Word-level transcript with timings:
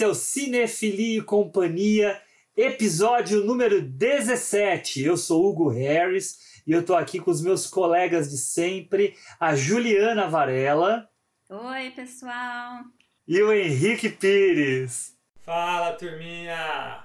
esse 0.00 0.04
é 0.04 0.08
o 0.08 0.14
Cinefilia 0.14 1.18
e 1.18 1.22
Companhia, 1.22 2.18
episódio 2.56 3.44
número 3.44 3.82
17. 3.82 5.02
Eu 5.02 5.14
sou 5.14 5.46
Hugo 5.46 5.68
Harris 5.68 6.62
e 6.66 6.72
eu 6.72 6.82
tô 6.82 6.94
aqui 6.94 7.20
com 7.20 7.30
os 7.30 7.42
meus 7.42 7.66
colegas 7.66 8.30
de 8.30 8.38
sempre, 8.38 9.14
a 9.38 9.54
Juliana 9.54 10.26
Varela 10.26 11.06
Oi, 11.50 11.90
pessoal! 11.90 12.82
e 13.28 13.42
o 13.42 13.52
Henrique 13.52 14.08
Pires. 14.08 15.14
Fala, 15.42 15.92
turminha! 15.92 17.04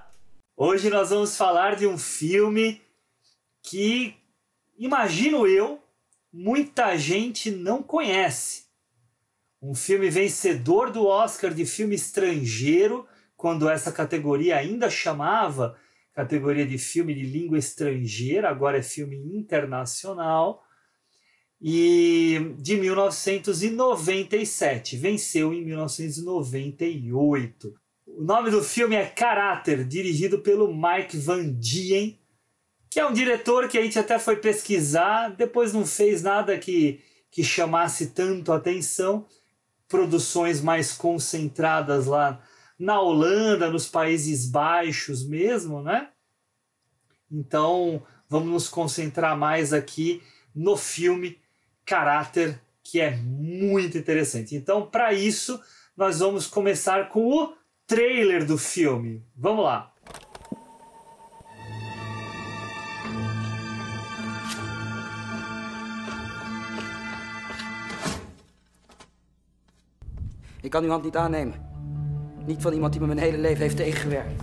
Hoje 0.56 0.90
nós 0.90 1.10
vamos 1.10 1.36
falar 1.36 1.76
de 1.76 1.86
um 1.86 1.98
filme 1.98 2.82
que, 3.62 4.16
imagino 4.78 5.46
eu, 5.46 5.84
muita 6.32 6.96
gente 6.98 7.52
não 7.52 7.84
conhece. 7.84 8.65
Um 9.62 9.74
filme 9.74 10.10
vencedor 10.10 10.92
do 10.92 11.06
Oscar 11.06 11.54
de 11.54 11.66
filme 11.66 11.96
estrangeiro, 11.96 13.08
quando 13.36 13.70
essa 13.70 13.92
categoria 13.92 14.56
ainda 14.58 14.90
chamava 14.90 15.78
categoria 16.14 16.66
de 16.66 16.78
filme 16.78 17.14
de 17.14 17.24
língua 17.24 17.58
estrangeira, 17.58 18.50
agora 18.50 18.78
é 18.78 18.82
filme 18.82 19.18
internacional. 19.18 20.64
E 21.62 22.54
de 22.58 22.78
1997, 22.78 24.96
venceu 24.98 25.54
em 25.54 25.66
1998. 25.66 27.74
O 28.06 28.24
nome 28.24 28.50
do 28.50 28.64
filme 28.64 28.96
é 28.96 29.06
Caráter, 29.06 29.84
dirigido 29.84 30.40
pelo 30.40 30.74
Mike 30.74 31.18
Van 31.18 31.52
Dien, 31.52 32.18
que 32.90 32.98
é 33.00 33.06
um 33.06 33.12
diretor 33.12 33.68
que 33.68 33.78
a 33.78 33.82
gente 33.82 34.00
até 34.00 34.18
foi 34.18 34.38
pesquisar, 34.38 35.36
depois 35.36 35.74
não 35.74 35.86
fez 35.86 36.22
nada 36.22 36.58
que, 36.58 37.02
que 37.30 37.44
chamasse 37.44 38.12
tanto 38.12 38.54
atenção. 38.54 39.26
Produções 39.96 40.60
mais 40.60 40.92
concentradas 40.92 42.06
lá 42.06 42.42
na 42.78 43.00
Holanda, 43.00 43.72
nos 43.72 43.88
Países 43.88 44.46
Baixos 44.46 45.26
mesmo, 45.26 45.82
né? 45.82 46.10
Então 47.32 48.04
vamos 48.28 48.50
nos 48.50 48.68
concentrar 48.68 49.38
mais 49.38 49.72
aqui 49.72 50.22
no 50.54 50.76
filme 50.76 51.40
Caráter, 51.86 52.60
que 52.84 53.00
é 53.00 53.16
muito 53.16 53.98
interessante. 53.98 54.54
Então, 54.54 54.86
para 54.86 55.14
isso, 55.14 55.62
nós 55.96 56.20
vamos 56.20 56.46
começar 56.46 57.08
com 57.08 57.32
o 57.32 57.54
trailer 57.88 58.46
do 58.46 58.58
filme. 58.58 59.24
Vamos 59.34 59.64
lá. 59.64 59.94
Ik 70.66 70.72
kan 70.72 70.84
uw 70.84 70.90
hand 70.90 71.04
niet 71.04 71.16
aannemen. 71.16 71.56
Niet 72.46 72.62
van 72.62 72.74
iemand 72.74 72.92
die 72.92 73.02
me 73.02 73.08
mijn 73.08 73.20
hele 73.20 73.38
leven 73.38 73.62
heeft 73.62 73.78
tegengewerkt. 73.78 74.42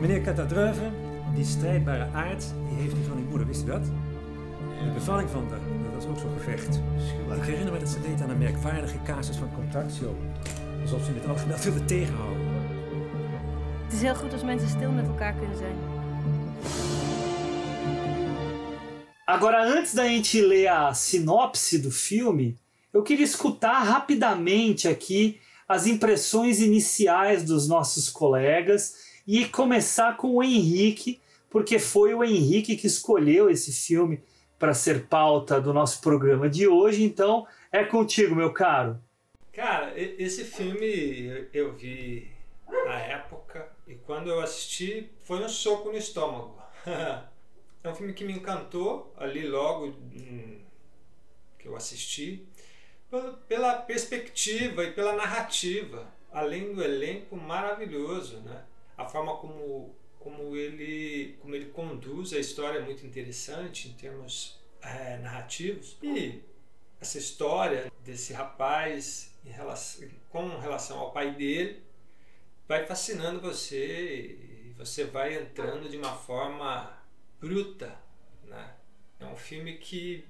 Meneer 0.00 0.20
Catadreuve, 0.20 0.90
die 1.34 1.44
strijdbare 1.44 2.08
aard, 2.12 2.44
die 2.68 2.78
heeft 2.78 2.96
u 2.96 3.04
van 3.08 3.16
uw 3.16 3.28
moeder, 3.28 3.46
wist 3.46 3.62
u 3.62 3.66
dat? 3.66 3.84
De 3.84 4.90
bevalling 4.94 5.30
van 5.30 5.48
haar, 5.48 5.58
dat 5.82 5.94
was 5.94 6.06
ook 6.06 6.18
zo'n 6.18 6.38
gevecht. 6.38 6.80
Ik 7.36 7.42
herinner 7.42 7.72
me 7.72 7.78
dat 7.78 7.88
ze 7.88 8.00
deed 8.00 8.22
aan 8.22 8.30
een 8.30 8.38
merkwaardige 8.38 9.02
casus 9.04 9.36
van 9.36 9.54
contractio. 9.54 10.16
Alsof 10.80 11.04
ze 11.04 11.10
in 11.10 11.16
het 11.16 11.28
algemeen 11.28 11.60
wilde 11.62 11.84
tegenhouden. 11.84 12.46
Het 13.84 13.92
is 13.92 14.02
heel 14.02 14.14
goed 14.14 14.32
als 14.32 14.44
mensen 14.44 14.68
stil 14.68 14.90
met 14.90 15.06
elkaar 15.06 15.34
kunnen 15.34 15.56
zijn. 15.56 15.76
Agora, 19.24 19.76
antes 19.76 19.92
da 19.92 20.02
gente 20.02 20.46
ler 20.46 20.68
a 20.68 20.92
sinopse 20.92 21.80
do 21.80 21.90
filme, 21.90 22.56
eu 22.98 23.02
queria 23.04 23.24
escutar 23.24 23.78
rapidamente 23.84 24.88
aqui 24.88 25.40
as 25.68 25.86
impressões 25.86 26.60
iniciais 26.60 27.44
dos 27.44 27.68
nossos 27.68 28.08
colegas 28.08 28.96
e 29.24 29.44
começar 29.44 30.16
com 30.16 30.34
o 30.34 30.42
Henrique, 30.42 31.20
porque 31.48 31.78
foi 31.78 32.12
o 32.12 32.24
Henrique 32.24 32.76
que 32.76 32.88
escolheu 32.88 33.48
esse 33.48 33.72
filme 33.72 34.20
para 34.58 34.74
ser 34.74 35.06
pauta 35.06 35.60
do 35.60 35.72
nosso 35.72 36.00
programa 36.00 36.50
de 36.50 36.66
hoje. 36.66 37.04
Então, 37.04 37.46
é 37.70 37.84
contigo, 37.84 38.34
meu 38.34 38.52
caro. 38.52 38.98
Cara, 39.52 39.92
esse 39.96 40.42
filme 40.42 41.26
eu- 41.26 41.46
eu 41.52 41.72
vi 41.76 42.28
na 42.84 42.98
época 42.98 43.70
e 43.86 43.94
quando 43.94 44.28
eu 44.28 44.40
assisti 44.40 45.08
foi 45.22 45.38
um 45.44 45.48
soco 45.48 45.90
no 45.90 45.96
estômago. 45.96 46.60
é 46.84 47.88
um 47.88 47.94
filme 47.94 48.12
que 48.12 48.24
me 48.24 48.32
encantou 48.32 49.14
ali 49.16 49.46
logo 49.46 49.86
hum, 49.86 50.58
que 51.60 51.68
eu 51.68 51.76
assisti 51.76 52.47
pela- 53.48 53.76
perspectiva 53.82 54.84
e 54.84 54.92
pela 54.92 55.14
narrativa, 55.14 56.12
além 56.32 56.74
do 56.74 56.82
elenco 56.82 57.36
maravilhoso, 57.36 58.38
né? 58.40 58.64
A 58.96 59.04
forma 59.06 59.36
como 59.36 59.94
como 60.18 60.56
ele 60.56 61.36
como 61.40 61.54
ele 61.54 61.66
conduz 61.66 62.32
a 62.32 62.38
história 62.38 62.78
é 62.78 62.82
muito 62.82 63.06
interessante 63.06 63.88
em 63.88 63.92
termos 63.92 64.58
eh, 64.82 65.16
narrativos 65.22 65.96
e 66.02 66.42
essa 67.00 67.18
história 67.18 67.90
desse 68.04 68.32
rapaz 68.32 69.32
relação, 69.44 70.08
com 70.28 70.58
relação 70.58 70.98
ao 70.98 71.12
pai 71.12 71.34
dele 71.34 71.82
vai 72.66 72.84
fascinando 72.86 73.40
você 73.40 74.36
e 74.68 74.74
você 74.76 75.04
vai 75.04 75.34
entrando 75.36 75.88
de 75.88 75.96
uma 75.96 76.14
forma 76.14 76.98
bruta, 77.40 77.96
né? 78.44 78.74
É 79.20 79.26
um 79.26 79.36
filme 79.36 79.78
que, 79.78 80.24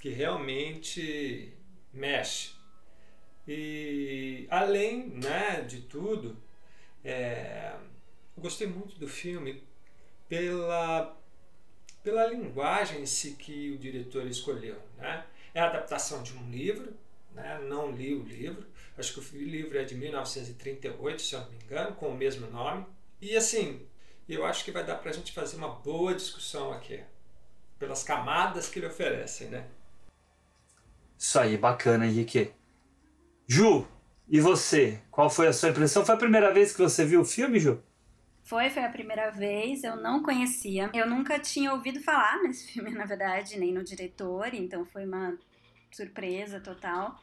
que 0.00 0.10
realmente 0.10 1.53
mexe. 1.94 2.52
E 3.46 4.46
além 4.50 5.08
né, 5.08 5.60
de 5.62 5.82
tudo, 5.82 6.36
é, 7.04 7.74
eu 8.36 8.42
gostei 8.42 8.66
muito 8.66 8.98
do 8.98 9.06
filme 9.06 9.62
pela, 10.28 11.16
pela 12.02 12.26
linguagem 12.26 13.02
em 13.02 13.06
si 13.06 13.32
que 13.32 13.70
o 13.72 13.78
diretor 13.78 14.26
escolheu. 14.26 14.80
Né? 14.96 15.24
É 15.52 15.60
a 15.60 15.68
adaptação 15.68 16.22
de 16.22 16.32
um 16.36 16.50
livro, 16.50 16.94
né? 17.32 17.60
não 17.68 17.90
li 17.92 18.14
o 18.14 18.22
livro, 18.22 18.66
acho 18.96 19.12
que 19.12 19.36
o 19.36 19.38
livro 19.42 19.78
é 19.78 19.84
de 19.84 19.94
1938, 19.94 21.22
se 21.22 21.34
eu 21.34 21.40
não 21.40 21.50
me 21.50 21.56
engano, 21.56 21.94
com 21.94 22.08
o 22.08 22.16
mesmo 22.16 22.50
nome. 22.50 22.86
E 23.20 23.36
assim, 23.36 23.86
eu 24.28 24.44
acho 24.44 24.64
que 24.64 24.72
vai 24.72 24.84
dar 24.84 24.96
para 24.96 25.10
a 25.10 25.14
gente 25.14 25.32
fazer 25.32 25.56
uma 25.56 25.68
boa 25.68 26.14
discussão 26.14 26.72
aqui, 26.72 27.02
pelas 27.78 28.02
camadas 28.02 28.68
que 28.68 28.78
ele 28.78 28.86
oferece, 28.86 29.44
né? 29.46 29.68
Isso 31.18 31.38
aí, 31.38 31.56
bacana, 31.56 32.06
Henrique. 32.06 32.52
Ju, 33.46 33.86
e 34.28 34.40
você? 34.40 35.00
Qual 35.10 35.28
foi 35.28 35.46
a 35.48 35.52
sua 35.52 35.70
impressão? 35.70 36.04
Foi 36.04 36.14
a 36.14 36.18
primeira 36.18 36.52
vez 36.52 36.72
que 36.72 36.82
você 36.82 37.04
viu 37.04 37.20
o 37.20 37.24
filme, 37.24 37.58
Ju? 37.58 37.82
Foi, 38.44 38.68
foi 38.68 38.84
a 38.84 38.90
primeira 38.90 39.30
vez, 39.30 39.84
eu 39.84 39.96
não 39.96 40.22
conhecia. 40.22 40.90
Eu 40.92 41.08
nunca 41.08 41.38
tinha 41.38 41.72
ouvido 41.72 42.00
falar 42.00 42.42
nesse 42.42 42.66
filme, 42.72 42.90
na 42.90 43.06
verdade, 43.06 43.58
nem 43.58 43.72
no 43.72 43.82
diretor, 43.82 44.52
então 44.52 44.84
foi 44.84 45.04
uma 45.06 45.38
surpresa 45.90 46.60
total. 46.60 47.18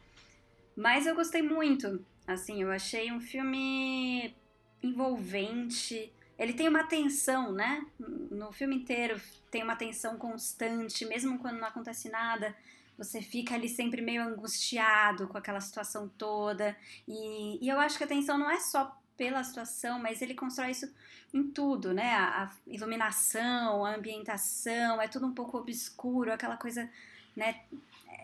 Mas 0.76 1.06
eu 1.06 1.14
gostei 1.14 1.42
muito. 1.42 2.04
Assim, 2.26 2.62
eu 2.62 2.70
achei 2.70 3.12
um 3.12 3.20
filme 3.20 4.34
envolvente. 4.82 6.12
Ele 6.38 6.52
tem 6.52 6.68
uma 6.68 6.84
tensão, 6.84 7.52
né? 7.52 7.84
No 7.98 8.50
filme 8.52 8.76
inteiro 8.76 9.20
tem 9.50 9.62
uma 9.62 9.76
tensão 9.76 10.16
constante, 10.16 11.04
mesmo 11.04 11.38
quando 11.38 11.58
não 11.58 11.68
acontece 11.68 12.08
nada. 12.08 12.54
Você 13.02 13.20
fica 13.20 13.54
ali 13.54 13.68
sempre 13.68 14.00
meio 14.00 14.22
angustiado 14.22 15.26
com 15.28 15.36
aquela 15.36 15.60
situação 15.60 16.08
toda. 16.16 16.76
E, 17.06 17.64
e 17.64 17.68
eu 17.68 17.80
acho 17.80 17.98
que 17.98 18.04
a 18.04 18.06
tensão 18.06 18.38
não 18.38 18.50
é 18.50 18.60
só 18.60 18.96
pela 19.16 19.42
situação, 19.44 19.98
mas 19.98 20.22
ele 20.22 20.34
constrói 20.34 20.70
isso 20.70 20.92
em 21.32 21.42
tudo, 21.44 21.92
né? 21.92 22.14
A, 22.14 22.44
a 22.44 22.50
iluminação, 22.66 23.84
a 23.84 23.94
ambientação, 23.94 25.00
é 25.00 25.08
tudo 25.08 25.26
um 25.26 25.34
pouco 25.34 25.58
obscuro, 25.58 26.32
aquela 26.32 26.56
coisa, 26.56 26.88
né? 27.36 27.60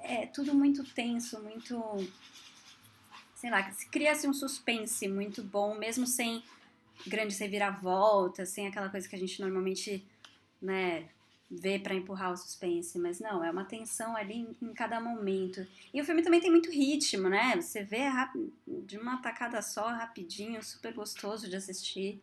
É 0.03 0.27
tudo 0.27 0.55
muito 0.55 0.85
tenso, 0.95 1.41
muito. 1.43 1.83
Sei 3.35 3.51
lá, 3.51 3.63
cria-se 3.91 4.27
um 4.27 4.33
suspense 4.33 5.07
muito 5.09 5.43
bom, 5.43 5.77
mesmo 5.77 6.07
sem 6.07 6.43
grandes 7.07 7.39
reviravoltas, 7.39 8.49
sem 8.49 8.67
aquela 8.67 8.89
coisa 8.89 9.09
que 9.09 9.15
a 9.15 9.19
gente 9.19 9.41
normalmente, 9.41 10.05
né, 10.61 11.09
vê 11.51 11.79
para 11.79 11.95
empurrar 11.95 12.33
o 12.33 12.37
suspense, 12.37 12.99
mas 12.99 13.21
não, 13.21 13.43
é 13.43 13.51
uma 13.51 13.65
tensão 13.65 14.15
ali 14.17 14.35
em, 14.35 14.57
em, 14.69 14.75
cada 14.75 15.01
momento. 15.01 15.67
E 15.93 16.01
o 16.01 16.05
filme 16.05 16.23
também 16.23 16.41
tem 16.41 16.51
muito 16.51 16.71
ritmo, 16.71 17.29
né? 17.29 17.57
Você 17.61 17.83
vê 17.83 18.03
de 18.67 18.99
uma 18.99 19.23
tacada 19.23 19.63
só, 19.63 19.89
rapidinho, 19.89 20.63
super 20.63 20.93
gostoso 20.93 21.49
de 21.49 21.57
assistir, 21.57 22.21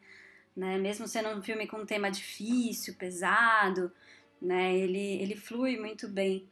né? 0.56 0.78
Mesmo 0.78 1.08
sendo 1.08 1.30
um 1.30 1.42
filme 1.42 1.66
com 1.68 1.78
um 1.78 1.86
tema 1.86 2.12
difícil, 2.12 2.94
pesado, 2.96 3.92
né? 4.40 4.76
Ele, 4.78 5.22
ele 5.22 5.36
flui 5.36 5.78
muito 5.78 6.08
bem. 6.08 6.48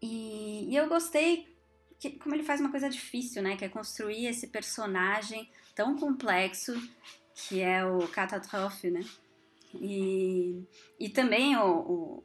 E, 0.00 0.66
E 0.68 0.76
eu 0.76 0.88
gostei 0.88 1.56
que, 2.00 2.10
como 2.10 2.34
ele 2.34 2.42
faz 2.42 2.60
uma 2.60 2.70
coisa 2.70 2.90
difícil, 2.90 3.40
né? 3.40 3.56
Que 3.56 3.64
é 3.64 3.68
construir 3.68 4.26
esse 4.26 4.48
personagem 4.48 5.48
tão 5.76 5.96
complexo 5.96 6.74
que 7.34 7.60
é 7.60 7.84
o 7.84 8.06
Catastrophe, 8.08 8.90
né? 8.90 9.04
E, 9.74 10.64
e 10.98 11.08
também 11.08 11.56
o, 11.56 11.66
o, 11.66 12.24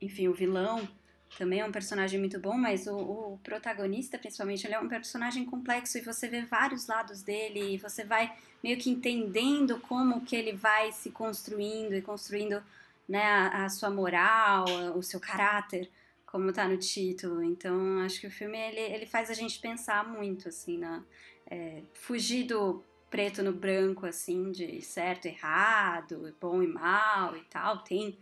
enfim, 0.00 0.28
o 0.28 0.34
vilão 0.34 0.88
também 1.36 1.60
é 1.60 1.64
um 1.64 1.72
personagem 1.72 2.18
muito 2.18 2.38
bom, 2.40 2.56
mas 2.56 2.86
o, 2.86 2.96
o, 2.96 3.38
protagonista, 3.42 4.18
principalmente, 4.18 4.66
ele 4.66 4.74
é 4.74 4.80
um 4.80 4.88
personagem 4.88 5.44
complexo 5.44 5.98
e 5.98 6.00
você 6.00 6.28
vê 6.28 6.42
vários 6.42 6.86
lados 6.86 7.22
dele 7.22 7.74
e 7.74 7.78
você 7.78 8.04
vai 8.04 8.34
meio 8.62 8.78
que 8.78 8.90
entendendo 8.90 9.78
como 9.80 10.24
que 10.24 10.34
ele 10.34 10.52
vai 10.52 10.90
se 10.92 11.10
construindo 11.10 11.94
e 11.94 12.02
construindo 12.02 12.62
né, 13.08 13.22
a, 13.22 13.64
a 13.64 13.68
sua 13.68 13.90
moral, 13.90 14.64
o 14.96 15.02
seu 15.02 15.20
caráter, 15.20 15.90
como 16.26 16.50
está 16.50 16.66
no 16.66 16.76
título. 16.76 17.42
Então, 17.42 18.00
acho 18.00 18.20
que 18.20 18.26
o 18.26 18.30
filme 18.30 18.58
ele, 18.58 18.80
ele 18.80 19.06
faz 19.06 19.30
a 19.30 19.34
gente 19.34 19.60
pensar 19.60 20.06
muito, 20.06 20.48
assim, 20.48 20.78
na, 20.78 21.02
é, 21.50 21.82
fugir 21.94 22.44
do 22.44 22.82
preto 23.10 23.42
no 23.42 23.52
branco, 23.52 24.06
assim, 24.06 24.50
de 24.50 24.80
certo 24.82 25.26
e 25.26 25.28
errado, 25.28 26.34
bom 26.40 26.62
e 26.62 26.66
mal 26.66 27.36
e 27.36 27.42
tal. 27.44 27.78
Tem 27.78 28.18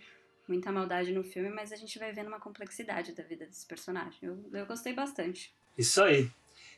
muita 0.49 0.71
maldade 0.71 1.13
no 1.13 1.25
filme, 1.25 1.51
mas 1.51 1.73
a 1.73 1.77
gente 1.77 1.99
vai 1.99 2.13
vendo 2.13 2.29
uma 2.29 2.41
complexidade 2.41 3.13
da 3.13 3.23
vida 3.23 3.47
desse 3.47 3.67
personagem. 3.67 4.19
Eu, 4.23 4.39
eu 4.53 4.67
gostei 4.67 4.93
bastante. 4.93 5.53
Isso 5.77 6.03
aí. 6.03 6.31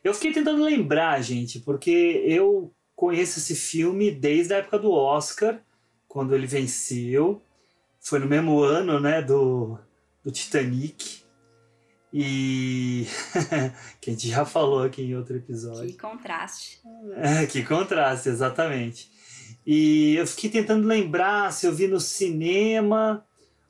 Eu 0.02 0.14
fiquei 0.14 0.32
tentando 0.32 0.62
lembrar, 0.62 1.20
gente, 1.22 1.60
porque 1.60 2.22
eu 2.24 2.72
conheço 2.94 3.38
esse 3.38 3.54
filme 3.54 4.10
desde 4.10 4.54
a 4.54 4.58
época 4.58 4.78
do 4.78 4.92
Oscar, 4.92 5.62
quando 6.06 6.34
ele 6.34 6.46
venceu. 6.46 7.42
Foi 8.00 8.18
no 8.18 8.26
mesmo 8.26 8.60
ano, 8.60 8.98
né, 8.98 9.20
do, 9.20 9.78
do 10.24 10.30
Titanic. 10.30 11.22
E 12.12 13.06
que 14.00 14.10
a 14.10 14.12
gente 14.12 14.28
já 14.28 14.44
falou 14.44 14.82
aqui 14.82 15.02
em 15.02 15.14
outro 15.14 15.36
episódio. 15.36 15.86
Que 15.86 15.98
contraste. 15.98 16.80
É, 17.16 17.46
que 17.46 17.62
contraste, 17.62 18.28
exatamente. 18.28 19.10
E 19.66 20.16
eu 20.16 20.26
fiquei 20.26 20.50
tentando 20.50 20.86
lembrar 20.86 21.52
se 21.52 21.66
eu 21.66 21.72
vi 21.72 21.86
no 21.86 22.00
cinema 22.00 23.24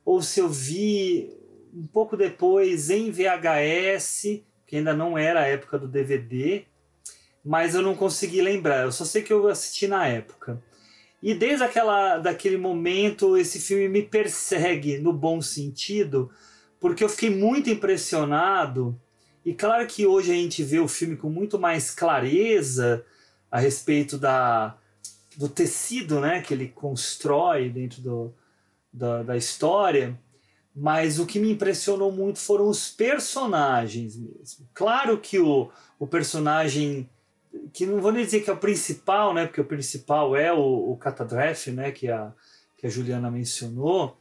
ou 0.05 0.23
se 0.23 0.40
eu 0.40 0.49
vi 0.49 1.37
um 1.75 1.87
pouco 1.87 2.17
depois 2.17 2.90
em 2.90 3.11
VHS, 3.11 4.43
que 4.67 4.76
ainda 4.76 4.94
não 4.94 5.19
era 5.19 5.40
a 5.40 5.46
época 5.46 5.79
do 5.79 5.88
DVD, 5.88 6.64
mas 7.44 7.75
eu 7.75 7.82
não 7.82 7.96
consegui 7.96 8.40
lembrar. 8.40 8.85
Eu 8.85 8.93
só 8.93 9.05
sei 9.05 9.23
que 9.23 9.32
eu 9.32 9.49
assisti 9.49 9.88
na 9.88 10.06
época. 10.06 10.62
E 11.23 11.35
desde 11.35 11.64
aquela, 11.64 12.19
daquele 12.19 12.56
momento, 12.56 13.37
esse 13.37 13.58
filme 13.58 13.88
me 13.88 14.02
persegue 14.02 14.99
no 14.99 15.12
bom 15.12 15.40
sentido, 15.43 16.31
porque 16.80 17.02
eu 17.02 17.08
fiquei 17.08 17.30
muito 17.30 17.70
impressionado. 17.70 18.98
E 19.44 19.54
claro 19.54 19.86
que 19.86 20.06
hoje 20.06 20.30
a 20.30 20.34
gente 20.34 20.62
vê 20.62 20.78
o 20.78 20.88
filme 20.88 21.16
com 21.16 21.28
muito 21.28 21.58
mais 21.58 21.90
clareza 21.90 23.04
a 23.50 23.58
respeito 23.58 24.19
da, 24.19 24.76
do 25.36 25.48
tecido 25.48 26.20
né, 26.20 26.42
que 26.42 26.52
ele 26.52 26.69
constrói 26.69 27.70
dentro 27.70 28.02
do, 28.02 28.34
da, 28.92 29.22
da 29.22 29.36
história, 29.36 30.19
mas 30.75 31.19
o 31.19 31.26
que 31.26 31.38
me 31.38 31.50
impressionou 31.50 32.12
muito 32.12 32.38
foram 32.38 32.69
os 32.69 32.90
personagens 32.90 34.16
mesmo. 34.16 34.69
Claro 34.75 35.19
que 35.19 35.38
o, 35.38 35.70
o 35.98 36.06
personagem, 36.06 37.08
que 37.72 37.86
não 37.86 38.00
vou 38.00 38.12
nem 38.12 38.25
dizer 38.25 38.40
que 38.40 38.50
é 38.50 38.52
o 38.52 38.58
principal, 38.58 39.32
né, 39.32 39.46
porque 39.46 39.60
o 39.60 39.64
principal 39.64 40.36
é 40.36 40.52
o, 40.52 40.92
o 40.92 40.96
Catadref, 40.96 41.70
né, 41.70 41.90
que 41.90 42.08
a, 42.08 42.32
que 42.76 42.86
a 42.86 42.90
Juliana 42.90 43.30
mencionou, 43.30 44.16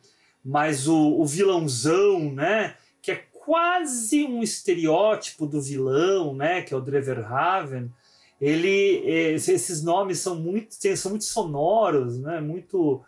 mas 0.48 0.88
o, 0.88 1.20
o 1.20 1.26
vilãozão, 1.26 2.32
né? 2.32 2.76
Que 3.02 3.12
é 3.12 3.16
quase 3.34 4.24
um 4.24 4.42
estereótipo 4.42 5.46
do 5.46 5.62
vilão, 5.62 6.34
né? 6.34 6.62
Que 6.62 6.74
é 6.74 6.78
o 6.78 6.82
Dreverhaven. 6.82 7.92
Ele, 8.40 9.04
esses 9.36 9.84
nomes 9.84 10.20
são 10.20 10.36
muito, 10.36 10.74
são 10.96 11.12
muito 11.12 11.26
sonoros, 11.26 12.18
né? 12.20 12.40
Muito 12.40 13.04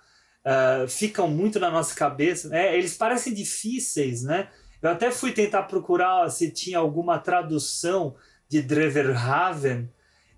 uh, 0.46 0.88
ficam 0.90 1.30
muito 1.30 1.60
na 1.60 1.72
nossa 1.72 1.96
cabeça. 1.96 2.50
Né? 2.50 2.78
Eles 2.78 2.98
parecem 2.98 3.34
difíceis, 3.34 4.24
né? 4.24 4.50
Eu 4.82 4.90
até 4.90 5.10
fui 5.10 5.32
tentar 5.32 5.64
procurar 5.64 6.30
se 6.30 6.52
tinha 6.52 6.78
alguma 6.78 7.20
tradução 7.20 8.16
de 8.50 8.62
Dreverhaven 8.62 9.90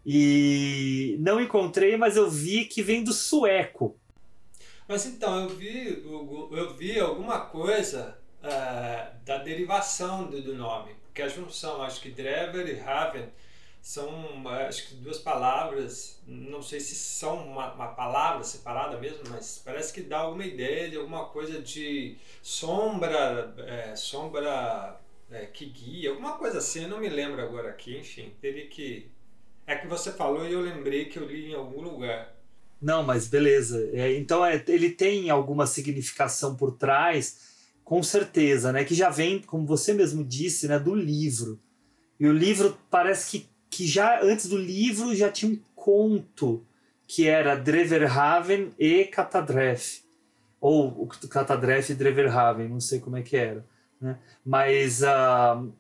e 0.06 1.16
não 1.20 1.40
encontrei, 1.40 1.98
mas 1.98 2.16
eu 2.16 2.30
vi 2.30 2.66
que 2.66 2.82
vem 2.84 3.04
do 3.04 3.14
sueco. 3.14 3.98
Mas 4.92 5.06
então, 5.06 5.44
eu 5.44 5.48
vi, 5.48 6.04
eu 6.04 6.74
vi 6.74 7.00
alguma 7.00 7.46
coisa 7.46 8.20
uh, 8.44 9.24
da 9.24 9.38
derivação 9.38 10.30
do, 10.30 10.42
do, 10.42 10.54
nome, 10.54 10.94
porque 11.06 11.22
a 11.22 11.30
junção, 11.30 11.82
acho 11.82 12.02
que 12.02 12.10
Drever 12.10 12.68
e 12.68 12.78
Haven 12.78 13.30
são, 13.82 14.46
acho 14.50 14.90
que 14.90 14.96
duas 14.96 15.18
palavras, 15.18 16.22
não 16.28 16.62
sei 16.62 16.82
se 16.82 16.94
são 16.96 17.38
uma, 17.38 17.72
uma 17.72 17.88
palavra 17.94 18.44
separada 18.44 18.98
mesmo, 18.98 19.24
mas 19.30 19.62
parece 19.64 19.94
que 19.94 20.02
dá 20.02 20.18
alguma 20.18 20.44
ideia 20.46 20.90
de 20.90 20.98
alguma 20.98 21.24
coisa 21.28 21.62
de 21.62 22.18
sombra, 22.42 23.56
é, 23.60 23.96
sombra 23.96 25.00
é, 25.32 25.46
que 25.46 25.68
guia, 25.68 26.10
alguma 26.10 26.38
coisa 26.38 26.58
assim, 26.58 26.84
eu 26.84 26.90
não 26.90 27.00
me 27.00 27.08
lembro 27.08 27.42
agora 27.42 27.70
aqui, 27.70 27.98
enfim, 27.98 28.36
teve 28.42 28.64
que... 28.64 29.10
É 29.66 29.74
que 29.74 29.88
você 29.88 30.12
falou 30.12 30.46
e 30.46 30.52
eu 30.52 30.60
lembrei 30.60 31.06
que 31.06 31.18
eu 31.18 31.26
li 31.26 31.52
em 31.52 31.56
algum 31.56 31.80
lugar. 31.80 32.41
Não, 32.82 33.04
mas 33.04 33.28
beleza. 33.28 33.90
É, 33.94 34.18
então 34.18 34.44
é, 34.44 34.62
ele 34.68 34.90
tem 34.90 35.30
alguma 35.30 35.68
significação 35.68 36.56
por 36.56 36.72
trás, 36.72 37.38
com 37.84 38.02
certeza, 38.02 38.72
né? 38.72 38.84
Que 38.84 38.96
já 38.96 39.10
vem, 39.10 39.40
como 39.40 39.68
você 39.68 39.94
mesmo 39.94 40.24
disse, 40.24 40.68
né, 40.68 40.80
do 40.80 40.96
livro. 40.96 41.60
E 42.20 42.28
o 42.28 42.34
livro 42.34 42.76
parece 42.90 43.30
que, 43.30 43.50
que 43.70 43.86
já 43.86 44.22
antes 44.24 44.48
do 44.48 44.58
livro 44.58 45.16
já 45.16 45.30
tinha 45.30 45.52
um 45.52 45.60
conto 45.76 46.66
que 47.08 47.28
era 47.28 47.56
Dreverhaven 47.56 48.72
e 48.80 49.06
Catadref. 49.06 50.02
Ou 50.60 51.08
Catadref 51.08 51.92
e 51.92 51.96
Dreverhaven, 51.96 52.70
não 52.70 52.80
sei 52.80 53.00
como 53.00 53.18
é 53.18 53.22
que 53.22 53.36
era. 53.36 53.66
Né? 54.00 54.18
Mas 54.46 55.02
uh, 55.02 55.72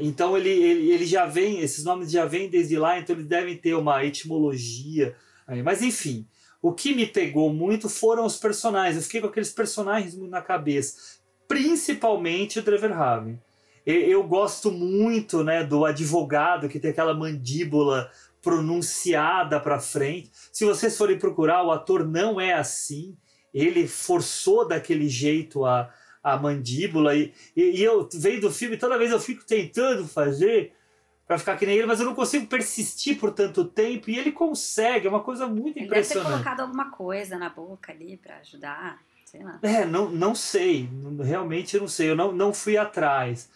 então 0.00 0.36
ele, 0.36 0.48
ele, 0.48 0.90
ele 0.90 1.06
já 1.06 1.26
vem, 1.26 1.60
esses 1.60 1.84
nomes 1.84 2.10
já 2.10 2.24
vêm 2.24 2.48
desde 2.48 2.78
lá, 2.78 2.98
então 2.98 3.14
eles 3.14 3.26
devem 3.26 3.56
ter 3.56 3.74
uma 3.74 4.04
etimologia 4.04 5.14
Aí, 5.46 5.62
mas 5.62 5.82
enfim, 5.82 6.26
o 6.60 6.72
que 6.72 6.94
me 6.94 7.06
pegou 7.06 7.52
muito 7.52 7.88
foram 7.88 8.24
os 8.24 8.36
personagens. 8.36 8.96
Eu 8.96 9.02
fiquei 9.02 9.20
com 9.20 9.28
aqueles 9.28 9.52
personagens 9.52 10.16
na 10.16 10.42
cabeça, 10.42 11.18
principalmente 11.46 12.58
o 12.58 12.62
Dreverhaven. 12.62 13.40
Eu 13.84 14.24
gosto 14.24 14.72
muito 14.72 15.44
né, 15.44 15.62
do 15.62 15.84
advogado 15.84 16.68
que 16.68 16.80
tem 16.80 16.90
aquela 16.90 17.14
mandíbula 17.14 18.10
pronunciada 18.42 19.60
para 19.60 19.78
frente. 19.78 20.30
Se 20.52 20.64
vocês 20.64 20.96
forem 20.96 21.18
procurar, 21.18 21.62
o 21.62 21.70
ator 21.70 22.04
não 22.04 22.40
é 22.40 22.52
assim. 22.52 23.16
Ele 23.54 23.86
forçou 23.86 24.66
daquele 24.66 25.08
jeito 25.08 25.64
a, 25.64 25.88
a 26.20 26.36
mandíbula. 26.36 27.14
E, 27.14 27.32
e, 27.56 27.80
e 27.80 27.84
eu 27.84 28.08
veio 28.12 28.40
do 28.40 28.50
filme, 28.50 28.76
toda 28.76 28.98
vez 28.98 29.12
eu 29.12 29.20
fico 29.20 29.44
tentando 29.44 30.06
fazer 30.06 30.72
para 31.26 31.38
ficar 31.38 31.56
que 31.56 31.66
nem 31.66 31.76
ele, 31.76 31.86
mas 31.86 31.98
eu 31.98 32.06
não 32.06 32.14
consigo 32.14 32.46
persistir 32.46 33.18
por 33.18 33.32
tanto 33.32 33.64
tempo 33.64 34.08
e 34.08 34.18
ele 34.18 34.30
consegue, 34.30 35.06
é 35.06 35.10
uma 35.10 35.22
coisa 35.22 35.46
muito 35.46 35.76
ele 35.76 35.86
impressionante. 35.86 36.28
Deve 36.28 36.38
ter 36.38 36.44
colocado 36.44 36.60
alguma 36.60 36.90
coisa 36.90 37.36
na 37.36 37.50
boca 37.50 37.90
ali 37.90 38.16
para 38.16 38.36
ajudar, 38.36 39.02
sei 39.24 39.42
lá. 39.42 39.58
É, 39.62 39.84
não, 39.84 40.08
não 40.08 40.34
sei, 40.34 40.88
realmente 41.20 41.76
não 41.78 41.88
sei, 41.88 42.10
eu 42.10 42.16
não, 42.16 42.30
não 42.30 42.54
fui 42.54 42.76
atrás. 42.76 43.50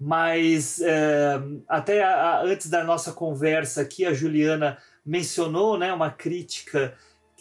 Mas 0.00 0.80
é, 0.80 1.40
até 1.68 2.02
a, 2.02 2.10
a, 2.10 2.42
antes 2.42 2.68
da 2.68 2.82
nossa 2.82 3.12
conversa 3.12 3.82
aqui, 3.82 4.04
a 4.04 4.12
Juliana 4.12 4.76
mencionou 5.06 5.78
né, 5.78 5.92
uma 5.92 6.10
crítica 6.10 6.92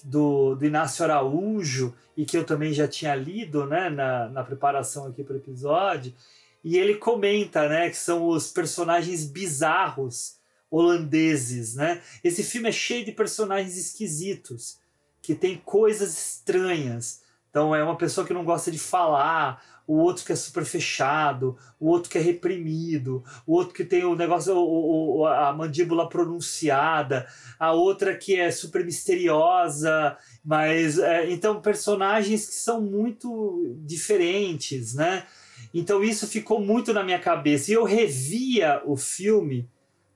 do, 0.03 0.53
do 0.53 0.63
Inácio 0.63 1.03
Araújo 1.03 1.95
e 2.15 2.23
que 2.23 2.37
eu 2.37 2.43
também 2.43 2.71
já 2.71 2.87
tinha 2.87 3.15
lido 3.15 3.65
né, 3.65 3.89
na, 3.89 4.29
na 4.29 4.43
preparação 4.43 5.07
aqui 5.07 5.23
para 5.23 5.33
o 5.33 5.37
episódio 5.37 6.13
e 6.63 6.77
ele 6.77 6.95
comenta, 6.95 7.67
né, 7.67 7.89
que 7.89 7.97
são 7.97 8.27
os 8.27 8.51
personagens 8.51 9.25
bizarros 9.25 10.39
holandeses, 10.69 11.75
né? 11.75 12.01
Esse 12.23 12.43
filme 12.43 12.69
é 12.69 12.71
cheio 12.71 13.03
de 13.03 13.11
personagens 13.11 13.77
esquisitos, 13.77 14.79
que 15.21 15.35
tem 15.35 15.57
coisas 15.57 16.17
estranhas. 16.17 17.21
Então 17.49 17.75
é 17.75 17.83
uma 17.83 17.97
pessoa 17.97 18.25
que 18.25 18.33
não 18.33 18.45
gosta 18.45 18.71
de 18.71 18.79
falar, 18.79 19.61
o 19.85 19.97
outro 19.97 20.23
que 20.23 20.31
é 20.31 20.35
super 20.37 20.63
fechado, 20.63 21.57
o 21.77 21.89
outro 21.89 22.09
que 22.09 22.17
é 22.17 22.21
reprimido, 22.21 23.21
o 23.45 23.53
outro 23.53 23.73
que 23.73 23.83
tem 23.83 24.05
o 24.05 24.15
negócio, 24.15 24.55
o, 24.55 25.19
o, 25.19 25.25
a 25.25 25.51
mandíbula 25.51 26.07
pronunciada, 26.07 27.27
a 27.59 27.73
outra 27.73 28.15
que 28.15 28.39
é 28.39 28.49
super 28.49 28.85
misteriosa, 28.85 30.17
mas 30.45 30.97
é, 30.97 31.29
então 31.29 31.61
personagens 31.61 32.45
que 32.45 32.55
são 32.55 32.79
muito 32.79 33.75
diferentes, 33.79 34.93
né? 34.93 35.25
Então 35.73 36.03
isso 36.03 36.27
ficou 36.27 36.59
muito 36.59 36.93
na 36.93 37.03
minha 37.03 37.19
cabeça. 37.19 37.71
E 37.71 37.73
eu 37.73 37.83
revia 37.83 38.81
o 38.85 38.97
filme 38.97 39.69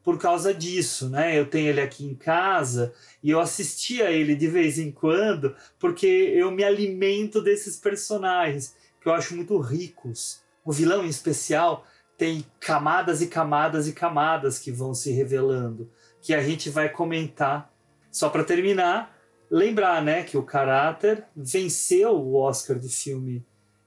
por 0.03 0.19
causa 0.19 0.53
disso, 0.53 1.09
né? 1.09 1.37
Eu 1.37 1.47
tenho 1.47 1.69
ele 1.69 1.81
aqui 1.81 2.05
em 2.05 2.13
casa 2.13 2.93
e 3.23 3.31
eu 3.31 3.39
assistia 3.39 4.11
ele 4.11 4.35
de 4.35 4.47
vez 4.47 4.77
em 4.77 4.91
quando 4.91 5.55
porque 5.79 6.05
eu 6.05 6.51
me 6.51 6.63
alimento 6.63 7.41
desses 7.41 7.77
personagens 7.77 8.75
que 9.01 9.09
eu 9.09 9.13
acho 9.13 9.35
muito 9.35 9.57
ricos. 9.57 10.41
O 10.63 10.71
vilão 10.71 11.03
em 11.03 11.09
especial 11.09 11.85
tem 12.17 12.45
camadas 12.59 13.21
e 13.21 13.27
camadas 13.27 13.87
e 13.87 13.93
camadas 13.93 14.59
que 14.59 14.71
vão 14.71 14.93
se 14.93 15.11
revelando, 15.11 15.89
que 16.21 16.33
a 16.33 16.41
gente 16.41 16.69
vai 16.69 16.89
comentar. 16.89 17.71
Só 18.11 18.29
para 18.29 18.43
terminar, 18.43 19.17
lembrar, 19.49 20.01
né, 20.03 20.23
que 20.23 20.37
o 20.37 20.43
Caráter 20.43 21.25
venceu 21.35 22.11
o 22.11 22.35
Oscar 22.35 22.79
de 22.79 22.89
filme 22.89 23.45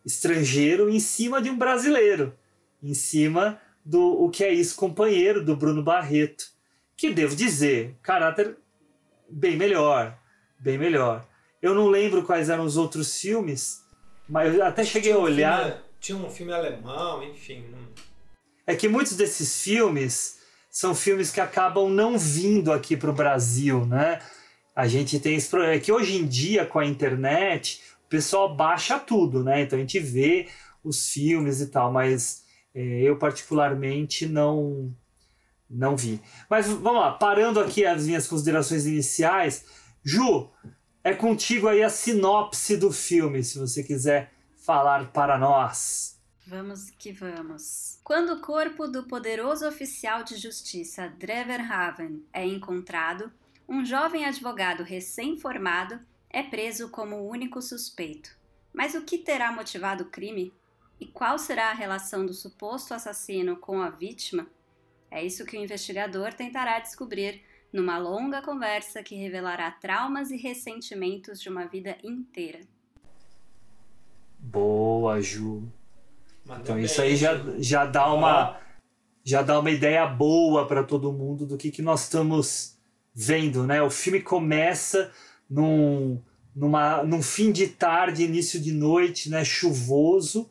estrangeiro 0.09 0.89
em 0.89 0.99
cima 0.99 1.41
de 1.41 1.51
um 1.51 1.57
brasileiro, 1.57 2.35
em 2.83 2.95
cima 2.95 3.61
do 3.85 4.01
O 4.23 4.31
que 4.31 4.43
é 4.43 4.53
isso, 4.53 4.75
companheiro, 4.75 5.45
do 5.45 5.57
Bruno 5.57 5.83
Barreto, 5.83 6.47
que 6.97 7.13
devo 7.13 7.37
dizer, 7.37 7.97
caráter 8.03 8.57
bem 9.29 9.57
melhor, 9.57 10.19
bem 10.59 10.79
melhor. 10.79 11.27
Eu 11.61 11.75
não 11.75 11.89
lembro 11.89 12.23
quais 12.23 12.49
eram 12.49 12.65
os 12.65 12.77
outros 12.77 13.21
filmes, 13.21 13.83
mas 14.29 14.55
eu 14.55 14.65
até 14.65 14.85
cheguei 14.85 15.13
a 15.13 15.19
olhar. 15.19 15.65
Filme, 15.65 15.81
tinha 16.01 16.19
um 16.19 16.31
filme 16.31 16.53
alemão, 16.53 17.23
enfim. 17.23 17.65
É 18.67 18.75
que 18.75 18.89
muitos 18.89 19.17
desses 19.17 19.63
filmes 19.63 20.39
são 20.71 20.95
filmes 20.95 21.31
que 21.31 21.41
acabam 21.41 21.89
não 21.91 22.19
vindo 22.19 22.73
aqui 22.73 22.97
para 22.97 23.11
o 23.11 23.15
Brasil, 23.15 23.85
né? 23.87 24.21
A 24.75 24.87
gente 24.87 25.19
tem 25.19 25.35
esse 25.35 25.49
problema. 25.49 25.75
É 25.75 25.81
que 25.81 25.91
hoje 25.91 26.17
em 26.17 26.27
dia, 26.27 26.65
com 26.65 26.79
a 26.79 26.87
internet, 26.87 27.83
o 28.09 28.11
pessoal 28.11 28.57
baixa 28.57 28.99
tudo, 28.99 29.45
né? 29.45 29.61
Então 29.61 29.79
a 29.79 29.83
gente 29.83 30.01
vê 30.01 30.49
os 30.83 31.11
filmes 31.11 31.61
e 31.61 31.67
tal, 31.67 31.93
mas 31.93 32.43
é, 32.75 33.03
eu 33.03 33.19
particularmente 33.19 34.27
não 34.27 34.91
não 35.69 35.95
vi. 35.95 36.19
Mas 36.49 36.67
vamos 36.67 37.03
lá, 37.03 37.13
parando 37.13 37.61
aqui 37.61 37.85
as 37.85 38.07
minhas 38.07 38.27
considerações 38.27 38.87
iniciais, 38.87 39.67
Ju, 40.03 40.49
é 41.05 41.13
contigo 41.13 41.69
aí 41.69 41.83
a 41.83 41.91
sinopse 41.91 42.79
do 42.79 42.91
filme, 42.91 43.45
se 43.45 43.59
você 43.59 43.83
quiser 43.83 44.33
falar 44.57 45.13
para 45.13 45.37
nós. 45.37 46.19
Vamos 46.47 46.89
que 46.89 47.13
vamos. 47.13 48.01
Quando 48.03 48.33
o 48.33 48.41
corpo 48.41 48.89
do 48.89 49.03
poderoso 49.03 49.69
oficial 49.69 50.25
de 50.25 50.39
justiça 50.39 51.13
Dreverhaven 51.19 52.25
é 52.33 52.47
encontrado, 52.47 53.31
um 53.69 53.85
jovem 53.85 54.25
advogado 54.25 54.83
recém-formado 54.83 56.01
é 56.31 56.43
preso 56.43 56.89
como 56.91 57.17
o 57.17 57.29
único 57.29 57.61
suspeito. 57.63 58.37
Mas 58.73 58.95
o 58.95 59.03
que 59.03 59.19
terá 59.19 59.51
motivado 59.51 60.05
o 60.05 60.11
crime? 60.11 60.53
E 61.01 61.07
qual 61.07 61.39
será 61.39 61.71
a 61.71 61.75
relação 61.75 62.27
do 62.27 62.35
suposto 62.35 62.93
assassino 62.93 63.57
com 63.57 63.81
a 63.81 63.91
vítima? 63.91 64.47
É 65.11 65.25
isso 65.25 65.45
que 65.45 65.57
o 65.57 65.61
investigador 65.61 66.35
tentará 66.35 66.79
descobrir 66.79 67.43
numa 67.73 67.99
longa 67.99 68.43
conversa 68.43 69.03
que 69.03 69.15
revelará 69.15 69.71
traumas 69.71 70.31
e 70.31 70.37
ressentimentos 70.37 71.41
de 71.41 71.49
uma 71.49 71.67
vida 71.67 71.97
inteira. 72.03 72.61
Boa, 74.39 75.21
Ju. 75.21 75.65
então 76.61 76.79
isso 76.79 77.03
aí 77.03 77.17
já, 77.17 77.35
já 77.59 77.85
dá 77.85 78.13
uma 78.13 78.61
já 79.25 79.43
dá 79.43 79.61
uma 79.61 79.71
ideia 79.71 80.07
boa 80.07 80.67
para 80.67 80.83
todo 80.83 81.13
mundo 81.13 81.45
do 81.45 81.59
que, 81.59 81.71
que 81.71 81.83
nós 81.83 82.05
estamos 82.05 82.79
vendo, 83.15 83.67
né? 83.67 83.83
O 83.83 83.91
filme 83.91 84.23
começa 84.23 85.13
num, 85.49 86.21
numa, 86.55 87.03
num 87.03 87.23
fim 87.23 87.53
de 87.53 87.69
tarde, 87.69 88.25
início 88.25 88.61
de 88.61 88.73
noite, 88.73 89.31
né? 89.31 89.45
Chuvoso 89.45 90.51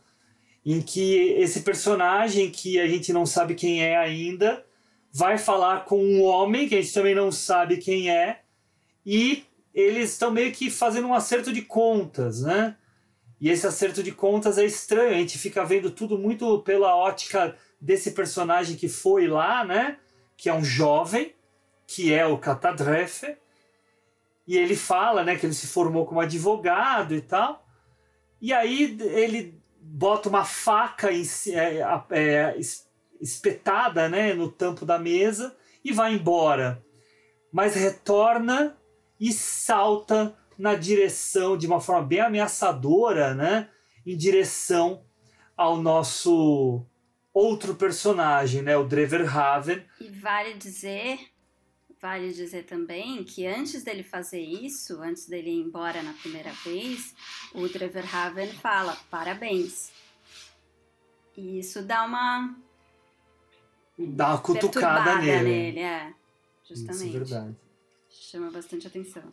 em 0.65 0.81
que 0.81 1.31
esse 1.37 1.61
personagem 1.61 2.51
que 2.51 2.77
a 2.79 2.87
gente 2.87 3.13
não 3.13 3.25
sabe 3.25 3.55
quem 3.55 3.81
é 3.81 3.95
ainda 3.95 4.65
vai 5.13 5.37
falar 5.37 5.85
com 5.85 6.03
um 6.03 6.21
homem 6.23 6.67
que 6.67 6.75
a 6.75 6.81
gente 6.81 6.93
também 6.93 7.15
não 7.15 7.31
sabe 7.31 7.77
quem 7.77 8.11
é 8.11 8.41
e 9.05 9.45
eles 9.73 10.11
estão 10.11 10.29
meio 10.29 10.51
que 10.51 10.69
fazendo 10.69 11.07
um 11.07 11.13
acerto 11.13 11.53
de 11.53 11.61
contas, 11.61 12.41
né? 12.41 12.75
E 13.39 13.49
esse 13.49 13.65
acerto 13.65 14.03
de 14.03 14.11
contas 14.11 14.57
é 14.57 14.65
estranho, 14.65 15.15
a 15.15 15.19
gente 15.19 15.37
fica 15.37 15.63
vendo 15.63 15.91
tudo 15.91 16.17
muito 16.17 16.59
pela 16.63 16.95
ótica 16.95 17.55
desse 17.79 18.11
personagem 18.11 18.75
que 18.75 18.89
foi 18.89 19.27
lá, 19.27 19.63
né? 19.63 19.97
Que 20.35 20.49
é 20.49 20.53
um 20.53 20.65
jovem, 20.65 21.33
que 21.85 22.13
é 22.13 22.25
o 22.25 22.37
Catadrefe, 22.37 23.37
e 24.47 24.57
ele 24.57 24.75
fala, 24.75 25.23
né, 25.23 25.35
que 25.35 25.45
ele 25.45 25.53
se 25.53 25.67
formou 25.67 26.05
como 26.05 26.21
advogado 26.21 27.13
e 27.13 27.21
tal. 27.21 27.67
E 28.41 28.53
aí 28.53 28.97
ele 29.01 29.61
bota 29.79 30.29
uma 30.29 30.45
faca 30.45 31.11
em, 31.11 31.23
é, 31.51 31.83
é, 32.11 32.57
espetada 33.19 34.07
né, 34.07 34.33
no 34.33 34.49
tampo 34.49 34.85
da 34.85 34.97
mesa 34.97 35.55
e 35.83 35.91
vai 35.91 36.13
embora. 36.13 36.81
Mas 37.51 37.75
retorna 37.75 38.77
e 39.19 39.33
salta 39.33 40.33
na 40.57 40.75
direção, 40.75 41.57
de 41.57 41.67
uma 41.67 41.81
forma 41.81 42.03
bem 42.03 42.21
ameaçadora, 42.21 43.33
né, 43.33 43.69
em 44.05 44.15
direção 44.15 45.03
ao 45.55 45.77
nosso 45.77 46.85
outro 47.33 47.75
personagem, 47.75 48.61
né, 48.61 48.77
o 48.77 48.85
Dreverhaven. 48.85 49.83
E 49.99 50.09
vale 50.09 50.53
dizer 50.53 51.19
Vale 51.99 52.31
dizer 52.31 52.63
também 52.65 53.23
que 53.23 53.47
antes 53.47 53.83
dele 53.83 54.03
fazer 54.03 54.39
isso, 54.39 55.01
antes 55.01 55.27
dele 55.27 55.49
ir 55.49 55.61
embora 55.61 56.03
na 56.03 56.13
primeira 56.13 56.51
vez, 56.63 57.15
o 57.53 57.67
Dreverhaven 57.67 58.49
fala 58.53 58.95
parabéns. 59.09 59.91
E 61.35 61.59
isso 61.59 61.81
dá 61.81 62.05
uma. 62.05 62.55
Dá 63.97 64.29
uma 64.29 64.37
cutucada 64.39 65.19
nele. 65.19 65.43
nele. 65.43 65.79
É, 65.79 66.13
justamente. 66.63 67.07
Isso 67.07 67.15
é 67.15 67.19
verdade. 67.19 67.55
Chama 68.09 68.51
bastante 68.51 68.85
atenção. 68.85 69.23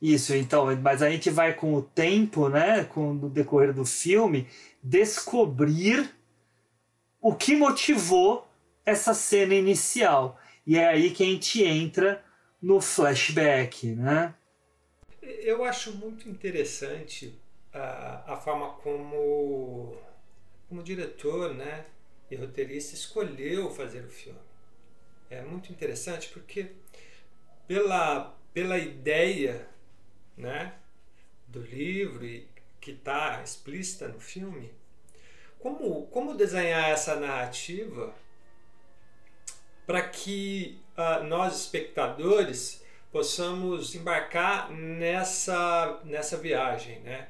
Isso, 0.00 0.34
então, 0.34 0.66
mas 0.76 1.02
a 1.02 1.10
gente 1.10 1.30
vai 1.30 1.54
com 1.54 1.74
o 1.74 1.82
tempo, 1.82 2.48
né, 2.50 2.84
com 2.84 3.12
o 3.12 3.30
decorrer 3.30 3.72
do 3.72 3.84
filme, 3.84 4.46
descobrir 4.82 6.14
o 7.20 7.34
que 7.34 7.56
motivou 7.56 8.46
essa 8.84 9.14
cena 9.14 9.54
inicial. 9.54 10.38
E 10.66 10.76
é 10.76 10.86
aí 10.88 11.12
que 11.12 11.22
a 11.22 11.26
gente 11.26 11.62
entra 11.62 12.24
no 12.60 12.80
flashback, 12.80 13.94
né? 13.94 14.34
Eu 15.22 15.64
acho 15.64 15.92
muito 15.92 16.28
interessante 16.28 17.38
a, 17.72 18.34
a 18.34 18.36
forma 18.36 18.70
como, 18.74 19.96
como 20.68 20.80
o 20.80 20.84
diretor 20.84 21.54
né, 21.54 21.86
e 22.30 22.36
roteirista 22.36 22.94
escolheu 22.94 23.70
fazer 23.70 24.04
o 24.04 24.10
filme. 24.10 24.38
É 25.30 25.42
muito 25.42 25.70
interessante 25.70 26.28
porque 26.30 26.72
pela, 27.66 28.36
pela 28.52 28.78
ideia 28.78 29.68
né, 30.36 30.74
do 31.46 31.60
livro 31.60 32.24
e 32.24 32.48
que 32.80 32.92
está 32.92 33.42
explícita 33.42 34.08
no 34.08 34.20
filme, 34.20 34.72
como, 35.58 36.06
como 36.06 36.36
desenhar 36.36 36.90
essa 36.90 37.16
narrativa 37.16 38.14
para 39.86 40.02
que 40.02 40.80
uh, 40.96 41.22
nós, 41.24 41.60
espectadores, 41.60 42.84
possamos 43.12 43.94
embarcar 43.94 44.70
nessa, 44.70 46.00
nessa 46.04 46.36
viagem, 46.36 47.00
né? 47.00 47.28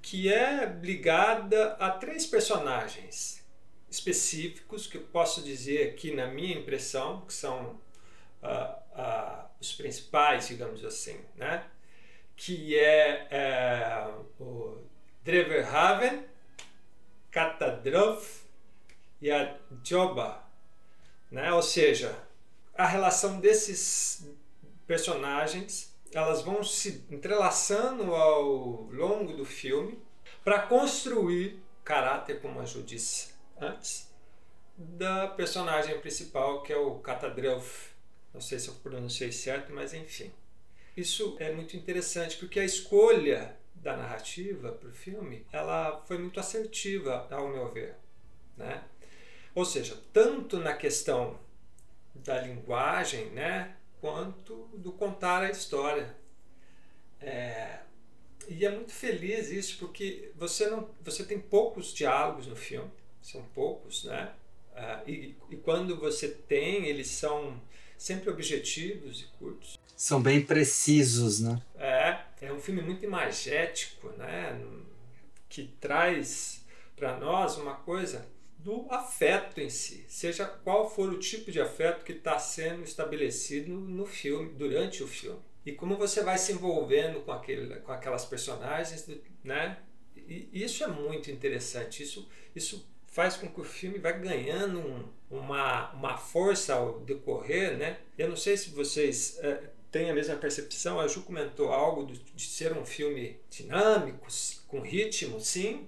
que 0.00 0.32
é 0.32 0.66
ligada 0.82 1.74
a 1.74 1.90
três 1.90 2.26
personagens 2.26 3.44
específicos 3.90 4.86
que 4.86 4.96
eu 4.96 5.02
posso 5.02 5.42
dizer 5.42 5.90
aqui 5.90 6.14
na 6.14 6.26
minha 6.26 6.56
impressão, 6.56 7.22
que 7.22 7.32
são 7.32 7.80
uh, 8.42 9.00
uh, 9.00 9.44
os 9.60 9.72
principais, 9.72 10.48
digamos 10.48 10.84
assim, 10.84 11.18
né? 11.36 11.64
que 12.36 12.78
é, 12.78 13.26
é 13.30 14.08
o 14.40 14.78
Dreverhaven, 15.22 16.24
Katadrov 17.30 18.24
e 19.20 19.30
a 19.30 19.56
Joba. 19.84 20.37
Né? 21.30 21.52
Ou 21.52 21.62
seja, 21.62 22.16
a 22.74 22.86
relação 22.86 23.40
desses 23.40 24.26
personagens 24.86 25.92
elas 26.12 26.42
vão 26.42 26.64
se 26.64 27.04
entrelaçando 27.10 28.14
ao 28.14 28.44
longo 28.90 29.34
do 29.34 29.44
filme 29.44 29.98
para 30.42 30.62
construir 30.62 31.62
caráter, 31.84 32.40
como 32.40 32.60
a 32.60 32.64
Ju 32.64 32.82
disse 32.82 33.34
antes, 33.60 34.08
da 34.76 35.28
personagem 35.28 35.98
principal 36.00 36.62
que 36.62 36.72
é 36.72 36.76
o 36.76 36.98
Katadreuf. 37.00 37.90
Não 38.32 38.40
sei 38.40 38.58
se 38.58 38.68
eu 38.68 38.74
pronunciei 38.74 39.32
certo, 39.32 39.72
mas 39.72 39.92
enfim. 39.92 40.32
Isso 40.96 41.36
é 41.38 41.52
muito 41.52 41.76
interessante 41.76 42.36
porque 42.36 42.60
a 42.60 42.64
escolha 42.64 43.56
da 43.74 43.96
narrativa 43.96 44.72
para 44.72 44.88
o 44.88 44.92
filme 44.92 45.46
ela 45.52 46.02
foi 46.06 46.18
muito 46.18 46.40
assertiva, 46.40 47.26
ao 47.30 47.48
meu 47.48 47.70
ver. 47.70 47.96
Né? 48.56 48.82
Ou 49.54 49.64
seja, 49.64 49.98
tanto 50.12 50.58
na 50.58 50.74
questão 50.74 51.38
da 52.14 52.40
linguagem, 52.40 53.30
né, 53.30 53.74
quanto 54.00 54.68
do 54.74 54.92
contar 54.92 55.42
a 55.42 55.50
história. 55.50 56.16
É, 57.20 57.80
e 58.48 58.64
é 58.64 58.70
muito 58.70 58.92
feliz 58.92 59.50
isso 59.50 59.78
porque 59.78 60.30
você 60.36 60.68
não, 60.68 60.88
você 61.02 61.24
tem 61.24 61.38
poucos 61.38 61.92
diálogos 61.92 62.46
no 62.46 62.56
filme, 62.56 62.90
são 63.20 63.42
poucos, 63.54 64.04
né? 64.04 64.32
Uh, 64.72 65.10
e, 65.10 65.36
e 65.50 65.56
quando 65.56 65.96
você 65.96 66.28
tem, 66.28 66.86
eles 66.86 67.08
são 67.08 67.60
sempre 67.96 68.30
objetivos 68.30 69.20
e 69.22 69.24
curtos. 69.38 69.78
São 69.96 70.22
bem 70.22 70.40
precisos, 70.40 71.40
né? 71.40 71.60
É, 71.76 72.20
é 72.40 72.52
um 72.52 72.60
filme 72.60 72.80
muito 72.80 73.04
imagético, 73.04 74.10
né? 74.10 74.58
Que 75.48 75.64
traz 75.80 76.64
para 76.94 77.18
nós 77.18 77.56
uma 77.56 77.74
coisa 77.74 78.24
do 78.58 78.86
afeto 78.90 79.60
em 79.60 79.70
si, 79.70 80.04
seja 80.08 80.44
qual 80.44 80.90
for 80.90 81.08
o 81.12 81.18
tipo 81.18 81.50
de 81.50 81.60
afeto 81.60 82.04
que 82.04 82.12
está 82.12 82.38
sendo 82.38 82.82
estabelecido 82.82 83.72
no 83.72 84.04
filme, 84.04 84.52
durante 84.52 85.02
o 85.02 85.06
filme. 85.06 85.40
E 85.64 85.72
como 85.72 85.96
você 85.96 86.22
vai 86.22 86.38
se 86.38 86.52
envolvendo 86.52 87.20
com, 87.20 87.30
aquele, 87.30 87.76
com 87.80 87.92
aquelas 87.92 88.24
personagens, 88.24 89.06
né? 89.44 89.78
E 90.16 90.48
isso 90.52 90.82
é 90.82 90.86
muito 90.86 91.30
interessante. 91.30 92.02
Isso, 92.02 92.28
isso 92.54 92.88
faz 93.06 93.36
com 93.36 93.48
que 93.48 93.60
o 93.60 93.64
filme 93.64 93.98
vá 93.98 94.12
ganhando 94.12 94.78
um, 94.80 95.08
uma, 95.30 95.92
uma 95.92 96.16
força 96.16 96.74
ao 96.74 97.00
decorrer, 97.00 97.76
né? 97.76 97.98
Eu 98.16 98.28
não 98.28 98.36
sei 98.36 98.56
se 98.56 98.70
vocês 98.70 99.38
é, 99.40 99.70
têm 99.90 100.10
a 100.10 100.14
mesma 100.14 100.36
percepção. 100.36 100.98
A 100.98 101.06
Ju 101.06 101.22
comentou 101.22 101.72
algo 101.72 102.06
de, 102.06 102.18
de 102.18 102.46
ser 102.46 102.72
um 102.72 102.84
filme 102.84 103.38
dinâmico, 103.50 104.26
com 104.66 104.80
ritmo, 104.80 105.40
sim, 105.40 105.86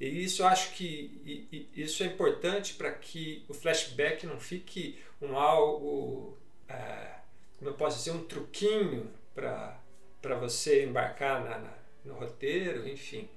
e 0.00 0.24
isso 0.24 0.42
eu 0.42 0.46
acho 0.46 0.72
que 0.72 1.70
isso 1.76 2.02
é 2.02 2.06
importante 2.06 2.74
para 2.74 2.90
que 2.92 3.44
o 3.48 3.54
flashback 3.54 4.26
não 4.26 4.40
fique 4.40 4.98
um 5.22 5.36
algo, 5.36 6.36
é, 6.68 7.12
como 7.58 7.70
eu 7.70 7.74
posso 7.74 7.98
dizer, 7.98 8.10
um 8.10 8.24
truquinho 8.24 9.10
para 9.34 10.34
você 10.40 10.84
embarcar 10.84 11.44
na, 11.44 11.58
na, 11.58 11.74
no 12.04 12.14
roteiro, 12.14 12.88
enfim. 12.88 13.28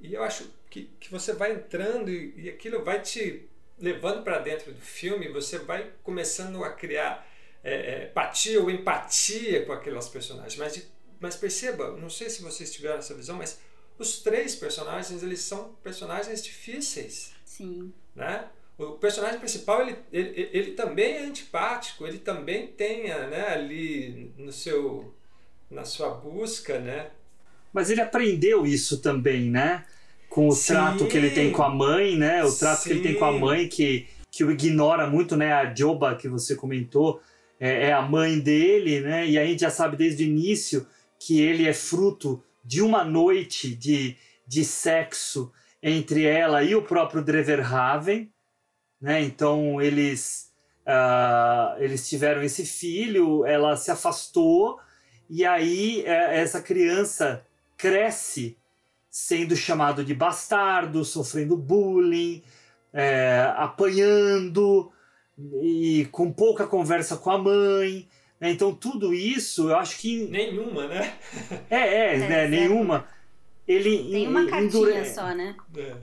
E 0.00 0.14
eu 0.14 0.22
acho 0.22 0.50
que, 0.68 0.90
que 1.00 1.10
você 1.10 1.32
vai 1.32 1.52
entrando 1.52 2.10
e, 2.10 2.34
e 2.36 2.48
aquilo 2.50 2.84
vai 2.84 3.00
te 3.00 3.48
levando 3.78 4.22
para 4.22 4.38
dentro 4.38 4.72
do 4.72 4.80
filme, 4.80 5.28
você 5.28 5.58
vai 5.58 5.92
começando 6.02 6.64
a 6.64 6.70
criar 6.70 7.26
é, 7.62 7.74
é, 7.74 8.04
empatia 8.06 8.60
ou 8.60 8.70
empatia 8.70 9.64
com 9.64 9.72
aquelas 9.72 10.08
personagens. 10.08 10.56
Mas, 10.56 10.88
mas 11.20 11.36
perceba, 11.36 11.92
não 11.92 12.10
sei 12.10 12.28
se 12.28 12.42
vocês 12.42 12.72
tiveram 12.72 12.98
essa 12.98 13.14
visão, 13.14 13.36
mas 13.36 13.60
os 13.98 14.20
três 14.20 14.54
personagens 14.54 15.22
eles 15.22 15.40
são 15.40 15.76
personagens 15.82 16.42
difíceis. 16.42 17.32
Sim. 17.44 17.92
Né? 18.14 18.44
O 18.78 18.92
personagem 18.92 19.38
principal 19.38 19.82
ele, 19.82 19.96
ele, 20.12 20.50
ele 20.52 20.72
também 20.72 21.16
é 21.16 21.22
antipático, 21.22 22.06
ele 22.06 22.18
também 22.18 22.66
tem 22.66 23.04
né, 23.04 23.48
ali 23.48 24.32
no 24.36 24.52
seu 24.52 25.14
na 25.70 25.84
sua 25.84 26.10
busca, 26.10 26.78
né? 26.78 27.08
Mas 27.72 27.90
ele 27.90 28.00
aprendeu 28.00 28.64
isso 28.64 29.00
também, 29.00 29.50
né? 29.50 29.84
Com 30.28 30.48
o 30.48 30.52
Sim. 30.52 30.74
trato 30.74 31.06
que 31.06 31.16
ele 31.16 31.30
tem 31.30 31.50
com 31.50 31.62
a 31.62 31.68
mãe, 31.68 32.16
né? 32.16 32.44
O 32.44 32.52
trato 32.52 32.82
Sim. 32.82 32.88
que 32.88 32.94
ele 32.94 33.02
tem 33.02 33.14
com 33.14 33.24
a 33.24 33.32
mãe 33.32 33.68
que, 33.68 34.06
que 34.30 34.44
o 34.44 34.50
ignora 34.50 35.08
muito, 35.08 35.36
né? 35.36 35.52
A 35.52 35.74
Joba 35.74 36.14
que 36.14 36.28
você 36.28 36.54
comentou 36.54 37.20
é, 37.58 37.88
é 37.88 37.92
a 37.92 38.02
mãe 38.02 38.38
dele, 38.38 39.00
né? 39.00 39.26
E 39.26 39.38
a 39.38 39.44
gente 39.44 39.60
já 39.60 39.70
sabe 39.70 39.96
desde 39.96 40.24
o 40.24 40.26
início 40.26 40.86
que 41.18 41.40
ele 41.40 41.66
é 41.66 41.72
fruto 41.72 42.42
de 42.66 42.82
uma 42.82 43.04
noite 43.04 43.74
de, 43.74 44.16
de 44.46 44.64
sexo 44.64 45.52
entre 45.82 46.24
ela 46.24 46.64
e 46.64 46.74
o 46.74 46.82
próprio 46.82 47.22
Dreverhaven, 47.22 48.30
né? 49.00 49.22
Então 49.22 49.80
eles 49.80 50.52
uh, 50.86 51.80
eles 51.80 52.08
tiveram 52.08 52.42
esse 52.42 52.66
filho, 52.66 53.46
ela 53.46 53.76
se 53.76 53.90
afastou 53.90 54.80
e 55.30 55.44
aí 55.44 56.02
é, 56.04 56.40
essa 56.40 56.60
criança 56.60 57.44
cresce 57.76 58.56
sendo 59.10 59.56
chamado 59.56 60.04
de 60.04 60.14
bastardo, 60.14 61.04
sofrendo 61.04 61.56
bullying, 61.56 62.42
é, 62.92 63.52
apanhando 63.56 64.90
e 65.62 66.08
com 66.10 66.32
pouca 66.32 66.66
conversa 66.66 67.16
com 67.16 67.30
a 67.30 67.38
mãe. 67.38 68.08
Né? 68.40 68.50
Então 68.50 68.74
tudo 68.74 69.14
isso, 69.14 69.70
eu 69.70 69.76
acho 69.76 69.98
que 69.98 70.26
nenhuma, 70.26 70.86
né? 70.86 71.14
É, 71.70 71.76
é, 71.76 72.14
é 72.14 72.18
né? 72.18 72.48
Nenhuma. 72.48 73.06
Ele 73.66 74.10
tem 74.10 74.28
uma 74.28 74.46
cartinha 74.46 74.66
endure... 74.66 75.06
só, 75.06 75.34
né? 75.34 75.56
É. 75.76 75.94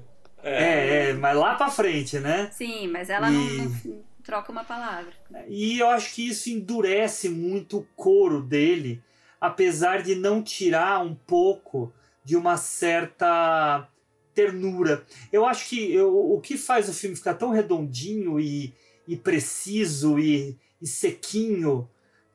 É, 0.43 1.09
é, 1.09 1.13
mas 1.13 1.37
lá 1.37 1.55
para 1.55 1.71
frente, 1.71 2.19
né? 2.19 2.49
Sim, 2.51 2.87
mas 2.89 3.09
ela 3.09 3.31
e... 3.31 3.33
não, 3.33 3.65
não, 3.65 4.03
troca 4.23 4.51
uma 4.51 4.65
palavra. 4.65 5.13
E 5.47 5.79
eu 5.79 5.89
acho 5.89 6.13
que 6.13 6.27
isso 6.27 6.49
endurece 6.49 7.29
muito 7.29 7.79
o 7.79 7.87
coro 7.95 8.41
dele, 8.41 9.01
apesar 9.39 10.03
de 10.03 10.15
não 10.15 10.43
tirar 10.43 11.01
um 11.01 11.15
pouco 11.15 11.93
de 12.25 12.35
uma 12.35 12.57
certa 12.57 13.87
ternura. 14.33 15.05
Eu 15.31 15.45
acho 15.45 15.69
que 15.69 15.93
eu, 15.93 16.13
o 16.13 16.41
que 16.41 16.57
faz 16.57 16.89
o 16.89 16.93
filme 16.93 17.15
ficar 17.15 17.35
tão 17.35 17.51
redondinho 17.51 18.37
e, 18.37 18.73
e 19.07 19.15
preciso 19.15 20.19
e, 20.19 20.57
e 20.81 20.87
sequinho 20.87 21.87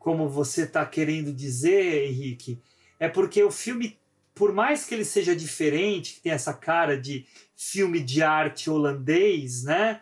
como 0.08 0.26
você 0.26 0.62
está 0.62 0.86
querendo 0.86 1.34
dizer, 1.34 2.06
Henrique, 2.06 2.58
é 2.98 3.10
porque 3.10 3.44
o 3.44 3.50
filme, 3.50 3.98
por 4.34 4.54
mais 4.54 4.86
que 4.86 4.94
ele 4.94 5.04
seja 5.04 5.36
diferente, 5.36 6.14
que 6.14 6.22
tem 6.22 6.32
essa 6.32 6.54
cara 6.54 6.98
de 6.98 7.26
filme 7.54 8.00
de 8.00 8.22
arte 8.22 8.70
holandês, 8.70 9.64
né? 9.64 10.00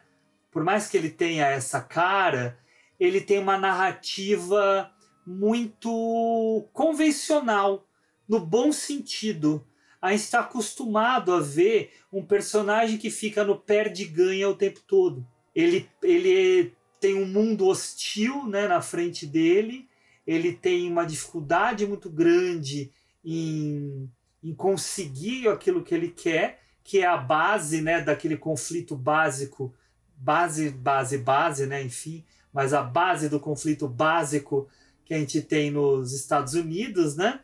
Por 0.53 0.63
mais 0.63 0.89
que 0.89 0.97
ele 0.97 1.11
tenha 1.11 1.47
essa 1.47 1.81
cara, 1.81 2.57
ele 3.01 3.21
tem 3.21 3.41
uma 3.41 3.59
narrativa 3.59 4.93
muito 5.27 6.69
convencional, 6.73 7.85
no 8.29 8.39
bom 8.39 8.71
sentido. 8.71 9.67
A 10.01 10.13
gente 10.13 10.21
está 10.21 10.39
acostumado 10.39 11.35
a 11.35 11.41
ver 11.41 11.95
um 12.13 12.25
personagem 12.25 12.97
que 12.97 13.11
fica 13.11 13.43
no 13.43 13.59
perde-ganha 13.59 14.49
o 14.49 14.55
tempo 14.55 14.79
todo. 14.87 15.27
Ele, 15.53 15.91
ele 16.01 16.73
tem 17.01 17.17
um 17.17 17.27
mundo 17.27 17.67
hostil 17.67 18.47
né, 18.47 18.69
na 18.69 18.81
frente 18.81 19.27
dele, 19.27 19.89
ele 20.27 20.53
tem 20.53 20.91
uma 20.91 21.07
dificuldade 21.07 21.87
muito 21.87 22.11
grande 22.11 22.93
em, 23.25 24.11
em 24.43 24.55
conseguir 24.55 25.49
aquilo 25.49 25.83
que 25.83 25.95
ele 25.95 26.09
quer, 26.09 26.61
que 26.83 27.01
é 27.01 27.07
a 27.07 27.17
base 27.17 27.81
né, 27.81 28.01
daquele 28.01 28.37
conflito 28.37 28.97
básico, 28.97 29.75
base, 30.17 30.71
base, 30.71 31.19
base, 31.19 31.67
né, 31.67 31.83
enfim, 31.83 32.25
mas 32.53 32.73
a 32.73 32.83
base 32.83 33.29
do 33.29 33.39
conflito 33.39 33.89
básico 33.89 34.69
que 35.05 35.15
a 35.15 35.19
gente 35.19 35.41
tem 35.43 35.71
nos 35.71 36.13
Estados 36.13 36.55
Unidos, 36.55 37.17
né, 37.17 37.41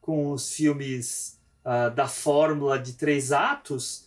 com 0.00 0.32
os 0.32 0.52
filmes 0.52 1.38
uh, 1.64 1.94
da 1.94 2.08
fórmula 2.08 2.78
de 2.78 2.94
três 2.94 3.32
atos, 3.32 4.06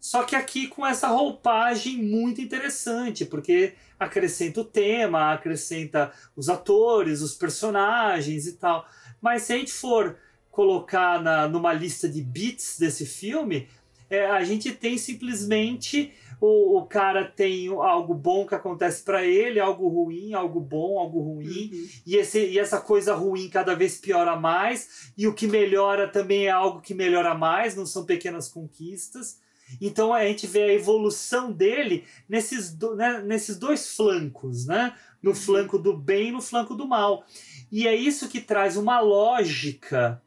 só 0.00 0.24
que 0.24 0.34
aqui 0.34 0.66
com 0.66 0.86
essa 0.86 1.08
roupagem 1.08 2.02
muito 2.02 2.40
interessante, 2.40 3.26
porque 3.26 3.74
acrescenta 4.00 4.62
o 4.62 4.64
tema, 4.64 5.34
acrescenta 5.34 6.10
os 6.34 6.48
atores, 6.48 7.20
os 7.20 7.34
personagens 7.34 8.46
e 8.46 8.54
tal. 8.54 8.86
Mas 9.20 9.42
se 9.42 9.52
a 9.52 9.56
gente 9.58 9.72
for 9.72 10.16
colocar 10.50 11.22
na, 11.22 11.46
numa 11.46 11.72
lista 11.74 12.08
de 12.08 12.22
beats 12.22 12.78
desse 12.78 13.04
filme, 13.04 13.68
é, 14.08 14.26
a 14.26 14.42
gente 14.42 14.72
tem 14.72 14.96
simplesmente 14.98 16.12
o, 16.40 16.78
o 16.78 16.86
cara 16.86 17.26
tem 17.26 17.68
algo 17.68 18.14
bom 18.14 18.46
que 18.46 18.54
acontece 18.54 19.04
para 19.04 19.24
ele, 19.24 19.60
algo 19.60 19.86
ruim, 19.88 20.32
algo 20.32 20.58
bom, 20.58 20.98
algo 20.98 21.20
ruim, 21.20 21.70
uhum. 21.70 21.88
e, 22.06 22.16
esse, 22.16 22.40
e 22.46 22.58
essa 22.58 22.80
coisa 22.80 23.14
ruim 23.14 23.50
cada 23.50 23.74
vez 23.74 23.98
piora 23.98 24.34
mais, 24.36 25.12
e 25.16 25.28
o 25.28 25.34
que 25.34 25.46
melhora 25.46 26.08
também 26.08 26.46
é 26.46 26.50
algo 26.50 26.80
que 26.80 26.94
melhora 26.94 27.34
mais, 27.34 27.76
não 27.76 27.84
são 27.84 28.06
pequenas 28.06 28.48
conquistas. 28.48 29.38
Então 29.80 30.12
a 30.12 30.24
gente 30.24 30.46
vê 30.46 30.62
a 30.62 30.72
evolução 30.72 31.52
dele 31.52 32.04
nesses, 32.28 32.72
do, 32.72 32.94
né, 32.94 33.22
nesses 33.22 33.58
dois 33.58 33.94
flancos, 33.94 34.66
né? 34.66 34.96
No 35.22 35.30
uhum. 35.30 35.36
flanco 35.36 35.78
do 35.78 35.96
bem 35.96 36.28
e 36.28 36.32
no 36.32 36.40
flanco 36.40 36.74
do 36.74 36.86
mal. 36.86 37.24
E 37.70 37.86
é 37.86 37.94
isso 37.94 38.28
que 38.28 38.40
traz 38.40 38.76
uma 38.76 39.00
lógica 39.00 40.22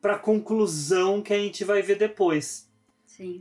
para 0.00 0.16
a 0.16 0.18
conclusão 0.18 1.22
que 1.22 1.32
a 1.32 1.38
gente 1.38 1.64
vai 1.64 1.80
ver 1.80 1.96
depois. 1.96 2.68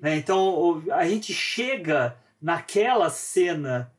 Né? 0.02 0.18
Então 0.18 0.84
a 0.92 1.08
gente 1.08 1.34
chega 1.34 2.18
naquela 2.42 3.10
cena 3.10 3.92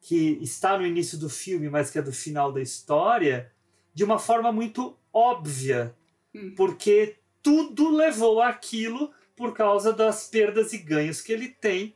que 0.00 0.38
está 0.42 0.76
no 0.76 0.86
início 0.86 1.18
do 1.18 1.30
filme, 1.30 1.70
mas 1.70 1.90
que 1.90 1.98
é 1.98 2.02
do 2.02 2.12
final 2.12 2.52
da 2.52 2.60
história, 2.60 3.50
de 3.94 4.04
uma 4.04 4.18
forma 4.18 4.52
muito 4.52 4.96
óbvia, 5.12 5.94
hum. 6.34 6.52
porque 6.56 7.16
tudo 7.42 7.90
levou 7.90 8.42
aquilo 8.42 9.10
por 9.36 9.54
causa 9.54 9.92
das 9.92 10.28
perdas 10.28 10.72
e 10.72 10.78
ganhos 10.78 11.20
que 11.20 11.32
ele 11.32 11.48
tem 11.48 11.94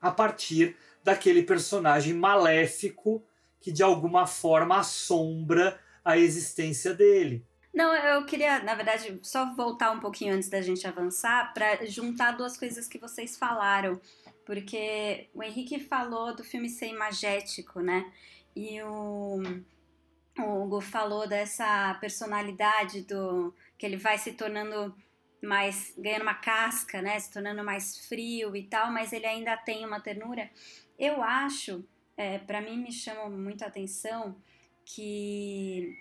a 0.00 0.10
partir 0.10 0.76
daquele 1.02 1.42
personagem 1.42 2.14
maléfico 2.14 3.22
que 3.60 3.72
de 3.72 3.82
alguma 3.82 4.26
forma 4.26 4.78
assombra 4.78 5.80
a 6.04 6.18
existência 6.18 6.92
dele. 6.92 7.44
Não, 7.74 7.92
eu 7.92 8.24
queria, 8.24 8.62
na 8.62 8.74
verdade, 8.74 9.18
só 9.22 9.52
voltar 9.54 9.90
um 9.90 9.98
pouquinho 9.98 10.34
antes 10.34 10.48
da 10.48 10.62
gente 10.62 10.86
avançar 10.86 11.52
para 11.52 11.84
juntar 11.86 12.32
duas 12.32 12.56
coisas 12.56 12.86
que 12.86 12.98
vocês 12.98 13.36
falaram. 13.36 14.00
Porque 14.46 15.28
o 15.34 15.42
Henrique 15.42 15.80
falou 15.80 16.36
do 16.36 16.44
filme 16.44 16.68
ser 16.68 16.86
imagético, 16.86 17.80
né? 17.80 18.12
E 18.54 18.80
o, 18.82 19.42
o 20.38 20.62
Hugo 20.62 20.80
falou 20.80 21.26
dessa 21.26 21.94
personalidade 22.00 23.00
do 23.02 23.52
que 23.76 23.86
ele 23.86 23.96
vai 23.96 24.18
se 24.18 24.32
tornando 24.32 24.94
mais 25.44 25.94
ganhando 25.96 26.22
uma 26.22 26.34
casca, 26.34 27.00
né, 27.02 27.18
se 27.18 27.30
tornando 27.30 27.62
mais 27.62 28.06
frio 28.06 28.56
e 28.56 28.64
tal, 28.64 28.90
mas 28.90 29.12
ele 29.12 29.26
ainda 29.26 29.56
tem 29.56 29.84
uma 29.84 30.00
ternura. 30.00 30.50
Eu 30.98 31.22
acho, 31.22 31.84
é, 32.16 32.38
para 32.38 32.60
mim 32.60 32.78
me 32.78 32.92
chama 32.92 33.28
muito 33.28 33.62
a 33.62 33.66
atenção 33.66 34.36
que 34.84 35.96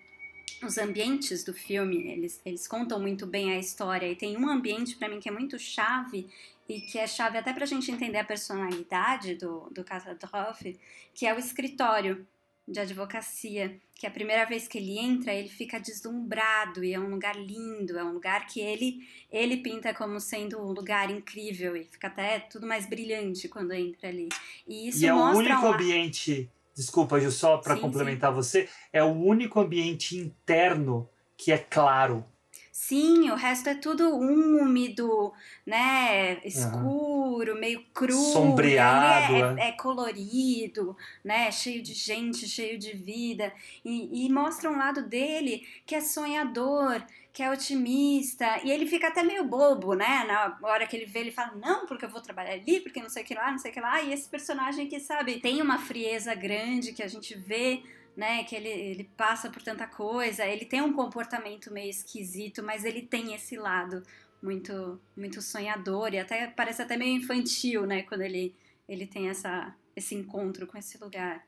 os 0.61 0.77
ambientes 0.77 1.43
do 1.43 1.53
filme, 1.53 2.07
eles, 2.07 2.41
eles 2.45 2.67
contam 2.67 2.99
muito 2.99 3.25
bem 3.25 3.51
a 3.51 3.59
história 3.59 4.09
e 4.09 4.15
tem 4.15 4.37
um 4.37 4.47
ambiente 4.47 4.95
para 4.95 5.09
mim 5.09 5.19
que 5.19 5.29
é 5.29 5.31
muito 5.31 5.59
chave 5.59 6.29
e 6.67 6.81
que 6.81 6.97
é 6.97 7.05
chave 7.05 7.37
até 7.37 7.51
para 7.53 7.63
a 7.63 7.67
gente 7.67 7.91
entender 7.91 8.17
a 8.17 8.23
personalidade 8.23 9.35
do, 9.35 9.69
do 9.71 9.83
Catastrophe, 9.83 10.79
que 11.13 11.25
é 11.25 11.33
o 11.33 11.39
escritório 11.39 12.25
de 12.67 12.79
advocacia, 12.79 13.77
que 13.95 14.07
a 14.07 14.11
primeira 14.11 14.45
vez 14.45 14.67
que 14.67 14.77
ele 14.77 14.97
entra, 14.97 15.33
ele 15.33 15.49
fica 15.49 15.79
deslumbrado 15.79 16.83
e 16.83 16.93
é 16.93 16.99
um 16.99 17.09
lugar 17.09 17.35
lindo, 17.35 17.97
é 17.97 18.03
um 18.03 18.13
lugar 18.13 18.47
que 18.47 18.59
ele 18.61 18.99
ele 19.31 19.57
pinta 19.57 19.93
como 19.93 20.19
sendo 20.19 20.59
um 20.59 20.71
lugar 20.71 21.09
incrível 21.11 21.75
e 21.75 21.85
fica 21.85 22.07
até 22.07 22.39
tudo 22.39 22.65
mais 22.67 22.85
brilhante 22.85 23.49
quando 23.49 23.73
entra 23.73 24.07
ali. 24.09 24.29
E 24.67 24.87
isso 24.89 25.03
e 25.03 25.07
é 25.07 25.13
o 25.13 25.17
único 25.17 25.65
um- 25.65 25.73
ambiente, 25.73 26.49
desculpa, 26.75 27.19
Ju, 27.19 27.31
só 27.31 27.57
para 27.57 27.75
Sim, 27.75 27.81
complementar 27.81 28.31
você, 28.33 28.69
é 28.91 29.03
o 29.03 29.11
único 29.11 29.59
ambiente 29.59 30.15
interno 30.17 31.09
que 31.37 31.51
é 31.51 31.57
claro. 31.57 32.25
Sim, 32.75 33.29
o 33.29 33.35
resto 33.35 33.69
é 33.69 33.75
tudo 33.75 34.17
úmido, 34.17 35.31
né? 35.63 36.41
Escuro, 36.43 37.55
meio 37.55 37.83
cru. 37.93 38.11
Sombreado, 38.17 39.35
Ele 39.35 39.43
é, 39.43 39.63
é. 39.63 39.67
é- 39.67 39.69
é 39.69 39.71
colorido, 39.73 40.97
né? 41.23 41.51
Cheio 41.51 41.83
de 41.83 41.93
gente, 41.93 42.47
cheio 42.47 42.79
de 42.79 42.93
vida. 42.93 43.53
E, 43.85 44.25
e 44.25 44.29
mostra 44.31 44.71
um 44.71 44.77
lado 44.77 45.03
dele 45.07 45.67
que 45.85 45.93
é 45.93 46.01
sonhador, 46.01 46.99
que 47.31 47.43
é 47.43 47.51
otimista. 47.51 48.59
E 48.63 48.71
ele 48.71 48.87
fica 48.87 49.09
até 49.09 49.21
meio 49.21 49.43
bobo, 49.43 49.93
né? 49.93 50.23
Na 50.25 50.57
hora 50.67 50.87
que 50.87 50.95
ele 50.97 51.05
vê, 51.05 51.19
ele 51.19 51.31
fala: 51.31 51.53
Não, 51.55 51.85
porque 51.85 52.05
eu 52.05 52.09
vou 52.09 52.21
trabalhar 52.21 52.53
ali, 52.53 52.79
porque 52.79 52.99
não 52.99 53.09
sei 53.09 53.21
o 53.21 53.25
que 53.25 53.35
lá, 53.35 53.51
não 53.51 53.59
sei 53.59 53.69
o 53.69 53.73
que 53.75 53.81
lá. 53.81 54.01
E 54.01 54.11
esse 54.11 54.27
personagem 54.27 54.87
que, 54.87 54.99
sabe, 54.99 55.39
tem 55.39 55.61
uma 55.61 55.77
frieza 55.77 56.33
grande 56.33 56.91
que 56.91 57.03
a 57.03 57.07
gente 57.07 57.37
vê 57.37 57.83
né, 58.15 58.43
que 58.43 58.55
ele, 58.55 58.69
ele 58.69 59.03
passa 59.17 59.49
por 59.49 59.61
tanta 59.61 59.87
coisa, 59.87 60.45
ele 60.45 60.65
tem 60.65 60.81
um 60.81 60.93
comportamento 60.93 61.71
meio 61.73 61.89
esquisito, 61.89 62.61
mas 62.63 62.83
ele 62.85 63.01
tem 63.01 63.33
esse 63.33 63.55
lado 63.57 64.03
muito 64.41 64.99
muito 65.15 65.41
sonhador 65.41 66.13
e 66.13 66.19
até 66.19 66.47
parece 66.47 66.81
até 66.81 66.97
meio 66.97 67.15
infantil, 67.17 67.85
né, 67.85 68.03
quando 68.03 68.21
ele 68.21 68.53
ele 68.87 69.05
tem 69.07 69.29
essa 69.29 69.73
esse 69.95 70.15
encontro 70.15 70.67
com 70.67 70.77
esse 70.77 70.97
lugar. 70.97 71.43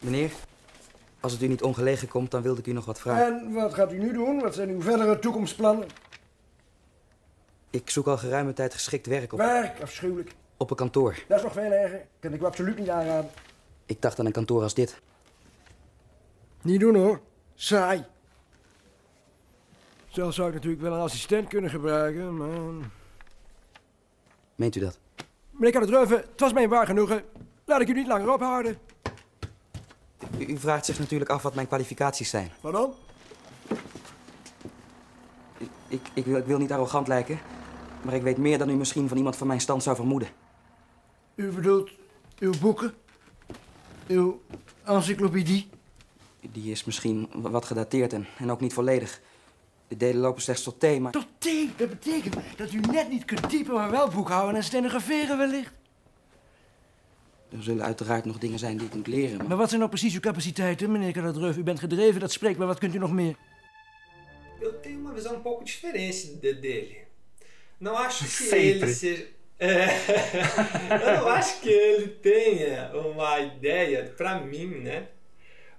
Meneer, 0.00 0.30
als 1.20 1.32
het 1.32 1.42
u 1.42 1.46
niet 1.48 1.62
ongelegen 1.62 2.08
komt, 2.08 2.30
dan 2.30 2.42
wilde 2.42 2.60
ik 2.60 2.66
u 2.66 2.72
nog 2.72 2.84
wat 2.84 3.00
vragen. 3.00 3.26
En 3.26 3.52
wat 3.52 3.74
gaat 3.74 3.92
u 3.92 3.98
nu 3.98 4.12
doen? 4.12 4.40
Wat 4.40 4.54
zijn 4.54 4.68
uw 4.68 4.80
verdere 4.82 5.18
toekomstplannen? 5.18 5.88
Ik 7.70 7.90
zoek 7.90 8.06
al 8.06 8.18
geruime 8.18 8.52
tijd 8.52 8.74
geschikt 8.74 9.06
werk 9.06 9.32
op, 9.32 9.38
Werk, 9.38 9.80
afschuwelijk. 9.82 10.34
op 10.56 10.70
een 10.70 10.76
kantoor. 10.76 11.24
Dat 11.28 11.36
is 11.38 11.44
nog 11.44 11.52
veel 11.52 11.72
erger. 11.72 12.06
Kan 12.20 12.32
ik 12.32 12.40
u 12.40 12.44
absoluut 12.44 12.78
niet 12.78 12.88
aanraden. 12.88 13.30
Ik 13.90 14.02
dacht 14.02 14.18
aan 14.18 14.26
een 14.26 14.32
kantoor 14.32 14.62
als 14.62 14.74
dit. 14.74 15.00
Niet 16.62 16.80
doen 16.80 16.94
hoor. 16.94 17.20
Saai. 17.54 18.04
Zelf 20.08 20.34
zou 20.34 20.48
ik 20.48 20.54
natuurlijk 20.54 20.82
wel 20.82 20.92
een 20.92 21.00
assistent 21.00 21.48
kunnen 21.48 21.70
gebruiken, 21.70 22.36
maar... 22.36 22.90
Meent 24.54 24.76
u 24.76 24.80
dat? 24.80 24.98
Meneer 25.50 25.72
Kaderdreuven, 25.72 26.16
het 26.16 26.40
was 26.40 26.52
mij 26.52 26.62
een 26.62 26.68
waar 26.68 26.86
genoegen. 26.86 27.24
Laat 27.64 27.80
ik 27.80 27.88
u 27.88 27.92
niet 27.92 28.06
langer 28.06 28.32
ophouden. 28.32 28.78
U, 30.38 30.44
u 30.44 30.58
vraagt 30.58 30.84
zich 30.84 30.98
natuurlijk 30.98 31.30
af 31.30 31.42
wat 31.42 31.54
mijn 31.54 31.66
kwalificaties 31.66 32.30
zijn. 32.30 32.50
Wat 32.60 32.72
dan? 32.72 32.94
Ik, 35.88 36.00
ik, 36.14 36.24
wil, 36.24 36.36
ik 36.36 36.46
wil 36.46 36.58
niet 36.58 36.72
arrogant 36.72 37.08
lijken, 37.08 37.38
maar 38.02 38.14
ik 38.14 38.22
weet 38.22 38.36
meer 38.36 38.58
dan 38.58 38.70
u 38.70 38.74
misschien 38.74 39.08
van 39.08 39.16
iemand 39.16 39.36
van 39.36 39.46
mijn 39.46 39.60
stand 39.60 39.82
zou 39.82 39.96
vermoeden. 39.96 40.28
U 41.34 41.52
bedoelt 41.52 41.90
uw 42.38 42.52
boeken? 42.60 42.94
Uw 44.10 44.42
encyclopedie? 44.84 45.68
Die 46.52 46.70
is 46.70 46.84
misschien 46.84 47.28
wat 47.32 47.64
gedateerd 47.64 48.12
en, 48.12 48.26
en 48.38 48.50
ook 48.50 48.60
niet 48.60 48.72
volledig. 48.72 49.20
De 49.88 49.96
delen 49.96 50.20
lopen 50.20 50.42
slechts 50.42 50.62
tot 50.62 50.80
thema. 50.80 51.10
Tot 51.10 51.26
thee, 51.38 51.70
dat 51.76 51.88
betekent 51.88 52.36
dat 52.56 52.72
u 52.72 52.80
net 52.80 53.08
niet 53.08 53.24
kunt 53.24 53.48
typen, 53.50 53.74
maar 53.74 53.90
wel 53.90 54.08
boekhouden 54.08 54.56
en 54.56 54.64
stenograferen 54.64 55.38
wellicht. 55.38 55.72
Er 57.50 57.62
zullen 57.62 57.84
uiteraard 57.84 58.24
nog 58.24 58.38
dingen 58.38 58.58
zijn 58.58 58.76
die 58.76 58.86
ik 58.86 58.94
moet 58.94 59.06
leren, 59.06 59.36
maar... 59.36 59.46
Maar 59.48 59.56
wat 59.56 59.68
zijn 59.68 59.80
nou 59.80 59.92
precies 59.92 60.14
uw 60.14 60.20
capaciteiten, 60.20 60.92
meneer 60.92 61.12
Kaderdreuven? 61.12 61.60
U 61.60 61.64
bent 61.64 61.78
gedreven, 61.78 62.20
dat 62.20 62.32
spreekt, 62.32 62.58
maar 62.58 62.66
wat 62.66 62.78
kunt 62.78 62.94
u 62.94 62.98
nog 62.98 63.12
meer? 63.12 63.34
Eu 64.60 64.72
tenho 64.82 64.98
uma 64.98 65.12
visão 65.14 65.34
um 65.36 65.42
pouco 65.42 65.64
diferente 65.64 66.38
de- 66.40 66.58
dele. 66.60 66.96
Não 67.78 67.96
acho 67.96 68.24
que 68.24 68.30
Sempre. 68.30 68.66
ele 68.66 68.94
seja. 68.94 69.22
É, 69.60 69.88
eu 71.20 71.28
acho 71.28 71.60
que 71.60 71.68
ele 71.68 72.08
tenha 72.08 72.90
uma 72.96 73.38
ideia, 73.40 74.12
pra 74.16 74.40
mim, 74.40 74.66
né? 74.66 75.08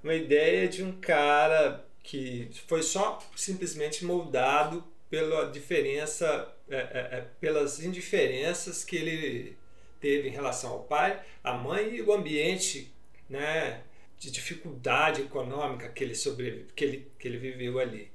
Uma 0.04 0.14
ideia 0.14 0.68
de 0.68 0.84
um 0.84 0.92
cara 1.00 1.84
que 2.04 2.50
foi 2.68 2.84
só 2.84 3.20
simplesmente 3.36 4.06
moldado 4.06 4.84
pela 5.10 5.50
diferença, 5.50 6.48
é, 6.70 6.78
é, 6.78 7.18
é, 7.18 7.26
pelas 7.40 7.84
indiferenças 7.84 8.84
que 8.84 8.96
ele 8.96 9.58
teve 10.00 10.30
em 10.30 10.32
relação 10.32 10.72
ao 10.74 10.84
pai, 10.84 11.20
à 11.44 11.54
mãe 11.54 11.96
e 11.96 12.02
o 12.04 12.14
ambiente, 12.14 12.94
né? 13.28 13.82
De 14.20 14.30
dificuldade 14.30 15.22
econômica 15.24 15.90
que 15.90 16.04
ele 16.04 16.14
sobrevive, 16.14 16.72
que 16.76 16.84
ele, 16.84 17.12
que 17.18 17.28
ele 17.28 17.38
viveu 17.38 17.80
ali. 17.80 18.12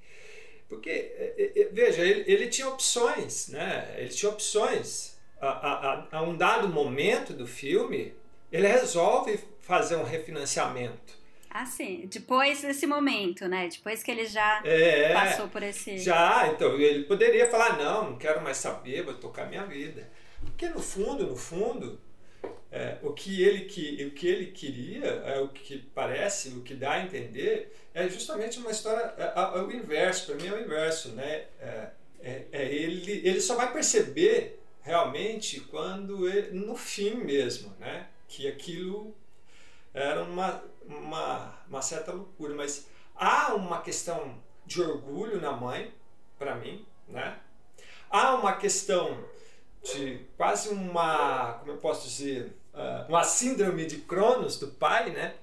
Porque, 0.69 0.91
é, 0.91 1.53
é, 1.57 1.69
veja, 1.73 2.03
ele, 2.03 2.25
ele 2.31 2.47
tinha 2.49 2.69
opções, 2.69 3.49
né? 3.49 3.95
Ele 3.99 4.11
tinha 4.11 4.31
opções. 4.31 5.16
A, 5.49 6.07
a, 6.19 6.23
um 6.23 6.37
dado 6.37 6.69
momento 6.69 7.33
do 7.33 7.47
filme, 7.47 8.15
ele 8.51 8.67
resolve 8.67 9.39
fazer 9.61 9.97
um 9.97 10.05
refinanciamento. 10.05 11.15
Assim, 11.51 12.07
depois 12.13 12.61
desse 12.61 12.87
momento, 12.87 13.49
né? 13.49 13.69
Depois 13.69 14.03
que 14.03 14.11
ele 14.11 14.27
já 14.27 14.61
É, 14.65 15.15
passou 15.15 15.49
por 15.49 15.63
esse 15.63 15.97
já, 15.99 16.49
então 16.49 16.79
ele 16.79 17.05
poderia 17.05 17.49
falar, 17.51 17.79
não, 17.79 18.11
não 18.11 18.19
quero 18.19 18.43
mais 18.43 18.59
saber, 18.59 19.03
vou 19.03 19.15
tocar 19.15 19.47
minha 19.49 19.65
vida. 19.65 20.07
Porque 20.45 20.69
no 20.69 20.81
fundo, 20.81 21.27
no 21.27 21.37
fundo, 21.37 21.99
é, 22.71 22.99
o, 23.03 23.13
que 23.13 23.43
ele, 23.43 23.61
que, 23.65 24.05
o 24.05 24.11
que 24.11 24.29
ele 24.29 24.47
queria, 24.47 25.07
é 25.07 25.41
o 25.41 25.49
que 25.49 25.79
parece, 25.95 26.51
o 26.51 26.63
que 26.63 26.75
dá 26.75 26.93
a 26.93 27.03
entender, 27.03 27.75
é 27.95 28.07
justamente 28.07 28.59
uma 28.59 28.71
história, 28.71 29.15
é, 29.17 29.33
é 29.35 29.63
o 29.63 29.73
inverso, 29.73 30.27
para 30.27 30.35
mim 30.37 30.49
é 30.49 30.53
o 30.53 30.61
inverso, 30.61 31.11
né? 31.11 31.45
É, 31.59 31.89
é, 32.23 32.43
é 32.53 32.75
ele, 32.75 33.23
ele 33.27 33.41
só 33.41 33.55
vai 33.55 33.73
perceber 33.73 34.61
realmente 34.87 35.61
quando 35.63 36.29
ele, 36.29 36.57
no 36.61 36.77
fim 36.77 37.17
mesmo, 37.17 37.75
né? 37.81 38.09
Que 38.29 38.47
aquilo 38.47 39.13
era 39.93 40.23
uma, 40.23 40.63
uma, 40.87 41.59
uma 41.69 41.83
certa 41.83 42.13
loucura, 42.13 42.55
mas 42.55 42.87
há 43.17 43.53
uma 43.55 43.83
questão 43.83 44.41
de 44.65 44.81
orgulho 44.81 45.41
na 45.41 45.51
mãe, 45.51 45.93
para 46.39 46.55
mim, 46.55 46.87
né? 47.09 47.37
Há 48.09 48.37
uma 48.37 48.55
questão 48.55 49.25
de 49.83 50.21
quase 50.37 50.69
uma, 50.69 51.55
como 51.55 51.73
eu 51.73 51.79
posso 51.79 52.07
dizer, 52.07 52.57
ah, 52.73 53.07
uma 53.09 53.25
síndrome 53.25 53.87
de 53.87 53.99
Cronos 53.99 54.57
do 54.57 54.69
pai, 54.69 55.11
né? 55.11 55.35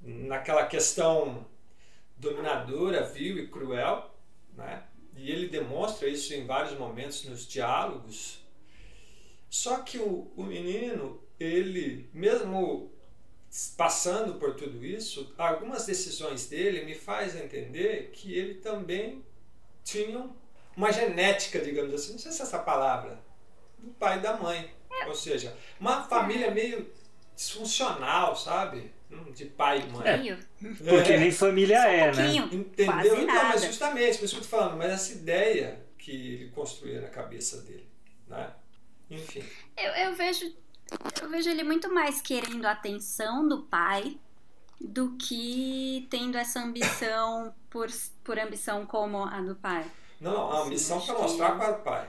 Naquela 0.00 0.64
questão 0.64 1.46
dominadora, 2.16 3.04
vil 3.04 3.38
e 3.38 3.48
cruel, 3.48 4.10
né? 4.54 4.82
E 5.14 5.30
ele 5.30 5.48
demonstra 5.48 6.08
isso 6.08 6.32
em 6.32 6.46
vários 6.46 6.78
momentos 6.78 7.24
nos 7.26 7.46
diálogos. 7.46 8.45
Só 9.48 9.78
que 9.78 9.98
o, 9.98 10.30
o 10.36 10.42
menino, 10.44 11.20
ele, 11.38 12.08
mesmo 12.12 12.92
passando 13.76 14.34
por 14.34 14.54
tudo 14.54 14.84
isso, 14.84 15.32
algumas 15.38 15.86
decisões 15.86 16.46
dele 16.46 16.84
me 16.84 16.94
faz 16.94 17.34
entender 17.34 18.10
que 18.12 18.34
ele 18.34 18.54
também 18.54 19.24
tinha 19.84 20.28
uma 20.76 20.92
genética, 20.92 21.58
digamos 21.60 21.94
assim, 21.94 22.12
não 22.12 22.18
sei 22.18 22.32
se 22.32 22.40
é 22.42 22.44
essa 22.44 22.58
palavra, 22.58 23.18
do 23.78 23.90
pai 23.92 24.18
e 24.18 24.22
da 24.22 24.36
mãe. 24.36 24.70
Ou 25.06 25.14
seja, 25.14 25.56
uma 25.80 26.02
família 26.04 26.50
meio 26.50 26.90
disfuncional, 27.34 28.34
sabe? 28.36 28.90
Hum, 29.10 29.30
De 29.32 29.44
pai 29.46 29.80
e 29.80 29.92
mãe. 29.92 30.18
meio, 30.18 30.38
Porque 30.78 31.12
É. 31.12 31.18
nem 31.20 31.30
família 31.30 31.80
só 31.80 31.88
um 31.88 31.90
é, 31.90 32.12
né? 32.14 32.32
Entendeu? 32.34 32.48
quase 32.92 33.08
Então, 33.08 33.24
nada. 33.26 33.48
mas 33.50 33.64
justamente, 33.64 34.18
por 34.18 34.24
isso 34.24 34.34
que 34.34 34.40
eu 34.40 34.44
tô 34.44 34.48
falando, 34.56 34.76
mas 34.76 34.90
essa 34.90 35.12
ideia 35.12 35.78
que 35.96 36.10
ele 36.10 36.50
construía 36.50 37.00
na 37.00 37.08
cabeça 37.08 37.62
dele, 37.62 37.86
né? 38.26 38.50
Enfim. 39.10 39.42
Eu, 39.76 39.92
eu 39.92 40.14
vejo 40.14 40.52
eu 41.20 41.28
vejo 41.28 41.50
ele 41.50 41.64
muito 41.64 41.92
mais 41.92 42.20
querendo 42.20 42.64
a 42.64 42.70
atenção 42.72 43.46
do 43.48 43.62
pai 43.62 44.16
do 44.80 45.16
que 45.16 46.06
tendo 46.10 46.36
essa 46.36 46.60
ambição 46.60 47.52
por, 47.70 47.88
por 48.22 48.38
ambição 48.38 48.86
como 48.86 49.24
a 49.24 49.40
do 49.40 49.54
pai. 49.56 49.84
Não, 50.20 50.50
a 50.52 50.62
acho 50.66 50.86
para 51.06 51.14
que- 51.14 51.22
mostrar 51.22 51.58
para 51.58 51.70
o 51.72 51.82
pai. 51.82 52.08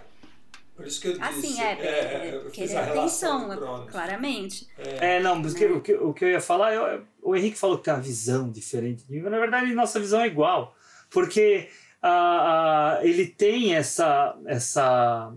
Por 0.75 0.86
isso 0.86 1.01
que 1.01 1.07
eu 1.07 1.13
disse. 1.13 1.23
Assim, 1.23 1.60
é, 1.62 1.71
é, 1.71 2.36
eu 2.36 2.43
fiz 2.43 2.51
querer 2.53 2.77
a 2.77 2.83
relação 2.83 3.51
atenção, 3.51 3.86
claramente. 3.88 4.67
É, 4.77 5.19
não, 5.19 5.41
porque 5.41 5.65
o 5.65 5.81
que, 5.81 5.93
o 5.95 6.13
que 6.13 6.25
eu 6.25 6.29
ia 6.29 6.41
falar, 6.41 6.71
eu- 6.73 7.03
o 7.23 7.36
Henrique 7.36 7.57
falou 7.57 7.79
que 7.79 7.86
tem 7.86 7.93
uma 7.95 7.99
visão 7.99 8.51
diferente 8.51 9.03
de 9.03 9.12
mim, 9.12 9.21
mas 9.21 9.31
na 9.31 9.39
verdade 9.39 9.73
nossa 9.73 9.99
visão 9.99 10.21
é 10.21 10.27
igual. 10.27 10.75
Porque 11.10 11.67
ah, 12.01 12.99
ah, 12.99 13.05
ele 13.05 13.25
tem 13.25 13.73
essa, 13.75 14.38
essa, 14.45 15.33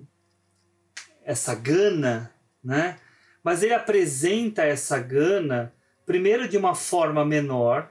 essa 1.31 1.55
gana, 1.55 2.35
né? 2.63 2.99
Mas 3.43 3.63
ele 3.63 3.73
apresenta 3.73 4.65
essa 4.65 4.99
gana, 4.99 5.73
primeiro 6.05 6.49
de 6.49 6.57
uma 6.57 6.75
forma 6.75 7.25
menor, 7.25 7.89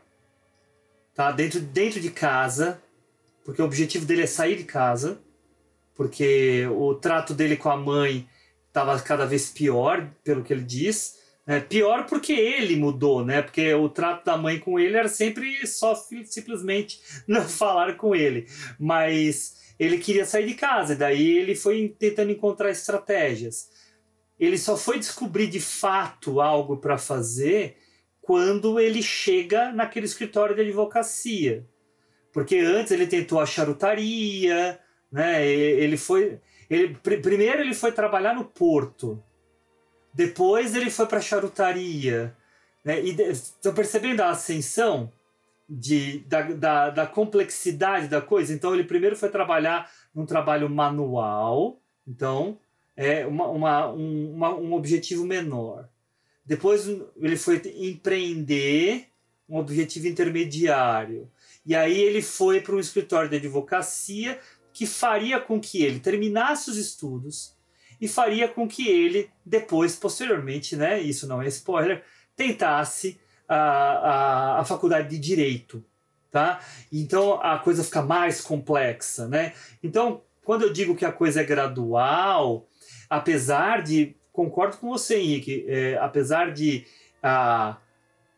tá? 1.16 1.32
dentro, 1.32 1.62
dentro 1.62 2.02
de 2.02 2.12
casa, 2.12 2.82
porque 3.46 3.62
o 3.62 3.66
objetivo 3.66 4.06
dele 4.06 4.24
é 4.24 4.28
sair 4.28 4.58
de 4.58 4.66
casa, 4.66 5.22
porque 5.96 6.68
o 6.68 6.94
trato 6.96 7.34
dele 7.34 7.56
com 7.56 7.70
a 7.70 7.78
mãe 7.78 8.28
estava 8.68 9.00
cada 9.00 9.26
vez 9.26 9.50
pior, 9.50 10.10
pelo 10.22 10.44
que 10.44 10.52
ele 10.52 10.64
diz. 10.64 11.18
É, 11.48 11.62
pior 11.62 12.06
porque 12.08 12.34
ele 12.34 12.76
mudou, 12.76 13.26
né? 13.26 13.42
Porque 13.42 13.74
o 13.74 13.88
trato 13.90 14.26
da 14.26 14.38
mãe 14.38 14.60
com 14.60 14.78
ele 14.78 14.98
era 14.98 15.08
sempre 15.08 15.66
só 15.66 15.96
simplesmente 15.96 17.02
não 17.26 17.42
falar 17.42 17.96
com 17.96 18.14
ele. 18.14 18.48
Mas 18.78 19.69
ele 19.80 19.98
queria 19.98 20.26
sair 20.26 20.46
de 20.46 20.56
casa, 20.56 20.96
daí 20.96 21.38
ele 21.38 21.56
foi 21.56 21.96
tentando 21.98 22.32
encontrar 22.32 22.70
estratégias. 22.70 23.70
Ele 24.38 24.58
só 24.58 24.76
foi 24.76 25.00
descobrir 25.00 25.48
de 25.48 25.62
fato 25.62 26.42
algo 26.42 26.78
para 26.78 26.98
fazer 26.98 27.78
quando 28.22 28.80
ele 28.80 29.02
chega 29.02 29.72
naquele 29.72 30.06
escritório 30.06 30.56
de 30.56 30.62
advocacia. 30.62 31.66
Porque 32.34 32.58
antes 32.58 32.92
ele 32.92 33.08
tentou 33.08 33.40
a 33.40 33.46
charutaria, 33.46 34.80
né? 35.12 35.48
Ele 35.48 35.98
foi. 35.98 36.40
Ele, 36.70 36.96
primeiro 36.96 37.62
ele 37.62 37.74
foi 37.74 37.92
trabalhar 37.92 38.36
no 38.36 38.46
porto. 38.46 39.24
Depois 40.14 40.76
ele 40.76 40.90
foi 40.90 41.08
para 41.08 41.22
charutaria. 41.22 42.36
Né? 42.84 43.02
E 43.02 43.10
estão 43.32 43.74
percebendo 43.74 44.22
a 44.22 44.30
ascensão 44.30 45.12
de, 45.70 46.20
da, 46.22 46.42
da, 46.42 46.90
da 46.90 47.08
complexidade 47.08 48.08
da 48.08 48.22
coisa? 48.22 48.54
Então 48.54 48.74
ele 48.74 48.84
primeiro 48.84 49.16
foi 49.16 49.30
trabalhar 49.30 49.90
num 50.14 50.26
trabalho 50.26 50.70
manual. 50.70 51.80
Então, 52.08 52.58
é 52.98 53.26
uma, 53.28 53.48
uma, 53.48 53.92
um, 53.94 54.34
uma, 54.34 54.56
um 54.56 54.74
objetivo 54.74 55.24
menor. 55.26 55.88
Depois 56.46 56.88
ele 57.18 57.38
foi 57.38 57.62
empreender 57.78 59.08
um 59.48 59.58
objetivo 59.58 60.08
intermediário. 60.08 61.30
E 61.66 61.76
aí 61.76 62.00
ele 62.00 62.22
foi 62.22 62.62
para 62.62 62.76
um 62.76 62.80
escritório 62.80 63.30
de 63.30 63.36
advocacia 63.36 64.40
que 64.74 64.86
faria 64.86 65.40
com 65.40 65.60
que 65.60 65.84
ele 65.84 66.00
terminasse 66.00 66.70
os 66.70 66.78
estudos 66.78 67.56
e 68.00 68.08
faria 68.08 68.48
com 68.48 68.68
que 68.68 68.88
ele 68.88 69.30
depois, 69.46 69.96
posteriormente, 69.96 70.76
né, 70.76 71.02
isso 71.02 71.28
não 71.28 71.42
é 71.42 71.48
spoiler, 71.48 72.04
tentasse 72.36 73.20
a, 73.50 73.56
a, 73.58 74.60
a 74.60 74.64
faculdade 74.64 75.10
de 75.10 75.18
direito, 75.18 75.84
tá? 76.32 76.60
Então 76.94 77.42
a 77.42 77.58
coisa 77.58 77.84
fica 77.84 78.04
mais 78.04 78.40
complexa, 78.40 79.28
né? 79.28 79.54
Então 79.84 80.22
quando 80.46 80.64
eu 80.64 80.74
digo 80.74 80.96
que 80.96 81.06
a 81.06 81.12
coisa 81.12 81.42
é 81.42 81.44
gradual, 81.44 82.68
apesar 83.10 83.84
de 83.84 84.16
concordo 84.32 84.78
com 84.78 84.90
você, 84.90 85.18
Henrique, 85.20 85.66
é, 85.68 85.98
apesar 85.98 86.52
de 86.54 86.86
a, 87.22 87.78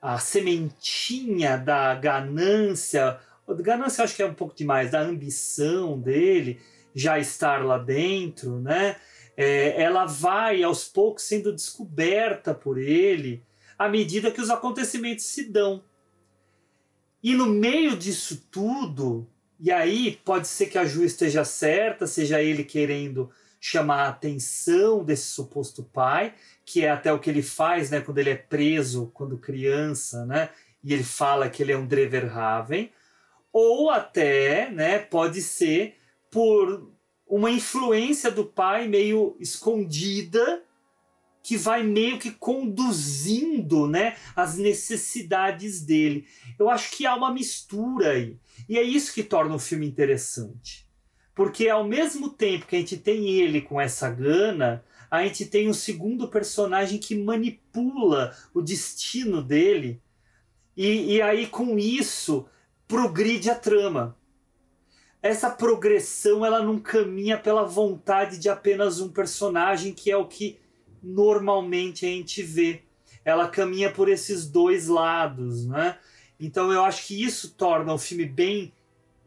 a 0.02 0.17
sementinha 0.17 1.58
da 1.58 1.93
ganância, 1.95 3.19
ganância 3.60 4.02
eu 4.02 4.06
acho 4.06 4.15
que 4.15 4.24
é 4.24 4.26
um 4.26 4.34
pouco 4.34 4.56
demais, 4.56 4.91
da 4.91 5.00
ambição 5.00 6.00
dele 6.00 6.60
já 6.93 7.19
estar 7.19 7.63
lá 7.63 7.78
dentro, 7.78 8.60
né? 8.60 8.95
É, 9.38 9.82
ela 9.82 10.06
vai 10.06 10.62
aos 10.62 10.84
poucos 10.84 11.24
sendo 11.24 11.54
descoberta 11.54 12.54
por 12.54 12.78
ele 12.78 13.41
à 13.85 13.89
medida 13.89 14.29
que 14.29 14.39
os 14.39 14.51
acontecimentos 14.51 15.25
se 15.25 15.43
dão. 15.43 15.83
E 17.23 17.33
no 17.33 17.47
meio 17.47 17.97
disso 17.97 18.45
tudo, 18.51 19.27
e 19.59 19.71
aí 19.71 20.19
pode 20.23 20.47
ser 20.47 20.67
que 20.67 20.77
a 20.77 20.85
Ju 20.85 21.03
esteja 21.03 21.43
certa, 21.43 22.05
seja 22.05 22.43
ele 22.43 22.63
querendo 22.63 23.31
chamar 23.59 24.03
a 24.03 24.09
atenção 24.09 25.03
desse 25.03 25.29
suposto 25.29 25.83
pai, 25.83 26.35
que 26.63 26.85
é 26.85 26.91
até 26.91 27.11
o 27.11 27.17
que 27.17 27.29
ele 27.29 27.41
faz, 27.41 27.89
né, 27.89 28.01
quando 28.01 28.19
ele 28.19 28.29
é 28.29 28.35
preso 28.35 29.11
quando 29.15 29.37
criança, 29.37 30.27
né, 30.27 30.49
e 30.83 30.93
ele 30.93 31.03
fala 31.03 31.49
que 31.49 31.63
ele 31.63 31.71
é 31.71 31.77
um 31.77 31.87
Dreverhaven, 31.87 32.91
ou 33.51 33.89
até, 33.89 34.69
né, 34.69 34.99
pode 34.99 35.41
ser 35.41 35.95
por 36.29 36.91
uma 37.25 37.49
influência 37.49 38.29
do 38.29 38.45
pai 38.45 38.87
meio 38.87 39.35
escondida 39.39 40.63
que 41.43 41.58
vai 41.58 41.84
meio 41.84 42.19
que 42.19 42.32
conduzindo, 42.32 43.88
né, 43.88 44.15
as 44.36 44.58
necessidades 44.58 45.82
dele. 45.82 46.25
Eu 46.60 46.69
acho 46.69 46.91
que 46.91 47.06
há 47.06 47.15
uma 47.15 47.34
mistura 47.34 48.12
aí. 48.12 48.38
E 48.69 48.77
é 48.77 48.84
isso 48.84 49.13
que 49.13 49.23
torna 49.23 49.56
o 49.56 49.60
filme 49.60 49.88
interessante. 49.88 50.88
Porque 51.34 51.67
ao 51.67 51.84
mesmo 51.84 52.30
tempo 52.30 52.67
que 52.67 52.75
a 52.75 52.80
gente 52.80 52.97
tem 52.97 53.30
ele 53.30 53.62
com 53.62 53.82
essa 53.82 54.10
gana, 54.10 54.84
a 55.10 55.23
gente 55.23 55.45
tem 55.45 55.67
um 55.67 55.73
segundo 55.73 56.30
personagem 56.30 56.97
que 56.97 57.15
manipula 57.15 58.34
o 58.54 58.62
destino 58.62 59.41
dele. 59.41 60.01
E, 60.77 61.15
e 61.15 61.21
aí, 61.21 61.47
com 61.47 61.77
isso, 61.77 62.45
progride 62.88 63.49
a 63.49 63.56
trama. 63.56 64.17
Essa 65.21 65.49
progressão 65.49 66.45
ela 66.45 66.63
não 66.63 66.80
caminha 66.80 67.38
pela 67.38 67.63
vontade 67.63 68.38
de 68.38 68.47
apenas 68.47 69.01
um 69.01 69.10
personagem, 69.10 69.93
que 69.93 70.10
é 70.10 70.15
o 70.15 70.27
que 70.27 70.61
normalmente 71.01 72.05
a 72.05 72.09
gente 72.09 72.41
vê. 72.41 72.83
Ela 73.23 73.47
caminha 73.47 73.91
por 73.91 74.09
esses 74.09 74.47
dois 74.47 74.87
lados, 74.87 75.65
né? 75.65 75.97
Então 76.39 76.71
eu 76.71 76.83
acho 76.83 77.07
que 77.07 77.23
isso 77.23 77.51
torna 77.51 77.93
o 77.93 77.97
filme 77.97 78.25
bem 78.25 78.73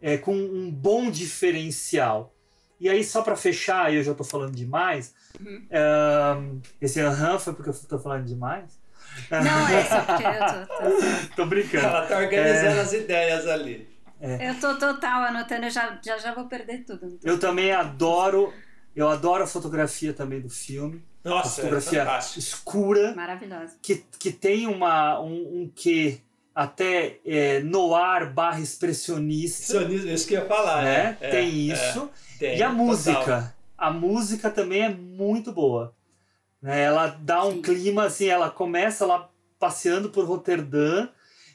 é, 0.02 0.18
com 0.18 0.34
um 0.34 0.70
bom 0.70 1.10
diferencial. 1.10 2.34
E 2.80 2.88
aí, 2.88 3.02
só 3.04 3.22
para 3.22 3.36
fechar, 3.36 3.94
eu 3.94 4.02
já 4.02 4.10
estou 4.10 4.26
falando 4.26 4.54
demais. 4.54 5.14
Uhum. 5.40 5.66
Um, 5.70 6.60
esse 6.80 7.00
aham 7.00 7.38
foi 7.38 7.54
porque 7.54 7.70
eu 7.70 7.72
estou 7.72 7.98
falando 7.98 8.26
demais. 8.26 8.78
Não, 9.30 9.68
é 9.68 9.84
só 9.84 10.00
porque 10.02 10.24
eu 10.24 10.40
tô. 10.46 11.30
Tô, 11.30 11.36
tô 11.36 11.46
brincando. 11.46 11.86
Ela 11.86 12.06
tá 12.06 12.18
organizando 12.18 12.76
é... 12.76 12.80
as 12.80 12.92
ideias 12.92 13.46
ali. 13.46 13.88
É. 14.20 14.50
Eu 14.50 14.60
tô 14.60 14.74
total 14.76 15.22
anotando, 15.22 15.66
eu 15.66 15.70
já, 15.70 15.98
já, 16.04 16.18
já 16.18 16.34
vou 16.34 16.46
perder 16.46 16.84
tudo. 16.84 17.18
Eu 17.22 17.38
também 17.38 17.72
adoro, 17.72 18.52
eu 18.94 19.08
adoro 19.08 19.44
a 19.44 19.46
fotografia 19.46 20.12
também 20.12 20.40
do 20.40 20.48
filme. 20.48 21.04
Nossa, 21.24 21.48
a 21.48 21.64
fotografia 21.64 22.02
é 22.02 22.38
escura. 22.38 23.14
Maravilhosa. 23.14 23.76
Que, 23.80 24.04
que 24.18 24.30
tem 24.30 24.66
uma, 24.66 25.18
um, 25.20 25.62
um 25.62 25.72
quê 25.74 26.20
até 26.54 27.18
é, 27.24 27.60
noir 27.60 28.32
barra 28.32 28.60
expressionista. 28.60 29.82
Isso 29.84 30.28
que 30.28 30.34
eu 30.34 30.42
ia 30.42 30.46
falar, 30.46 30.84
né? 30.84 31.16
É, 31.20 31.30
tem 31.30 31.46
é, 31.46 31.74
isso. 31.74 32.10
tem, 32.38 32.58
e 32.58 32.62
a 32.62 32.70
música. 32.70 33.18
total. 33.18 33.44
A 33.76 33.90
música 33.90 34.50
também 34.50 34.82
é 34.82 34.88
muito 34.88 35.50
boa. 35.50 35.94
Né? 36.62 36.82
Ela 36.82 37.08
dá 37.08 37.44
um 37.44 37.54
Sim. 37.54 37.62
clima 37.62 38.04
assim, 38.04 38.26
ela 38.26 38.50
começa 38.50 39.04
lá 39.04 39.28
passeando 39.58 40.10
por 40.10 40.24
Roterdã 40.26 41.08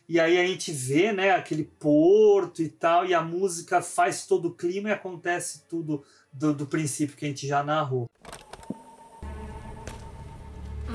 e 0.10 0.20
aí 0.20 0.40
a 0.40 0.46
gente 0.46 0.72
vê, 0.72 1.14
né, 1.14 1.32
aquele 1.32 1.64
porto 1.64 2.64
e 2.64 2.68
tal, 2.68 3.06
e 3.06 3.14
a 3.14 3.22
música 3.22 3.80
faz 3.80 4.26
todo 4.26 4.48
o 4.48 4.56
clima 4.56 4.90
e 4.90 4.92
acontece 4.92 5.66
tudo 5.70 6.04
do, 6.34 6.52
do 6.52 6.66
princípio 6.66 7.16
que 7.16 7.26
a 7.26 7.28
gente 7.28 7.46
já 7.46 7.64
narrou. 7.64 8.10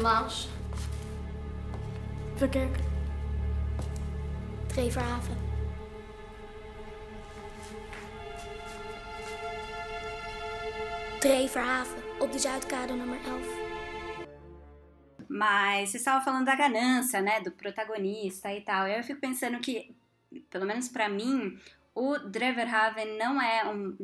Maas. 0.03 0.49
Verkerk. 2.37 2.73
Treverhaven. 4.69 5.37
Treverhaven, 11.21 12.03
op 12.19 12.33
de 12.33 12.39
Zuidkade 12.41 12.93
nummer 12.93 13.21
11. 13.21 13.49
Mas 15.29 15.91
você 15.91 15.99
estava 15.99 16.25
falando 16.25 16.47
da 16.47 16.57
ganância, 16.57 17.21
né, 17.21 17.41
do 17.41 17.53
protagonista 17.53 18.53
e 18.53 18.61
tal. 18.63 18.89
Eu 18.89 19.03
fico 19.05 19.21
pensando 19.21 19.61
que, 19.61 19.95
pelo 20.51 20.67
menos 20.67 20.89
para 20.89 21.09
mim, 21.09 21.57
o 21.95 22.19
Dreverhaven 22.19 23.17
não 23.17 23.41
é 23.41 23.65
um, 23.69 23.97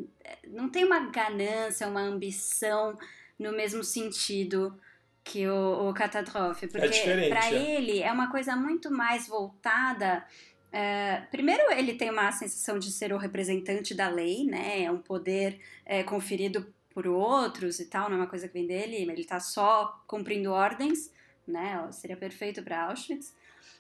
não 0.47 0.69
tem 0.69 0.85
uma 0.85 1.11
ganância, 1.11 1.89
uma 1.89 2.01
ambição 2.01 2.97
no 3.37 3.51
mesmo 3.53 3.83
sentido 3.83 4.79
que 5.23 5.47
o, 5.47 5.89
o 5.89 5.95
Catastrophe, 5.95 6.67
porque 6.67 6.89
diferente, 6.89 7.29
para 7.29 7.47
é. 7.51 7.77
ele 7.77 8.03
é 8.03 8.11
uma 8.11 8.31
coisa 8.31 8.57
muito 8.57 8.91
mais 8.91 9.29
voltada 9.29 10.25
é, 10.73 11.23
primeiro, 11.31 11.71
ele 11.73 11.95
tem 11.95 12.11
uma 12.11 12.31
sensação 12.31 12.79
de 12.79 12.91
ser 12.93 13.13
o 13.13 13.19
representante 13.19 13.95
da 13.95 14.09
lei, 14.09 14.45
né? 14.45 14.85
É 14.85 14.91
um 14.91 14.99
poder 14.99 15.61
é, 15.85 16.03
conferido 16.03 16.73
por 16.91 17.07
outros 17.07 17.81
e 17.81 17.87
tal, 17.87 18.09
não 18.09 18.17
é 18.17 18.21
uma 18.21 18.27
coisa 18.27 18.47
que 18.47 18.55
vem 18.55 18.67
dele, 18.67 18.97
ele 18.97 19.25
tá 19.25 19.41
só 19.41 20.03
cumprindo 20.07 20.53
ordens, 20.53 21.13
né? 21.47 21.89
Seria 21.93 22.17
perfeito 22.17 22.63
para 22.63 22.85
Auschwitz. 22.85 23.35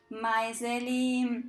Mas 0.08 0.62
ele 0.62 1.44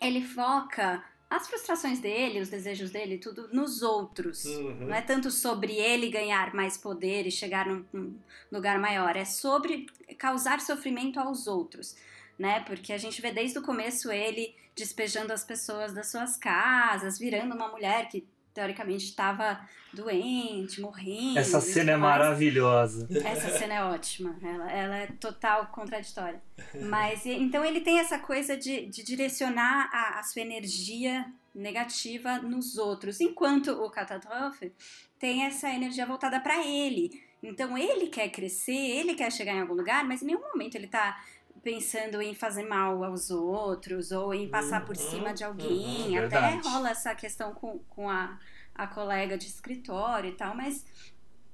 ele 0.00 0.22
foca 0.22 1.02
as 1.30 1.46
frustrações 1.46 2.00
dele, 2.00 2.40
os 2.40 2.48
desejos 2.48 2.90
dele, 2.90 3.18
tudo 3.18 3.48
nos 3.52 3.82
outros. 3.82 4.44
Uhum. 4.46 4.86
Não 4.86 4.94
é 4.94 5.02
tanto 5.02 5.30
sobre 5.30 5.74
ele 5.74 6.08
ganhar 6.08 6.54
mais 6.54 6.78
poder 6.78 7.26
e 7.26 7.30
chegar 7.30 7.66
num, 7.66 7.84
num 7.92 8.18
lugar 8.50 8.78
maior, 8.78 9.14
é 9.16 9.24
sobre 9.24 9.86
causar 10.18 10.60
sofrimento 10.60 11.20
aos 11.20 11.46
outros, 11.46 11.96
né? 12.38 12.60
Porque 12.60 12.92
a 12.92 12.98
gente 12.98 13.20
vê 13.20 13.30
desde 13.30 13.58
o 13.58 13.62
começo 13.62 14.10
ele 14.10 14.54
despejando 14.74 15.32
as 15.32 15.44
pessoas 15.44 15.92
das 15.92 16.10
suas 16.10 16.36
casas, 16.36 17.18
virando 17.18 17.54
uma 17.54 17.68
mulher 17.68 18.08
que 18.08 18.26
teoricamente 18.58 19.04
estava 19.04 19.60
doente, 19.92 20.80
morrendo. 20.80 21.38
Essa 21.38 21.60
cena 21.60 21.92
é 21.92 21.96
maravilhosa. 21.96 23.06
Essa 23.24 23.56
cena 23.56 23.74
é 23.74 23.84
ótima, 23.84 24.36
ela, 24.42 24.72
ela 24.72 24.96
é 24.96 25.06
total 25.06 25.66
contraditória. 25.68 26.42
Mas 26.82 27.24
então 27.24 27.64
ele 27.64 27.80
tem 27.80 28.00
essa 28.00 28.18
coisa 28.18 28.56
de, 28.56 28.86
de 28.86 29.04
direcionar 29.04 29.88
a, 29.92 30.18
a 30.18 30.22
sua 30.24 30.42
energia 30.42 31.24
negativa 31.54 32.38
nos 32.38 32.78
outros, 32.78 33.20
enquanto 33.20 33.68
o 33.70 33.88
Catastrophe 33.90 34.72
tem 35.20 35.44
essa 35.44 35.70
energia 35.70 36.04
voltada 36.04 36.40
para 36.40 36.66
ele. 36.66 37.22
Então 37.40 37.78
ele 37.78 38.08
quer 38.08 38.28
crescer, 38.30 38.72
ele 38.72 39.14
quer 39.14 39.30
chegar 39.30 39.54
em 39.54 39.60
algum 39.60 39.74
lugar, 39.74 40.04
mas 40.04 40.20
em 40.20 40.26
nenhum 40.26 40.40
momento 40.40 40.74
ele 40.74 40.88
tá 40.88 41.16
pensando 41.62 42.20
em 42.22 42.34
fazer 42.34 42.64
mal 42.66 43.02
aos 43.04 43.30
outros 43.30 44.10
ou 44.12 44.32
em 44.34 44.48
passar 44.48 44.84
por 44.84 44.96
Uhum, 44.96 45.10
cima 45.10 45.34
de 45.34 45.42
uhum, 45.44 45.50
alguém. 45.50 46.18
Até 46.18 46.40
verdade. 46.40 46.68
rola 46.68 46.90
essa 46.90 47.14
questão 47.14 47.52
com, 47.54 47.78
com 47.88 48.08
a, 48.08 48.38
a 48.74 48.86
colega 48.86 49.36
de 49.36 49.46
escritório 49.46 50.30
e 50.30 50.34
tal, 50.34 50.54
mas 50.54 50.84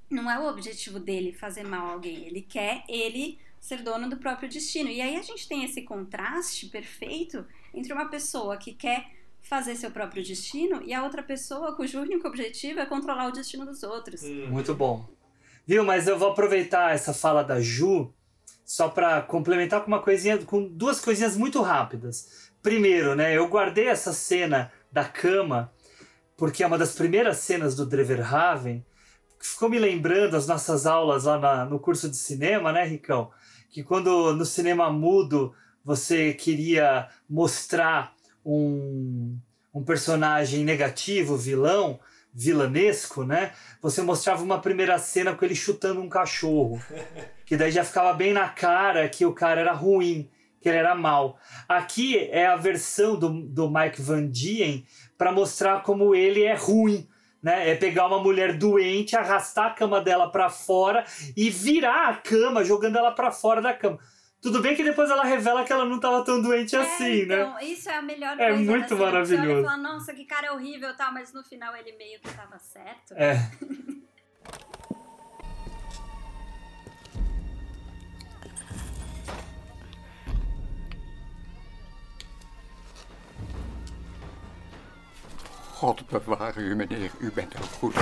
não 0.09 0.29
é 0.29 0.39
o 0.39 0.47
objetivo 0.47 0.99
dele 0.99 1.33
fazer 1.33 1.63
mal 1.63 1.87
a 1.87 1.91
alguém. 1.93 2.25
Ele 2.27 2.41
quer 2.41 2.83
ele 2.87 3.39
ser 3.59 3.81
dono 3.81 4.09
do 4.09 4.17
próprio 4.17 4.47
destino. 4.47 4.89
E 4.89 5.01
aí 5.01 5.15
a 5.15 5.21
gente 5.23 5.47
tem 5.47 5.63
esse 5.63 5.81
contraste 5.81 6.67
perfeito 6.67 7.45
entre 7.73 7.91
uma 7.93 8.07
pessoa 8.09 8.57
que 8.57 8.73
quer 8.73 9.09
fazer 9.41 9.75
seu 9.75 9.91
próprio 9.91 10.23
destino 10.23 10.81
e 10.83 10.93
a 10.93 11.03
outra 11.03 11.21
pessoa 11.21 11.75
cujo 11.75 11.99
único 11.99 12.27
objetivo 12.27 12.79
é 12.79 12.85
controlar 12.85 13.27
o 13.27 13.31
destino 13.31 13.65
dos 13.65 13.83
outros. 13.83 14.23
Hum. 14.23 14.47
Muito 14.49 14.73
bom. 14.75 15.07
Viu? 15.67 15.83
Mas 15.83 16.07
eu 16.07 16.17
vou 16.17 16.29
aproveitar 16.29 16.93
essa 16.93 17.13
fala 17.13 17.43
da 17.43 17.59
Ju 17.59 18.13
só 18.65 18.89
para 18.89 19.21
complementar 19.21 19.81
com 19.81 19.87
uma 19.87 20.01
coisinha, 20.01 20.37
com 20.39 20.67
duas 20.67 20.99
coisinhas 20.99 21.37
muito 21.37 21.61
rápidas. 21.61 22.49
Primeiro, 22.61 23.15
né? 23.15 23.37
Eu 23.37 23.47
guardei 23.47 23.87
essa 23.87 24.11
cena 24.11 24.71
da 24.91 25.05
cama 25.05 25.71
porque 26.35 26.63
é 26.63 26.67
uma 26.67 26.77
das 26.77 26.93
primeiras 26.95 27.37
cenas 27.37 27.75
do 27.75 27.85
Dreverhaven 27.85 28.83
ficou 29.39 29.69
me 29.69 29.77
lembrando 29.77 30.35
as 30.35 30.47
nossas 30.47 30.85
aulas 30.87 31.25
lá 31.25 31.37
na- 31.37 31.65
no 31.65 31.79
curso 31.79 32.09
de 32.09 32.17
cinema, 32.17 32.73
né, 32.73 32.83
Ricão? 32.83 33.29
Que 33.69 33.83
quando 33.83 34.33
no 34.33 34.43
cinema 34.45 34.91
mudo 34.91 35.53
você 35.83 36.33
queria 36.33 37.07
mostrar 37.29 38.15
um, 38.43 39.37
um 39.73 39.83
personagem 39.83 40.63
negativo, 40.65 41.37
vilão, 41.37 41.99
vilanesco, 42.33 43.23
né? 43.23 43.53
Você 43.85 44.01
mostrava 44.01 44.41
uma 44.41 44.59
primeira 44.59 44.97
cena 44.97 45.35
com 45.35 45.45
ele 45.45 45.53
chutando 45.53 46.01
um 46.01 46.09
cachorro, 46.09 46.81
que 47.45 47.55
daí 47.55 47.69
já 47.69 47.83
ficava 47.83 48.13
bem 48.13 48.33
na 48.33 48.49
cara 48.49 49.07
que 49.07 49.27
o 49.27 49.31
cara 49.31 49.61
era 49.61 49.73
ruim, 49.73 50.27
que 50.59 50.67
ele 50.67 50.79
era 50.79 50.95
mal. 50.95 51.37
Aqui 51.69 52.17
é 52.17 52.47
a 52.47 52.55
versão 52.55 53.15
do, 53.15 53.29
do 53.29 53.69
Mike 53.69 54.01
Van 54.01 54.25
Dien 54.27 54.87
para 55.15 55.31
mostrar 55.31 55.83
como 55.83 56.15
ele 56.15 56.41
é 56.41 56.55
ruim. 56.55 57.07
Né? 57.43 57.69
É 57.69 57.75
pegar 57.75 58.07
uma 58.07 58.17
mulher 58.17 58.57
doente, 58.57 59.15
arrastar 59.15 59.67
a 59.67 59.73
cama 59.75 60.01
dela 60.01 60.31
para 60.31 60.49
fora 60.49 61.05
e 61.37 61.51
virar 61.51 62.09
a 62.09 62.15
cama, 62.15 62.65
jogando 62.65 62.97
ela 62.97 63.11
para 63.11 63.29
fora 63.29 63.61
da 63.61 63.71
cama. 63.71 63.99
Tudo 64.45 64.61
bem 64.61 64.75
que 64.75 64.83
depois 64.83 65.09
ela 65.09 65.23
revela 65.23 65.63
que 65.63 65.73
ela 65.73 65.85
não 65.85 65.95
estava 65.95 66.23
tão 66.23 66.39
doente 66.39 66.75
assim, 66.75 67.21
é, 67.23 67.25
né? 67.25 67.41
então, 67.41 67.59
isso 67.61 67.89
é 67.89 67.95
a 67.97 68.01
melhor 68.03 68.39
É 68.39 68.49
coisa. 68.53 68.71
muito 68.71 68.87
Você 68.89 68.93
olha 68.93 69.01
e 69.01 69.05
maravilhoso. 69.11 69.63
fala, 69.63 69.77
nossa, 69.77 70.13
que 70.13 70.23
cara 70.23 70.53
horrível 70.53 70.91
e 70.91 70.93
tal, 70.93 71.11
mas 71.11 71.33
no 71.33 71.43
final 71.43 71.75
ele 71.75 71.93
meio 71.93 72.19
que 72.19 72.31
tava 72.31 72.59
certo. 72.59 73.15
É. 73.15 73.39
God 85.81 86.03
beware 86.09 86.71
u, 86.71 86.75
meneer. 86.75 87.11
U 87.21 87.31
bent 87.31 87.53
een 87.53 87.63
goed. 87.79 87.95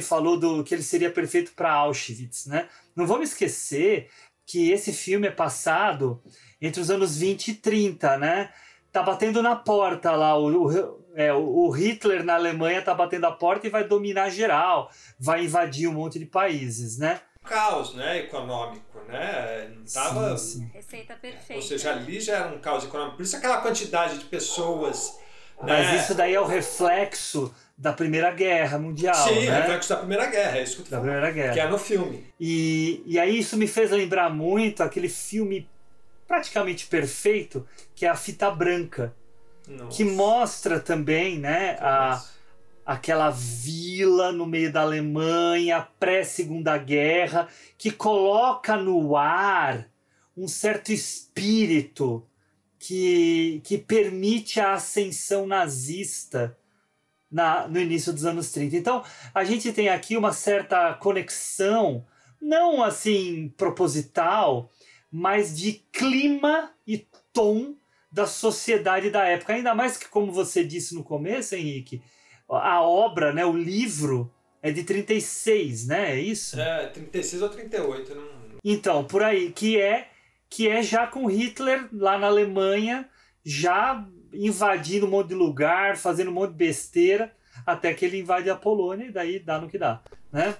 Também 0.00 0.02
falou 0.02 0.36
do 0.38 0.64
que 0.64 0.74
ele 0.74 0.82
seria 0.82 1.10
perfeito 1.10 1.52
para 1.52 1.72
Auschwitz, 1.72 2.46
né? 2.46 2.68
Não 2.96 3.06
vamos 3.06 3.30
esquecer 3.30 4.08
que 4.46 4.70
esse 4.70 4.92
filme 4.92 5.28
é 5.28 5.30
passado 5.30 6.20
entre 6.60 6.80
os 6.80 6.90
anos 6.90 7.18
20 7.18 7.48
e 7.48 7.54
30, 7.54 8.16
né? 8.18 8.50
Tá 8.90 9.02
batendo 9.02 9.40
na 9.42 9.54
porta 9.54 10.10
lá, 10.12 10.36
o, 10.36 10.66
o, 10.66 11.04
é, 11.14 11.32
o 11.32 11.70
Hitler 11.70 12.24
na 12.24 12.34
Alemanha 12.34 12.82
tá 12.82 12.92
batendo 12.92 13.26
a 13.26 13.32
porta 13.32 13.66
e 13.66 13.70
vai 13.70 13.84
dominar 13.86 14.30
geral, 14.30 14.90
vai 15.18 15.44
invadir 15.44 15.88
um 15.88 15.92
monte 15.92 16.18
de 16.18 16.26
países, 16.26 16.98
né? 16.98 17.20
Caos, 17.44 17.94
né, 17.94 18.18
econômico, 18.18 18.98
né? 19.08 19.70
Não 19.74 19.84
tava, 19.84 20.36
Sim, 20.36 20.60
sim. 20.60 20.70
Receita 20.74 21.14
perfeita. 21.14 21.54
ou 21.54 21.62
seja, 21.62 21.92
ali 21.92 22.20
já 22.20 22.36
era 22.38 22.48
um 22.48 22.58
caos 22.58 22.84
econômico. 22.84 23.16
Por 23.16 23.22
isso 23.22 23.36
aquela 23.36 23.60
quantidade 23.62 24.18
de 24.18 24.24
pessoas, 24.24 25.18
Mas 25.62 25.86
né? 25.86 25.96
isso 25.96 26.14
daí 26.14 26.34
é 26.34 26.40
o 26.40 26.44
reflexo 26.46 27.54
da 27.80 27.94
Primeira 27.94 28.30
Guerra 28.30 28.78
Mundial, 28.78 29.14
Sim, 29.14 29.46
né? 29.46 29.60
reflexo 29.62 29.88
da 29.88 29.96
Primeira 29.96 30.26
Guerra, 30.26 30.58
é 30.58 30.62
isso 30.62 30.76
que 30.76 30.82
eu 30.82 30.84
tô 30.84 30.90
Da 30.90 30.96
falando. 30.98 31.12
Primeira 31.12 31.32
Guerra. 31.34 31.54
Que 31.54 31.60
é 31.60 31.68
no 31.68 31.78
filme. 31.78 32.26
E, 32.38 33.02
e 33.06 33.18
aí 33.18 33.38
isso 33.38 33.56
me 33.56 33.66
fez 33.66 33.90
lembrar 33.90 34.28
muito 34.28 34.82
aquele 34.82 35.08
filme 35.08 35.66
praticamente 36.28 36.86
perfeito, 36.86 37.66
que 37.94 38.04
é 38.04 38.10
a 38.10 38.14
Fita 38.14 38.50
Branca, 38.50 39.14
Nossa. 39.66 39.96
que 39.96 40.04
mostra 40.04 40.78
também, 40.78 41.38
né, 41.38 41.78
a, 41.80 42.22
aquela 42.84 43.30
vila 43.30 44.30
no 44.30 44.44
meio 44.44 44.70
da 44.70 44.82
Alemanha, 44.82 45.88
pré-segunda 45.98 46.76
guerra, 46.76 47.48
que 47.78 47.90
coloca 47.90 48.76
no 48.76 49.16
ar 49.16 49.88
um 50.36 50.46
certo 50.46 50.92
espírito 50.92 52.26
que, 52.78 53.62
que 53.64 53.78
permite 53.78 54.60
a 54.60 54.74
ascensão 54.74 55.46
nazista 55.46 56.54
na, 57.30 57.68
no 57.68 57.78
início 57.78 58.12
dos 58.12 58.24
anos 58.24 58.50
30. 58.50 58.76
Então, 58.76 59.04
a 59.34 59.44
gente 59.44 59.72
tem 59.72 59.88
aqui 59.88 60.16
uma 60.16 60.32
certa 60.32 60.94
conexão, 60.94 62.06
não 62.40 62.82
assim 62.82 63.52
proposital, 63.56 64.70
mas 65.10 65.56
de 65.56 65.84
clima 65.92 66.72
e 66.86 67.06
tom 67.32 67.74
da 68.10 68.26
sociedade 68.26 69.10
da 69.10 69.24
época. 69.24 69.52
Ainda 69.52 69.74
mais 69.74 69.96
que, 69.96 70.08
como 70.08 70.32
você 70.32 70.64
disse 70.64 70.94
no 70.94 71.04
começo, 71.04 71.54
Henrique, 71.54 72.02
a 72.48 72.82
obra, 72.82 73.32
né, 73.32 73.44
o 73.44 73.56
livro, 73.56 74.32
é 74.62 74.72
de 74.72 74.82
36, 74.82 75.86
né? 75.86 76.12
É 76.12 76.20
isso? 76.20 76.60
É, 76.60 76.86
36 76.88 77.42
ou 77.42 77.48
38, 77.48 78.14
não... 78.14 78.40
Então, 78.64 79.04
por 79.04 79.22
aí, 79.22 79.52
que 79.52 79.80
é 79.80 80.08
que 80.50 80.68
é 80.68 80.82
já 80.82 81.06
com 81.06 81.26
Hitler 81.26 81.88
lá 81.92 82.18
na 82.18 82.26
Alemanha, 82.26 83.08
já 83.44 84.04
invadindo 84.32 85.06
um 85.06 85.10
monte 85.10 85.28
de 85.28 85.34
lugar, 85.34 85.96
fazendo 85.96 86.30
um 86.30 86.34
monte 86.34 86.50
de 86.50 86.56
besteira, 86.56 87.32
até 87.66 87.92
que 87.94 88.04
ele 88.04 88.18
invade 88.18 88.48
a 88.48 88.56
Polônia 88.56 89.06
e 89.06 89.12
daí 89.12 89.38
dá 89.38 89.60
no 89.60 89.68
que 89.68 89.78
dá, 89.78 90.02
né? 90.32 90.56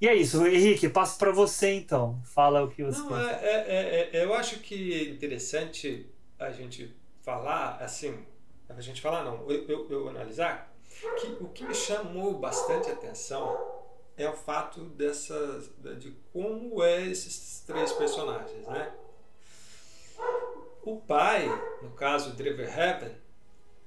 E 0.00 0.08
é 0.08 0.14
isso, 0.14 0.46
Henrique, 0.46 0.88
passo 0.88 1.18
para 1.18 1.30
você 1.30 1.72
então. 1.72 2.20
Fala 2.24 2.62
o 2.62 2.68
que 2.68 2.82
você 2.82 3.00
Não, 3.00 3.18
é, 3.18 3.32
é, 3.42 4.10
é, 4.10 4.10
é, 4.12 4.24
eu 4.24 4.34
acho 4.34 4.58
que 4.60 4.92
é 4.92 5.10
interessante 5.10 6.06
a 6.38 6.50
gente 6.50 6.94
falar, 7.22 7.78
assim, 7.80 8.24
a 8.68 8.80
gente 8.80 9.00
falar 9.00 9.24
não, 9.24 9.50
eu, 9.50 9.66
eu, 9.66 9.90
eu 9.90 10.08
analisar, 10.08 10.74
que 11.20 11.26
o 11.40 11.48
que 11.48 11.64
me 11.64 11.74
chamou 11.74 12.38
bastante 12.38 12.90
atenção 12.90 13.56
é 14.16 14.28
o 14.28 14.34
fato 14.34 14.80
dessas, 14.80 15.70
de 15.98 16.12
como 16.32 16.82
é 16.82 17.06
esses 17.06 17.64
três 17.66 17.92
personagens, 17.92 18.66
né? 18.66 18.92
O 20.86 21.00
pai, 21.00 21.48
no 21.80 21.92
caso 21.92 22.36
Dreverhaven, 22.36 23.16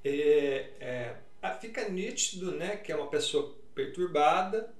é, 0.03 0.71
é, 0.79 1.15
fica 1.61 1.87
nítido, 1.87 2.53
né, 2.53 2.75
que 2.77 2.91
é 2.91 2.95
uma 2.95 3.05
pessoa 3.05 3.55
perturbada, 3.75 4.73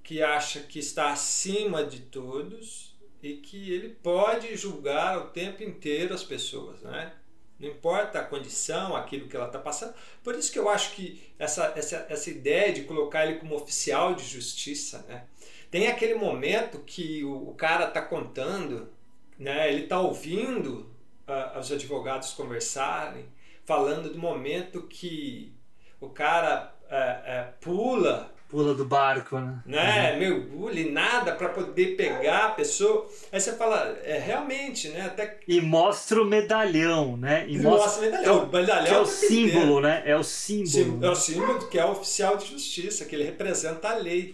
que 0.00 0.22
acha 0.22 0.60
que 0.60 0.78
está 0.78 1.10
acima 1.10 1.84
de 1.84 2.02
todos 2.02 2.96
e 3.20 3.38
que 3.38 3.72
ele 3.72 3.88
pode 3.88 4.56
julgar 4.56 5.18
o 5.18 5.30
tempo 5.30 5.64
inteiro 5.64 6.14
as 6.14 6.22
pessoas, 6.22 6.80
né? 6.82 7.12
Não 7.58 7.68
importa 7.68 8.20
a 8.20 8.24
condição, 8.24 8.94
aquilo 8.94 9.26
que 9.26 9.34
ela 9.34 9.46
está 9.46 9.58
passando. 9.58 9.92
Por 10.22 10.36
isso 10.36 10.52
que 10.52 10.58
eu 10.60 10.68
acho 10.68 10.92
que 10.92 11.20
essa, 11.36 11.72
essa, 11.74 12.06
essa 12.08 12.30
ideia 12.30 12.72
de 12.72 12.82
colocar 12.82 13.26
ele 13.26 13.40
como 13.40 13.56
oficial 13.56 14.14
de 14.14 14.22
justiça, 14.24 15.04
né? 15.08 15.26
Tem 15.68 15.88
aquele 15.88 16.14
momento 16.14 16.78
que 16.84 17.24
o, 17.24 17.48
o 17.48 17.54
cara 17.54 17.88
está 17.88 18.00
contando, 18.00 18.88
né? 19.36 19.68
Ele 19.72 19.82
está 19.82 19.98
ouvindo 19.98 20.94
uh, 21.28 21.58
os 21.58 21.70
advogados 21.70 22.32
conversarem, 22.32 23.26
falando 23.64 24.12
do 24.12 24.18
momento 24.18 24.82
que 24.82 25.52
o 26.00 26.08
cara 26.08 26.72
é, 26.90 26.96
é, 26.96 27.52
pula 27.60 28.34
Pula 28.48 28.74
do 28.74 28.84
barco, 28.84 29.40
né? 29.40 29.60
né, 29.66 30.16
mergulha 30.16 30.78
e 30.78 30.88
nada 30.92 31.32
para 31.32 31.48
poder 31.48 31.96
pegar 31.96 32.46
a 32.46 32.50
pessoa. 32.50 33.04
Aí 33.32 33.40
você 33.40 33.52
fala, 33.54 33.98
é 34.04 34.20
realmente, 34.20 34.88
né? 34.90 35.04
Até 35.04 35.40
E 35.48 35.60
mostra 35.60 36.22
o 36.22 36.24
medalhão, 36.24 37.16
né? 37.16 37.44
E 37.48 37.58
Mostra 37.58 37.98
o 37.98 38.04
medalhão. 38.04 38.44
O 38.44 38.52
medalhão 38.52 38.84
que 38.86 38.94
é 38.94 38.98
o 38.98 39.04
tempo 39.04 39.16
símbolo, 39.16 39.80
né? 39.80 40.02
É 40.06 40.16
o 40.16 40.22
símbolo. 40.22 40.68
Sim, 40.68 40.98
é 41.02 41.10
o 41.10 41.16
símbolo 41.16 41.68
que 41.68 41.76
é 41.76 41.84
o 41.84 41.90
oficial 41.90 42.36
de 42.36 42.46
justiça, 42.46 43.04
que 43.04 43.16
ele 43.16 43.24
representa 43.24 43.88
a 43.88 43.96
lei. 43.96 44.32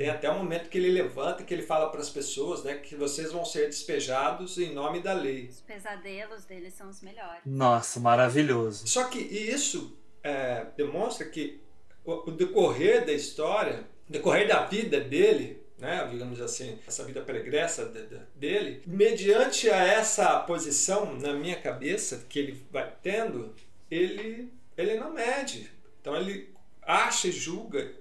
Tem 0.00 0.08
até 0.08 0.30
o 0.30 0.38
momento 0.38 0.70
que 0.70 0.78
ele 0.78 0.88
levanta, 0.90 1.44
que 1.44 1.52
ele 1.52 1.60
fala 1.62 1.90
para 1.90 2.00
as 2.00 2.08
pessoas, 2.08 2.64
né, 2.64 2.76
que 2.76 2.96
vocês 2.96 3.30
vão 3.32 3.44
ser 3.44 3.66
despejados 3.66 4.56
em 4.56 4.72
nome 4.72 5.00
da 5.02 5.12
lei. 5.12 5.48
Os 5.50 5.60
pesadelos 5.60 6.46
deles 6.46 6.72
são 6.72 6.88
os 6.88 7.02
melhores. 7.02 7.42
Nossa, 7.44 8.00
maravilhoso. 8.00 8.86
Só 8.88 9.04
que 9.08 9.18
isso 9.18 9.94
é, 10.24 10.64
demonstra 10.74 11.26
que 11.28 11.60
o, 12.02 12.30
o 12.30 12.32
decorrer 12.32 13.04
da 13.04 13.12
história, 13.12 13.84
o 14.08 14.12
decorrer 14.12 14.48
da 14.48 14.64
vida 14.64 14.98
dele, 15.02 15.60
né, 15.76 16.08
digamos 16.10 16.40
assim, 16.40 16.78
essa 16.88 17.04
vida 17.04 17.20
pregressa 17.20 17.84
de- 17.84 18.06
de- 18.06 18.20
dele, 18.36 18.82
mediante 18.86 19.68
a 19.68 19.84
essa 19.86 20.40
posição 20.40 21.14
na 21.18 21.34
minha 21.34 21.56
cabeça 21.60 22.24
que 22.26 22.38
ele 22.38 22.64
vai 22.70 22.90
tendo, 23.02 23.54
ele, 23.90 24.50
ele 24.78 24.94
não 24.94 25.12
mede. 25.12 25.70
Então 26.00 26.16
ele 26.16 26.48
acha 26.80 27.28
e 27.28 27.32
julga 27.32 27.80
e 27.82 27.99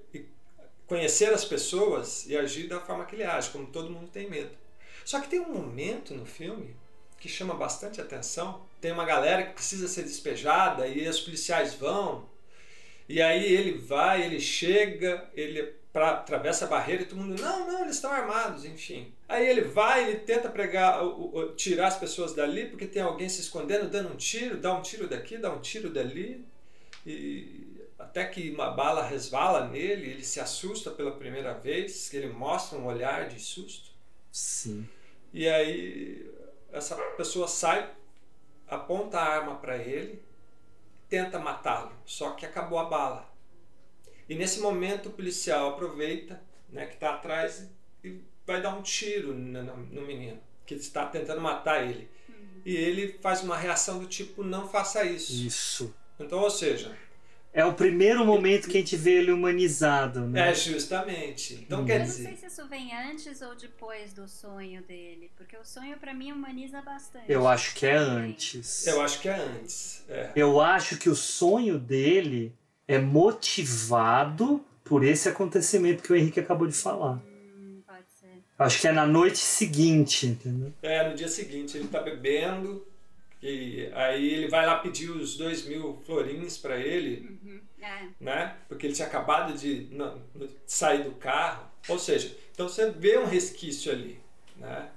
conhecer 0.89 1.31
as 1.31 1.45
pessoas 1.45 2.25
e 2.27 2.35
agir 2.35 2.67
da 2.67 2.79
forma 2.81 3.05
que 3.05 3.15
ele 3.15 3.23
age, 3.23 3.51
como 3.51 3.67
todo 3.67 3.89
mundo 3.91 4.09
tem 4.09 4.29
medo. 4.29 4.51
Só 5.05 5.19
que 5.21 5.29
tem 5.29 5.39
um 5.39 5.53
momento 5.53 6.13
no 6.13 6.25
filme 6.25 6.75
que 7.19 7.29
chama 7.29 7.53
bastante 7.53 8.01
atenção. 8.01 8.65
Tem 8.81 8.91
uma 8.91 9.05
galera 9.05 9.43
que 9.43 9.53
precisa 9.53 9.87
ser 9.87 10.03
despejada 10.03 10.87
e 10.87 11.07
os 11.07 11.19
policiais 11.21 11.73
vão. 11.75 12.27
E 13.07 13.21
aí 13.21 13.43
ele 13.53 13.77
vai, 13.77 14.23
ele 14.23 14.39
chega, 14.39 15.29
ele 15.33 15.73
pra, 15.91 16.11
atravessa 16.11 16.65
a 16.65 16.67
barreira 16.67 17.01
e 17.03 17.05
todo 17.05 17.17
mundo, 17.19 17.41
não, 17.41 17.67
não, 17.67 17.81
eles 17.81 17.95
estão 17.95 18.11
armados, 18.11 18.65
enfim. 18.65 19.11
Aí 19.27 19.47
ele 19.47 19.61
vai, 19.61 20.07
ele 20.09 20.19
tenta 20.19 20.49
pregar, 20.49 21.03
o- 21.03 21.35
o- 21.35 21.55
tirar 21.55 21.87
as 21.87 21.97
pessoas 21.97 22.33
dali 22.33 22.65
porque 22.65 22.85
tem 22.87 23.01
alguém 23.01 23.27
se 23.29 23.41
escondendo, 23.41 23.89
dando 23.89 24.13
um 24.13 24.15
tiro, 24.15 24.57
dá 24.57 24.73
um 24.73 24.81
tiro 24.81 25.07
daqui, 25.07 25.37
dá 25.37 25.51
um 25.51 25.59
tiro 25.59 25.89
dali. 25.89 26.45
E 27.05 27.67
até 27.99 28.25
que 28.25 28.49
uma 28.51 28.71
bala 28.71 29.03
resvala 29.05 29.67
nele, 29.67 30.09
ele 30.09 30.23
se 30.23 30.39
assusta 30.39 30.89
pela 30.89 31.11
primeira 31.11 31.53
vez, 31.53 32.11
ele 32.13 32.27
mostra 32.29 32.77
um 32.79 32.85
olhar 32.85 33.27
de 33.27 33.39
susto. 33.39 33.91
Sim. 34.31 34.87
E 35.33 35.47
aí 35.47 36.31
essa 36.71 36.95
pessoa 37.17 37.47
sai, 37.47 37.91
aponta 38.67 39.19
a 39.19 39.27
arma 39.27 39.55
para 39.57 39.77
ele, 39.77 40.23
tenta 41.09 41.37
matá-lo, 41.39 41.91
só 42.05 42.31
que 42.31 42.45
acabou 42.45 42.79
a 42.79 42.85
bala. 42.85 43.29
E 44.27 44.35
nesse 44.35 44.59
momento 44.59 45.09
o 45.09 45.11
policial 45.11 45.69
aproveita, 45.69 46.41
né, 46.69 46.85
que 46.85 46.93
está 46.93 47.15
atrás 47.15 47.67
e 48.03 48.21
vai 48.45 48.61
dar 48.61 48.75
um 48.75 48.81
tiro 48.81 49.33
no, 49.33 49.63
no- 49.63 49.77
no 49.77 50.01
menino 50.03 50.39
que 50.65 50.75
está 50.75 51.05
tentando 51.07 51.41
matar 51.41 51.83
ele. 51.83 52.09
E 52.63 52.75
ele 52.75 53.17
faz 53.21 53.41
uma 53.41 53.57
reação 53.57 53.99
do 53.99 54.05
tipo 54.07 54.43
não 54.43 54.67
faça 54.69 55.03
isso. 55.03 55.33
Isso. 55.33 55.95
Então, 56.19 56.39
ou 56.39 56.49
seja, 56.51 56.95
É 57.51 57.65
o 57.65 57.73
primeiro 57.73 58.23
momento 58.23 58.69
que 58.69 58.77
a 58.77 58.79
gente 58.79 58.95
vê 58.95 59.13
ele 59.19 59.31
humanizado, 59.31 60.21
né? 60.27 60.51
é 60.51 60.53
justamente. 60.53 61.55
Então 61.55 61.81
Hum. 61.81 61.85
quer 61.85 61.95
Eu 61.95 61.99
não 61.99 62.05
dizer, 62.05 62.23
sei 62.23 62.35
se 62.37 62.45
isso 62.45 62.67
vem 62.67 62.93
antes 62.95 63.41
ou 63.41 63.55
depois 63.55 64.13
do 64.13 64.27
sonho 64.27 64.83
dele, 64.83 65.31
porque 65.35 65.57
o 65.57 65.65
sonho 65.65 65.97
pra 65.97 66.13
mim 66.13 66.31
humaniza 66.31 66.79
bastante. 66.81 67.25
Eu 67.27 67.47
acho 67.47 67.73
que 67.73 67.85
é 67.87 67.95
antes. 67.95 68.85
eu 68.85 69.01
acho 69.01 69.19
que 69.19 69.27
é 69.29 69.35
antes. 69.35 70.03
É. 70.07 70.29
Eu 70.35 70.61
acho 70.61 70.97
que 70.97 71.09
o 71.09 71.15
sonho 71.15 71.79
dele 71.79 72.53
é 72.87 72.99
motivado 72.99 74.63
por 74.83 75.03
esse 75.03 75.27
acontecimento 75.29 76.03
que 76.03 76.11
o 76.11 76.15
Henrique 76.15 76.39
acabou 76.39 76.67
de 76.67 76.73
falar. 76.75 77.13
Hum, 77.25 77.81
pode 77.85 78.05
ser. 78.19 78.41
Acho 78.57 78.81
que 78.81 78.87
é 78.87 78.91
na 78.91 79.05
noite 79.05 79.37
seguinte, 79.37 80.27
entendeu? 80.27 80.73
É, 80.81 81.07
no 81.09 81.15
dia 81.15 81.27
seguinte 81.27 81.77
ele 81.77 81.87
tá 81.87 82.01
bebendo, 82.01 82.85
e 83.41 83.89
aí 83.93 84.33
ele 84.33 84.47
vai 84.49 84.65
lá 84.65 84.79
pedir 84.79 85.09
os 85.09 85.37
dois 85.37 85.65
mil 85.65 86.01
florins 86.05 86.57
para 86.57 86.77
ele, 86.77 87.39
Uhum. 87.41 87.61
É. 87.81 88.07
né? 88.19 88.57
Porque 88.67 88.85
ele 88.85 88.93
tinha 88.93 89.07
acabado 89.07 89.57
de 89.57 89.87
não, 89.91 90.21
sair 90.65 91.03
do 91.03 91.13
carro. 91.13 91.69
Ou 91.87 91.97
seja, 91.97 92.37
então 92.51 92.67
você 92.67 92.91
vê 92.91 93.17
um 93.17 93.25
resquício 93.25 93.91
ali, 93.91 94.21
né? 94.57 94.91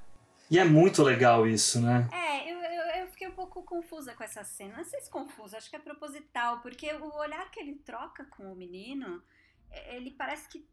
E 0.50 0.58
é 0.58 0.64
muito 0.64 1.02
legal 1.02 1.46
isso, 1.46 1.80
né? 1.80 2.08
É, 2.12 2.52
eu, 2.52 2.58
eu, 2.58 2.82
eu 3.02 3.06
fiquei 3.08 3.28
um 3.28 3.32
pouco 3.32 3.62
confusa 3.62 4.12
com 4.14 4.22
essa 4.24 4.42
cena. 4.44 4.76
Não 4.76 4.84
sei 4.84 5.00
se 5.00 5.08
confusa, 5.08 5.56
acho 5.56 5.70
que 5.70 5.76
é 5.76 5.78
proposital, 5.78 6.60
porque 6.60 6.92
o 6.92 7.16
olhar 7.16 7.50
que 7.50 7.60
ele 7.60 7.76
troca 7.76 8.24
com 8.24 8.52
o 8.52 8.56
menino, 8.56 9.22
é, 9.70 9.96
ele 9.96 10.10
parece 10.10 10.48
que 10.48 10.66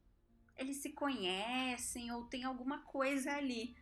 eles 0.57 0.78
se 0.78 0.89
conhecem 0.89 2.11
ou 2.11 2.24
tem 2.26 2.43
alguma 2.43 2.80
coisa 2.80 3.32
ali. 3.34 3.76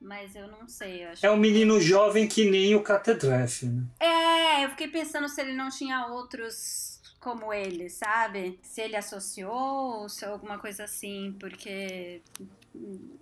Mas 0.00 0.34
eu 0.36 0.46
não 0.48 0.68
sei. 0.68 1.04
Eu 1.04 1.10
acho 1.10 1.24
É 1.26 1.30
um 1.30 1.34
que- 1.34 1.40
menino 1.40 1.80
jovem 1.80 2.28
que 2.28 2.48
nem 2.50 2.74
o 2.74 2.82
Catedref, 2.82 3.64
né? 3.66 3.82
É, 3.98 4.64
eu 4.64 4.70
fiquei 4.70 4.88
pensando 4.88 5.28
se 5.28 5.40
ele 5.40 5.52
não 5.54 5.68
tinha 5.70 6.06
outros 6.08 7.00
como 7.18 7.52
ele, 7.52 7.88
sabe? 7.88 8.58
Se 8.62 8.80
ele 8.82 8.94
associou 8.94 10.00
ou 10.02 10.08
se 10.08 10.24
alguma 10.24 10.58
coisa 10.58 10.84
assim, 10.84 11.34
porque 11.40 12.22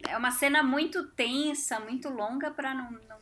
é 0.06 0.16
uma 0.16 0.30
cena 0.32 0.62
muito 0.62 1.06
tensa, 1.10 1.78
muito 1.80 2.08
longa 2.10 2.50
pra 2.50 2.74
não, 2.74 2.90
não, 2.90 3.16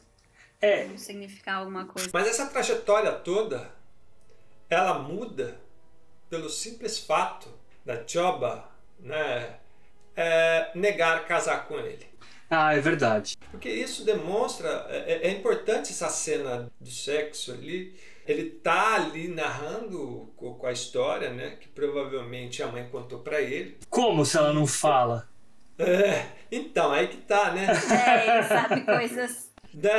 É. 0.60 0.86
não 0.86 0.98
significar 0.98 1.56
alguma 1.58 1.84
coisa. 1.84 2.08
Mas 2.12 2.26
essa 2.26 2.46
trajetória 2.46 3.12
toda, 3.12 3.70
ela 4.68 4.98
muda 4.98 5.60
pelo 6.30 6.48
simples 6.48 6.98
fato 6.98 7.48
da 7.84 8.02
Choba, 8.08 8.68
né, 8.98 9.58
é, 10.16 10.72
negar 10.74 11.26
casar 11.26 11.66
com 11.68 11.78
ele. 11.78 12.10
Ah, 12.54 12.74
é 12.74 12.80
verdade. 12.80 13.34
Porque 13.50 13.70
isso 13.70 14.04
demonstra, 14.04 14.86
é, 14.90 15.28
é 15.28 15.30
importante 15.30 15.90
essa 15.90 16.10
cena 16.10 16.70
do 16.78 16.90
sexo 16.90 17.50
ali. 17.50 17.96
Ele 18.26 18.50
tá 18.50 18.96
ali 18.96 19.26
narrando 19.26 20.30
co- 20.36 20.54
com 20.56 20.66
a 20.66 20.72
história, 20.72 21.30
né? 21.30 21.56
Que 21.58 21.66
provavelmente 21.68 22.62
a 22.62 22.66
mãe 22.68 22.86
contou 22.90 23.20
para 23.20 23.40
ele. 23.40 23.78
Como 23.88 24.24
se 24.26 24.36
ela 24.36 24.52
não 24.52 24.66
fala? 24.66 25.26
É, 25.78 26.26
então, 26.50 26.92
aí 26.92 27.08
que 27.08 27.16
tá, 27.16 27.52
né? 27.52 27.66
É, 28.06 28.36
ele 28.38 28.46
sabe 28.46 28.82
coisas. 28.82 29.50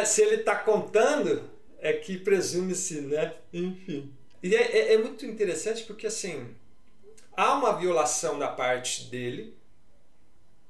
Se 0.06 0.22
ele 0.22 0.38
tá 0.44 0.56
contando, 0.56 1.50
é 1.80 1.92
que 1.94 2.20
presume-se, 2.20 3.02
né? 3.02 3.34
Enfim. 3.52 4.14
E 4.44 4.56
é, 4.56 4.62
é- 4.62 4.94
é 4.94 4.98
muito 5.00 5.26
interessante 5.26 5.84
porque, 5.86 6.06
assim, 6.06 6.54
há 7.36 7.54
uma 7.56 7.76
violação 7.80 8.38
da 8.38 8.48
parte 8.48 9.06
dele 9.06 9.58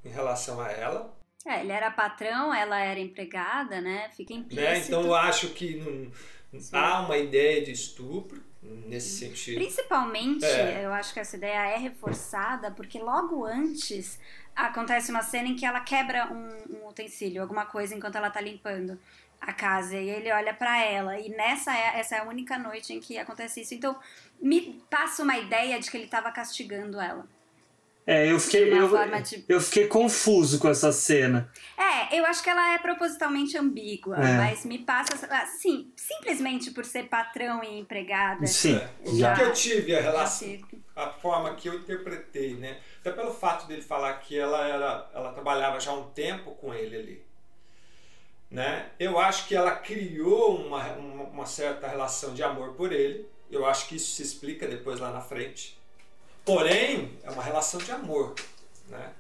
em 0.06 0.10
relação 0.10 0.62
a 0.62 0.72
ela. 0.72 1.14
É, 1.46 1.60
ele 1.60 1.72
era 1.72 1.92
patrão, 1.92 2.54
ela 2.54 2.80
era 2.80 3.00
empregada, 3.00 3.82
né? 3.82 4.10
Fica 4.16 4.34
implícito. 4.34 4.62
né? 4.70 4.80
Então 4.80 5.02
eu 5.06 5.14
acho 5.16 5.50
que 5.50 5.76
não, 5.76 6.12
há 6.80 7.02
uma 7.02 7.18
ideia 7.18 7.62
de 7.64 7.72
estupro 7.72 8.42
nesse 8.88 9.18
sentido. 9.20 9.56
Principalmente, 9.58 10.46
É. 10.46 10.86
eu 10.86 10.94
acho 10.94 11.14
que 11.14 11.20
essa 11.20 11.36
ideia 11.36 11.72
é 11.74 11.78
reforçada 11.78 12.72
porque 12.72 12.98
logo 12.98 13.44
antes 13.46 14.18
acontece 14.56 15.12
uma 15.12 15.22
cena 15.22 15.50
em 15.50 15.56
que 15.56 15.66
ela 15.66 15.82
quebra 15.82 16.32
um, 16.32 16.78
um 16.78 16.88
utensílio, 16.88 17.42
alguma 17.42 17.66
coisa, 17.66 17.94
enquanto 17.94 18.16
ela 18.16 18.30
tá 18.30 18.40
limpando 18.40 18.98
a 19.42 19.52
casa 19.52 19.98
e 19.98 20.10
ele 20.10 20.32
olha 20.32 20.54
pra 20.54 20.82
ela 20.82 21.20
e 21.20 21.28
nessa 21.28 21.76
é, 21.76 22.00
essa 22.00 22.16
é 22.16 22.20
a 22.20 22.24
única 22.24 22.58
noite 22.58 22.94
em 22.94 23.02
que 23.02 23.18
acontece 23.18 23.60
isso. 23.60 23.74
Então 23.74 24.00
me 24.42 24.82
passa 24.90 25.24
uma 25.24 25.38
ideia 25.38 25.78
de 25.78 25.92
que 25.92 25.98
ele 25.98 26.08
tava 26.08 26.32
castigando 26.32 27.02
ela. 27.02 27.28
É, 28.06 28.30
eu 28.30 28.38
fiquei, 28.38 28.64
eu, 28.74 28.90
de- 29.22 29.46
eu 29.48 29.62
fiquei 29.62 29.88
confuso 29.88 30.60
com 30.60 30.68
essa 30.68 30.92
cena. 30.92 31.50
É, 31.78 32.20
eu 32.20 32.26
acho 32.26 32.44
que 32.44 32.50
ela 32.50 32.74
é 32.74 32.78
propositalmente 32.78 33.58
ambígua, 33.58 34.18
É. 34.18 34.38
mas 34.38 34.66
me 34.66 34.80
passa 34.80 35.14
assim, 35.34 35.90
simplesmente 35.96 36.72
por 36.72 36.84
ser 36.84 37.04
patrão 37.08 37.64
e 37.64 37.80
empregada. 37.80 38.46
Sim, 38.46 38.76
É. 38.76 38.90
O 39.10 39.16
já. 39.18 39.34
que 39.34 39.42
eu 39.42 39.54
tive 39.54 39.96
a 39.96 40.02
relação, 40.02 40.58
a 40.96 41.08
forma 41.12 41.56
que 41.56 41.70
eu 41.70 41.76
interpretei, 41.76 42.56
né? 42.56 42.78
Até 43.00 43.12
pelo 43.14 43.34
fato 43.34 43.68
dele 43.68 43.82
falar 43.82 44.14
que 44.16 44.38
ela 44.38 44.68
era, 44.68 45.10
ela 45.14 45.32
trabalhava 45.32 45.80
já 45.80 45.92
há 45.92 45.96
um 45.96 46.10
tempo 46.12 46.52
com 46.56 46.74
ele 46.74 46.96
ali, 46.98 47.24
né? 48.52 48.88
Eu 49.00 49.18
acho 49.18 49.48
que 49.48 49.56
ela 49.56 49.72
criou 49.72 50.58
uma, 50.58 50.84
uma, 50.94 51.24
uma 51.24 51.46
certa 51.46 51.88
relação 51.88 52.34
de 52.34 52.44
amor 52.44 52.74
por 52.74 52.92
ele. 52.92 53.26
Eu 53.50 53.66
acho 53.66 53.88
que 53.88 53.96
isso 53.96 54.12
se 54.12 54.22
explica 54.24 54.68
depois 54.68 55.00
lá 55.00 55.12
na 55.12 55.22
frente. 55.22 55.78
Porém, 56.46 57.18
é 57.24 57.32
uma 57.32 57.44
relação 57.44 57.80
de 57.80 57.92
amor, 57.92 58.36
né? 58.90 59.14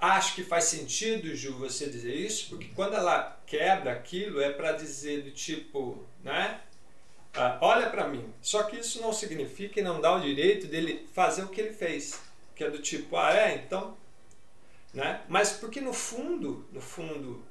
Acho 0.00 0.36
que 0.36 0.44
faz 0.44 0.64
sentido, 0.64 1.34
Ju, 1.34 1.58
você 1.58 1.88
dizer 1.88 2.14
isso, 2.14 2.50
porque 2.50 2.68
quando 2.76 2.94
ela 2.94 3.40
quebra 3.44 3.92
aquilo 3.92 4.40
é 4.40 4.50
para 4.52 4.72
dizer 4.72 5.22
do 5.22 5.32
tipo, 5.32 6.06
né? 6.22 6.60
Ah, 7.34 7.58
olha 7.60 7.90
para 7.90 8.06
mim. 8.06 8.32
Só 8.40 8.62
que 8.62 8.76
isso 8.76 9.02
não 9.02 9.12
significa 9.12 9.80
e 9.80 9.82
não 9.82 10.00
dá 10.00 10.14
o 10.14 10.20
direito 10.20 10.68
dele 10.68 11.08
fazer 11.12 11.42
o 11.42 11.48
que 11.48 11.60
ele 11.60 11.72
fez, 11.72 12.20
que 12.54 12.62
é 12.62 12.70
do 12.70 12.78
tipo, 12.78 13.16
ah, 13.16 13.34
é, 13.34 13.56
então, 13.56 13.96
né? 14.94 15.22
Mas 15.28 15.52
porque 15.52 15.80
no 15.80 15.92
fundo, 15.92 16.68
no 16.72 16.80
fundo, 16.80 17.44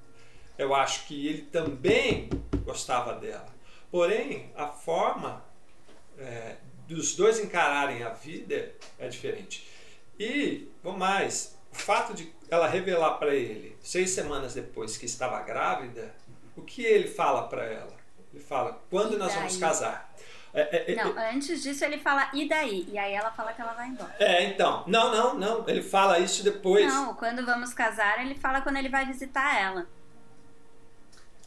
eu 0.58 0.74
acho 0.74 1.06
que 1.08 1.28
ele 1.28 1.42
também 1.44 2.30
gostava 2.64 3.14
dela. 3.14 3.54
Porém, 3.92 4.52
a 4.56 4.68
forma 4.68 5.44
é, 6.18 6.56
dos 6.88 7.16
dois 7.16 7.40
encararem 7.40 8.04
a 8.04 8.10
vida 8.10 8.72
é 8.98 9.08
diferente. 9.08 9.68
E, 10.20 10.68
vou 10.84 10.94
mais, 10.98 11.58
o 11.72 11.76
fato 11.76 12.14
de 12.14 12.32
ela 12.50 12.68
revelar 12.68 13.16
para 13.16 13.36
ele, 13.36 13.78
seis 13.82 14.10
semanas 14.12 14.54
depois 14.54 14.98
que 14.98 15.06
estava 15.06 15.42
grávida, 15.42 16.14
o 16.56 16.62
que 16.62 16.84
ele 16.84 17.08
fala 17.08 17.48
para 17.48 17.66
ela? 17.66 17.94
Ele 18.34 18.44
fala, 18.44 18.82
quando 18.90 19.14
E 19.14 19.18
nós 19.18 19.34
vamos 19.34 19.54
daí? 19.54 19.62
casar? 19.62 20.14
É, 20.54 20.62
é, 20.62 20.92
é, 20.94 20.96
Não, 20.96 21.14
antes 21.36 21.62
disso 21.62 21.84
ele 21.86 22.00
fala, 22.00 22.30
e 22.34 22.48
daí? 22.48 22.88
E 22.92 22.98
aí 22.98 23.14
ela 23.14 23.32
fala 23.32 23.54
que 23.54 23.62
ela 23.62 23.74
vai 23.74 23.90
embora. 23.90 24.16
é, 24.18 24.46
então, 24.46 24.84
não, 24.88 25.12
não, 25.12 25.34
não, 25.38 25.70
ele 25.70 25.84
fala 25.84 26.18
isso 26.20 26.44
depois. 26.44 26.86
Não, 26.92 27.14
quando 27.16 27.46
vamos 27.46 27.74
casar, 27.74 28.20
ele 28.26 28.34
fala 28.34 28.62
quando 28.62 28.78
ele 28.78 28.90
vai 28.90 29.06
visitar 29.06 29.60
ela. 29.62 29.86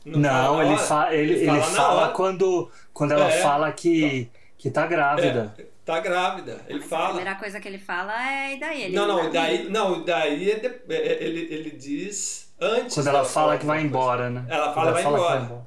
Não, 0.04 0.18
Não, 0.20 0.56
fala 0.56 0.64
ele, 0.64 0.78
fa 0.78 1.14
ele, 1.14 1.32
ele 1.34 1.62
fala 1.62 2.02
hora. 2.04 2.12
quando, 2.12 2.70
quando 2.92 3.12
ela 3.12 3.30
É. 3.30 3.42
fala 3.42 3.72
que, 3.72 4.30
que 4.60 4.70
tá 4.70 4.86
grávida. 4.86 5.54
É, 5.58 5.64
tá 5.86 5.98
grávida, 6.00 6.62
ele 6.68 6.78
Mas 6.80 6.86
A 6.86 6.88
fala. 6.96 7.08
primeira 7.14 7.34
coisa 7.36 7.58
que 7.58 7.66
ele 7.66 7.78
fala 7.78 8.30
é, 8.30 8.54
e 8.54 8.60
daí? 8.60 8.82
Ele 8.82 8.94
Não, 8.96 9.06
não, 9.08 9.16
vai- 9.16 9.26
e 9.26 9.30
daí, 9.32 9.68
não, 9.70 10.00
e 10.02 10.04
daí 10.04 10.50
é 10.50 10.58
de- 10.58 10.94
é- 10.94 11.24
ele, 11.24 11.52
ele 11.52 11.70
diz 11.70 12.52
antes. 12.60 12.94
Quando 12.94 13.06
ela 13.08 13.20
dela 13.20 13.28
fala 13.30 13.56
que 13.58 13.64
vai 13.64 13.80
embora, 13.82 14.28
né? 14.28 14.44
Ela 14.48 14.74
fala 14.74 14.92
vai 14.92 15.02
que 15.02 15.08
embora. 15.08 15.66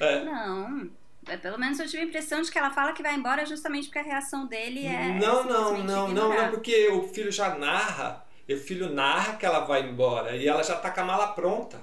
É. 0.00 0.24
Não. 0.24 0.90
É, 1.28 1.36
Pelo 1.36 1.58
menos 1.58 1.78
eu 1.80 1.86
tive 1.86 2.02
a 2.02 2.06
impressão 2.06 2.42
de 2.42 2.50
que 2.50 2.58
ela 2.58 2.70
fala 2.70 2.92
que 2.92 3.02
vai 3.02 3.14
embora 3.14 3.46
justamente 3.46 3.86
porque 3.86 3.98
a 3.98 4.02
reação 4.02 4.46
dele 4.46 4.84
é. 4.86 5.08
Não, 5.18 5.44
não, 5.44 5.78
não, 5.82 6.08
não, 6.08 6.28
não, 6.34 6.50
porque 6.50 6.88
o 6.88 7.02
filho 7.08 7.30
já 7.32 7.54
narra, 7.56 8.24
o 8.48 8.56
filho 8.56 8.92
narra 8.92 9.34
que 9.36 9.46
ela 9.46 9.60
vai 9.60 9.82
embora 9.82 10.36
e 10.36 10.46
ela 10.46 10.62
já 10.62 10.76
tá 10.76 10.90
com 10.90 11.00
a 11.00 11.04
mala 11.04 11.28
pronta. 11.28 11.80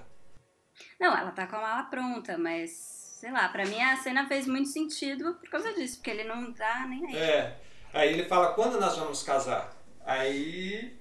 Não, 1.00 1.16
ela 1.18 1.32
tá 1.32 1.46
com 1.48 1.56
a 1.58 1.62
mala 1.62 1.84
pronta, 1.84 2.38
mas 2.38 2.93
sei 3.24 3.32
lá, 3.32 3.48
pra 3.48 3.66
mim 3.66 3.82
a 3.82 3.96
cena 3.96 4.28
fez 4.28 4.46
muito 4.46 4.68
sentido 4.68 5.36
por 5.36 5.50
causa 5.50 5.72
disso, 5.72 5.96
porque 5.96 6.10
ele 6.10 6.26
não 6.26 6.52
dá 6.52 6.86
nem 6.90 7.06
aí. 7.06 7.16
É. 7.16 7.58
Aí 7.94 8.10
ele 8.12 8.26
fala 8.26 8.52
quando 8.52 8.78
nós 8.78 8.98
vamos 8.98 9.24
casar. 9.24 9.74
Aí 10.06 10.94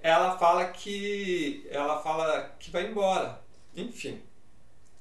ela 0.00 0.38
fala 0.38 0.66
que 0.66 1.66
ela 1.68 2.00
fala 2.00 2.54
que 2.60 2.70
vai 2.70 2.86
embora. 2.86 3.42
Enfim. 3.74 4.22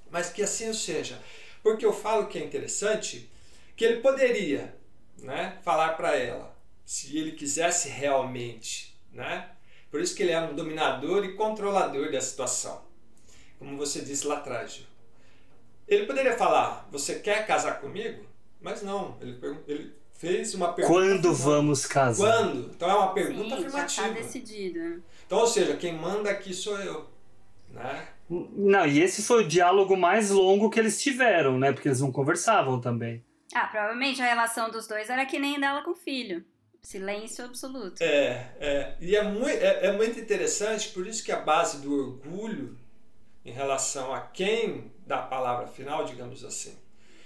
Mas 0.09 0.32
que 0.32 0.41
assim 0.41 0.74
seja. 0.74 1.22
Porque 1.61 1.86
eu 1.86 1.93
falo 1.93 2.26
que 2.26 2.39
é 2.39 2.43
interessante 2.43 3.30
que 3.76 3.86
ele 3.86 4.01
poderia, 4.01 4.76
né, 5.20 5.59
falar 5.61 5.89
para 5.89 6.16
ela, 6.16 6.57
se 6.84 7.16
ele 7.16 7.34
quisesse 7.34 7.89
realmente, 7.89 8.99
né? 9.11 9.51
Por 9.91 10.01
isso 10.01 10.16
que 10.16 10.24
ele 10.24 10.32
é 10.32 10.41
um 10.41 10.55
dominador 10.55 11.26
e 11.26 11.36
controlador 11.36 12.11
da 12.11 12.20
situação. 12.20 12.84
Como 13.59 13.78
você 13.78 14.01
disse 14.01 14.26
lá 14.26 14.38
atrás, 14.38 14.74
Gil. 14.74 14.95
Ele 15.88 16.05
poderia 16.05 16.38
falar: 16.38 16.88
"Você 16.91 17.15
quer 17.19 17.45
casar 17.45 17.79
comigo?" 17.79 18.23
Mas 18.61 18.81
não, 18.81 19.17
ele, 19.21 19.38
ele 19.67 19.93
fez 20.13 20.53
uma 20.55 20.73
pergunta. 20.73 20.93
Quando 20.97 21.29
afirmativa. 21.29 21.49
vamos 21.51 21.86
casar? 21.86 22.25
Quando? 22.39 22.71
Então 22.73 22.89
é 22.89 22.95
uma 22.95 23.13
pergunta 23.13 23.43
Sim, 23.43 23.49
já 23.49 23.55
afirmativa. 23.67 24.07
tá 24.07 24.13
decidido. 24.13 24.79
né? 24.79 24.99
Então, 25.25 25.39
ou 25.39 25.47
seja, 25.47 25.75
quem 25.77 25.93
manda 25.93 26.29
aqui 26.31 26.53
sou 26.53 26.79
eu. 26.79 27.07
Né? 27.69 28.07
Não, 28.29 28.88
e 28.88 29.01
esse 29.01 29.21
foi 29.21 29.43
o 29.43 29.47
diálogo 29.47 29.95
mais 29.95 30.31
longo 30.31 30.69
que 30.69 30.79
eles 30.79 31.01
tiveram, 31.01 31.59
né? 31.59 31.71
Porque 31.71 31.88
eles 31.88 32.01
não 32.01 32.11
conversavam 32.11 32.79
também. 32.81 33.23
Ah, 33.53 33.67
provavelmente 33.67 34.21
a 34.21 34.25
relação 34.25 34.69
dos 34.71 34.88
dois 34.88 35.09
era 35.09 35.25
que 35.25 35.38
nem 35.38 35.59
dela 35.59 35.83
com 35.83 35.91
o 35.91 35.95
filho. 35.95 36.43
Silêncio 36.81 37.45
absoluto. 37.45 38.01
É, 38.01 38.51
é, 38.59 38.95
e 38.99 39.15
é 39.15 39.23
muito, 39.23 39.49
é, 39.49 39.88
é 39.88 39.91
muito 39.91 40.19
interessante, 40.19 40.89
por 40.89 41.05
isso 41.05 41.23
que 41.23 41.31
a 41.31 41.39
base 41.39 41.81
do 41.81 41.93
orgulho 41.93 42.77
em 43.46 43.52
relação 43.52 44.14
a 44.14 44.22
quem 44.22 44.91
dá 45.06 45.20
a 45.20 45.28
palavra 45.28 45.68
final, 45.68 46.04
digamos 46.06 46.43
assim. 46.43 46.76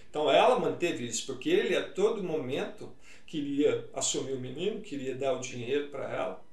Então 0.10 0.30
ela 0.30 0.60
manteve 0.60 1.06
isso, 1.06 1.26
porque 1.26 1.50
ele 1.50 1.76
a 1.76 1.88
todo 1.92 2.24
momento 2.24 2.92
queria 3.26 3.88
assumir 3.94 4.34
o 4.34 4.40
menino, 4.40 4.82
queria 4.82 5.16
dar 5.16 5.34
o 5.34 5.40
dinheiro 5.40 5.88
para 5.90 6.10
ela, 6.12 6.44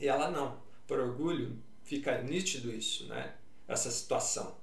e 0.00 0.08
ela 0.08 0.30
não. 0.30 0.58
Por 0.86 0.98
orgulho, 0.98 1.56
fica 1.82 2.20
nítido 2.22 2.70
isso, 2.70 3.06
né? 3.06 3.32
Essa 3.68 3.90
situação. 3.90 4.56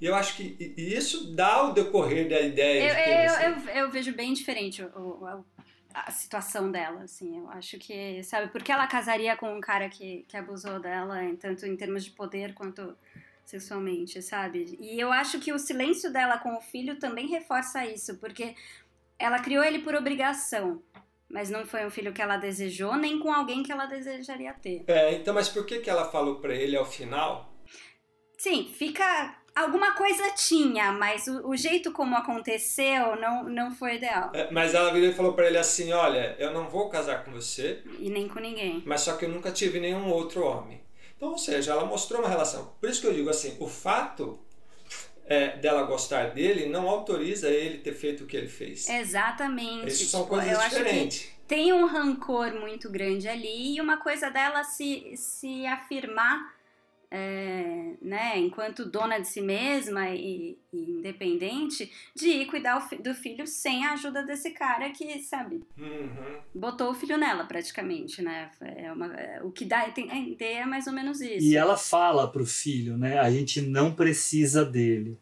E 0.00 0.06
eu 0.06 0.14
acho 0.14 0.36
que 0.36 0.74
isso 0.76 1.32
dá 1.34 1.62
o 1.64 1.72
decorrer 1.72 2.28
da 2.28 2.40
ideia 2.40 2.82
Eu, 2.82 2.88
de 2.96 3.02
quem 3.04 3.28
você- 3.28 3.46
eu, 3.46 3.74
eu, 3.76 3.84
eu 3.84 3.90
vejo 3.90 4.12
bem 4.14 4.32
diferente 4.32 4.82
o, 4.82 4.98
o- 4.98 5.44
a 5.94 6.10
situação 6.10 6.72
dela, 6.72 7.02
assim. 7.02 7.38
Eu 7.38 7.48
acho 7.50 7.78
que, 7.78 8.22
sabe, 8.24 8.50
porque 8.50 8.72
ela 8.72 8.86
casaria 8.86 9.36
com 9.36 9.56
um 9.56 9.60
cara 9.60 9.88
que, 9.88 10.24
que 10.28 10.36
abusou 10.36 10.80
dela, 10.80 11.20
tanto 11.38 11.64
em 11.66 11.76
termos 11.76 12.04
de 12.04 12.10
poder 12.10 12.52
quanto 12.52 12.96
sexualmente, 13.44 14.20
sabe? 14.22 14.76
E 14.80 14.98
eu 14.98 15.12
acho 15.12 15.38
que 15.38 15.52
o 15.52 15.58
silêncio 15.58 16.12
dela 16.12 16.38
com 16.38 16.56
o 16.56 16.60
filho 16.60 16.98
também 16.98 17.26
reforça 17.28 17.84
isso, 17.86 18.16
porque 18.18 18.54
ela 19.18 19.38
criou 19.38 19.62
ele 19.62 19.80
por 19.80 19.94
obrigação, 19.94 20.82
mas 21.28 21.50
não 21.50 21.64
foi 21.66 21.84
um 21.86 21.90
filho 21.90 22.12
que 22.12 22.22
ela 22.22 22.36
desejou, 22.36 22.96
nem 22.96 23.18
com 23.18 23.32
alguém 23.32 23.62
que 23.62 23.72
ela 23.72 23.86
desejaria 23.86 24.52
ter. 24.54 24.84
É, 24.86 25.14
então, 25.14 25.34
mas 25.34 25.48
por 25.48 25.64
que, 25.66 25.78
que 25.80 25.90
ela 25.90 26.10
falou 26.10 26.36
para 26.40 26.54
ele 26.54 26.76
ao 26.76 26.84
final? 26.86 27.52
Sim, 28.38 28.70
fica. 28.76 29.36
Alguma 29.54 29.92
coisa 29.94 30.30
tinha, 30.34 30.90
mas 30.90 31.28
o, 31.28 31.48
o 31.50 31.56
jeito 31.56 31.92
como 31.92 32.16
aconteceu 32.16 33.14
não, 33.16 33.44
não 33.44 33.70
foi 33.72 33.94
ideal. 33.94 34.32
É, 34.34 34.50
mas 34.50 34.74
ela 34.74 34.92
virou 34.92 35.08
e 35.08 35.12
falou 35.14 35.32
para 35.34 35.46
ele 35.46 35.56
assim: 35.56 35.92
Olha, 35.92 36.34
eu 36.40 36.52
não 36.52 36.68
vou 36.68 36.90
casar 36.90 37.24
com 37.24 37.30
você, 37.30 37.80
E 38.00 38.10
nem 38.10 38.26
com 38.28 38.40
ninguém. 38.40 38.82
mas 38.84 39.02
só 39.02 39.16
que 39.16 39.24
eu 39.24 39.28
nunca 39.28 39.52
tive 39.52 39.78
nenhum 39.78 40.10
outro 40.10 40.44
homem. 40.44 40.83
Então, 41.16 41.30
ou 41.30 41.38
seja, 41.38 41.72
ela 41.72 41.84
mostrou 41.84 42.20
uma 42.20 42.28
relação. 42.28 42.72
Por 42.80 42.88
isso 42.90 43.00
que 43.00 43.06
eu 43.06 43.14
digo 43.14 43.30
assim: 43.30 43.56
o 43.60 43.68
fato 43.68 44.38
é, 45.26 45.56
dela 45.56 45.82
gostar 45.84 46.30
dele 46.30 46.66
não 46.68 46.88
autoriza 46.88 47.48
ele 47.48 47.78
ter 47.78 47.94
feito 47.94 48.24
o 48.24 48.26
que 48.26 48.36
ele 48.36 48.48
fez. 48.48 48.88
Exatamente. 48.88 49.88
Isso 49.88 50.06
são 50.06 50.22
Tipo, 50.22 50.34
coisas 50.34 50.52
eu 50.52 50.60
acho 50.60 50.76
diferentes. 50.76 51.28
tem 51.48 51.72
um 51.72 51.86
rancor 51.86 52.52
muito 52.54 52.90
grande 52.90 53.28
ali 53.28 53.76
e 53.76 53.80
uma 53.80 53.96
coisa 53.98 54.30
dela 54.30 54.62
se, 54.64 55.12
se 55.16 55.64
afirmar, 55.66 56.53
é, 57.16 57.92
né, 58.02 58.36
enquanto 58.38 58.84
dona 58.84 59.20
de 59.20 59.28
si 59.28 59.40
mesma 59.40 60.10
e, 60.10 60.58
e 60.72 60.90
independente, 60.90 61.88
de 62.14 62.26
ir 62.28 62.46
cuidar 62.46 62.80
fi- 62.80 62.96
do 62.96 63.14
filho 63.14 63.46
sem 63.46 63.84
a 63.86 63.92
ajuda 63.92 64.24
desse 64.24 64.50
cara 64.50 64.90
que, 64.90 65.20
sabe, 65.20 65.62
Uhum. 65.78 66.38
botou 66.52 66.90
o 66.90 66.94
filho 66.94 67.16
nela 67.16 67.44
praticamente, 67.44 68.20
né? 68.20 68.50
É 68.60 68.92
uma, 68.92 69.14
é, 69.14 69.40
o 69.44 69.50
que 69.52 69.64
dá 69.64 69.80
a 69.82 69.88
entender 69.88 70.44
é 70.54 70.66
mais 70.66 70.88
ou 70.88 70.92
menos 70.92 71.20
isso. 71.20 71.46
E 71.46 71.56
ela 71.56 71.76
fala 71.76 72.26
pro 72.30 72.44
filho, 72.44 72.96
né? 72.98 73.18
A 73.20 73.30
gente 73.30 73.60
não 73.60 73.94
precisa 73.94 74.64
dele. 74.64 75.16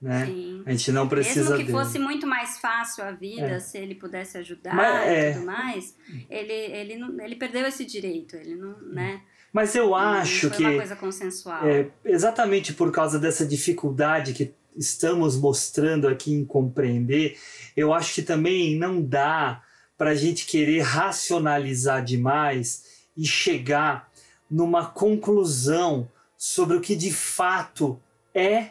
Né? 0.00 0.26
Sim. 0.26 0.62
A 0.66 0.70
gente 0.72 0.90
não 0.90 1.08
precisa 1.08 1.50
Mesmo 1.50 1.56
que 1.58 1.62
dele. 1.62 1.78
fosse 1.78 1.96
muito 2.00 2.26
mais 2.26 2.58
fácil 2.58 3.04
a 3.04 3.12
vida, 3.12 3.46
É. 3.46 3.60
se 3.60 3.78
ele 3.78 3.94
pudesse 3.94 4.36
ajudar 4.38 4.74
Mas, 4.74 5.06
e 5.08 5.14
é. 5.14 5.32
tudo 5.34 5.46
mais, 5.46 5.96
ele, 6.28 6.52
ele, 6.52 6.96
não, 6.96 7.20
ele 7.20 7.36
perdeu 7.36 7.64
esse 7.64 7.84
direito, 7.84 8.34
ele 8.34 8.56
não, 8.56 8.76
né? 8.80 9.22
Mas 9.52 9.74
eu 9.74 9.88
Não 9.88 9.94
acho 9.94 10.48
foi 10.48 10.56
que 10.56 10.64
uma 10.64 10.76
coisa 10.76 10.96
consensual. 10.96 11.66
é, 11.66 11.88
exatamente 12.04 12.72
por 12.72 12.90
causa 12.90 13.18
dessa 13.18 13.44
dificuldade 13.44 14.32
que 14.32 14.54
estamos 14.76 15.36
mostrando 15.36 16.08
aqui 16.08 16.32
em 16.32 16.44
compreender, 16.44 17.38
eu 17.76 17.92
acho 17.92 18.14
que 18.14 18.22
também 18.22 18.78
não 18.78 19.02
dá 19.02 19.62
para 19.98 20.10
a 20.10 20.14
gente 20.14 20.46
querer 20.46 20.80
racionalizar 20.80 22.02
demais 22.02 22.84
e 23.16 23.26
chegar 23.26 24.10
numa 24.50 24.86
conclusão 24.86 26.10
sobre 26.36 26.76
o 26.76 26.80
que 26.80 26.96
de 26.96 27.12
fato 27.12 28.00
é, 28.34 28.70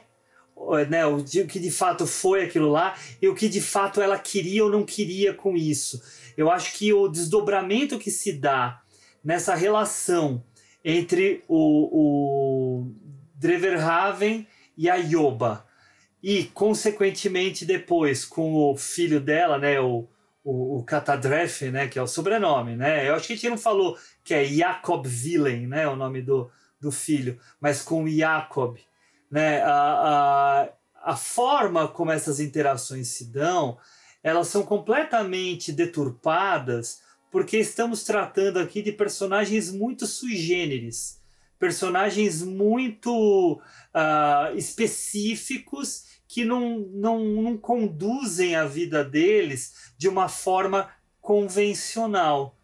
né, 0.90 1.06
o 1.06 1.24
que 1.24 1.60
de 1.60 1.72
fato 1.72 2.06
foi 2.06 2.44
aquilo 2.44 2.70
lá 2.70 2.96
e 3.22 3.28
o 3.28 3.36
que 3.36 3.48
de 3.48 3.62
fato 3.62 4.02
ela 4.02 4.18
queria 4.18 4.64
ou 4.64 4.70
não 4.72 4.84
queria 4.84 5.34
com 5.34 5.56
isso. 5.56 6.02
Eu 6.36 6.50
acho 6.50 6.74
que 6.74 6.92
o 6.92 7.08
desdobramento 7.08 8.00
que 8.00 8.12
se 8.12 8.34
dá 8.34 8.82
nessa 9.24 9.54
relação 9.56 10.44
entre 10.84 11.44
o, 11.48 11.58
o 11.92 12.92
Dreverhaven 13.36 14.48
e 14.78 14.90
a 14.90 14.96
Yoba. 14.96 15.66
E, 16.22 16.46
consequentemente, 16.46 17.66
depois, 17.66 18.26
com 18.26 18.54
o 18.54 18.78
filho 18.78 19.20
dela, 19.20 19.58
né, 19.58 19.80
o, 19.80 20.08
o, 20.44 20.80
o 20.80 20.86
né, 21.72 21.88
que 21.88 21.98
é 21.98 22.02
o 22.02 22.08
sobrenome, 22.08 22.76
né? 22.76 23.10
Eu 23.10 23.16
acho 23.16 23.28
que 23.28 23.34
a 23.34 23.36
gente 23.36 23.50
não 23.50 23.58
falou 23.58 23.98
que 24.24 24.34
é 24.34 24.46
Jacob 24.46 25.06
Willen, 25.06 25.68
né, 25.68 25.88
o 25.88 25.96
nome 25.96 26.22
do, 26.22 26.50
do 26.80 26.92
filho, 26.92 27.40
mas 27.60 27.82
com 27.82 28.08
Jacob, 28.08 28.78
né? 29.30 29.62
A, 29.64 30.70
a, 31.04 31.12
a 31.14 31.16
forma 31.16 31.88
como 31.88 32.12
essas 32.12 32.40
interações 32.40 33.08
se 33.08 33.26
dão, 33.26 33.78
elas 34.24 34.48
são 34.48 34.64
completamente 34.64 35.72
deturpadas 35.72 37.02
porque 37.32 37.58
estamos 37.58 38.04
tratando 38.04 38.60
aqui 38.60 38.82
de 38.82 38.92
personagens 38.92 39.72
muito 39.72 40.06
sui 40.06 40.36
generis, 40.36 41.20
personagens 41.58 42.44
muito 42.44 43.62
ah, 43.94 44.52
específicos 44.54 46.12
que 46.28 46.44
não, 46.44 46.80
não, 46.92 47.20
não 47.20 47.58
conduzem 47.58 48.56
a 48.56 48.66
vida 48.66 49.04
deles 49.04 49.94
de 49.98 50.10
uma 50.10 50.28
forma 50.28 50.90
convencional. 51.22 52.58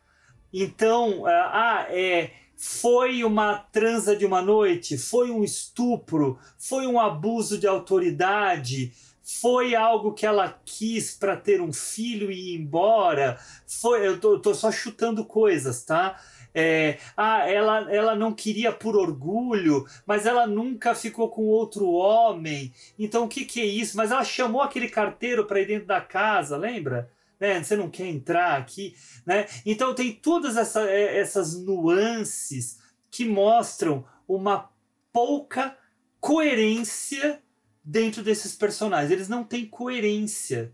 Então, 0.52 1.26
ah, 1.26 1.86
é, 1.90 2.32
foi 2.58 3.24
uma 3.24 3.58
transa 3.58 4.16
de 4.16 4.26
uma 4.26 4.42
noite, 4.42 4.98
foi 4.98 5.32
um 5.32 5.44
estupro, 5.44 6.40
foi 6.58 6.88
um 6.88 7.00
abuso 7.00 7.58
de 7.58 7.68
autoridade, 7.68 8.92
Foi 9.30 9.76
algo 9.76 10.14
que 10.14 10.26
ela 10.26 10.58
quis 10.64 11.14
para 11.14 11.36
ter 11.36 11.60
um 11.60 11.74
filho 11.74 12.32
e 12.32 12.54
ir 12.54 12.62
embora? 12.62 13.38
Foi, 13.68 14.08
eu 14.08 14.18
tô, 14.18 14.36
eu 14.36 14.40
tô 14.40 14.54
só 14.54 14.72
chutando 14.72 15.26
coisas, 15.26 15.84
tá? 15.84 16.18
É, 16.56 16.98
ah, 17.16 17.46
ela, 17.46 17.94
ela 17.94 18.16
não 18.16 18.34
queria 18.34 18.72
por 18.72 18.96
orgulho, 18.96 19.86
mas 20.06 20.26
ela 20.26 20.48
nunca 20.48 20.96
ficou 20.96 21.30
com 21.30 21.44
outro 21.44 21.90
homem. 21.90 22.74
Então 22.98 23.26
o 23.26 23.28
que, 23.28 23.44
que 23.44 23.60
é 23.60 23.66
isso? 23.66 23.98
Mas 23.98 24.12
ela 24.12 24.24
chamou 24.24 24.62
aquele 24.62 24.88
carteiro 24.88 25.46
para 25.46 25.60
ir 25.60 25.68
dentro 25.68 25.88
da 25.88 26.00
casa, 26.00 26.56
lembra? 26.56 27.12
Né? 27.38 27.62
Você 27.62 27.76
não 27.76 27.90
quer 27.90 28.08
entrar 28.08 28.58
aqui, 28.58 28.96
né? 29.26 29.46
Então 29.66 29.94
tem 29.94 30.14
todas 30.14 30.56
essa, 30.56 30.90
é, 30.90 31.20
essas 31.20 31.54
nuances 31.54 32.80
que 33.12 33.26
mostram 33.26 34.06
uma 34.26 34.70
pouca 35.12 35.78
coerência 36.22 37.42
dentro 37.88 38.22
desses 38.22 38.54
personagens. 38.54 39.12
Eles 39.12 39.30
não 39.30 39.46
têm 39.46 39.66
coerência. 39.66 40.74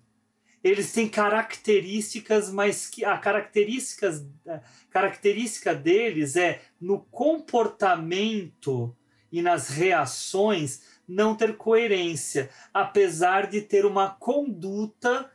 Eles 0.64 0.91
têm 0.91 1.07
características, 1.07 2.49
mas 2.51 2.89
que 2.89 3.05
a 3.05 3.18
características, 3.18 4.26
a 4.47 4.61
característica 4.89 5.76
deles 5.76 6.36
é 6.36 6.61
no 6.82 6.99
comportamento 6.99 8.95
e 9.32 9.41
nas 9.41 9.70
reações 9.70 10.82
não 11.07 11.36
ter 11.36 11.55
coerência, 11.55 12.49
apesar 12.74 13.47
de 13.47 13.61
ter 13.61 13.86
uma 13.86 14.09
conduta 14.09 15.30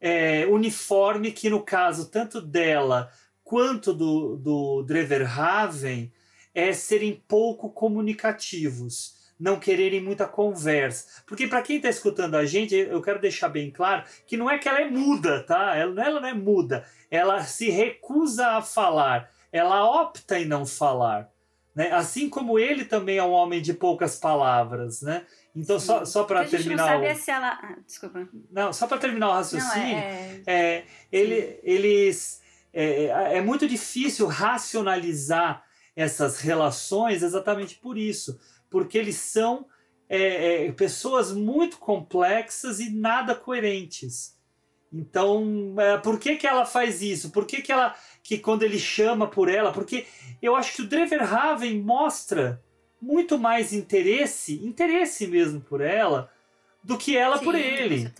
é, 0.00 0.46
uniforme 0.46 1.30
que 1.30 1.48
no 1.48 1.62
caso 1.62 2.10
tanto 2.10 2.40
dela 2.40 3.12
quanto 3.44 3.92
do, 3.92 4.36
do 4.36 4.82
Dreverhaven 4.82 6.10
é 6.54 6.72
serem 6.72 7.22
pouco 7.28 7.70
comunicativos 7.70 9.19
não 9.40 9.58
quererem 9.58 10.02
muita 10.02 10.26
conversa. 10.28 11.22
Porque 11.26 11.46
para 11.46 11.62
quem 11.62 11.76
está 11.76 11.88
escutando 11.88 12.34
a 12.34 12.44
gente, 12.44 12.76
eu 12.76 13.00
quero 13.00 13.18
deixar 13.18 13.48
bem 13.48 13.70
claro 13.70 14.04
que 14.26 14.36
não 14.36 14.50
é 14.50 14.58
que 14.58 14.68
ela 14.68 14.82
é 14.82 14.90
muda, 14.90 15.42
tá? 15.42 15.74
Ela, 15.74 16.04
ela 16.04 16.20
não 16.20 16.28
é 16.28 16.34
muda. 16.34 16.84
Ela 17.10 17.42
se 17.42 17.70
recusa 17.70 18.46
a 18.48 18.62
falar. 18.62 19.30
Ela 19.50 19.82
opta 19.84 20.38
em 20.38 20.44
não 20.44 20.66
falar. 20.66 21.30
Né? 21.74 21.90
Assim 21.90 22.28
como 22.28 22.58
ele 22.58 22.84
também 22.84 23.16
é 23.16 23.24
um 23.24 23.30
homem 23.30 23.62
de 23.62 23.72
poucas 23.72 24.16
palavras, 24.16 25.00
né? 25.00 25.24
Então, 25.56 25.80
Sim. 25.80 25.86
só, 25.86 26.04
só 26.04 26.24
para 26.24 26.44
terminar. 26.44 26.76
Não 26.76 26.86
sabe 26.86 27.12
o... 27.12 27.16
se 27.16 27.30
ela. 27.30 27.58
Ah, 27.62 27.76
desculpa. 27.84 28.28
Não, 28.50 28.72
só 28.72 28.86
para 28.86 28.98
terminar 28.98 29.30
o 29.30 29.32
raciocínio, 29.32 29.96
não, 29.96 30.02
é... 30.02 30.42
É, 30.46 30.84
ele, 31.10 31.58
eles. 31.62 32.42
É, 32.72 33.36
é 33.36 33.40
muito 33.40 33.66
difícil 33.66 34.26
racionalizar 34.26 35.64
essas 35.96 36.38
relações 36.40 37.22
exatamente 37.22 37.76
por 37.76 37.98
isso 37.98 38.38
porque 38.70 38.96
eles 38.96 39.16
são 39.16 39.66
é, 40.08 40.66
é, 40.66 40.72
pessoas 40.72 41.32
muito 41.32 41.78
complexas 41.78 42.80
e 42.80 42.90
nada 42.90 43.34
coerentes. 43.34 44.38
Então, 44.92 45.74
é, 45.78 45.98
por 45.98 46.18
que, 46.18 46.36
que 46.36 46.46
ela 46.46 46.64
faz 46.64 47.02
isso? 47.02 47.30
Por 47.30 47.46
que, 47.46 47.62
que 47.62 47.70
ela 47.70 47.94
que 48.22 48.38
quando 48.38 48.62
ele 48.62 48.78
chama 48.78 49.28
por 49.28 49.48
ela? 49.48 49.72
Porque 49.72 50.06
eu 50.40 50.56
acho 50.56 50.74
que 50.74 50.82
o 50.82 50.88
Dreverhaven 50.88 51.80
mostra 51.80 52.62
muito 53.00 53.38
mais 53.38 53.72
interesse, 53.72 54.64
interesse 54.64 55.26
mesmo 55.26 55.60
por 55.60 55.80
ela, 55.80 56.30
do 56.82 56.96
que 56.96 57.16
ela 57.16 57.38
Sim, 57.38 57.44
por 57.44 57.54
ele. 57.54 58.10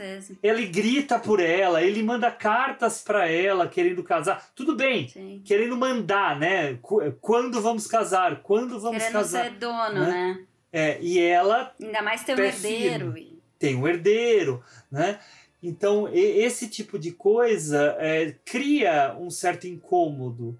Ele 0.43 0.67
grita 0.67 1.19
por 1.19 1.41
ela, 1.41 1.83
ele 1.83 2.03
manda 2.03 2.31
cartas 2.31 3.03
para 3.03 3.29
ela 3.29 3.67
querendo 3.67 4.03
casar. 4.03 4.51
Tudo 4.55 4.77
bem, 4.77 5.09
Sim. 5.09 5.43
querendo 5.45 5.77
mandar, 5.77 6.39
né? 6.39 6.79
Quando 7.21 7.61
vamos 7.61 7.87
casar? 7.87 8.43
Quando 8.43 8.79
vamos 8.79 8.99
querendo 8.99 9.13
casar? 9.13 9.45
ser 9.45 9.51
dono, 9.53 10.01
né? 10.01 10.11
né? 10.11 10.45
É, 10.73 10.99
e 11.01 11.19
ela. 11.19 11.75
Ainda 11.83 12.03
mais 12.03 12.23
tem 12.23 12.35
um 12.35 12.39
herdeiro. 12.39 13.13
Firme. 13.13 13.43
Tem 13.59 13.77
um 13.77 13.89
herdeiro, 13.89 14.63
né? 14.91 15.19
Então, 15.63 16.09
esse 16.13 16.69
tipo 16.69 16.99
de 16.99 17.13
coisa 17.13 17.97
é, 17.99 18.35
cria 18.45 19.15
um 19.19 19.29
certo 19.29 19.67
incômodo 19.67 20.59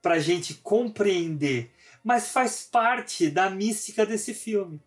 para 0.00 0.14
a 0.14 0.18
gente 0.18 0.54
compreender, 0.54 1.70
mas 2.02 2.30
faz 2.30 2.66
parte 2.70 3.28
da 3.28 3.50
mística 3.50 4.06
desse 4.06 4.32
filme. 4.32 4.80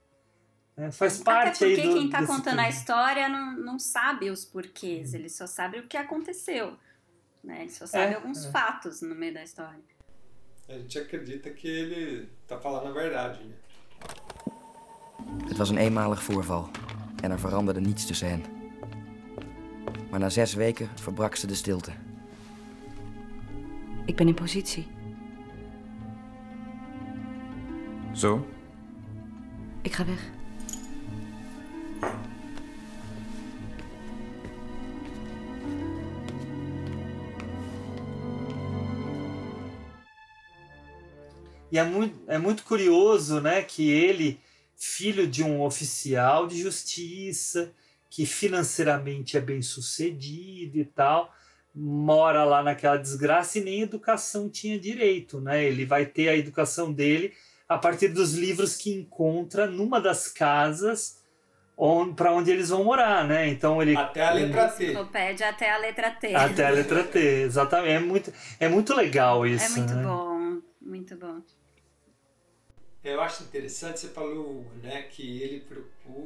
É, 0.77 0.91
faz 0.91 1.19
parte 1.19 1.63
Até 1.63 1.75
porque 1.75 1.81
aí 1.81 1.87
do, 1.87 1.93
quem 1.95 2.05
está 2.05 2.25
contando 2.25 2.59
a 2.59 2.69
história 2.69 3.29
não, 3.29 3.57
não 3.57 3.79
sabe 3.79 4.29
os 4.29 4.45
porquês, 4.45 5.13
ele 5.13 5.29
só 5.29 5.45
sabe 5.45 5.79
o 5.79 5.87
que 5.87 5.97
aconteceu. 5.97 6.77
Né? 7.43 7.61
Ele 7.61 7.69
só 7.69 7.85
sabe 7.85 8.13
é, 8.13 8.15
alguns 8.15 8.45
é. 8.45 8.51
fatos 8.51 9.01
no 9.01 9.13
meio 9.15 9.33
da 9.33 9.43
história. 9.43 9.81
A 10.69 10.73
gente 10.73 10.97
acredita 10.97 11.49
que 11.49 11.67
ele 11.67 12.29
está 12.43 12.57
falando 12.57 12.87
a 12.87 12.91
verdade. 12.91 13.43
Né? 13.43 13.55
Het 15.47 15.57
was 15.57 15.69
een 15.69 15.77
eenmalig 15.77 16.23
voorval 16.23 16.69
en 17.21 17.31
er 17.31 17.39
veranderde 17.39 17.81
niets 17.81 18.05
tussen 18.05 18.29
hen. 18.29 18.43
Maar 20.09 20.19
na 20.19 20.29
zes 20.29 20.53
weken 20.53 20.89
verbrak 20.95 21.35
ze 21.35 21.47
de 21.47 21.55
stilte. 21.55 21.91
Ik 24.05 24.15
ben 24.15 24.27
in 24.27 24.33
positie. 24.33 24.87
Zo? 28.13 28.47
Ik 29.81 29.93
ga 29.93 30.05
weg. 30.05 30.31
E 41.71 41.77
é 41.77 41.83
muito, 41.83 42.19
é 42.27 42.37
muito 42.37 42.63
curioso, 42.63 43.39
né, 43.39 43.61
que 43.61 43.89
ele 43.89 44.39
filho 44.75 45.27
de 45.27 45.43
um 45.43 45.61
oficial 45.61 46.47
de 46.47 46.59
justiça, 46.59 47.71
que 48.09 48.25
financeiramente 48.25 49.37
é 49.37 49.39
bem 49.39 49.61
sucedido 49.61 50.79
e 50.79 50.83
tal, 50.83 51.31
mora 51.73 52.43
lá 52.43 52.63
naquela 52.63 52.97
desgraça 52.97 53.59
e 53.59 53.63
nem 53.63 53.81
educação 53.81 54.49
tinha 54.49 54.79
direito, 54.79 55.39
né? 55.39 55.63
Ele 55.63 55.85
vai 55.85 56.05
ter 56.05 56.29
a 56.29 56.35
educação 56.35 56.91
dele 56.91 57.31
a 57.69 57.77
partir 57.77 58.09
dos 58.09 58.33
livros 58.33 58.75
que 58.75 58.91
encontra 58.91 59.67
numa 59.67 60.01
das 60.01 60.27
casas 60.27 61.21
para 62.15 62.33
onde 62.33 62.51
eles 62.51 62.69
vão 62.69 62.83
morar, 62.83 63.25
né? 63.25 63.47
Então 63.47 63.81
ele 63.81 63.95
até 63.95 64.23
a 64.23 64.33
letra 64.33 64.67
T. 64.67 64.83
Enciclopédia 64.83 65.49
até 65.49 65.71
a 65.71 65.77
letra 65.77 66.11
T. 66.11 66.35
Até 66.35 66.65
a 66.65 66.69
letra 66.71 67.03
T, 67.03 67.19
exatamente. 67.19 67.91
É 67.91 67.99
muito, 67.99 68.33
é 68.59 68.67
muito 68.67 68.93
legal 68.95 69.45
isso. 69.45 69.65
É 69.65 69.69
muito 69.77 69.93
né? 69.93 70.03
bom, 70.03 70.61
muito 70.81 71.15
bom. 71.15 71.41
Eu 73.03 73.19
acho 73.19 73.43
interessante, 73.43 73.99
você 73.99 74.09
falou 74.09 74.63
né, 74.83 75.03
que 75.09 75.41
ele, 75.41 75.65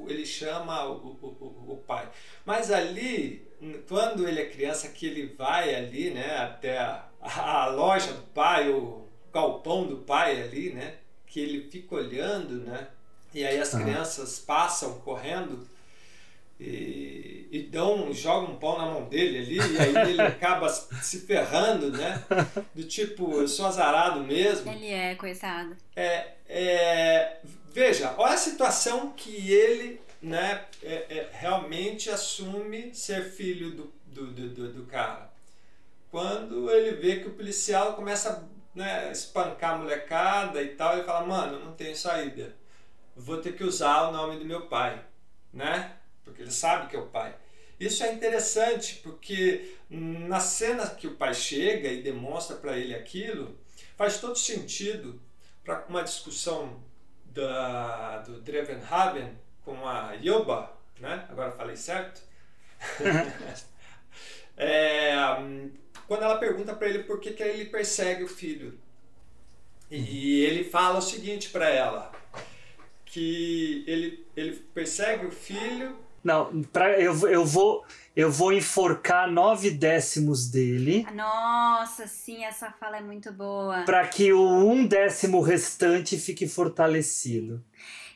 ele 0.10 0.26
chama 0.26 0.86
o, 0.86 1.18
o, 1.22 1.74
o, 1.74 1.84
pai. 1.88 2.10
Mas 2.46 2.70
ali, 2.70 3.48
quando 3.88 4.28
ele 4.28 4.42
é 4.42 4.50
criança, 4.50 4.90
que 4.90 5.06
ele 5.06 5.28
vai 5.38 5.74
ali 5.74 6.10
né, 6.10 6.38
até 6.38 6.78
a, 6.78 7.08
a 7.22 7.68
loja 7.68 8.12
do 8.12 8.24
pai, 8.34 8.70
o 8.70 9.06
galpão 9.36 9.86
do 9.86 9.98
pai 9.98 10.42
ali, 10.42 10.72
né? 10.72 10.96
Que 11.28 11.42
ele 11.42 11.70
fica 11.70 11.96
olhando, 11.96 12.62
né? 12.62 12.88
E 13.34 13.46
aí 13.46 13.60
as 13.60 13.74
crianças 13.74 14.40
passam 14.40 15.00
correndo 15.00 15.68
e, 16.60 17.48
e 17.52 17.64
dão, 17.64 18.14
jogam 18.14 18.54
um 18.54 18.58
pau 18.58 18.78
na 18.78 18.86
mão 18.86 19.10
dele 19.10 19.40
ali, 19.40 19.58
e 19.58 19.80
aí 19.80 20.10
ele 20.12 20.22
acaba 20.24 20.70
se 20.70 21.22
ferrando, 21.22 21.92
né? 21.92 22.24
Do 22.74 22.84
tipo, 22.84 23.34
eu 23.34 23.48
sou 23.48 23.66
azarado 23.66 24.22
mesmo. 24.22 24.72
Ele 24.72 24.90
é, 24.90 25.16
coitado. 25.16 25.76
É, 25.96 26.28
é, 26.48 27.38
veja, 27.74 28.14
olha 28.18 28.34
a 28.34 28.38
situação 28.38 29.12
que 29.12 29.52
ele 29.52 30.02
né, 30.22 30.66
é, 30.82 30.94
é, 31.18 31.30
realmente 31.34 32.10
assume 32.10 32.94
ser 32.96 33.32
filho 33.32 33.72
do, 33.72 33.94
do, 34.08 34.32
do, 34.32 34.74
do, 34.74 34.86
cara. 34.86 35.30
Quando 36.10 36.72
ele 36.72 36.96
vê 36.96 37.18
que 37.20 37.28
o 37.28 37.34
policial 37.34 37.94
começa 37.94 38.32
a 38.32 38.78
né, 38.78 39.12
espancar 39.12 39.76
a 39.76 39.78
molecada 39.78 40.62
e 40.64 40.70
tal, 40.70 40.94
ele 40.94 41.04
fala, 41.04 41.28
mano, 41.28 41.64
não 41.64 41.74
tenho 41.74 41.96
saída. 41.96 42.56
Vou 43.16 43.38
ter 43.38 43.56
que 43.56 43.64
usar 43.64 44.10
o 44.10 44.12
nome 44.12 44.40
do 44.40 44.46
meu 44.46 44.68
pai, 44.68 45.02
né? 45.54 45.92
Porque 46.26 46.42
ele 46.42 46.52
sabe 46.52 46.90
que 46.90 46.96
é 46.96 47.00
o 47.00 47.06
pai. 47.06 47.34
Isso 47.80 48.04
é 48.04 48.12
interessante 48.12 49.00
porque 49.04 49.76
na 49.90 50.40
cena 50.40 50.88
que 50.88 51.08
o 51.08 51.16
pai 51.16 51.34
chega 51.34 51.88
e 51.90 52.02
demonstra 52.02 52.58
para 52.58 52.78
ele 52.78 52.96
aquilo, 52.96 53.58
faz 53.96 54.20
todo 54.20 54.36
sentido 54.38 55.22
para 55.64 55.86
uma 55.88 56.04
discussão 56.04 56.82
da, 57.26 58.20
do 58.20 58.42
Drevenhaven 58.42 59.38
com 59.64 59.88
a 59.88 60.14
Yoba, 60.14 60.72
né? 61.00 61.26
agora 61.30 61.52
falei 61.52 61.76
certo? 61.76 62.22
é, 64.56 65.14
quando 66.08 66.24
ela 66.24 66.38
pergunta 66.38 66.74
para 66.74 66.88
ele 66.88 67.04
por 67.04 67.20
que, 67.20 67.34
que 67.34 67.44
ele 67.44 67.66
persegue 67.66 68.24
o 68.24 68.28
filho. 68.28 68.80
E 69.92 70.44
ele 70.44 70.64
fala 70.64 71.00
o 71.00 71.02
seguinte 71.02 71.50
para 71.50 71.70
ela, 71.70 72.12
que 73.06 73.84
ele, 73.86 74.26
ele 74.36 74.56
persegue 74.74 75.28
o 75.28 75.32
filho 75.32 76.05
não, 76.26 76.64
pra, 76.64 77.00
eu, 77.00 77.16
eu, 77.28 77.46
vou, 77.46 77.86
eu 78.16 78.32
vou 78.32 78.52
enforcar 78.52 79.32
nove 79.32 79.70
décimos 79.70 80.50
dele. 80.50 81.06
Nossa, 81.14 82.08
sim, 82.08 82.44
essa 82.44 82.72
fala 82.72 82.98
é 82.98 83.02
muito 83.02 83.32
boa. 83.32 83.84
Para 83.84 84.08
que 84.08 84.34
o 84.34 84.44
um 84.44 84.88
décimo 84.88 85.40
restante 85.40 86.18
fique 86.18 86.48
fortalecido. 86.48 87.64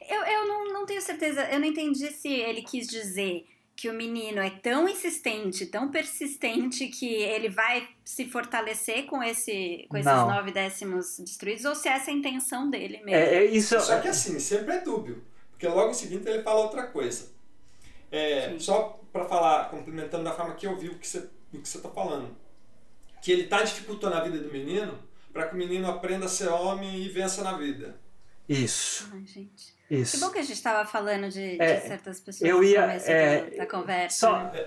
Eu, 0.10 0.24
eu 0.24 0.47
não, 0.47 0.74
não 0.74 0.86
tenho 0.88 1.03
certeza, 1.03 1.47
eu 1.51 1.60
não 1.60 1.68
entendi 1.68 2.12
se 2.12 2.30
ele 2.30 2.64
quis 2.64 2.88
dizer 2.88 3.45
que 3.76 3.88
o 3.88 3.93
menino 3.93 4.41
é 4.41 4.49
tão 4.49 4.89
insistente, 4.89 5.68
tão 5.68 5.91
persistente 5.91 6.88
que 6.88 7.14
ele 7.14 7.47
vai 7.47 7.88
se 8.03 8.26
fortalecer 8.26 9.05
com 9.05 9.22
esse 9.22 9.86
com 9.88 9.97
esses 9.97 10.12
Não. 10.12 10.28
nove 10.28 10.51
décimos 10.51 11.20
destruídos 11.20 11.64
ou 11.64 11.76
se 11.76 11.88
essa 11.88 12.10
é 12.10 12.14
a 12.14 12.18
intenção 12.18 12.70
dele 12.72 12.97
mesmo. 13.03 13.12
É, 13.12 13.36
é 13.36 13.45
isso. 13.45 13.80
Só 13.80 13.99
que 13.99 14.07
assim, 14.07 14.39
sempre 14.39 14.74
é 14.74 14.80
dúbio. 14.80 15.24
Porque 15.51 15.68
logo 15.68 15.91
em 15.91 15.93
seguida 15.93 16.30
ele 16.32 16.41
fala 16.41 16.62
outra 16.62 16.88
coisa. 16.88 17.38
É, 18.12 18.55
só 18.60 18.99
para 19.12 19.26
falar, 19.26 19.70
complementando 19.70 20.24
da 20.24 20.34
forma 20.34 20.55
que 20.55 20.66
eu 20.68 20.76
vi 20.78 20.89
o 20.89 20.97
que 20.97 21.07
você 21.07 21.30
o 21.53 21.57
que 21.62 21.68
você 21.68 21.80
tá 21.80 21.89
falando. 21.89 22.36
Que 23.22 23.32
ele 23.32 23.47
tá 23.47 23.64
dificultando 23.64 24.16
a 24.16 24.22
vida 24.22 24.38
do 24.38 24.51
menino 24.51 24.97
para 25.34 25.47
que 25.47 25.55
o 25.55 25.57
menino 25.57 25.89
aprenda 25.89 26.26
a 26.26 26.30
ser 26.30 26.47
homem 26.49 27.01
e 27.01 27.10
vença 27.10 27.43
na 27.43 27.53
vida. 27.57 27.95
Isso. 28.47 29.10
Ai, 29.14 29.26
gente. 29.26 29.74
Isso. 29.89 30.18
Que 30.18 30.24
bom 30.24 30.30
que 30.32 30.39
a 30.39 30.43
gente 30.43 30.53
estava 30.53 30.88
falando 30.88 31.30
de, 31.30 31.57
de 31.57 31.62
É, 31.62 31.80
certas 31.82 32.20
pessoas 32.20 32.49
eu 32.49 32.57
no 32.57 32.64
ia- 32.64 32.82
começo 32.82 33.10
é, 33.10 33.41
da, 33.49 33.57
da 33.57 33.66
conversa. 33.66 34.18
só- 34.20 34.43
né? 34.43 34.66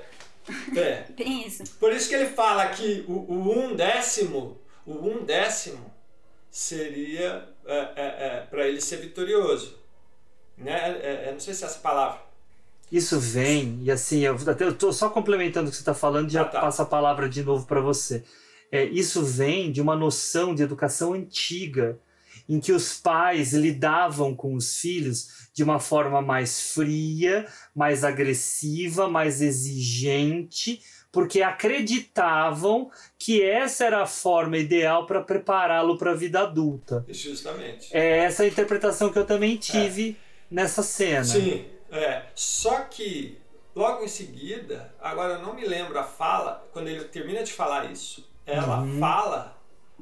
É. 0.76 0.96
Tem 1.16 1.46
isso. 1.46 1.62
Por 1.78 1.92
isso 1.92 2.08
que 2.08 2.14
ele 2.16 2.26
fala 2.30 2.68
que 2.68 3.04
o, 3.08 3.12
o 3.12 3.58
um 3.58 3.76
décimo, 3.76 4.60
o 4.84 4.92
um 4.94 5.24
décimo 5.24 5.92
seria 6.50 7.48
para 8.50 8.66
ele 8.66 8.80
ser 8.80 8.96
vitorioso. 8.98 9.78
Né? 10.56 11.00
É, 11.00 11.28
é, 11.28 11.32
não 11.32 11.40
sei 11.40 11.54
se 11.54 11.64
é 11.64 11.66
essa 11.66 11.78
palavra. 11.78 12.20
Isso 12.92 13.18
vem, 13.18 13.78
e 13.82 13.90
assim, 13.90 14.20
eu, 14.20 14.36
até, 14.46 14.64
eu 14.64 14.74
tô 14.74 14.92
só 14.92 15.08
complementando 15.08 15.68
o 15.68 15.70
que 15.70 15.76
você 15.76 15.80
está 15.82 15.94
falando 15.94 16.28
e 16.28 16.32
já 16.34 16.42
Ah, 16.42 16.44
tá. 16.44 16.60
passo 16.60 16.82
a 16.82 16.84
palavra 16.84 17.26
de 17.26 17.42
novo 17.42 17.64
para 17.66 17.80
você. 17.80 18.22
É, 18.70 18.84
isso 18.84 19.24
vem 19.24 19.72
de 19.72 19.80
uma 19.80 19.96
noção 19.96 20.54
de 20.54 20.62
educação 20.62 21.14
antiga, 21.14 21.98
em 22.46 22.60
que 22.60 22.70
os 22.72 22.94
pais 23.00 23.54
lidavam 23.54 24.34
com 24.34 24.54
os 24.54 24.76
filhos 24.76 25.48
de 25.54 25.62
uma 25.62 25.78
forma 25.78 26.20
mais 26.20 26.72
fria, 26.74 27.46
mais 27.74 28.04
agressiva, 28.04 29.08
mais 29.08 29.40
exigente, 29.40 30.80
porque 31.10 31.42
acreditavam 31.42 32.90
que 33.18 33.42
essa 33.42 33.84
era 33.84 34.02
a 34.02 34.06
forma 34.06 34.56
ideal 34.58 35.06
para 35.06 35.20
prepará-lo 35.20 35.96
para 35.96 36.12
a 36.12 36.14
vida 36.14 36.40
adulta. 36.40 37.04
Justamente. 37.08 37.88
É 37.94 38.18
essa 38.18 38.42
a 38.42 38.46
interpretação 38.46 39.10
que 39.10 39.18
eu 39.18 39.24
também 39.26 39.56
tive 39.56 40.16
nessa 40.50 40.82
cena. 40.82 41.24
Sim, 41.24 41.64
é. 41.92 42.22
Só 42.34 42.80
que 42.80 43.38
logo 43.74 44.02
em 44.04 44.08
seguida, 44.08 44.92
agora 45.00 45.34
eu 45.34 45.42
não 45.42 45.54
me 45.54 45.64
lembro 45.64 45.98
a 45.98 46.04
fala, 46.04 46.66
quando 46.72 46.88
ele 46.88 47.04
termina 47.04 47.42
de 47.42 47.52
falar 47.52 47.90
isso, 47.90 48.28
ela 48.46 48.80
Uhum. 48.80 48.98
fala 48.98 49.56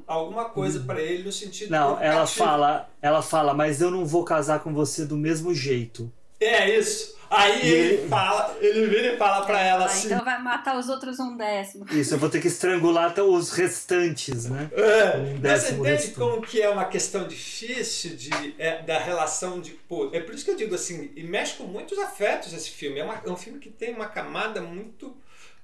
alguma 0.07 0.45
coisa 0.45 0.81
para 0.81 0.99
ele 1.01 1.23
no 1.23 1.31
sentido 1.31 1.69
Não, 1.71 1.99
ela 2.01 2.25
fala, 2.25 2.89
ela 3.01 3.21
fala, 3.21 3.53
mas 3.53 3.81
eu 3.81 3.91
não 3.91 4.05
vou 4.05 4.23
casar 4.25 4.59
com 4.61 4.73
você 4.73 5.05
do 5.05 5.15
mesmo 5.15 5.53
jeito. 5.53 6.11
É 6.39 6.75
isso. 6.77 7.15
Aí 7.33 7.65
E 7.65 7.69
ele 7.73 7.93
ele- 7.95 8.07
fala, 8.09 8.57
ele 8.59 8.87
vira 8.87 9.13
e 9.13 9.17
fala 9.17 9.45
para 9.45 9.61
ela 9.61 9.83
Ah, 9.83 9.87
assim. 9.87 10.07
Então 10.07 10.25
vai 10.25 10.41
matar 10.41 10.77
os 10.77 10.89
outros 10.89 11.17
um 11.17 11.37
décimo. 11.37 11.85
Isso, 11.89 12.13
eu 12.13 12.17
vou 12.19 12.29
ter 12.29 12.41
que 12.41 12.47
estrangular 12.47 13.09
até 13.11 13.23
os 13.23 13.51
restantes, 13.51 14.45
né? 14.49 14.69
É, 14.73 15.17
Um 15.17 15.25
Você 15.35 15.39
décimo 15.39 15.79
entende 15.79 15.91
restante. 16.07 16.15
como 16.19 16.41
que 16.41 16.61
é 16.61 16.69
uma 16.69 16.83
questão 16.85 17.25
difícil 17.27 18.17
de, 18.17 18.29
é, 18.59 18.81
da 18.81 18.99
relação 18.99 19.61
de 19.61 19.71
pô, 19.71 20.09
É 20.11 20.19
por 20.19 20.35
isso 20.35 20.43
que 20.43 20.51
eu 20.51 20.57
digo 20.57 20.75
assim, 20.75 21.09
e 21.15 21.23
mexe 21.23 21.55
com 21.55 21.63
muitos 21.63 21.97
afetos 21.97 22.51
esse 22.53 22.69
filme. 22.69 22.99
É, 22.99 23.03
uma- 23.05 23.21
é 23.25 23.29
um 23.29 23.37
filme 23.37 23.59
que 23.59 23.69
tem 23.69 23.93
uma 23.95 24.07
camada 24.07 24.59
muito, 24.61 25.15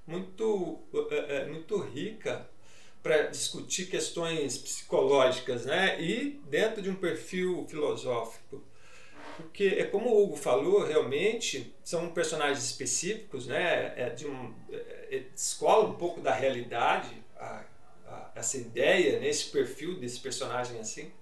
muito, 0.06 0.78
é, 1.10 1.36
é, 1.42 1.46
muito 1.46 1.76
rica 1.78 2.48
para 3.02 3.22
discutir 3.26 3.86
questões 3.86 4.56
psicológicas, 4.58 5.66
né? 5.66 6.00
E 6.00 6.40
dentro 6.48 6.80
de 6.80 6.88
um 6.90 6.94
perfil 6.94 7.66
filosófico. 7.68 8.62
Porque 9.38 9.64
é 9.78 9.84
como 9.84 10.10
o 10.10 10.24
Hugo 10.24 10.36
falou, 10.36 10.84
realmente 10.84 11.74
são 11.84 12.10
personagens 12.10 12.64
específicos, 12.64 13.46
né? 13.46 13.94
É 13.96 14.10
de 14.10 14.26
um, 14.26 14.54
é, 14.70 15.16
é, 15.16 15.22
um 15.86 15.94
pouco 15.94 16.20
da 16.20 16.34
realidade 16.34 17.10
a, 17.38 17.64
a- 18.06 18.32
essa 18.34 18.56
ideia, 18.58 19.20
né? 19.20 19.28
esse 19.28 19.46
perfil 19.50 19.98
desse 20.00 20.20
personagem 20.20 20.80
assim. 20.80 21.12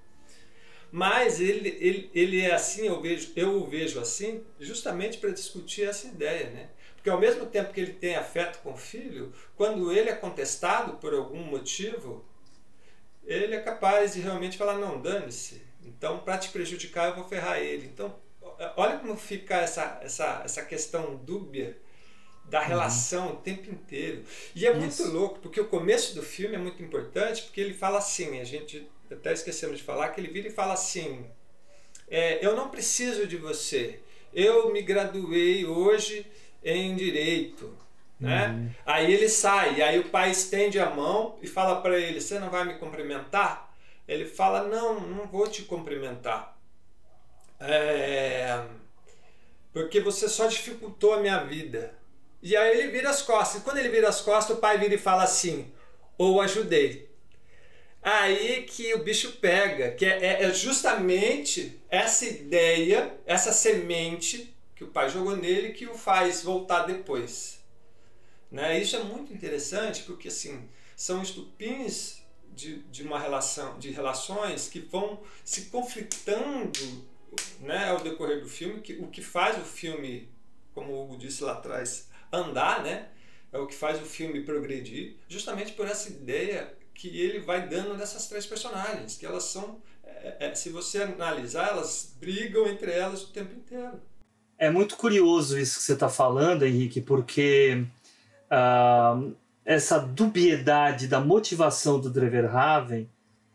Mas 0.91 1.41
ele, 1.41 1.77
ele, 1.81 2.11
ele 2.15 2.41
é 2.41 2.55
assim, 2.55 2.87
eu 2.87 3.01
vejo, 3.01 3.33
eu 3.37 3.57
o 3.63 3.67
vejo 3.67 4.01
assim, 4.01 4.45
justamente 4.61 5.19
para 5.19 5.31
discutir 5.31 5.89
essa 5.89 6.07
ideia, 6.07 6.51
né? 6.51 6.69
Porque 6.95 7.11
ao 7.11 7.21
mesmo 7.21 7.47
tempo 7.47 7.73
que 7.73 7.81
ele 7.81 7.93
tem 7.95 8.17
afeto 8.17 8.61
com 8.63 8.73
o 8.73 8.77
filho, 8.77 9.33
quando 9.57 9.93
ele 9.93 10.09
é 10.11 10.15
contestado 10.15 10.95
por 10.95 11.13
algum 11.15 11.43
motivo, 11.45 12.25
ele 13.27 13.55
é 13.55 13.61
capaz 13.61 14.15
de 14.15 14.21
realmente 14.21 14.57
falar, 14.57 14.79
não, 14.79 15.01
dane-se. 15.01 15.63
Então, 15.87 16.19
para 16.19 16.39
te 16.39 16.51
prejudicar, 16.51 17.09
eu 17.09 17.17
vou 17.17 17.29
ferrar 17.29 17.59
ele. 17.59 17.87
Então, 17.87 18.15
olha 18.77 18.99
como 18.99 19.17
fica 19.17 19.57
essa, 19.57 19.99
essa, 20.03 20.43
essa 20.45 20.63
questão 20.65 21.17
dúbia 21.17 21.77
da 22.45 22.61
relação 22.61 23.33
o 23.33 23.37
tempo 23.37 23.71
inteiro. 23.71 24.25
E 24.55 24.67
é 24.67 24.75
muito 24.75 24.93
Isso. 24.93 25.13
louco, 25.13 25.41
porque 25.41 25.61
o 25.61 25.67
começo 25.67 26.15
do 26.15 26.23
filme 26.23 26.55
é 26.55 26.59
muito 26.59 26.83
importante, 26.83 27.43
porque 27.43 27.61
ele 27.61 27.75
fala 27.75 27.99
assim, 27.99 28.41
a 28.41 28.45
gente 28.45 28.89
até 29.11 29.33
esquecemos 29.33 29.79
de 29.79 29.85
falar, 29.85 30.11
que 30.11 30.21
ele 30.21 30.29
vira 30.29 30.49
e 30.49 30.53
fala 30.53 30.75
assim, 30.75 31.27
é, 32.09 32.45
eu 32.45 32.55
não 32.55 32.69
preciso 32.69 33.27
de 33.27 33.37
você, 33.37 34.01
eu 34.33 34.73
me 34.73 34.83
graduei 34.83 35.65
hoje 35.65 36.27
em 36.63 36.95
Direito, 36.95 37.77
né? 38.19 38.73
Aí 38.85 39.13
ele 39.13 39.29
sai, 39.29 39.83
aí 39.83 39.99
o 39.99 40.09
pai 40.09 40.31
estende 40.31 40.79
a 40.79 40.91
mão 40.91 41.39
e 41.43 41.47
fala 41.47 41.81
para 41.81 41.99
ele, 41.99 42.21
você 42.21 42.39
não 42.39 42.49
vai 42.49 42.65
me 42.65 42.75
cumprimentar? 42.75 43.66
Ele 44.07 44.25
fala, 44.27 44.65
não, 44.69 45.01
não 45.01 45.27
vou 45.27 45.49
te 45.49 45.63
cumprimentar. 45.63 46.57
É, 47.59 48.65
porque 49.73 50.01
você 50.01 50.29
só 50.29 50.47
dificultou 50.47 51.15
a 51.15 51.21
minha 51.21 51.39
vida. 51.45 51.95
E 52.43 52.57
aí 52.57 52.79
ele 52.79 52.89
vira 52.93 53.11
as 53.11 53.23
costas. 53.23 53.61
E 53.61 53.65
quando 53.65 53.79
ele 53.79 53.89
vira 53.89 54.09
as 54.09 54.21
costas, 54.21 54.57
o 54.57 54.61
pai 54.61 54.79
vira 54.79 54.95
e 54.95 54.99
fala 54.99 55.25
assim: 55.25 55.73
ou 56.17 56.41
ajudei. 56.41 57.11
Aí 58.03 58.63
que 58.63 58.95
o 58.95 59.03
bicho 59.03 59.33
pega, 59.33 59.91
que 59.93 60.05
é, 60.07 60.25
é- 60.25 60.43
é 60.45 60.55
justamente 60.55 61.81
essa 61.91 62.25
ideia, 62.25 63.13
essa 63.27 63.53
semente 63.53 64.55
que 64.77 64.85
o 64.85 64.89
pai 64.89 65.11
jogou 65.11 65.37
nele 65.37 65.73
que 65.73 65.87
o 65.87 65.95
faz 65.95 66.43
voltar 66.43 66.85
depois. 66.85 67.59
Né? 68.51 68.79
Isso 68.81 68.97
é 68.97 69.01
muito 69.03 69.33
interessante 69.33 70.03
porque 70.05 70.29
assim 70.29 70.69
são 70.95 71.23
estupins 71.23 72.23
de, 72.57 72.79
de 72.85 73.03
uma 73.03 73.19
relação, 73.19 73.79
de 73.79 73.91
relações 73.91 74.69
que 74.69 74.81
vão 74.81 75.21
se 75.45 75.67
conflitando 75.67 76.73
né, 77.61 77.91
ao 77.91 78.01
decorrer 78.01 78.41
do 78.41 78.49
filme, 78.49 78.81
que, 78.81 78.95
o 78.95 79.09
que 79.09 79.21
faz 79.21 79.59
o 79.59 79.65
filme, 79.65 80.29
como 80.75 80.93
o 80.93 81.05
Hugo 81.05 81.19
disse 81.19 81.45
lá 81.45 81.53
atrás, 81.53 82.09
andar, 82.33 82.83
né? 82.83 83.09
É 83.53 83.59
o 83.59 83.67
que 83.67 83.75
faz 83.75 84.01
o 84.01 84.05
filme 84.05 84.41
progredir, 84.41 85.17
justamente 85.29 85.73
por 85.73 85.87
essa 85.87 86.09
ideia 86.09 86.75
que 86.93 87.21
ele 87.21 87.41
vai 87.41 87.69
dando 87.69 87.97
dessas 87.97 88.27
três 88.27 88.47
personagens, 88.47 89.17
que 89.17 89.27
elas 89.27 89.45
são, 89.45 89.81
é, 90.03 90.49
é, 90.49 90.55
se 90.55 90.71
você 90.71 91.03
analisar, 91.03 91.69
elas 91.69 92.17
brigam 92.19 92.67
entre 92.67 92.91
elas 92.91 93.23
o 93.23 93.33
tempo 93.33 93.55
inteiro. 93.55 94.01
É 94.59 94.71
muito 94.71 94.97
curioso 94.97 95.59
isso 95.59 95.79
que 95.79 95.85
você 95.85 95.93
está 95.93 96.09
falando, 96.09 96.65
Henrique, 96.65 97.03
porque 97.03 97.85
ah, 98.51 99.21
essa 99.67 99.99
dubiedade 99.99 101.09
da 101.09 101.21
motivação 101.21 102.01
do 102.01 102.09
Dreverhaven 102.09 103.11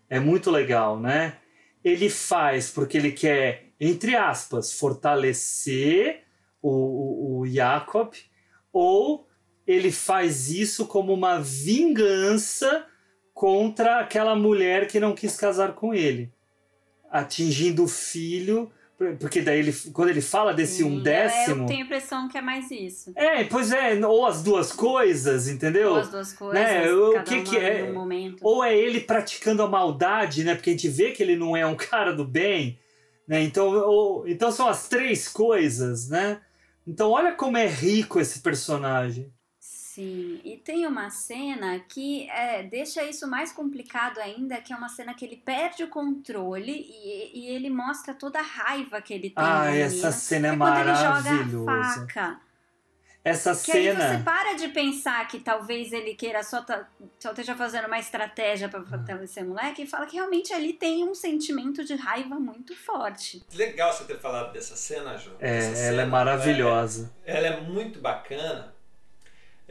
é 0.10 0.20
muito 0.20 0.52
legal, 0.52 1.00
né? 1.00 1.38
Ele 1.82 2.10
faz 2.10 2.70
porque 2.70 2.98
ele 2.98 3.14
quer, 3.14 3.70
entre 3.80 4.18
aspas, 4.18 4.74
fortalecer 4.74 6.24
o, 6.62 6.70
o, 6.70 7.40
o 7.40 7.48
Jacob, 7.48 8.14
ou 8.74 9.26
ele 9.66 9.90
faz 9.90 10.52
isso 10.52 10.86
como 10.86 11.14
uma 11.14 11.40
vingança 11.40 12.86
contra 13.34 14.02
aquela 14.02 14.36
mulher 14.36 14.88
que 14.88 15.00
não 15.00 15.16
quis 15.16 15.38
casar 15.38 15.74
com 15.74 15.94
ele, 15.94 16.30
atingindo 17.10 17.86
o 17.86 17.88
filho, 17.88 18.70
porque 19.20 19.42
daí 19.42 19.60
ele, 19.60 19.74
quando 19.94 20.10
ele 20.10 20.22
fala 20.22 20.54
desse 20.54 20.84
um 20.84 20.98
Sim, 20.98 21.04
décimo, 21.04 21.64
Eu 21.64 21.68
tenho 21.68 21.82
a 21.82 21.86
impressão 21.86 22.28
que 22.28 22.38
é 22.38 22.42
mais 22.42 22.70
isso. 22.72 23.12
é, 23.16 23.44
pois 23.44 23.72
é, 23.72 24.06
ou 24.06 24.26
as 24.26 24.44
duas 24.44 24.72
coisas, 24.72 25.48
entendeu? 25.48 25.92
Ou 25.92 25.98
as 25.98 26.10
duas 26.10 26.34
coisas, 26.34 26.64
Né? 26.64 26.92
O 26.92 27.24
que 27.24 27.42
que 27.42 27.58
é? 27.58 27.92
momento. 27.92 28.40
Ou 28.42 28.64
é 28.64 28.76
ele 28.78 29.00
praticando 29.02 29.64
a 29.64 29.68
maldade, 29.68 30.44
né? 30.44 30.56
Porque 30.56 30.70
a 30.70 30.74
gente 30.74 30.88
vê 30.88 31.12
que 31.12 31.22
ele 31.24 31.36
não 31.36 31.56
é 31.56 31.66
um 31.66 31.76
cara 31.76 32.14
do 32.14 32.26
bem, 32.26 32.80
né? 33.28 33.42
Então, 33.42 33.68
ou- 33.70 34.28
então 34.28 34.52
são 34.52 34.68
as 34.68 34.88
três 34.88 35.28
coisas, 35.28 36.10
né? 36.10 36.40
Então 36.86 37.12
olha 37.12 37.32
como 37.34 37.58
é 37.58 37.68
rico 37.68 38.20
esse 38.20 38.40
personagem. 38.40 39.32
Sim, 40.02 40.42
e 40.44 40.58
tem 40.58 40.88
uma 40.88 41.10
cena 41.12 41.80
que 41.80 42.28
é, 42.30 42.64
deixa 42.64 43.04
isso 43.04 43.28
mais 43.28 43.52
complicado 43.52 44.18
ainda, 44.20 44.60
que 44.60 44.74
é 44.74 44.76
uma 44.76 44.90
cena 44.90 45.14
que 45.14 45.24
ele 45.24 45.38
perde 45.38 45.84
o 45.84 45.88
controle 45.90 46.72
e, 46.72 47.40
e 47.40 47.48
ele 47.56 47.70
mostra 47.70 48.14
toda 48.14 48.40
a 48.40 48.44
raiva 48.44 49.02
que 49.02 49.14
ele 49.14 49.30
tem. 49.30 49.44
Ah, 49.44 49.66
no 49.66 49.76
essa 49.78 49.94
menino. 49.96 50.12
cena 50.12 50.48
é 50.48 50.58
quando 50.58 50.78
ele 50.80 50.96
joga 50.96 51.06
a 51.06 51.22
maravilhosa. 51.24 51.66
faca. 52.08 52.42
essa 53.24 53.56
Que 53.56 53.72
aí 53.72 53.84
cena. 53.86 54.18
você 54.18 54.24
para 54.24 54.54
de 54.56 54.68
pensar 54.70 55.28
que 55.28 55.40
talvez 55.40 55.94
ele 55.94 56.16
queira 56.16 56.42
só, 56.42 56.62
tá, 56.64 56.88
só 57.20 57.30
esteja 57.30 57.56
fazendo 57.56 57.86
uma 57.86 58.00
estratégia 58.00 58.68
pra 58.68 58.82
fortalecer 58.82 59.44
o 59.44 59.50
moleque 59.50 59.84
e 59.84 59.88
fala 59.88 60.08
que 60.08 60.16
realmente 60.16 60.52
ali 60.54 60.74
tem 60.74 61.08
um 61.08 61.14
sentimento 61.14 61.84
de 61.86 61.94
raiva 61.94 62.40
muito 62.40 62.76
forte. 62.76 63.44
Legal 63.54 63.94
você 63.94 64.06
ter 64.06 64.20
falado 64.20 64.52
dessa 64.52 64.76
cena, 64.76 65.16
Ju. 65.18 65.32
É, 65.40 65.58
ela 65.66 65.76
cena, 65.76 66.02
é 66.02 66.06
maravilhosa. 66.06 67.14
é- 67.24 67.38
ela 67.38 67.48
é 67.48 67.62
muito 67.62 68.00
bacana. 68.00 68.74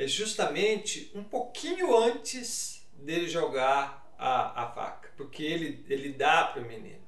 É 0.01 0.07
justamente 0.07 1.13
um 1.15 1.23
pouquinho 1.23 1.95
antes 1.95 2.89
dele 2.95 3.29
jogar 3.29 4.11
a, 4.17 4.63
a 4.63 4.73
faca. 4.73 5.11
Porque 5.15 5.43
ele, 5.43 5.85
ele 5.91 6.15
dá 6.15 6.45
pro 6.45 6.65
menino. 6.65 7.07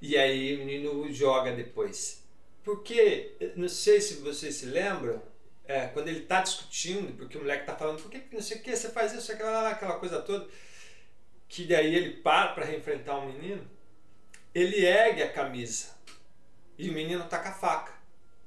E 0.00 0.18
aí 0.18 0.56
o 0.56 0.58
menino 0.58 1.12
joga 1.12 1.52
depois. 1.52 2.26
Porque, 2.64 3.36
não 3.54 3.68
sei 3.68 4.00
se 4.00 4.14
vocês 4.14 4.56
se 4.56 4.66
lembram, 4.66 5.22
é, 5.64 5.86
quando 5.86 6.08
ele 6.08 6.22
tá 6.22 6.40
discutindo, 6.40 7.16
porque 7.16 7.38
o 7.38 7.42
moleque 7.42 7.64
tá 7.64 7.76
falando, 7.76 8.02
por 8.02 8.10
que 8.10 8.24
não 8.32 8.42
sei 8.42 8.56
o 8.56 8.60
que, 8.60 8.74
você 8.74 8.90
faz 8.90 9.12
isso, 9.12 9.30
aquela, 9.30 9.68
aquela 9.68 10.00
coisa 10.00 10.20
toda, 10.20 10.48
que 11.48 11.64
daí 11.64 11.94
ele 11.94 12.16
para 12.22 12.54
para 12.54 12.64
reenfrentar 12.64 13.20
o 13.20 13.32
menino, 13.32 13.64
ele 14.52 14.84
ergue 14.84 15.22
a 15.22 15.32
camisa 15.32 15.94
e 16.76 16.90
o 16.90 16.92
menino 16.92 17.24
tá 17.28 17.38
com 17.38 17.50
a 17.50 17.52
faca. 17.52 17.91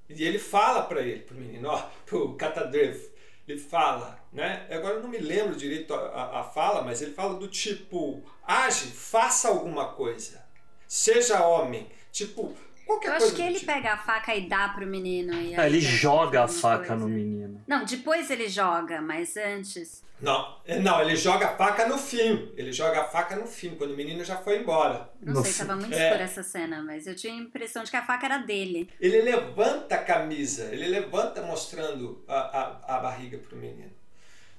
E 0.09 0.23
ele 0.23 0.37
fala 0.39 0.83
para 0.83 1.01
ele, 1.01 1.21
pro 1.21 1.35
menino, 1.35 1.67
ó, 1.69 1.81
pro 2.05 2.33
Catadrevo, 2.35 3.09
ele 3.47 3.59
fala, 3.59 4.19
né? 4.31 4.67
Agora 4.69 4.95
eu 4.95 5.01
não 5.03 5.09
me 5.09 5.17
lembro 5.17 5.55
direito 5.55 5.93
a, 5.93 5.97
a, 5.97 6.39
a 6.41 6.43
fala, 6.43 6.81
mas 6.83 7.01
ele 7.01 7.13
fala 7.13 7.35
do 7.39 7.47
tipo, 7.47 8.23
age, 8.45 8.87
faça 8.87 9.47
alguma 9.49 9.93
coisa, 9.93 10.43
seja 10.87 11.43
homem, 11.45 11.87
tipo, 12.11 12.55
qualquer 12.85 13.07
Eu 13.07 13.11
coisa. 13.13 13.25
acho 13.25 13.35
que 13.35 13.41
do 13.41 13.47
ele 13.47 13.59
tipo. 13.59 13.71
pega 13.71 13.93
a 13.93 13.97
faca 13.97 14.35
e 14.35 14.47
dá 14.47 14.69
pro 14.69 14.85
menino. 14.85 15.33
E 15.33 15.55
Ah, 15.55 15.65
ele 15.67 15.81
joga 15.81 16.43
a 16.43 16.47
faca 16.47 16.93
alguma 16.93 16.95
no 16.95 17.13
coisa. 17.13 17.15
menino. 17.17 17.63
Não, 17.67 17.83
depois 17.83 18.29
ele 18.29 18.47
joga, 18.47 19.01
mas 19.01 19.35
antes. 19.37 20.03
Não, 20.21 20.57
é, 20.65 20.79
não, 20.79 21.01
ele 21.01 21.15
joga 21.15 21.47
a 21.49 21.57
faca 21.57 21.87
no 21.87 21.97
fim. 21.97 22.51
Ele 22.55 22.71
joga 22.71 23.01
a 23.01 23.03
faca 23.03 23.35
no 23.35 23.45
fim, 23.45 23.75
quando 23.75 23.91
o 23.91 23.97
menino 23.97 24.23
já 24.23 24.37
foi 24.37 24.59
embora. 24.59 25.09
Não 25.21 25.33
No 25.33 25.43
sei, 25.43 25.51
fi- 25.51 25.59
tava 25.59 25.75
muito 25.75 25.93
É. 25.93 26.05
escura 26.07 26.23
essa 26.23 26.41
cena, 26.41 26.81
mas 26.81 27.05
eu 27.05 27.15
tinha 27.15 27.33
a 27.33 27.37
impressão 27.37 27.83
de 27.83 27.91
que 27.91 27.97
a 27.97 28.05
faca 28.05 28.25
era 28.25 28.37
dele. 28.37 28.89
Ele 28.99 29.21
levanta 29.21 29.95
a 29.95 30.03
camisa, 30.03 30.65
ele 30.73 30.87
levanta 30.87 31.41
mostrando 31.41 32.23
a, 32.27 32.35
a, 32.37 32.95
a 32.97 32.99
barriga 33.01 33.37
para 33.37 33.55
o 33.57 33.59
menino. 33.59 33.91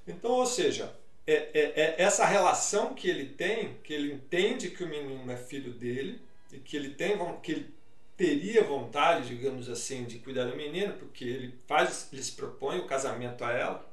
Então, 0.07 0.31
ou 0.31 0.45
seja, 0.45 0.93
é, 1.25 1.33
é- 1.53 1.73
é 1.81 1.95
essa 1.97 2.25
relação 2.25 2.93
que 2.93 3.09
ele 3.09 3.25
tem, 3.25 3.77
que 3.83 3.93
ele 3.93 4.13
entende 4.13 4.69
que 4.69 4.83
o 4.83 4.87
menino 4.87 5.29
é 5.31 5.35
filho 5.37 5.73
dele 5.73 6.21
e 6.53 6.59
que 6.59 6.77
ele 6.77 6.91
tem 6.91 7.17
que 7.41 7.51
ele 7.51 7.73
teria 8.15 8.63
vontade, 8.63 9.27
digamos 9.29 9.69
assim, 9.69 10.05
de 10.05 10.19
cuidar 10.19 10.45
do 10.45 10.55
menino, 10.55 10.93
porque 10.93 11.23
ele 11.25 11.53
faz, 11.67 12.09
ele 12.13 12.21
se 12.23 12.31
propõe 12.31 12.79
o 12.79 12.85
casamento 12.85 13.43
a 13.43 13.51
ela. 13.51 13.86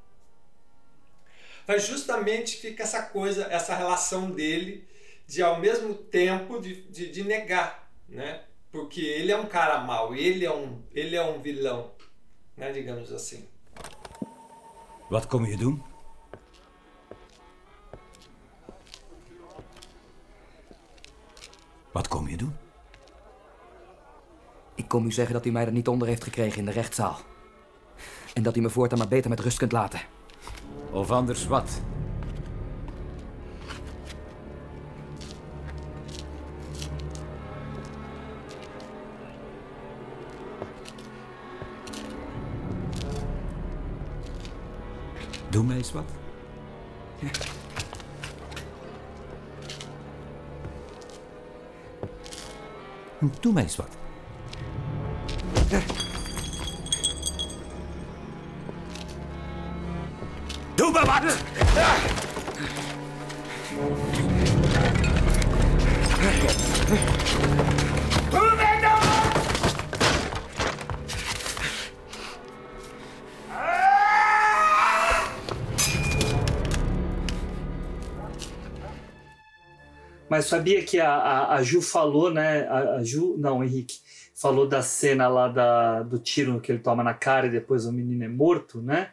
Mas 1.67 1.87
justamente 1.87 2.57
fica 2.57 2.83
essa 2.83 3.01
coisa, 3.01 3.47
essa 3.49 3.75
relação 3.75 4.31
dele 4.31 4.87
de 5.27 5.41
ao 5.41 5.59
mesmo 5.59 5.93
tempo 5.93 6.59
de, 6.59 6.83
de, 6.83 7.11
de 7.11 7.23
negar, 7.23 7.89
né? 8.07 8.43
Porque 8.71 9.01
ele 9.01 9.31
é 9.31 9.37
um 9.37 9.47
cara 9.47 9.79
mau, 9.79 10.13
ele 10.15 10.45
é 10.45 10.53
um, 10.53 10.81
ele 10.93 11.15
é 11.15 11.23
um 11.23 11.41
vilão, 11.41 11.91
né? 12.55 12.71
Digamos 12.71 13.11
assim. 13.11 13.47
Wat 15.09 15.27
kom 15.27 15.45
je 15.45 15.57
doen? 15.57 15.83
Wat 21.91 22.07
kom 22.07 22.27
je 22.27 22.37
doen? 22.37 22.55
Ik 24.75 24.87
kom 24.87 25.05
u 25.05 25.11
zeggen 25.11 25.33
dat 25.33 25.45
u 25.45 25.51
mij 25.51 25.65
er 25.65 25.71
niet 25.71 25.87
onder 25.87 26.07
heeft 26.07 26.23
gekregen 26.23 26.59
in 26.59 26.65
de 26.65 26.71
rechtszaal. 26.71 27.19
En 28.33 28.43
dat 28.43 28.55
u 28.55 28.61
me 28.61 28.69
voortaan 28.69 28.97
maar 28.97 29.07
beter 29.07 29.29
met 29.29 29.39
rust 29.39 29.57
kunt 29.57 29.71
laten. 29.71 29.99
Of 30.95 31.11
anders 31.11 31.47
wat? 31.47 31.81
Doe 45.49 45.63
mij 45.63 45.75
eens 45.77 45.91
wat. 45.91 46.03
Doe 53.39 53.53
mij 53.53 53.63
eens 53.63 53.75
wat. 53.75 54.04
Sabia 80.45 80.83
que 80.83 80.99
a, 80.99 81.09
a, 81.09 81.55
a 81.55 81.63
Ju 81.63 81.81
falou, 81.81 82.31
né? 82.31 82.65
A, 82.67 82.95
a 82.95 83.03
Ju, 83.03 83.35
não, 83.37 83.59
o 83.59 83.63
Henrique, 83.63 83.99
falou 84.33 84.67
da 84.67 84.81
cena 84.81 85.27
lá 85.27 85.47
da, 85.47 86.03
do 86.03 86.19
tiro 86.19 86.59
que 86.59 86.71
ele 86.71 86.79
toma 86.79 87.03
na 87.03 87.13
cara 87.13 87.47
e 87.47 87.51
depois 87.51 87.85
o 87.85 87.91
menino 87.91 88.23
é 88.23 88.27
morto, 88.27 88.81
né? 88.81 89.09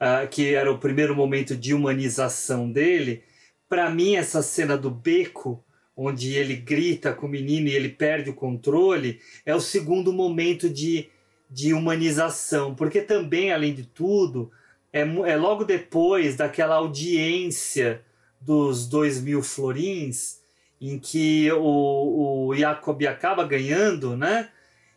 Ah, 0.00 0.26
que 0.26 0.54
era 0.54 0.70
o 0.70 0.78
primeiro 0.78 1.14
momento 1.14 1.56
de 1.56 1.74
humanização 1.74 2.70
dele. 2.70 3.22
Para 3.68 3.90
mim, 3.90 4.16
essa 4.16 4.42
cena 4.42 4.76
do 4.76 4.90
beco, 4.90 5.62
onde 5.96 6.34
ele 6.34 6.56
grita 6.56 7.12
com 7.12 7.26
o 7.26 7.30
menino 7.30 7.68
e 7.68 7.74
ele 7.74 7.88
perde 7.88 8.30
o 8.30 8.34
controle, 8.34 9.20
é 9.44 9.54
o 9.54 9.60
segundo 9.60 10.12
momento 10.12 10.70
de, 10.70 11.08
de 11.50 11.74
humanização. 11.74 12.74
Porque 12.74 13.02
também, 13.02 13.52
além 13.52 13.74
de 13.74 13.84
tudo, 13.84 14.50
é, 14.92 15.00
é 15.00 15.36
logo 15.36 15.64
depois 15.64 16.36
daquela 16.36 16.76
audiência 16.76 18.02
dos 18.40 18.86
dois 18.86 19.20
mil 19.20 19.42
florins, 19.42 20.37
em 20.80 20.98
que 20.98 21.50
o, 21.52 22.48
o 22.48 22.54
Jacob 22.54 23.02
acaba 23.06 23.44
ganhando, 23.44 24.16
né? 24.16 24.50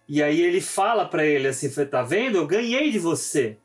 E 0.08 0.22
aí 0.22 0.42
ele 0.42 0.62
fala 0.62 1.06
para 1.06 1.26
ele 1.26 1.48
assim, 1.48 1.70
tá 1.86 2.04
vendo? 2.04 2.38
Eu 2.38 2.48
ganhei 2.48 2.92
de 2.92 3.00
você. 3.00 3.58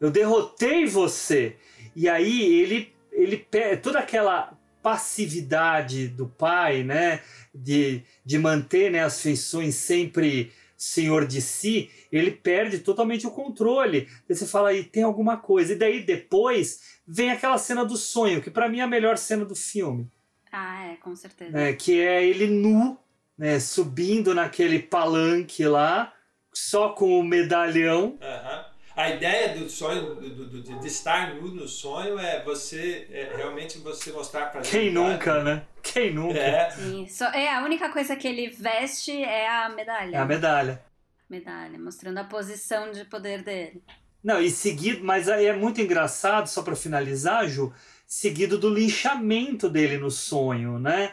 Eu 0.00 0.10
derrotei 0.10 0.86
você. 0.86 1.56
E 1.94 2.08
aí 2.08 2.60
ele 2.60 2.92
ele 3.12 3.44
toda 3.82 3.98
aquela 3.98 4.56
passividade 4.82 6.06
do 6.08 6.28
pai, 6.28 6.84
né, 6.84 7.20
de, 7.52 8.02
de 8.24 8.38
manter 8.38 8.92
né, 8.92 9.02
as 9.02 9.20
feições 9.20 9.74
sempre 9.74 10.52
senhor 10.76 11.26
de 11.26 11.42
si, 11.42 11.90
ele 12.12 12.30
perde 12.30 12.78
totalmente 12.78 13.26
o 13.26 13.32
controle. 13.32 14.06
Aí 14.28 14.36
você 14.36 14.46
fala 14.46 14.68
aí 14.68 14.84
tem 14.84 15.02
alguma 15.02 15.36
coisa. 15.36 15.72
E 15.72 15.76
daí 15.76 16.00
depois 16.00 16.98
vem 17.06 17.30
aquela 17.30 17.58
cena 17.58 17.84
do 17.84 17.96
sonho, 17.96 18.40
que 18.40 18.50
para 18.50 18.68
mim 18.68 18.78
é 18.78 18.82
a 18.82 18.86
melhor 18.86 19.18
cena 19.18 19.44
do 19.44 19.56
filme 19.56 20.08
Ah, 20.52 20.86
é, 20.86 20.96
com 20.96 21.14
certeza. 21.14 21.50
né, 21.50 21.72
que 21.72 22.00
é 22.00 22.24
ele 22.24 22.46
nu, 22.46 22.98
né, 23.36 23.60
subindo 23.60 24.34
naquele 24.34 24.78
palanque 24.80 25.64
lá, 25.66 26.12
só 26.52 26.90
com 26.90 27.18
o 27.18 27.22
medalhão. 27.22 28.18
Aham. 28.20 28.64
A 28.96 29.10
ideia 29.10 29.54
do 29.56 29.70
sonho, 29.70 30.16
do, 30.16 30.34
do- 30.34 30.60
do- 30.60 30.80
de 30.80 30.86
estar 30.88 31.32
nu 31.34 31.54
no 31.54 31.68
sonho 31.68 32.18
é 32.18 32.42
você, 32.42 33.06
é 33.12 33.32
realmente 33.36 33.78
você 33.78 34.10
mostrar 34.10 34.46
pra 34.46 34.60
Quem 34.60 34.90
nunca, 34.92 35.40
né? 35.44 35.62
Quem 35.80 36.12
nunca? 36.12 36.36
É. 36.36 36.68
Só, 37.08 37.26
é, 37.26 37.54
a 37.54 37.62
única 37.62 37.90
coisa 37.90 38.16
que 38.16 38.26
ele 38.26 38.48
veste 38.48 39.12
é 39.22 39.48
a 39.48 39.68
medalha. 39.68 40.16
É 40.16 40.18
a 40.18 40.24
medalha. 40.24 40.82
Medalha, 41.30 41.78
mostrando 41.78 42.18
a 42.18 42.24
posição 42.24 42.90
de 42.90 43.04
poder 43.04 43.42
dele. 43.44 43.84
Não, 44.24 44.40
e 44.40 44.50
seguido, 44.50 45.04
mas 45.04 45.28
aí 45.28 45.46
é 45.46 45.52
muito 45.52 45.80
engraçado, 45.80 46.48
só 46.48 46.62
para 46.62 46.74
finalizar, 46.74 47.46
Ju, 47.48 47.72
seguido 48.08 48.56
do 48.58 48.70
linchamento 48.70 49.68
dele 49.68 49.98
no 49.98 50.10
sonho, 50.10 50.78
né? 50.78 51.12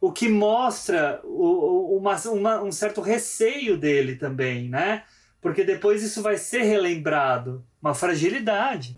O 0.00 0.10
que 0.10 0.26
mostra 0.28 1.20
o, 1.22 1.46
o- 1.94 1.98
uma, 1.98 2.16
uma- 2.30 2.62
um 2.62 2.72
certo 2.72 3.02
receio 3.02 3.76
dele 3.76 4.16
também, 4.16 4.68
né? 4.70 5.04
Porque 5.42 5.62
depois 5.62 6.02
isso 6.02 6.22
vai 6.22 6.38
ser 6.38 6.62
relembrado. 6.62 7.62
Uma 7.82 7.94
fragilidade. 7.94 8.96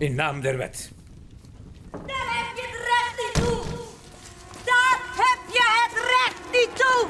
In 0.00 0.14
naam 0.14 0.40
der 0.40 0.58
wet. 0.58 0.90
Daar 1.92 2.28
heb 2.36 2.56
je 2.56 2.62
het 2.66 2.76
recht 2.90 3.16
niet 3.22 3.34
toe! 3.44 3.64
Daar 4.64 5.00
heb 5.16 5.40
je 5.52 5.62
het 5.80 5.94
recht 6.12 6.42
niet 6.52 6.76
toe! 6.76 7.08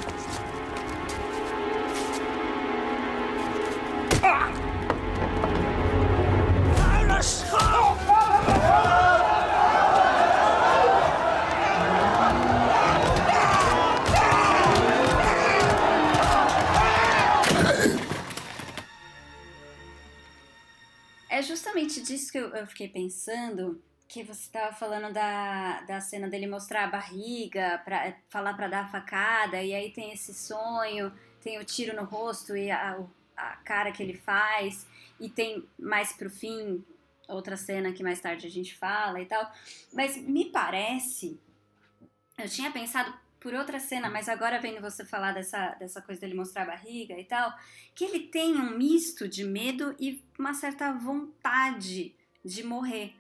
É 21.34 21.42
justamente 21.42 22.00
disso 22.00 22.30
que 22.30 22.38
eu 22.38 22.64
fiquei 22.68 22.88
pensando 22.88 23.82
que 24.06 24.22
você 24.22 24.42
estava 24.42 24.72
falando 24.72 25.12
da, 25.12 25.80
da 25.80 26.00
cena 26.00 26.28
dele 26.28 26.46
mostrar 26.46 26.84
a 26.84 26.86
barriga, 26.86 27.82
pra, 27.84 28.14
falar 28.28 28.54
para 28.54 28.68
dar 28.68 28.84
a 28.84 28.88
facada, 28.88 29.60
e 29.60 29.74
aí 29.74 29.90
tem 29.90 30.12
esse 30.12 30.32
sonho, 30.32 31.12
tem 31.42 31.58
o 31.58 31.64
tiro 31.64 31.96
no 31.96 32.04
rosto 32.04 32.56
e 32.56 32.70
a, 32.70 33.04
a 33.36 33.56
cara 33.64 33.90
que 33.90 34.00
ele 34.00 34.16
faz, 34.16 34.86
e 35.18 35.28
tem 35.28 35.68
mais 35.76 36.12
para 36.12 36.28
o 36.28 36.30
fim 36.30 36.84
outra 37.28 37.56
cena 37.56 37.92
que 37.92 38.02
mais 38.02 38.20
tarde 38.20 38.46
a 38.46 38.50
gente 38.50 38.76
fala 38.76 39.20
e 39.20 39.26
tal. 39.26 39.50
Mas 39.92 40.16
me 40.16 40.46
parece, 40.46 41.40
eu 42.38 42.48
tinha 42.48 42.70
pensado 42.70 43.12
por 43.44 43.52
outra 43.52 43.78
cena, 43.78 44.08
mas 44.08 44.26
agora 44.26 44.58
vendo 44.58 44.80
você 44.80 45.04
falar 45.04 45.32
dessa, 45.32 45.74
dessa 45.74 46.00
coisa 46.00 46.20
dele 46.22 46.32
mostrar 46.32 46.62
a 46.62 46.66
barriga 46.66 47.12
e 47.18 47.24
tal, 47.24 47.52
que 47.94 48.04
ele 48.04 48.20
tem 48.20 48.56
um 48.56 48.76
misto 48.76 49.28
de 49.28 49.44
medo 49.44 49.94
e 50.00 50.24
uma 50.38 50.54
certa 50.54 50.92
vontade 50.92 52.14
de 52.42 52.62
morrer. 52.62 53.14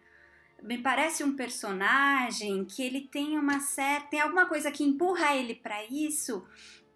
Me 0.62 0.78
parece 0.78 1.22
um 1.22 1.36
personagem 1.36 2.64
que 2.64 2.82
ele 2.82 3.02
tem 3.02 3.38
uma 3.38 3.60
certa. 3.60 4.06
tem 4.08 4.20
alguma 4.20 4.46
coisa 4.46 4.70
que 4.70 4.82
empurra 4.82 5.36
ele 5.36 5.56
para 5.56 5.84
isso, 5.84 6.42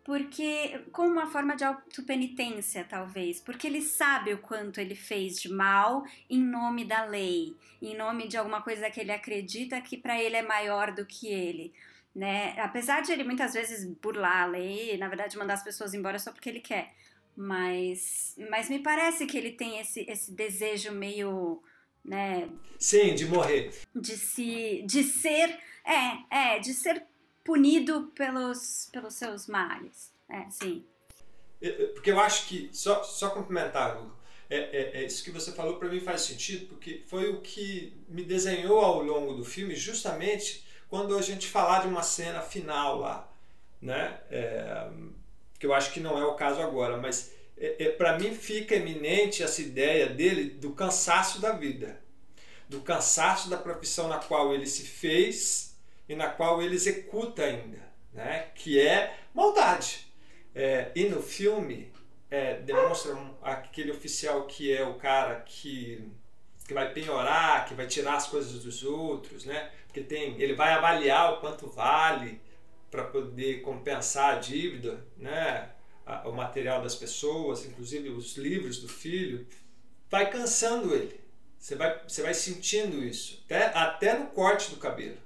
porque 0.09 0.80
como 0.90 1.11
uma 1.11 1.30
forma 1.30 1.54
de 1.54 1.64
autopenitência, 1.64 2.82
talvez, 2.82 3.42
porque 3.42 3.66
ele 3.66 3.82
sabe 3.82 4.32
o 4.32 4.38
quanto 4.38 4.80
ele 4.80 4.94
fez 4.94 5.38
de 5.38 5.50
mal 5.50 6.02
em 6.30 6.42
nome 6.42 6.86
da 6.86 7.04
lei, 7.04 7.54
em 7.82 7.94
nome 7.94 8.26
de 8.26 8.38
alguma 8.38 8.62
coisa 8.62 8.88
que 8.88 9.00
ele 9.00 9.12
acredita 9.12 9.82
que 9.82 9.98
para 9.98 10.18
ele 10.18 10.34
é 10.34 10.40
maior 10.40 10.94
do 10.94 11.04
que 11.04 11.28
ele. 11.28 11.74
Né? 12.14 12.59
Apesar 12.59 13.02
de 13.02 13.12
ele 13.12 13.22
muitas 13.22 13.52
vezes 13.52 13.84
burlar 13.84 14.44
a 14.44 14.46
lei, 14.46 14.96
na 14.96 15.09
verdade 15.09 15.36
mandar 15.36 15.52
as 15.52 15.62
pessoas 15.62 15.92
embora 15.92 16.18
só 16.18 16.32
porque 16.32 16.48
ele 16.48 16.61
quer. 16.61 16.94
Mas, 17.36 18.34
mas 18.48 18.70
me 18.70 18.78
parece 18.78 19.26
que 19.26 19.36
ele 19.36 19.52
tem 19.52 19.78
esse, 19.78 20.06
esse 20.09 20.32
desejo 20.32 20.90
meio, 20.90 21.62
né? 22.02 22.48
Sim, 22.78 23.14
de 23.14 23.26
morrer. 23.26 23.74
De 23.94 24.16
se, 24.16 24.82
de 24.86 25.04
ser, 25.04 25.54
é, 25.84 26.54
é, 26.54 26.59
de 26.61 26.72
ser 26.72 27.06
punido 27.49 28.12
pelos, 28.14 28.90
pelos 28.92 29.14
seus 29.14 29.46
males. 29.46 30.12
É, 30.28 30.51
sim. 30.51 30.84
Porque 31.94 32.11
eu 32.11 32.20
acho 32.20 32.46
que, 32.46 32.68
só, 32.74 33.03
só 33.03 33.30
complementar, 33.30 33.96
Hugo, 33.96 34.14
é, 34.51 34.59
é, 34.59 34.90
é, 35.01 35.05
isso 35.07 35.24
que 35.24 35.30
você 35.30 35.51
falou 35.53 35.78
para 35.78 35.88
mim 35.88 35.99
faz 35.99 36.20
sentido, 36.20 36.66
porque 36.66 37.03
foi 37.07 37.30
o 37.30 37.40
que 37.40 37.96
me 38.07 38.22
desenhou 38.22 38.78
ao 38.80 39.03
longo 39.03 39.32
do 39.32 39.46
filme, 39.46 39.74
justamente 39.74 40.62
quando 40.90 41.16
a 41.16 41.22
gente 41.22 41.49
falar 41.49 41.80
de 41.80 41.88
uma 41.88 42.03
cena 42.03 42.42
final 42.42 42.99
lá, 42.99 43.26
né? 43.80 44.20
É, 44.30 44.90
que 45.59 45.64
eu 45.64 45.72
acho 45.72 45.90
que 45.90 46.01
não 46.01 46.18
é 46.18 46.26
o 46.26 46.34
caso 46.34 46.61
agora, 46.61 46.99
mas 46.99 47.32
é, 47.57 47.84
é 47.84 47.88
para 47.88 48.18
mim 48.18 48.34
fica 48.34 48.74
eminente 48.74 49.42
essa 49.42 49.62
ideia 49.62 50.07
dele 50.07 50.51
do 50.51 50.72
cansaço 50.72 51.40
da 51.40 51.53
vida, 51.53 51.99
do 52.68 52.82
cansaço 52.82 53.49
da 53.49 53.57
profissão 53.57 54.07
na 54.07 54.18
qual 54.18 54.55
ele 54.55 54.66
se 54.66 54.82
fez 54.82 55.68
e 56.09 56.14
na 56.14 56.28
qual 56.28 56.62
ele 56.62 56.74
executa 56.74 57.42
ainda, 57.42 57.78
né? 58.12 58.48
Que 58.54 58.80
é 58.80 59.16
maldade. 59.34 60.06
É, 60.54 60.90
e 60.94 61.04
no 61.04 61.22
filme 61.22 61.92
é, 62.30 62.54
demonstra 62.61 63.16
aquele 63.42 63.90
oficial 63.90 64.46
que 64.46 64.74
é 64.74 64.84
o 64.84 64.94
cara 64.94 65.40
que 65.40 66.11
que 66.66 66.74
vai 66.74 66.92
penhorar, 66.92 67.64
que 67.64 67.72
vai 67.72 67.86
tirar 67.86 68.16
as 68.16 68.26
coisas 68.26 68.62
dos 68.62 68.82
outros, 68.82 69.46
né? 69.46 69.70
Porque 69.86 70.02
tem, 70.02 70.38
ele 70.38 70.52
vai 70.52 70.74
avaliar 70.74 71.32
o 71.32 71.40
quanto 71.40 71.66
vale 71.66 72.38
para 72.90 73.04
poder 73.04 73.62
compensar 73.62 74.36
a 74.36 74.38
dívida, 74.38 75.02
né? 75.16 75.70
o 76.24 76.32
material 76.32 76.82
das 76.82 76.94
pessoas, 76.94 77.66
inclusive 77.66 78.09
os 78.09 78.36
livros 78.36 78.78
do 78.78 78.88
filho, 78.88 79.46
vai 80.11 80.30
cansando 80.30 80.94
ele. 80.94 81.20
Você 81.59 81.74
vai, 81.74 82.00
você 82.06 82.22
vai 82.22 82.34
sentindo 82.34 83.02
isso, 83.02 83.42
até, 83.44 83.66
até 83.66 84.18
no 84.18 84.26
corte 84.28 84.70
do 84.70 84.76
cabelo. 84.76 85.18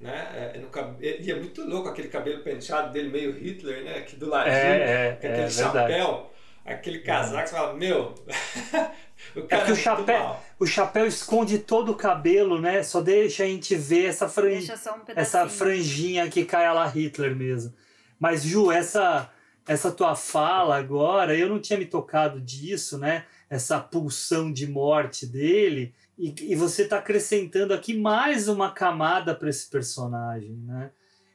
Né? 0.00 0.52
É, 0.54 0.58
no, 0.58 0.70
e 1.00 1.30
é 1.30 1.34
muito 1.34 1.64
louco 1.64 1.88
aquele 1.88 2.08
cabelo 2.08 2.42
penteado 2.42 2.92
dele, 2.92 3.08
meio 3.08 3.32
Hitler, 3.32 3.82
né? 3.82 3.98
Aqui 3.98 4.14
do 4.14 4.28
ladinho, 4.28 4.54
é, 4.54 5.08
é, 5.08 5.12
com 5.12 5.26
aquele 5.26 5.42
é 5.42 5.50
chapéu, 5.50 6.30
aquele 6.64 6.98
casaco, 7.00 7.48
você 7.48 7.54
fala, 7.54 7.74
meu, 7.74 8.14
o 9.34 9.42
cara 9.42 9.62
é 9.62 9.66
que 9.66 9.72
o 9.72 9.76
chapéu, 9.76 10.36
o 10.60 10.66
chapéu 10.66 11.06
esconde 11.06 11.58
todo 11.58 11.90
o 11.90 11.96
cabelo, 11.96 12.60
né? 12.60 12.84
Só 12.84 13.00
deixa 13.00 13.42
a 13.42 13.46
gente 13.46 13.74
ver 13.74 14.06
essa, 14.06 14.28
fran... 14.28 14.50
um 14.50 15.12
essa 15.16 15.48
franjinha 15.48 16.28
que 16.28 16.44
cai 16.44 16.72
lá 16.72 16.86
Hitler 16.86 17.34
mesmo. 17.34 17.74
Mas, 18.20 18.44
Ju, 18.44 18.70
essa, 18.70 19.28
essa 19.66 19.90
tua 19.90 20.14
fala 20.14 20.76
agora, 20.76 21.36
eu 21.36 21.48
não 21.48 21.58
tinha 21.58 21.78
me 21.78 21.86
tocado 21.86 22.40
disso, 22.40 22.98
né? 22.98 23.24
Essa 23.50 23.80
pulsão 23.80 24.52
de 24.52 24.68
morte 24.68 25.26
dele. 25.26 25.92
E, 26.18 26.34
e 26.52 26.56
você 26.56 26.82
está 26.82 26.98
acrescentando 26.98 27.72
aqui 27.72 27.96
mais 27.96 28.48
uma 28.48 28.72
camada 28.72 29.34
para 29.34 29.48
esse 29.48 29.70
personagem, 29.70 30.56
né? 30.56 30.90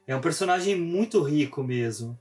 É 0.06 0.14
um 0.14 0.22
personagem 0.22 0.76
muito 0.76 1.22
rico 1.24 1.64
mesmo. 1.64 2.20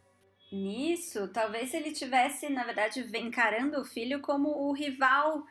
Nisso, 0.53 1.27
talvez 1.29 1.75
ele 1.75 1.91
tivesse, 1.91 2.49
na 2.49 2.63
verdade, 2.63 3.01
encarando 3.15 3.81
o 3.81 3.85
filho 3.85 4.21
como 4.21 4.49
o 4.49 4.73
rival 4.73 5.43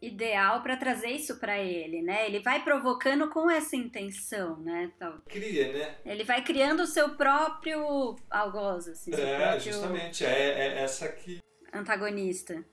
ideal 0.00 0.62
para 0.62 0.76
trazer 0.76 1.08
isso 1.08 1.38
para 1.38 1.58
ele, 1.58 2.00
né? 2.00 2.26
Ele 2.26 2.40
vai 2.40 2.62
provocando 2.62 3.28
com 3.28 3.50
essa 3.50 3.76
intenção, 3.76 4.58
né? 4.60 4.90
Tal. 4.98 5.18
Cria, 5.28 5.72
né? 5.72 5.96
Ele 6.04 6.24
vai 6.24 6.42
criando 6.42 6.84
o 6.84 6.86
seu 6.86 7.10
próprio 7.16 8.16
algoz, 8.30 8.88
assim. 8.88 9.12
É, 9.14 9.36
próprio 9.36 9.72
justamente, 9.72 10.24
é, 10.24 10.50
é 10.50 10.82
essa 10.82 11.08
que... 11.08 11.40
Antagonista. 11.72 12.64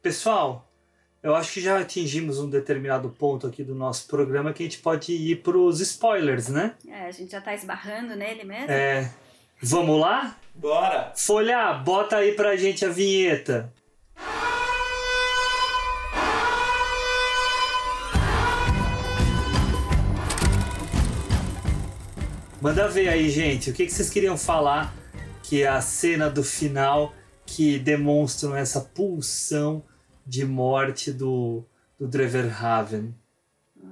Pessoal, 0.00 0.67
eu 1.22 1.34
acho 1.34 1.54
que 1.54 1.60
já 1.60 1.78
atingimos 1.78 2.38
um 2.38 2.48
determinado 2.48 3.10
ponto 3.10 3.46
aqui 3.46 3.64
do 3.64 3.74
nosso 3.74 4.06
programa 4.06 4.52
que 4.52 4.62
a 4.62 4.66
gente 4.66 4.78
pode 4.78 5.12
ir 5.12 5.42
para 5.42 5.56
os 5.56 5.80
spoilers, 5.80 6.48
né? 6.48 6.74
É, 6.86 7.06
a 7.06 7.10
gente 7.10 7.32
já 7.32 7.40
tá 7.40 7.52
esbarrando 7.52 8.14
nele 8.14 8.44
mesmo. 8.44 8.70
É. 8.70 9.10
Vamos 9.60 10.00
lá? 10.00 10.36
Bora! 10.54 11.12
Folha, 11.16 11.74
bota 11.74 12.16
aí 12.18 12.32
pra 12.32 12.56
gente 12.56 12.84
a 12.84 12.88
vinheta. 12.88 13.72
Manda 22.60 22.88
ver 22.88 23.08
aí, 23.08 23.28
gente. 23.28 23.70
O 23.70 23.72
que, 23.72 23.86
que 23.86 23.92
vocês 23.92 24.10
queriam 24.10 24.36
falar 24.36 24.94
que 25.42 25.62
é 25.62 25.68
a 25.68 25.80
cena 25.80 26.28
do 26.30 26.44
final 26.44 27.12
que 27.46 27.78
demonstram 27.78 28.54
essa 28.54 28.80
pulsão 28.80 29.82
de 30.28 30.44
morte 30.44 31.10
do, 31.10 31.64
do 31.98 32.06
Dreverhaven? 32.06 33.14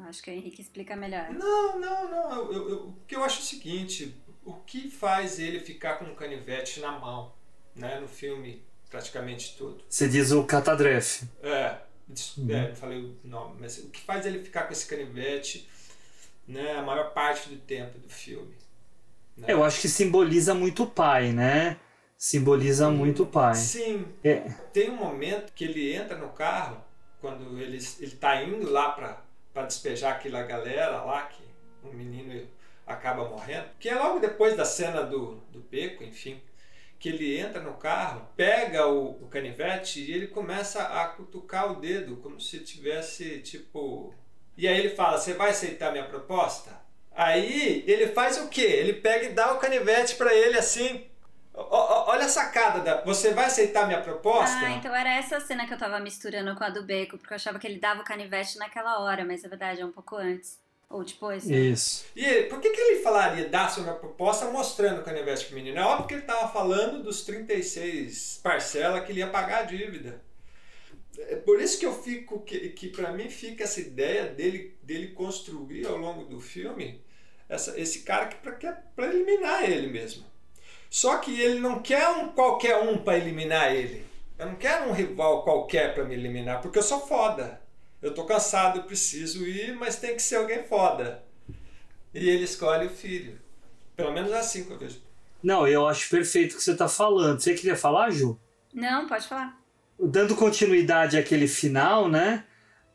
Acho 0.07 0.22
que 0.22 0.30
o 0.30 0.34
Henrique 0.34 0.61
explica 0.61 0.95
melhor. 0.95 1.30
Não, 1.30 1.80
não, 1.80 2.11
não. 2.11 2.53
Eu, 2.53 2.68
eu, 2.68 2.76
o 2.89 2.97
que 3.07 3.16
eu 3.16 3.24
acho 3.24 3.39
é 3.39 3.43
o 3.43 3.45
seguinte: 3.45 4.14
o 4.45 4.55
que 4.55 4.91
faz 4.91 5.39
ele 5.39 5.61
ficar 5.61 5.95
com 5.95 6.05
um 6.05 6.14
canivete 6.14 6.80
na 6.80 6.93
mão, 6.93 7.32
né, 7.74 7.99
no 7.99 8.07
filme 8.07 8.62
praticamente 8.91 9.57
todo? 9.57 9.82
Você 9.89 10.09
diz 10.09 10.30
o 10.30 10.45
Catadref. 10.45 11.24
É, 11.43 11.78
uhum. 12.39 12.51
é, 12.51 12.68
não 12.68 12.76
falei 12.76 12.99
o 12.99 13.16
nome, 13.24 13.57
mas 13.61 13.78
o 13.78 13.89
que 13.89 14.01
faz 14.01 14.26
ele 14.26 14.45
ficar 14.45 14.64
com 14.64 14.72
esse 14.72 14.87
canivete 14.87 15.68
né, 16.47 16.76
a 16.76 16.82
maior 16.82 17.12
parte 17.12 17.49
do 17.49 17.57
tempo 17.57 17.99
do 17.99 18.09
filme. 18.09 18.55
Né? 19.37 19.47
Eu 19.49 19.64
acho 19.64 19.80
que 19.80 19.89
simboliza 19.89 20.55
muito 20.55 20.84
o 20.84 20.87
pai, 20.87 21.32
né? 21.32 21.78
Simboliza 22.17 22.89
Sim. 22.89 22.97
muito 22.97 23.23
o 23.25 23.27
pai. 23.27 23.55
Sim. 23.55 24.07
É. 24.25 24.41
Tem 24.73 24.91
um 24.91 24.97
momento 24.97 25.53
que 25.53 25.64
ele 25.64 25.95
entra 25.95 26.17
no 26.17 26.31
carro, 26.31 26.83
quando 27.21 27.61
ele, 27.61 27.79
ele 28.01 28.11
tá 28.12 28.43
indo 28.43 28.71
lá 28.71 28.93
para 29.53 29.67
despejar 29.67 30.14
aquela 30.14 30.43
galera 30.43 31.03
lá, 31.03 31.23
que 31.23 31.43
um 31.85 31.93
menino 31.93 32.47
acaba 32.87 33.29
morrendo, 33.29 33.67
que 33.79 33.89
é 33.89 33.95
logo 33.95 34.21
depois 34.21 34.57
da 34.57 34.64
cena 34.64 35.03
do, 35.03 35.37
do 35.51 35.61
beco, 35.61 36.05
enfim, 36.05 36.41
que 36.99 37.09
ele 37.09 37.37
entra 37.37 37.61
no 37.61 37.75
carro, 37.75 38.29
pega 38.37 38.87
o, 38.87 39.23
o 39.23 39.29
canivete 39.29 40.01
e 40.01 40.12
ele 40.12 40.29
começa 40.29 40.83
a 40.83 41.09
cutucar 41.09 41.73
o 41.73 41.81
dedo, 41.81 42.17
como 42.19 42.41
se 42.41 42.61
tivesse 42.61 43.41
tipo 43.41 44.14
e 44.57 44.67
aí 44.67 44.79
ele 44.79 44.91
fala: 44.91 45.19
Você 45.19 45.35
vai 45.35 45.51
aceitar 45.51 45.93
minha 45.93 46.07
proposta? 46.07 46.71
Aí 47.14 47.85
ele 47.87 48.09
faz 48.09 48.39
o 48.39 48.49
quê? 48.49 48.62
Ele 48.62 48.95
pega 48.95 49.27
e 49.27 49.33
dá 49.33 49.53
o 49.53 49.59
canivete 49.59 50.17
para 50.17 50.35
ele 50.35 50.59
assim. 50.59 51.05
Olha 51.57 52.27
a 52.27 52.29
sacada 52.29 52.81
da. 52.81 53.03
Você 53.03 53.33
vai 53.33 53.47
aceitar 53.47 53.87
minha 53.87 54.01
proposta? 54.01 54.59
Ah, 54.59 54.73
então 54.73 54.95
era 54.95 55.11
essa 55.11 55.41
cena 55.41 55.67
que 55.67 55.73
eu 55.73 55.79
tava 55.79 55.99
misturando 55.99 56.55
com 56.55 56.65
a 56.65 56.69
do 56.69 56.83
Beco, 56.83 57.17
porque 57.17 57.33
eu 57.33 57.37
achava 57.37 57.59
que 57.59 57.67
ele 57.67 57.79
dava 57.79 58.03
o 58.03 58.05
canivete 58.05 58.59
naquela 58.59 59.01
hora, 59.01 59.25
mas 59.25 59.43
é 59.45 59.49
verdade, 59.49 59.81
é 59.81 59.87
um 59.87 59.93
pouco 59.93 60.17
antes. 60.17 60.59
Ou 60.89 61.03
depois. 61.03 61.49
Isso. 61.51 62.07
E 62.15 62.25
ele, 62.25 62.49
por 62.49 62.61
que, 62.61 62.71
que 62.71 62.81
ele 62.81 63.03
falaria 63.03 63.49
dar 63.49 63.69
sua 63.69 63.93
proposta 63.95 64.47
mostrando 64.47 65.01
o 65.01 65.05
canivete 65.05 65.47
pro 65.47 65.57
menino? 65.57 65.79
É 65.79 65.83
óbvio 65.83 66.07
que 66.07 66.15
ele 66.15 66.23
tava 66.23 66.49
falando 66.53 67.03
dos 67.03 67.23
36 67.25 68.41
parcelas 68.43 69.05
que 69.05 69.11
ele 69.11 69.19
ia 69.19 69.27
pagar 69.27 69.63
a 69.63 69.65
dívida. 69.65 70.21
É 71.19 71.37
por 71.37 71.61
isso 71.61 71.81
que 71.81 71.87
eu 71.87 71.93
fico 71.93 72.41
que, 72.41 72.69
que 72.69 72.89
para 72.89 73.11
mim 73.11 73.29
fica 73.29 73.65
essa 73.65 73.81
ideia 73.81 74.27
dele 74.27 74.77
dele 74.83 75.09
construir 75.09 75.87
ao 75.87 75.97
longo 75.97 76.27
do 76.27 76.39
filme 76.39 77.03
essa, 77.49 77.79
esse 77.81 78.03
cara 78.03 78.27
que 78.27 78.37
para 78.37 79.07
eliminar 79.07 79.69
ele 79.69 79.89
mesmo. 79.89 80.25
Só 80.91 81.18
que 81.18 81.41
ele 81.41 81.61
não 81.61 81.80
quer 81.80 82.09
um 82.09 82.28
qualquer 82.28 82.76
um 82.82 82.99
para 82.99 83.18
eliminar 83.18 83.74
ele. 83.74 84.05
Eu 84.39 84.47
não 84.47 84.57
quero 84.57 84.89
um 84.89 84.93
rival 84.93 85.43
qualquer 85.43 85.95
para 85.95 86.05
me 86.05 86.14
eliminar, 86.14 86.61
porque 86.61 86.78
eu 86.78 86.82
sou 86.82 87.01
foda. 87.01 87.61
Eu 88.03 88.14
tô 88.14 88.24
cansado, 88.24 88.78
eu 88.78 88.84
preciso 88.84 89.47
ir, 89.47 89.74
mas 89.74 89.97
tem 89.97 90.14
que 90.14 90.22
ser 90.22 90.37
alguém 90.37 90.62
foda. 90.64 91.22
E 92.14 92.28
ele 92.28 92.45
escolhe 92.45 92.87
o 92.87 92.91
filho. 92.91 93.39
Pelo 93.97 94.12
menos 94.12 94.30
é 94.30 94.39
assim 94.39 94.64
que 94.64 94.70
eu 94.70 94.78
vejo. 94.78 95.01
Não, 95.43 95.66
eu 95.66 95.87
acho 95.87 96.09
perfeito 96.11 96.53
o 96.53 96.57
que 96.57 96.62
você 96.62 96.72
está 96.72 96.89
falando. 96.89 97.41
Você 97.41 97.55
queria 97.55 97.76
falar, 97.76 98.11
Ju? 98.11 98.39
Não, 98.72 99.07
pode 99.07 99.26
falar. 99.26 99.59
Dando 99.99 100.37
continuidade 100.37 101.16
àquele 101.16 101.49
final, 101.49 102.09
né? 102.09 102.45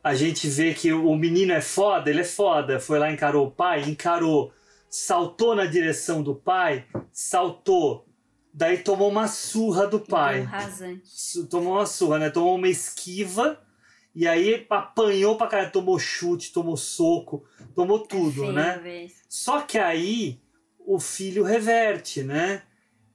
A 0.04 0.14
gente 0.14 0.48
vê 0.48 0.74
que 0.74 0.92
o 0.92 1.14
menino 1.14 1.52
é 1.52 1.60
foda, 1.60 2.10
ele 2.10 2.20
é 2.20 2.24
foda. 2.24 2.78
Foi 2.78 2.98
lá, 2.98 3.10
encarou 3.10 3.46
o 3.46 3.50
pai, 3.50 3.82
encarou, 3.82 4.52
saltou 4.92 5.56
na 5.56 5.64
direção 5.64 6.22
do 6.22 6.34
pai, 6.34 6.84
saltou. 7.10 8.06
Daí 8.52 8.76
tomou 8.76 9.08
uma 9.08 9.26
surra 9.26 9.86
do 9.86 9.98
pai. 9.98 10.42
Rasante. 10.42 11.44
Tomou 11.48 11.72
uma 11.72 11.86
surra, 11.86 12.18
né? 12.18 12.28
Tomou 12.28 12.56
uma 12.56 12.68
esquiva. 12.68 13.58
E 14.14 14.28
aí 14.28 14.66
apanhou 14.68 15.38
pra 15.38 15.46
caralho, 15.46 15.72
tomou 15.72 15.98
chute, 15.98 16.52
tomou 16.52 16.76
soco, 16.76 17.46
tomou 17.74 18.00
tudo, 18.00 18.42
feio, 18.42 18.52
né? 18.52 18.78
velho. 18.82 19.10
Só 19.26 19.62
que 19.62 19.78
aí 19.78 20.38
o 20.78 21.00
filho 21.00 21.42
reverte, 21.42 22.22
né? 22.22 22.62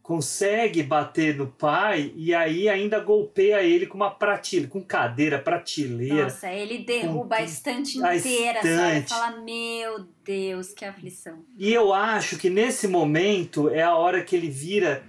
Consegue 0.08 0.84
bater 0.84 1.36
no 1.36 1.48
pai 1.48 2.14
e 2.16 2.34
aí 2.34 2.70
ainda 2.70 2.98
golpeia 2.98 3.62
ele 3.62 3.86
com 3.86 3.98
uma 3.98 4.10
prateleira, 4.10 4.72
com 4.72 4.82
cadeira, 4.82 5.38
prateleira. 5.38 6.24
Nossa, 6.24 6.50
ele 6.50 6.78
derruba 6.78 7.36
a 7.36 7.44
estante 7.44 7.98
inteira, 7.98 8.60
estante. 8.60 9.10
Fala, 9.10 9.42
meu 9.42 10.08
Deus, 10.24 10.72
que 10.72 10.86
aflição. 10.86 11.44
E 11.58 11.74
eu 11.74 11.94
acho 11.94 12.38
que 12.38 12.50
nesse 12.50 12.88
momento 12.88 13.70
é 13.70 13.84
a 13.84 13.96
hora 13.98 14.24
que 14.24 14.34
ele 14.34 14.50
vira 14.50 15.04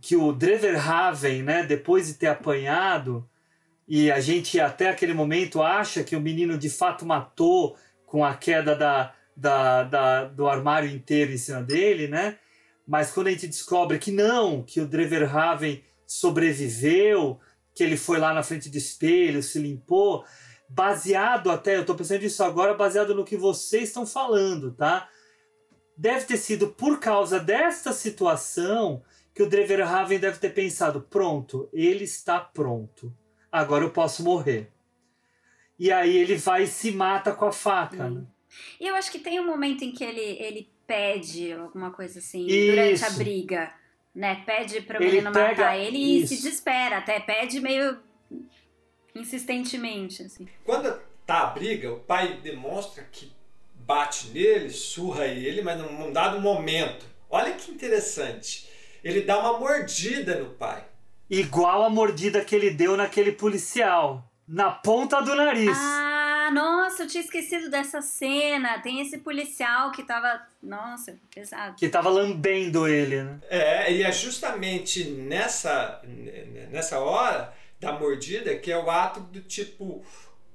que 0.00 0.14
o 0.14 0.30
Dreverhaven, 0.30 1.42
né, 1.42 1.64
depois 1.64 2.06
de 2.06 2.14
ter 2.14 2.28
apanhado, 2.28 3.28
e 3.88 4.08
a 4.08 4.20
gente 4.20 4.60
até 4.60 4.88
aquele 4.88 5.14
momento 5.14 5.60
acha 5.64 6.04
que 6.04 6.14
o 6.14 6.20
menino 6.20 6.56
de 6.56 6.70
fato 6.70 7.04
matou 7.04 7.76
com 8.06 8.24
a 8.24 8.34
queda 8.36 8.76
da, 8.76 9.12
da, 9.36 9.82
da- 9.82 10.24
do 10.26 10.46
armário 10.46 10.88
inteiro 10.88 11.32
em 11.32 11.38
cima 11.38 11.60
dele, 11.60 12.06
né? 12.06 12.36
Mas 12.86 13.10
quando 13.10 13.28
a 13.28 13.30
gente 13.30 13.46
descobre 13.46 13.98
que 13.98 14.10
não, 14.12 14.62
que 14.62 14.80
o 14.80 14.86
Dreverhaven 14.86 15.82
sobreviveu, 16.06 17.40
que 17.74 17.82
ele 17.82 17.96
foi 17.96 18.18
lá 18.18 18.32
na 18.32 18.42
frente 18.42 18.68
do 18.68 18.76
espelho, 18.76 19.42
se 19.42 19.58
limpou, 19.58 20.24
baseado 20.68 21.50
até, 21.50 21.76
eu 21.76 21.86
tô 21.86 21.94
pensando 21.94 22.22
nisso 22.22 22.42
agora, 22.44 22.74
baseado 22.74 23.14
no 23.14 23.24
que 23.24 23.36
vocês 23.36 23.84
estão 23.84 24.06
falando, 24.06 24.72
tá? 24.72 25.08
Deve 25.96 26.24
ter 26.26 26.36
sido 26.36 26.68
por 26.68 26.98
causa 27.00 27.38
desta 27.40 27.92
situação 27.92 29.02
que 29.34 29.42
o 29.42 29.48
Dreverhaven 29.48 30.18
deve 30.18 30.38
ter 30.38 30.50
pensado: 30.50 31.00
pronto, 31.00 31.68
ele 31.72 32.04
está 32.04 32.40
pronto, 32.40 33.12
agora 33.50 33.84
eu 33.84 33.90
posso 33.90 34.22
morrer. 34.22 34.70
E 35.78 35.90
aí 35.90 36.16
ele 36.16 36.36
vai 36.36 36.64
e 36.64 36.68
se 36.68 36.90
mata 36.92 37.32
com 37.32 37.46
a 37.46 37.52
faca. 37.52 38.08
né? 38.08 38.24
E 38.80 38.86
eu 38.86 38.94
acho 38.94 39.10
que 39.10 39.18
tem 39.18 39.40
um 39.40 39.46
momento 39.46 39.82
em 39.82 39.92
que 39.92 40.04
ele, 40.04 40.20
ele 40.20 40.73
pede 40.86 41.52
alguma 41.52 41.90
coisa 41.90 42.18
assim, 42.18 42.46
Isso. 42.46 42.70
durante 42.70 43.04
a 43.04 43.10
briga, 43.10 43.74
né? 44.14 44.42
Pede 44.46 44.80
pro 44.82 44.96
Ele 45.02 45.06
menino 45.06 45.32
pega- 45.32 45.48
matar 45.48 45.78
ele 45.78 45.96
e 45.98 46.18
isso. 46.22 46.28
se 46.28 46.36
desespera, 46.42 46.98
até 46.98 47.20
pede 47.20 47.60
meio 47.60 47.98
insistentemente, 49.14 50.22
assim. 50.22 50.46
Quando 50.64 50.98
tá 51.26 51.42
a 51.42 51.46
briga, 51.46 51.92
o 51.92 52.00
pai 52.00 52.38
demonstra 52.42 53.04
que 53.10 53.32
bate 53.76 54.28
nele, 54.28 54.70
surra 54.70 55.26
ele, 55.26 55.62
mas 55.62 55.78
num 55.78 56.12
dado 56.12 56.40
momento. 56.40 57.04
Olha 57.30 57.52
que 57.52 57.70
interessante. 57.70 58.68
Ele 59.02 59.20
dá 59.22 59.38
uma 59.38 59.58
mordida 59.58 60.36
no 60.38 60.50
pai. 60.50 60.84
Igual 61.28 61.82
a 61.82 61.90
mordida 61.90 62.44
que 62.44 62.54
ele 62.54 62.70
deu 62.70 62.96
naquele 62.96 63.32
policial, 63.32 64.30
na 64.46 64.70
ponta 64.70 65.20
do 65.20 65.34
nariz. 65.34 65.76
Ah, 65.78 66.23
nossa, 66.50 67.02
eu 67.02 67.06
tinha 67.06 67.22
esquecido 67.22 67.70
dessa 67.70 68.00
cena. 68.00 68.80
Tem 68.80 69.00
esse 69.00 69.18
policial 69.18 69.92
que 69.92 70.02
tava. 70.02 70.40
Nossa, 70.62 71.18
pesado. 71.34 71.76
Que 71.76 71.88
tava 71.88 72.08
lambendo 72.08 72.88
ele, 72.88 73.22
né? 73.22 73.40
É, 73.48 73.92
e 73.92 74.02
é 74.02 74.10
justamente 74.10 75.04
nessa, 75.04 76.00
nessa 76.70 76.98
hora 76.98 77.54
da 77.78 77.92
mordida 77.92 78.56
que 78.56 78.72
é 78.72 78.78
o 78.78 78.90
ato 78.90 79.20
do 79.20 79.40
tipo. 79.40 80.04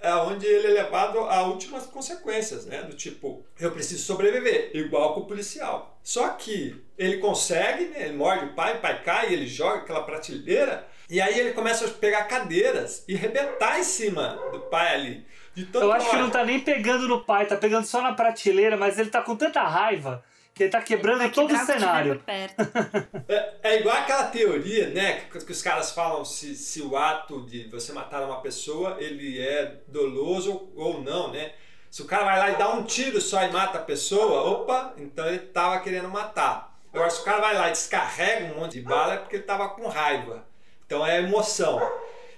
É 0.01 0.13
onde 0.13 0.45
ele 0.45 0.67
é 0.67 0.83
levado 0.83 1.19
a 1.19 1.43
últimas 1.43 1.85
consequências, 1.85 2.65
né? 2.65 2.83
Do 2.83 2.95
tipo, 2.95 3.45
eu 3.59 3.69
preciso 3.71 4.01
sobreviver, 4.01 4.71
igual 4.73 5.13
com 5.13 5.21
o 5.21 5.25
policial. 5.25 5.99
Só 6.01 6.29
que 6.29 6.81
ele 6.97 7.17
consegue, 7.17 7.85
né? 7.85 8.05
Ele 8.05 8.15
morde 8.15 8.45
o 8.45 8.53
pai, 8.53 8.77
o 8.77 8.79
pai 8.79 9.03
cai, 9.03 9.33
ele 9.33 9.45
joga 9.45 9.79
aquela 9.79 10.03
prateleira, 10.03 10.87
e 11.09 11.19
aí 11.19 11.39
ele 11.39 11.53
começa 11.53 11.85
a 11.85 11.89
pegar 11.89 12.25
cadeiras 12.25 13.03
e 13.07 13.15
arrebentar 13.15 13.79
em 13.79 13.83
cima 13.83 14.39
do 14.51 14.59
pai 14.61 14.93
ali. 14.93 15.25
De 15.55 15.65
tanto 15.65 15.85
Eu 15.85 15.91
acho 15.91 16.09
que 16.09 16.17
não 16.17 16.29
tá 16.29 16.45
nem 16.45 16.59
pegando 16.59 17.07
no 17.07 17.23
pai, 17.23 17.45
tá 17.45 17.57
pegando 17.57 17.85
só 17.85 18.01
na 18.01 18.13
prateleira, 18.13 18.77
mas 18.77 18.99
ele 18.99 19.09
tá 19.09 19.21
com 19.21 19.35
tanta 19.35 19.61
raiva 19.63 20.23
que 20.53 20.63
ele 20.63 20.71
tá 20.71 20.81
quebrando 20.81 21.31
todo 21.31 21.45
o 21.45 21.47
Quebrar 21.47 21.63
o 21.63 21.65
cenário. 21.65 22.21
É, 23.29 23.53
é 23.63 23.79
igual 23.79 23.95
aquela 23.95 24.25
teoria, 24.25 24.89
né? 24.89 25.21
Que, 25.31 25.45
que 25.45 25.51
os 25.51 25.61
caras 25.61 25.91
falam 25.91 26.25
se, 26.25 26.55
se 26.55 26.81
o 26.81 26.97
ato 26.97 27.45
de 27.45 27.67
você 27.69 27.93
matar 27.93 28.23
uma 28.23 28.41
pessoa 28.41 28.97
ele 28.99 29.39
é 29.39 29.77
doloso 29.87 30.69
ou 30.75 31.01
não, 31.01 31.31
né? 31.31 31.53
Se 31.89 32.01
o 32.01 32.05
cara 32.05 32.25
vai 32.25 32.39
lá 32.39 32.51
e 32.51 32.55
dá 32.57 32.69
um 32.69 32.83
tiro 32.83 33.19
só 33.21 33.41
e 33.43 33.51
mata 33.51 33.77
a 33.77 33.81
pessoa, 33.81 34.43
opa, 34.43 34.93
então 34.97 35.25
ele 35.25 35.39
tava 35.39 35.79
querendo 35.79 36.09
matar. 36.09 36.77
Agora, 36.93 37.09
se 37.09 37.21
o 37.21 37.23
cara 37.23 37.39
vai 37.39 37.55
lá 37.55 37.69
e 37.69 37.71
descarrega 37.71 38.53
um 38.53 38.59
monte 38.59 38.73
de 38.73 38.81
bala, 38.81 39.13
é 39.13 39.17
porque 39.17 39.37
ele 39.37 39.43
tava 39.43 39.69
com 39.69 39.87
raiva. 39.87 40.45
Então 40.89 41.05
é 41.05 41.19
emoção. 41.19 41.79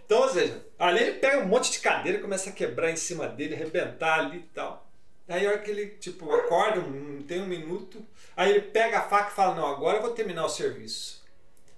Então, 0.05 0.23
ou 0.23 0.29
seja, 0.29 0.61
ali 0.77 0.99
ele 0.99 1.13
pega 1.19 1.37
um 1.39 1.45
monte 1.47 1.71
de 1.71 1.79
cadeira 1.79 2.17
e 2.17 2.21
começa 2.21 2.49
a 2.49 2.53
quebrar 2.53 2.91
em 2.91 2.97
cima 2.97 3.25
dele, 3.25 3.55
arrebentar 3.55 4.19
ali 4.19 4.39
e 4.39 4.49
tal. 4.53 4.91
Aí 5.25 5.45
a 5.47 5.51
hora 5.51 5.59
que 5.59 5.71
ele, 5.71 5.85
tipo, 5.91 6.29
acorda, 6.33 6.81
um- 6.81 7.23
tem 7.25 7.39
um 7.41 7.45
minuto, 7.45 8.05
aí 8.35 8.49
ele 8.49 8.59
pega 8.63 8.99
a 8.99 9.03
faca 9.03 9.31
e 9.31 9.35
fala, 9.35 9.55
não, 9.55 9.65
agora 9.65 9.99
eu 9.99 10.01
vou 10.01 10.11
terminar 10.11 10.43
o 10.43 10.49
serviço. 10.49 11.23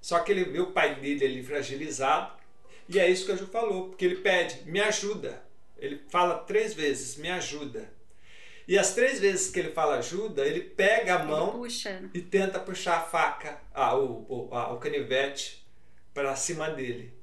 Só 0.02 0.18
que 0.22 0.32
ele 0.32 0.46
vê 0.46 0.62
o 0.62 0.72
pai 0.72 0.96
dele 0.96 1.24
ali 1.24 1.44
fragilizado, 1.44 2.32
e 2.90 3.00
é 3.00 3.08
isso 3.08 3.28
que 3.28 3.34
a 3.34 3.36
Ju 3.36 3.46
falou, 3.46 3.90
porque 3.90 4.04
ele 4.06 4.16
pede, 4.16 4.64
me 4.68 4.82
ajuda. 4.82 5.44
Ele 5.78 6.02
fala 6.10 6.40
três 6.40 6.74
vezes, 6.74 7.18
me 7.18 7.30
ajuda. 7.30 7.88
E 8.68 8.80
as 8.80 8.96
três 8.96 9.20
vezes 9.20 9.52
que 9.52 9.60
ele 9.60 9.74
fala 9.74 9.98
ajuda, 10.00 10.44
ele 10.44 10.62
pega 10.62 11.16
a 11.18 11.24
mão 11.24 11.52
Puxa. 11.52 12.02
e 12.16 12.20
tenta 12.20 12.60
puxar 12.60 12.98
a 12.98 13.02
faca, 13.02 13.60
ah, 13.72 13.96
o, 13.96 14.26
o, 14.28 14.56
a- 14.56 14.74
o 14.74 14.78
canivete, 14.80 15.63
para 16.14 16.36
cima 16.36 16.70
dele. 16.70 17.14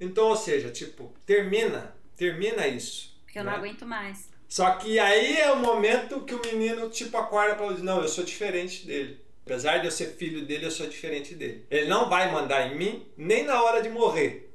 Então, 0.00 0.28
ou 0.28 0.36
seja, 0.36 0.70
tipo, 0.70 1.12
termina, 1.26 1.94
termina 2.16 2.66
isso. 2.66 3.18
Porque 3.24 3.38
eu 3.38 3.44
não 3.44 3.52
né? 3.52 3.58
aguento 3.58 3.86
mais. 3.86 4.28
Só 4.48 4.72
que 4.72 4.98
aí 4.98 5.36
é 5.36 5.52
o 5.52 5.60
momento 5.60 6.22
que 6.22 6.34
o 6.34 6.42
menino 6.44 6.90
tipo 6.90 7.16
acorda 7.16 7.54
para 7.54 7.68
dizer, 7.68 7.84
não, 7.84 8.02
eu 8.02 8.08
sou 8.08 8.24
diferente 8.24 8.84
dele. 8.84 9.20
Apesar 9.44 9.78
de 9.78 9.86
eu 9.86 9.90
ser 9.90 10.16
filho 10.16 10.44
dele, 10.44 10.66
eu 10.66 10.70
sou 10.70 10.86
diferente 10.86 11.34
dele. 11.34 11.64
Ele 11.70 11.86
não 11.86 12.08
vai 12.08 12.32
mandar 12.32 12.66
em 12.66 12.76
mim 12.76 13.06
nem 13.16 13.44
na 13.44 13.62
hora 13.62 13.82
de 13.82 13.88
morrer, 13.88 14.52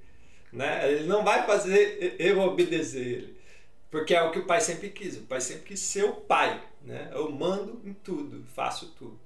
né? 0.52 0.92
Ele 0.92 1.06
não 1.06 1.24
vai 1.24 1.46
fazer 1.46 2.16
eu 2.20 2.40
obedecer 2.40 3.06
ele, 3.06 3.38
porque 3.90 4.14
é 4.14 4.22
o 4.22 4.32
que 4.32 4.40
o 4.40 4.46
pai 4.46 4.62
sempre 4.62 4.90
quis. 4.90 5.18
O 5.18 5.22
pai 5.22 5.42
sempre 5.42 5.64
quis 5.64 5.80
ser 5.80 6.04
o 6.04 6.14
pai, 6.14 6.62
né? 6.82 7.10
Eu 7.14 7.32
mando 7.32 7.82
em 7.86 7.94
tudo, 7.94 8.46
faço 8.54 8.94
tudo. 8.98 9.20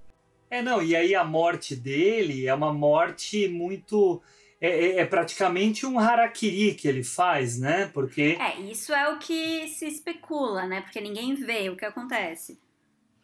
É, 0.49 0.61
não, 0.61 0.81
e 0.81 0.95
aí 0.95 1.13
a 1.13 1.23
morte 1.23 1.75
dele 1.75 2.47
é 2.47 2.53
uma 2.53 2.73
morte 2.73 3.47
muito. 3.47 4.21
É, 4.61 4.67
é- 4.69 4.99
é 4.99 5.05
praticamente 5.05 5.85
um 5.85 5.97
harakiri 5.97 6.73
que 6.73 6.87
ele 6.87 7.03
faz, 7.03 7.57
né? 7.59 7.89
Porque. 7.93 8.37
É, 8.39 8.59
isso 8.59 8.93
é 8.93 9.07
o 9.09 9.17
que 9.17 9.67
se 9.67 9.85
especula, 9.87 10.65
né? 10.65 10.81
Porque 10.81 10.99
ninguém 10.99 11.33
vê 11.35 11.69
o 11.69 11.75
que 11.77 11.85
acontece. 11.85 12.59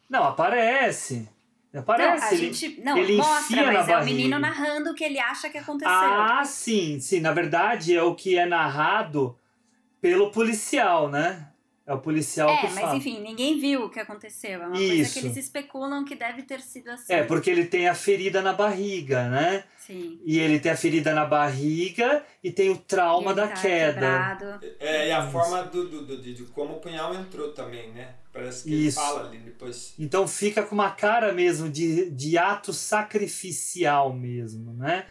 Não, 0.10 0.24
aparece. 0.24 1.28
Aparece. 1.74 2.22
não, 2.22 2.28
a 2.30 2.34
ele, 2.34 2.53
gente. 2.53 2.82
Não, 2.82 2.98
ele 2.98 3.18
mostra, 3.18 3.57
enfia 3.57 3.66
mas 3.66 3.76
é 3.90 3.91
o 3.91 3.95
barriga. 3.98 4.06
menino 4.06 4.40
narrando 4.40 4.91
o 4.91 4.95
que 4.95 5.03
ele 5.03 5.20
acha 5.20 5.49
que 5.49 5.57
aconteceu. 5.57 5.91
Ah, 5.94 6.41
sim, 6.45 6.99
sim. 7.02 7.20
Na 7.20 7.34
verdade, 7.34 7.94
é 7.94 8.02
o 8.02 8.16
que 8.16 8.38
é 8.38 8.45
narrado 8.45 9.38
pelo 9.99 10.32
policial, 10.32 11.10
né? 11.10 11.49
É 11.88 11.94
o 11.94 11.99
policial 11.99 12.49
é, 12.49 12.62
que 12.62 12.68
mas 12.68 12.80
fala. 12.80 12.95
enfim, 12.95 13.20
ninguém 13.22 13.60
viu 13.60 13.84
o 13.86 13.90
que 13.91 13.99
aconteceu. 13.99 14.53
É 14.64 14.66
uma 14.66 14.76
coisa 14.76 14.94
Isso. 14.94 15.14
que 15.20 15.26
eles 15.28 15.38
especulam 15.38 16.03
que 16.03 16.16
deve 16.16 16.41
ter 16.41 16.60
sido 16.60 16.90
assim. 16.90 17.14
É, 17.14 17.24
porque 17.24 17.48
ele 17.48 17.66
tem 17.66 17.88
a 17.88 17.94
ferida 17.94 18.41
na 18.41 18.53
barriga, 18.53 19.30
né? 19.30 19.64
Sim. 19.78 20.20
E 20.26 20.40
ele 20.40 20.60
tem 20.60 20.72
a 20.72 20.76
ferida 20.76 21.14
na 21.14 21.26
barriga 21.26 22.24
e 22.44 22.49
tem 22.52 22.72
o 22.72 22.78
trauma 22.78 23.32
Ele 23.32 23.36
da 23.41 23.48
tá 23.49 23.62
queda. 23.62 23.94
quebrado. 23.94 24.60
É, 24.80 25.10
e 25.10 25.12
a 25.12 25.30
forma 25.30 25.62
do, 25.62 25.88
do, 25.88 26.06
do- 26.07 26.22
de, 26.22 26.34
de 26.34 26.44
como 26.45 26.78
o 26.78 26.80
punhal 26.80 27.14
entrou 27.14 27.52
também, 27.53 27.91
né? 27.91 28.16
Parece 28.34 28.64
que 28.64 28.74
Isso. 28.74 28.99
ele 28.99 29.07
fala 29.07 29.28
ali 29.30 29.38
depois. 29.38 29.94
Então 29.99 30.28
fica 30.28 30.64
com 30.64 30.74
uma 30.74 30.90
cara 30.90 31.32
mesmo 31.34 31.70
de, 31.70 32.10
de 32.10 32.36
ato 32.36 32.74
sacrificial 32.74 34.12
mesmo, 34.12 34.74
né? 34.74 35.06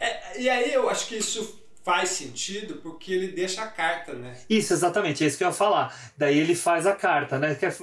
É, 0.00 0.40
e 0.40 0.48
aí 0.50 0.72
eu 0.72 0.88
acho 0.90 1.06
que 1.08 1.16
isso 1.16 1.62
faz 1.88 2.10
sentido 2.10 2.82
porque 2.82 3.10
ele 3.14 3.28
deixa 3.28 3.62
a 3.62 3.66
carta, 3.66 4.12
né? 4.12 4.38
Isso, 4.50 4.74
exatamente, 4.74 5.24
é 5.24 5.26
isso 5.26 5.38
que 5.38 5.44
eu 5.44 5.48
ia 5.48 5.54
falar. 5.54 5.98
Daí 6.18 6.38
ele 6.38 6.54
faz 6.54 6.86
a 6.86 6.94
carta, 6.94 7.38
né? 7.38 7.54
Quer- 7.54 7.74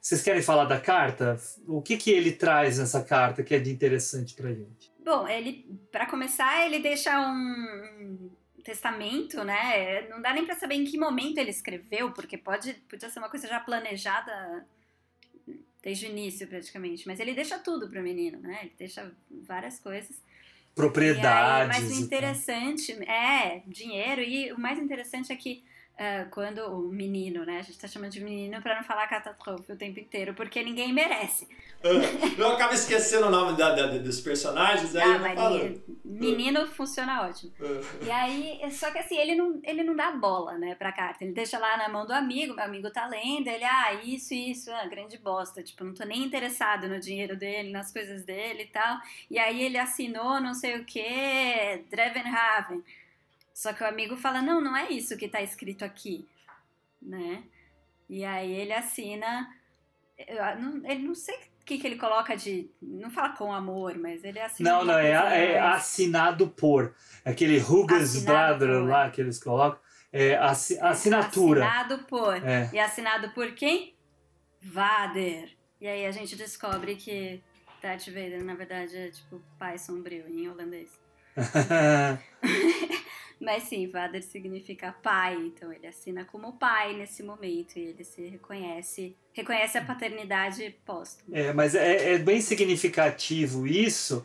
Vocês 0.00 0.20
querem 0.20 0.42
falar 0.42 0.64
da 0.64 0.80
carta? 0.80 1.40
O 1.68 1.80
que, 1.80 1.96
que 1.96 2.10
ele 2.10 2.32
traz 2.32 2.78
nessa 2.78 3.04
carta 3.04 3.44
que 3.44 3.54
é 3.54 3.60
de 3.60 3.70
interessante 3.70 4.34
pra 4.34 4.48
gente? 4.52 4.90
Bom, 4.98 5.28
ele, 5.28 5.64
para 5.92 6.06
começar, 6.06 6.66
ele 6.66 6.80
deixa 6.80 7.20
um, 7.20 8.30
testamento, 8.64 9.44
né? 9.44 10.08
Não 10.08 10.20
dá 10.20 10.32
nem 10.34 10.44
pra 10.44 10.56
saber 10.56 10.74
em 10.74 10.84
que 10.84 10.98
momento 10.98 11.38
ele 11.38 11.50
escreveu, 11.50 12.10
porque 12.10 12.36
pode, 12.36 12.72
podia 12.88 13.08
ser 13.10 13.20
uma 13.20 13.28
coisa 13.28 13.46
já 13.46 13.60
planejada 13.60 14.66
desde 15.80 16.06
o 16.06 16.10
início, 16.10 16.48
praticamente. 16.48 17.06
Mas 17.06 17.20
ele 17.20 17.32
deixa 17.32 17.60
tudo 17.60 17.88
pro 17.88 18.02
menino, 18.02 18.40
né? 18.40 18.58
Ele 18.62 18.72
deixa 18.76 19.08
várias 19.46 19.78
coisas. 19.78 20.20
Propriedades. 20.74 21.76
E 21.76 21.80
aí, 21.80 21.88
mas 21.88 21.98
o 21.98 22.00
interessante 22.02 22.92
é 23.08 23.62
dinheiro, 23.66 24.22
e 24.22 24.52
o 24.52 24.58
mais 24.58 24.78
interessante 24.78 25.32
é 25.32 25.36
que 25.36 25.64
uh, 25.98 26.28
quando 26.30 26.58
o 26.58 26.88
menino, 26.88 27.44
né? 27.44 27.58
A 27.58 27.62
gente 27.62 27.78
tá 27.78 27.86
chamando 27.86 28.12
de 28.12 28.20
menino 28.22 28.60
para 28.62 28.76
não 28.76 28.84
falar 28.84 29.06
catástrofe 29.06 29.72
o 29.72 29.76
tempo 29.76 29.98
inteiro, 30.00 30.34
porque 30.34 30.62
ninguém 30.62 30.92
merece. 30.92 31.44
Uh, 31.84 32.40
eu 32.40 32.52
acabo 32.52 32.74
esquecendo 32.74 33.26
o 33.26 33.30
nome 33.30 33.56
da, 33.56 33.74
da, 33.74 33.86
dos 33.98 34.20
personagens, 34.20 34.94
aí 34.94 35.02
ah, 35.02 35.16
eu 35.16 35.34
falo. 35.34 35.82
Menino 36.04 36.66
funciona 36.66 37.22
ótimo. 37.22 37.52
Uh. 37.60 38.04
E 38.04 38.10
aí, 38.10 38.60
só 38.70 38.90
que 38.90 38.98
assim, 38.98 39.16
ele 39.16 39.34
não, 39.34 39.60
ele 39.64 39.82
não 39.82 39.96
dá 39.96 40.12
bola, 40.12 40.56
né, 40.58 40.74
pra 40.74 40.92
carta. 40.92 41.24
Ele 41.24 41.32
deixa 41.32 41.58
lá 41.58 41.76
na 41.76 41.88
mão 41.88 42.06
do 42.06 42.12
amigo, 42.12 42.54
meu 42.54 42.64
amigo 42.64 42.90
tá 42.90 43.06
lendo, 43.06 43.48
ele, 43.48 43.64
ah, 43.64 43.94
isso, 44.04 44.34
isso, 44.34 44.70
ah, 44.70 44.86
grande 44.86 45.18
bosta. 45.18 45.62
Tipo, 45.62 45.84
não 45.84 45.94
tô 45.94 46.04
nem 46.04 46.22
interessado 46.22 46.88
no 46.88 47.00
dinheiro 47.00 47.36
dele, 47.36 47.70
nas 47.70 47.92
coisas 47.92 48.24
dele 48.24 48.64
e 48.64 48.66
tal. 48.66 48.98
E 49.30 49.38
aí 49.38 49.62
ele 49.62 49.78
assinou 49.78 50.40
não 50.40 50.54
sei 50.54 50.76
o 50.76 50.84
que, 50.84 51.84
Drevenhaven. 51.90 52.82
Só 53.62 53.72
que 53.72 53.84
o 53.84 53.86
amigo 53.86 54.16
fala: 54.16 54.42
não, 54.42 54.60
não 54.60 54.76
é 54.76 54.90
isso 54.90 55.16
que 55.16 55.26
está 55.26 55.40
escrito 55.40 55.84
aqui, 55.84 56.26
né? 57.00 57.44
E 58.10 58.24
aí 58.24 58.52
ele 58.52 58.72
assina. 58.72 59.48
Ele 60.18 61.06
não 61.06 61.14
sei 61.14 61.36
o 61.36 61.64
que, 61.64 61.78
que 61.78 61.86
ele 61.86 61.94
coloca 61.96 62.36
de. 62.36 62.68
Não 62.82 63.08
fala 63.08 63.36
com 63.36 63.52
amor, 63.52 63.96
mas 63.96 64.24
ele 64.24 64.40
assina. 64.40 64.68
Não, 64.68 64.84
não, 64.84 64.98
é, 64.98 65.12
é 65.12 65.60
assinado 65.60 66.48
por. 66.48 66.92
Aquele 67.24 67.60
Hugas 67.60 68.24
Brother 68.24 68.82
lá 68.82 69.08
que 69.10 69.20
eles 69.20 69.38
colocam. 69.38 69.78
É 70.12 70.34
assinatura. 70.36 71.64
Assinado 71.64 71.98
por. 72.06 72.44
É. 72.44 72.68
E 72.72 72.80
assinado 72.80 73.30
por 73.30 73.52
quem? 73.52 73.94
Vader. 74.60 75.56
E 75.80 75.86
aí 75.86 76.04
a 76.04 76.10
gente 76.10 76.34
descobre 76.34 76.96
que 76.96 77.40
Darth 77.80 78.06
Vader, 78.06 78.42
na 78.42 78.56
verdade, 78.56 78.96
é 78.96 79.10
tipo 79.10 79.40
pai 79.56 79.78
sombrio 79.78 80.28
em 80.28 80.48
holandês. 80.48 80.90
Mas 83.42 83.64
sim, 83.64 83.88
Vader 83.88 84.22
significa 84.22 84.94
pai, 85.02 85.34
então 85.34 85.72
ele 85.72 85.88
assina 85.88 86.24
como 86.24 86.52
pai 86.52 86.94
nesse 86.94 87.24
momento 87.24 87.76
e 87.76 87.88
ele 87.88 88.04
se 88.04 88.22
reconhece, 88.28 89.16
reconhece 89.32 89.76
a 89.76 89.84
paternidade 89.84 90.76
póstuma. 90.86 91.36
É, 91.36 91.52
mas 91.52 91.74
é, 91.74 92.14
é 92.14 92.18
bem 92.18 92.40
significativo 92.40 93.66
isso, 93.66 94.24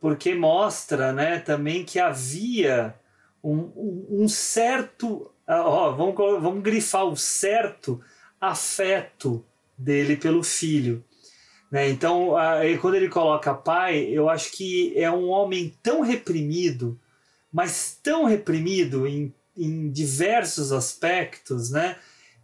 porque 0.00 0.34
mostra 0.34 1.12
né, 1.12 1.38
também 1.38 1.84
que 1.84 2.00
havia 2.00 2.92
um, 3.40 3.56
um, 3.56 4.06
um 4.22 4.28
certo, 4.28 5.30
ó, 5.46 5.92
vamos, 5.92 6.16
vamos 6.16 6.60
grifar 6.60 7.04
o 7.04 7.16
certo 7.16 8.02
afeto 8.40 9.46
dele 9.78 10.16
pelo 10.16 10.42
filho. 10.42 11.04
Né? 11.70 11.88
Então, 11.88 12.32
quando 12.80 12.96
ele 12.96 13.08
coloca 13.08 13.54
pai, 13.54 14.08
eu 14.10 14.28
acho 14.28 14.50
que 14.50 14.92
é 14.98 15.08
um 15.08 15.28
homem 15.28 15.72
tão 15.84 16.00
reprimido 16.00 16.98
mas 17.52 17.98
tão 18.02 18.24
reprimido 18.24 19.06
em, 19.06 19.34
em 19.56 19.90
diversos 19.90 20.72
aspectos, 20.72 21.70
né? 21.70 21.96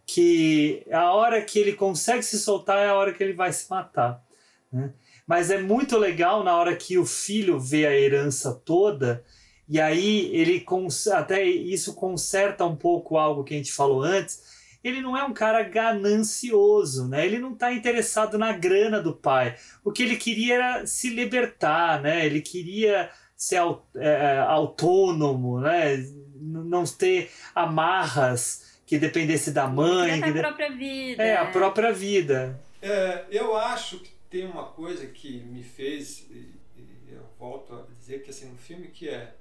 Que 0.05 0.85
a 0.91 1.13
hora 1.13 1.41
que 1.41 1.57
ele 1.59 1.73
consegue 1.73 2.23
se 2.23 2.39
soltar 2.39 2.79
é 2.79 2.89
a 2.89 2.95
hora 2.95 3.13
que 3.13 3.23
ele 3.23 3.33
vai 3.33 3.53
se 3.53 3.69
matar. 3.69 4.23
Né? 4.71 4.93
Mas 5.25 5.49
é 5.49 5.61
muito 5.61 5.97
legal 5.97 6.43
na 6.43 6.55
hora 6.55 6.75
que 6.75 6.97
o 6.97 7.05
filho 7.05 7.59
vê 7.59 7.85
a 7.85 7.97
herança 7.97 8.53
toda, 8.53 9.23
e 9.67 9.79
aí 9.79 10.29
ele 10.35 10.65
até 11.13 11.43
isso 11.45 11.93
conserta 11.93 12.65
um 12.65 12.75
pouco 12.75 13.17
algo 13.17 13.43
que 13.43 13.53
a 13.53 13.57
gente 13.57 13.71
falou 13.71 14.03
antes. 14.03 14.61
Ele 14.83 14.99
não 14.99 15.15
é 15.15 15.23
um 15.23 15.33
cara 15.33 15.63
ganancioso, 15.63 17.07
né? 17.07 17.25
Ele 17.25 17.39
não 17.39 17.53
está 17.53 17.71
interessado 17.71 18.37
na 18.37 18.51
grana 18.51 19.01
do 19.01 19.13
pai. 19.13 19.55
O 19.81 19.93
que 19.93 20.03
ele 20.03 20.17
queria 20.17 20.55
era 20.55 20.85
se 20.85 21.09
libertar, 21.09 22.01
né? 22.01 22.25
Ele 22.25 22.41
queria 22.41 23.09
ser 23.43 23.61
é, 23.95 24.39
autônomo, 24.39 25.59
né? 25.59 25.97
não 26.39 26.85
ter 26.85 27.29
amarras 27.53 28.79
que 28.85 28.97
dependesse 28.97 29.51
da 29.51 29.67
mãe. 29.67 30.21
Que 30.21 30.31
de... 30.31 30.39
a 30.39 30.43
própria 30.43 30.71
vida. 30.71 31.23
É, 31.23 31.37
a 31.37 31.45
própria 31.51 31.93
vida. 31.93 32.59
É, 32.81 33.25
eu 33.29 33.55
acho 33.57 33.99
que 33.99 34.11
tem 34.29 34.45
uma 34.45 34.65
coisa 34.65 35.05
que 35.07 35.41
me 35.41 35.61
fez, 35.61 36.25
e, 36.29 36.55
e 36.77 37.07
eu 37.11 37.25
volto 37.37 37.75
a 37.75 37.93
dizer 37.99 38.23
que 38.23 38.29
assim, 38.29 38.49
um 38.49 38.57
filme 38.57 38.87
que 38.87 39.09
é 39.09 39.33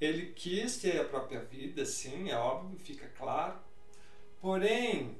ele 0.00 0.32
quis 0.32 0.78
ter 0.78 1.00
a 1.00 1.04
própria 1.04 1.40
vida, 1.40 1.84
sim, 1.84 2.30
é 2.30 2.36
óbvio, 2.36 2.78
fica 2.80 3.06
claro. 3.16 3.54
Porém, 4.40 5.16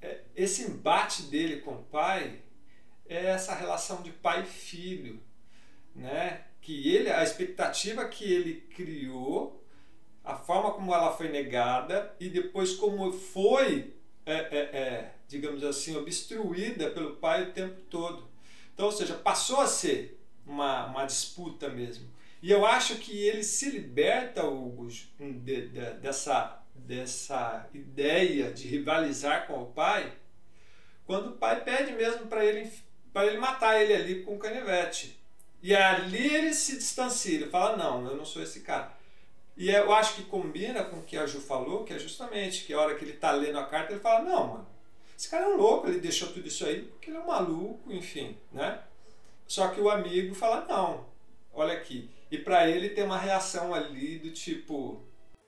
é, 0.00 0.20
esse 0.34 0.62
embate 0.62 1.24
dele 1.24 1.60
com 1.60 1.72
o 1.72 1.82
pai 1.82 2.40
é 3.06 3.26
essa 3.26 3.54
relação 3.54 4.00
de 4.00 4.10
pai 4.10 4.42
e 4.42 4.46
filho, 4.46 5.20
né? 5.94 6.44
Que 6.62 6.88
ele, 6.94 7.10
a 7.10 7.24
expectativa 7.24 8.08
que 8.08 8.24
ele 8.24 8.54
criou, 8.74 9.62
a 10.24 10.36
forma 10.36 10.72
como 10.72 10.94
ela 10.94 11.14
foi 11.14 11.28
negada 11.28 12.14
e 12.20 12.28
depois 12.28 12.74
como 12.74 13.12
foi, 13.12 13.92
é, 14.24 14.34
é, 14.34 14.58
é, 14.58 15.14
digamos 15.26 15.64
assim, 15.64 15.96
obstruída 15.96 16.88
pelo 16.90 17.16
pai 17.16 17.42
o 17.42 17.52
tempo 17.52 17.80
todo. 17.90 18.30
Então, 18.72 18.86
ou 18.86 18.92
seja, 18.92 19.14
passou 19.14 19.60
a 19.60 19.66
ser 19.66 20.22
uma, 20.46 20.86
uma 20.86 21.04
disputa 21.04 21.68
mesmo. 21.68 22.08
E 22.40 22.50
eu 22.50 22.64
acho 22.64 22.96
que 22.96 23.12
ele 23.12 23.42
se 23.42 23.68
liberta, 23.68 24.44
Hugo, 24.44 24.86
de, 24.88 25.08
de, 25.40 25.94
dessa, 25.94 26.62
dessa 26.76 27.68
ideia 27.74 28.52
de 28.52 28.68
rivalizar 28.68 29.48
com 29.48 29.62
o 29.62 29.66
pai, 29.66 30.12
quando 31.04 31.30
o 31.30 31.36
pai 31.36 31.64
pede 31.64 31.92
mesmo 31.92 32.26
para 32.26 32.44
ele, 32.44 32.70
ele 33.16 33.38
matar 33.38 33.80
ele 33.80 33.92
ali 33.92 34.22
com 34.22 34.36
o 34.36 34.38
canivete. 34.38 35.21
E 35.62 35.74
ali 35.74 36.34
ele 36.34 36.52
se 36.52 36.76
distancia, 36.76 37.36
ele 37.36 37.48
fala: 37.48 37.76
Não, 37.76 38.04
eu 38.06 38.16
não 38.16 38.24
sou 38.24 38.42
esse 38.42 38.60
cara. 38.60 38.92
E 39.56 39.70
eu 39.70 39.92
acho 39.92 40.16
que 40.16 40.22
combina 40.24 40.82
com 40.82 40.96
o 40.98 41.02
que 41.02 41.16
a 41.16 41.26
Ju 41.26 41.40
falou, 41.40 41.84
que 41.84 41.92
é 41.92 41.98
justamente 41.98 42.64
que 42.64 42.72
a 42.72 42.80
hora 42.80 42.94
que 42.96 43.04
ele 43.04 43.12
está 43.12 43.30
lendo 43.30 43.58
a 43.58 43.66
carta, 43.66 43.92
ele 43.92 44.00
fala: 44.00 44.24
Não, 44.24 44.48
mano, 44.48 44.66
esse 45.16 45.30
cara 45.30 45.44
é 45.44 45.48
um 45.48 45.56
louco, 45.56 45.86
ele 45.86 46.00
deixou 46.00 46.28
tudo 46.28 46.48
isso 46.48 46.64
aí 46.66 46.82
porque 46.82 47.10
ele 47.10 47.18
é 47.18 47.20
um 47.20 47.26
maluco, 47.26 47.92
enfim, 47.92 48.36
né? 48.50 48.80
Só 49.46 49.68
que 49.68 49.80
o 49.80 49.88
amigo 49.88 50.34
fala: 50.34 50.66
Não, 50.68 51.06
olha 51.52 51.74
aqui. 51.74 52.10
E 52.28 52.38
para 52.38 52.68
ele 52.68 52.88
tem 52.88 53.04
uma 53.04 53.18
reação 53.18 53.72
ali 53.72 54.18
do 54.18 54.30
tipo. 54.30 55.00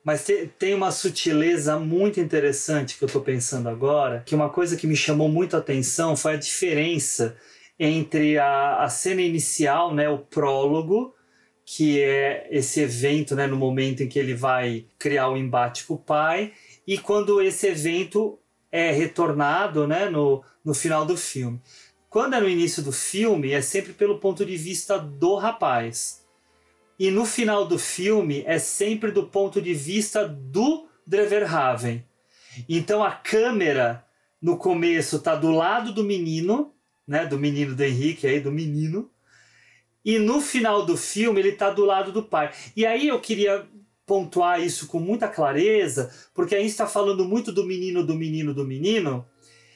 Mas 0.04 0.26
tem 0.58 0.74
uma 0.74 0.92
sutileza 0.92 1.78
muito 1.78 2.20
interessante 2.20 2.98
que 2.98 3.04
eu 3.04 3.06
estou 3.06 3.22
pensando 3.22 3.70
agora, 3.70 4.22
que 4.26 4.34
uma 4.34 4.50
coisa 4.50 4.76
que 4.76 4.86
me 4.86 4.94
chamou 4.94 5.30
muito 5.30 5.56
a 5.56 5.60
atenção 5.60 6.14
foi 6.14 6.34
a 6.34 6.36
diferença 6.36 7.34
entre 7.78 8.38
a, 8.38 8.82
a 8.82 8.88
cena 8.88 9.20
inicial, 9.20 9.94
né, 9.94 10.08
o 10.08 10.18
prólogo, 10.18 11.14
que 11.64 12.00
é 12.00 12.46
esse 12.50 12.80
evento, 12.80 13.34
né, 13.34 13.46
no 13.46 13.56
momento 13.56 14.02
em 14.02 14.08
que 14.08 14.18
ele 14.18 14.34
vai 14.34 14.86
criar 14.98 15.28
o 15.28 15.36
embate 15.36 15.84
com 15.84 15.94
o 15.94 15.98
pai, 15.98 16.52
e 16.86 16.98
quando 16.98 17.40
esse 17.40 17.66
evento 17.66 18.38
é 18.70 18.90
retornado, 18.90 19.86
né, 19.86 20.08
no, 20.10 20.44
no 20.64 20.74
final 20.74 21.06
do 21.06 21.16
filme. 21.16 21.60
Quando 22.10 22.34
é 22.34 22.40
no 22.40 22.48
início 22.48 22.82
do 22.82 22.92
filme, 22.92 23.52
é 23.52 23.60
sempre 23.60 23.92
pelo 23.92 24.18
ponto 24.18 24.44
de 24.44 24.56
vista 24.56 24.98
do 24.98 25.34
rapaz. 25.34 26.24
E 26.98 27.10
no 27.10 27.24
final 27.24 27.66
do 27.66 27.78
filme, 27.78 28.44
é 28.46 28.58
sempre 28.58 29.10
do 29.10 29.26
ponto 29.26 29.60
de 29.60 29.74
vista 29.74 30.28
do 30.28 30.86
Dreverhaven. 31.06 32.04
Então 32.68 33.02
a 33.02 33.10
câmera, 33.10 34.04
no 34.40 34.56
começo, 34.56 35.16
está 35.16 35.34
do 35.34 35.50
lado 35.50 35.92
do 35.92 36.04
menino, 36.04 36.72
né, 37.06 37.26
do 37.26 37.38
menino 37.38 37.74
do 37.74 37.82
Henrique 37.82 38.26
aí, 38.26 38.40
do 38.40 38.52
menino. 38.52 39.10
E 40.04 40.18
no 40.18 40.40
final 40.40 40.84
do 40.84 40.96
filme 40.96 41.40
ele 41.40 41.50
está 41.50 41.70
do 41.70 41.84
lado 41.84 42.12
do 42.12 42.22
pai. 42.22 42.52
E 42.76 42.84
aí 42.84 43.08
eu 43.08 43.20
queria 43.20 43.66
pontuar 44.06 44.62
isso 44.62 44.86
com 44.86 45.00
muita 45.00 45.28
clareza, 45.28 46.12
porque 46.34 46.54
a 46.54 46.58
gente 46.58 46.70
está 46.70 46.86
falando 46.86 47.24
muito 47.24 47.50
do 47.50 47.64
menino, 47.64 48.04
do 48.04 48.14
menino, 48.14 48.52
do 48.52 48.64
menino, 48.64 49.24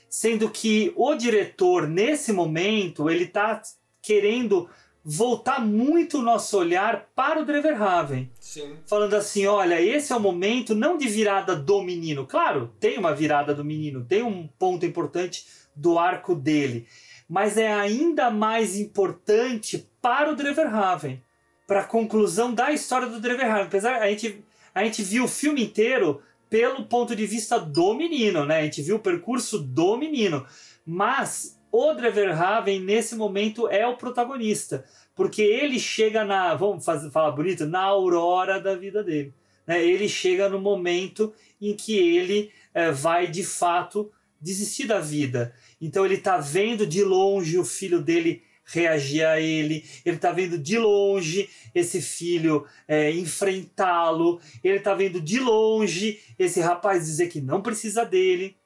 sendo 0.09 0.51
que 0.51 0.93
o 0.97 1.15
diretor 1.15 1.89
nesse 1.89 2.33
momento 2.33 3.09
ele 3.09 3.25
está 3.25 3.63
querendo 4.03 4.69
voltar 5.03 5.65
muito 5.65 6.19
o 6.19 6.23
nosso 6.23 6.59
olhar 6.59 7.09
para 7.15 7.41
o 7.41 7.45
Dreverhaven. 7.45 8.31
Sim. 8.39 8.77
Falando 8.87 9.15
assim, 9.15 9.47
olha, 9.47 9.81
esse 9.81 10.13
é 10.13 10.17
o 10.17 10.21
momento 10.21 10.75
não 10.75 10.99
de 10.99 11.09
virada 11.09 11.57
do 11.57 11.83
menino. 11.83 12.27
Claro, 12.27 12.71
tem 12.79 12.99
uma 12.99 13.15
virada 13.15 13.55
do 13.55 13.65
menino, 13.65 14.05
tem 14.05 14.23
um 14.23 14.47
ponto 14.59 14.85
importante 14.85 15.47
do 15.75 15.99
arco 15.99 16.35
dele 16.35 16.87
mas 17.29 17.57
é 17.57 17.73
ainda 17.73 18.31
mais 18.31 18.79
importante 18.79 19.89
para 20.01 20.31
o 20.31 20.37
Dreverhaven, 20.37 21.23
para 21.67 21.81
a 21.81 21.85
conclusão 21.85 22.55
da 22.55 22.73
história 22.73 23.09
do 23.09 23.21
Dreverhaven. 23.21 23.67
Apesar 23.67 24.01
a 24.01 24.09
gente 24.09 24.43
a 24.75 24.85
gente 24.85 25.03
viu 25.03 25.25
o 25.25 25.29
filme 25.29 25.65
inteiro 25.65 26.23
pelo 26.49 26.85
ponto 26.85 27.15
de 27.15 27.27
vista 27.27 27.59
do 27.59 27.95
menino, 27.95 28.45
né? 28.45 28.61
A 28.61 28.63
gente 28.63 28.81
viu 28.81 28.97
o 28.97 29.01
percurso 29.01 29.59
do 29.59 29.97
menino, 29.97 30.47
mas 30.87 31.59
o 31.71 31.93
Dreverhaven 31.93 32.81
nesse 32.81 33.15
momento 33.15 33.69
é 33.69 33.87
o 33.87 33.97
protagonista, 33.97 34.85
porque 35.15 35.43
ele 35.43 35.79
chega 35.79 36.25
na, 36.25 36.55
vamos 36.55 36.85
fazer, 36.85 37.11
falar 37.11 37.33
bonito, 37.33 37.67
na 37.67 37.83
aurora 37.83 38.61
da 38.61 38.75
vida 38.75 39.03
dele. 39.03 39.35
né, 39.67 39.85
ele 39.85 40.09
chega 40.09 40.49
no 40.49 40.61
momento 40.61 41.35
em 41.61 41.75
que 41.75 41.99
ele 41.99 42.51
é, 42.73 42.91
vai 42.91 43.27
de 43.27 43.45
fato 43.45 44.11
desistir 44.41 44.87
da 44.87 45.01
vida. 45.01 45.53
Então 45.81 46.05
ele 46.05 46.15
está 46.15 46.39
vendo 46.39 46.87
de 46.87 47.03
longe 47.03 47.59
o 47.59 47.65
filho 47.65 48.01
dele 48.01 48.43
reagir 48.65 49.25
a 49.25 49.41
ele, 49.41 49.85
ele 50.05 50.17
está 50.17 50.31
vendo 50.31 50.59
de 50.59 50.79
longe 50.79 51.49
esse 51.75 52.03
filho 52.03 52.67
é, 52.87 53.11
enfrentá-lo, 53.13 54.41
ele 54.63 54.77
está 54.77 54.95
vendo 54.95 55.21
de 55.21 55.41
longe 55.41 56.23
esse 56.39 56.61
rapaz 56.61 57.07
dizer 57.07 57.29
que 57.29 57.41
não 57.41 57.63
precisa 57.63 58.05
dele. 58.05 58.57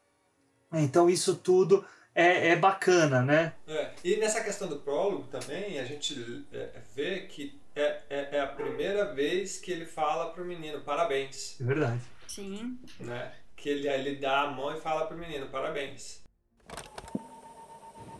Então 0.72 1.08
isso 1.08 1.36
tudo 1.36 1.84
é, 2.14 2.48
é 2.48 2.56
bacana, 2.56 3.22
né? 3.22 3.54
É. 3.66 3.90
E 4.04 4.16
nessa 4.16 4.42
questão 4.42 4.68
do 4.68 4.80
prólogo 4.80 5.28
também, 5.28 5.78
a 5.78 5.84
gente 5.84 6.44
é, 6.52 6.80
vê 6.94 7.20
que 7.20 7.60
é, 7.74 8.00
é, 8.10 8.28
é, 8.32 8.40
a 8.40 8.46
primeira 8.46 9.14
vez 9.14 9.58
que 9.58 9.70
ele 9.70 9.86
fala 9.86 10.30
pro 10.32 10.44
menino 10.44 10.80
parabéns. 10.80 11.60
É 11.60 11.64
verdade. 11.64 12.00
Sim. 12.26 12.78
Né? 13.00 13.32
Que 13.56 13.68
ele, 13.68 13.88
ele 13.88 14.16
dá 14.16 14.42
a 14.42 14.50
mão 14.50 14.76
e 14.76 14.80
fala 14.80 15.06
pro 15.06 15.16
menino 15.16 15.46
parabéns. 15.46 16.21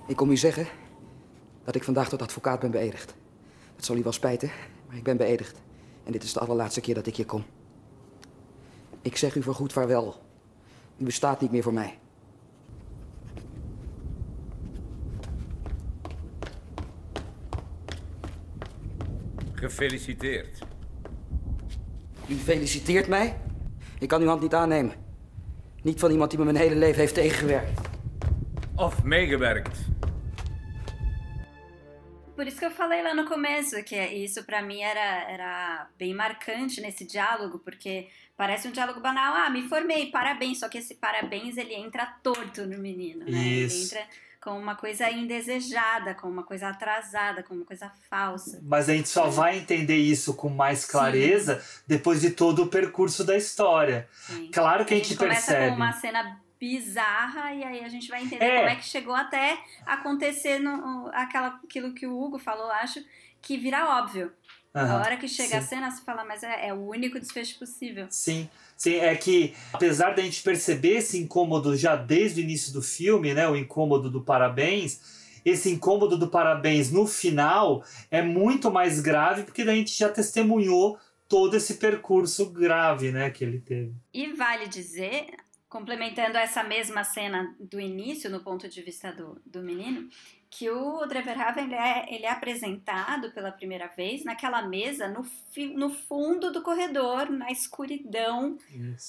Ik 0.06 0.16
kom 0.16 0.30
u 0.30 0.36
zeggen 0.36 0.66
dat 1.64 1.74
ik 1.74 1.84
vandaag 1.84 2.08
tot 2.08 2.22
advocaat 2.22 2.60
ben 2.60 2.70
beëdigd. 2.70 3.14
Het 3.76 3.84
zal 3.84 3.96
u 3.96 4.02
wel 4.02 4.12
spijten, 4.12 4.50
maar 4.86 4.96
ik 4.96 5.02
ben 5.02 5.16
beëdigd. 5.16 5.60
En 6.04 6.12
dit 6.12 6.22
is 6.22 6.32
de 6.32 6.40
allerlaatste 6.40 6.80
keer 6.80 6.94
dat 6.94 7.06
ik 7.06 7.16
hier 7.16 7.26
kom. 7.26 7.44
Ik 9.02 9.16
zeg 9.16 9.34
u 9.34 9.42
voorgoed 9.42 9.72
vaarwel. 9.72 10.14
U 10.96 11.04
bestaat 11.04 11.40
niet 11.40 11.50
meer 11.50 11.62
voor 11.62 11.72
mij. 11.72 11.98
Gefeliciteerd. 19.52 20.58
U 22.26 22.34
feliciteert 22.34 23.08
mij? 23.08 23.40
Ik 23.98 24.08
kan 24.08 24.20
uw 24.20 24.28
hand 24.28 24.40
niet 24.40 24.54
aannemen. 24.54 24.94
Niet 25.82 26.00
van 26.00 26.10
iemand 26.10 26.30
die 26.30 26.38
me 26.38 26.44
mijn 26.44 26.56
hele 26.56 26.76
leven 26.76 27.00
heeft 27.00 27.14
tegengewerkt. 27.14 27.91
Of 28.78 29.06
meegewerkt. 29.06 29.70
Por 32.34 32.46
isso 32.46 32.58
que 32.58 32.64
eu 32.64 32.70
falei 32.70 33.02
lá 33.02 33.14
no 33.14 33.26
começo, 33.26 33.82
que 33.84 33.94
isso 33.94 34.42
para 34.44 34.62
mim 34.62 34.80
era, 34.80 35.30
era 35.30 35.88
bem 35.98 36.14
marcante 36.14 36.80
nesse 36.80 37.04
diálogo, 37.04 37.58
porque 37.58 38.08
parece 38.36 38.66
um 38.66 38.72
diálogo 38.72 39.00
banal. 39.00 39.34
Ah, 39.34 39.50
me 39.50 39.68
formei, 39.68 40.10
parabéns. 40.10 40.58
Só 40.58 40.68
que 40.68 40.78
esse 40.78 40.94
parabéns 40.94 41.56
ele 41.56 41.74
entra 41.74 42.06
torto 42.22 42.66
no 42.66 42.78
menino, 42.78 43.24
né? 43.26 43.38
Isso. 43.38 43.76
Ele 43.76 43.84
entra 43.84 44.06
com 44.40 44.58
uma 44.58 44.74
coisa 44.74 45.08
indesejada, 45.10 46.14
com 46.14 46.26
uma 46.26 46.42
coisa 46.42 46.68
atrasada, 46.68 47.42
com 47.42 47.54
uma 47.54 47.64
coisa 47.64 47.92
falsa. 48.10 48.60
Mas 48.64 48.88
a 48.88 48.94
gente 48.94 49.08
só 49.08 49.28
vai 49.28 49.58
entender 49.58 49.98
isso 49.98 50.34
com 50.34 50.48
mais 50.48 50.84
clareza 50.84 51.60
Sim. 51.60 51.82
depois 51.86 52.20
de 52.20 52.30
todo 52.30 52.64
o 52.64 52.66
percurso 52.66 53.22
da 53.22 53.36
história. 53.36 54.08
Sim. 54.10 54.50
Claro 54.52 54.84
que 54.84 54.94
a, 54.94 54.96
a 54.96 54.98
gente, 54.98 55.10
gente 55.10 55.18
percebe. 55.18 55.58
Começa 55.58 55.70
com 55.70 55.76
uma 55.76 55.92
cena 55.92 56.40
bizarra 56.62 57.52
e 57.52 57.64
aí 57.64 57.84
a 57.84 57.88
gente 57.88 58.08
vai 58.08 58.22
entender 58.22 58.44
É. 58.44 58.58
como 58.58 58.68
é 58.68 58.76
que 58.76 58.84
chegou 58.84 59.16
até 59.16 59.58
acontecer 59.84 60.60
no, 60.60 61.10
aquela, 61.12 61.58
aquilo 61.64 61.92
que 61.92 62.06
o 62.06 62.16
Hugo 62.16 62.38
falou, 62.38 62.70
acho, 62.70 63.04
que 63.40 63.56
vira 63.58 63.98
óbvio. 63.98 64.32
A 64.72 64.82
Aham, 64.82 65.00
hora 65.00 65.16
que 65.16 65.26
chega 65.26 65.58
a 65.58 65.60
sim. 65.60 65.70
cena, 65.70 65.90
você 65.90 66.02
fala, 66.04 66.24
mas 66.24 66.44
é, 66.44 66.68
é 66.68 66.72
o 66.72 66.86
único 66.88 67.18
desfecho 67.18 67.58
possível. 67.58 68.06
Sim, 68.10 68.48
sim, 68.76 68.94
é 68.94 69.14
que 69.16 69.54
apesar 69.72 70.14
da 70.14 70.22
gente 70.22 70.40
perceber 70.40 70.98
esse 70.98 71.18
incômodo 71.18 71.76
já 71.76 71.96
desde 71.96 72.40
o 72.40 72.44
início 72.44 72.72
do 72.72 72.80
filme, 72.80 73.34
né, 73.34 73.48
o 73.48 73.56
incômodo 73.56 74.08
do 74.08 74.22
parabéns, 74.22 75.40
esse 75.44 75.68
incômodo 75.68 76.16
do 76.16 76.28
parabéns 76.28 76.92
no 76.92 77.08
final 77.08 77.84
é 78.08 78.22
muito 78.22 78.70
mais 78.70 79.00
grave 79.00 79.42
porque 79.42 79.62
a 79.62 79.74
gente 79.74 79.98
já 79.98 80.08
testemunhou 80.08 80.96
todo 81.28 81.56
esse 81.56 81.74
percurso 81.74 82.50
grave, 82.50 83.10
né, 83.10 83.30
que 83.30 83.42
ele 83.42 83.58
teve. 83.58 83.92
E 84.14 84.32
vale 84.34 84.68
dizer, 84.68 85.26
complementando 85.72 86.36
essa 86.36 86.62
mesma 86.62 87.02
cena 87.02 87.54
do 87.58 87.80
início, 87.80 88.28
no 88.28 88.40
ponto 88.40 88.68
de 88.68 88.82
vista 88.82 89.10
do, 89.10 89.40
do 89.46 89.62
menino, 89.62 90.06
que 90.50 90.68
o 90.68 91.06
Dreverhaven 91.06 91.64
ele 91.64 91.74
é, 91.74 92.14
ele 92.14 92.26
é 92.26 92.30
apresentado 92.30 93.30
pela 93.32 93.50
primeira 93.50 93.86
vez 93.86 94.22
naquela 94.22 94.60
mesa 94.60 95.08
no, 95.08 95.24
fi- 95.50 95.72
no 95.74 95.88
fundo 95.88 96.52
do 96.52 96.60
corredor, 96.60 97.30
na 97.30 97.50
escuridão 97.50 98.58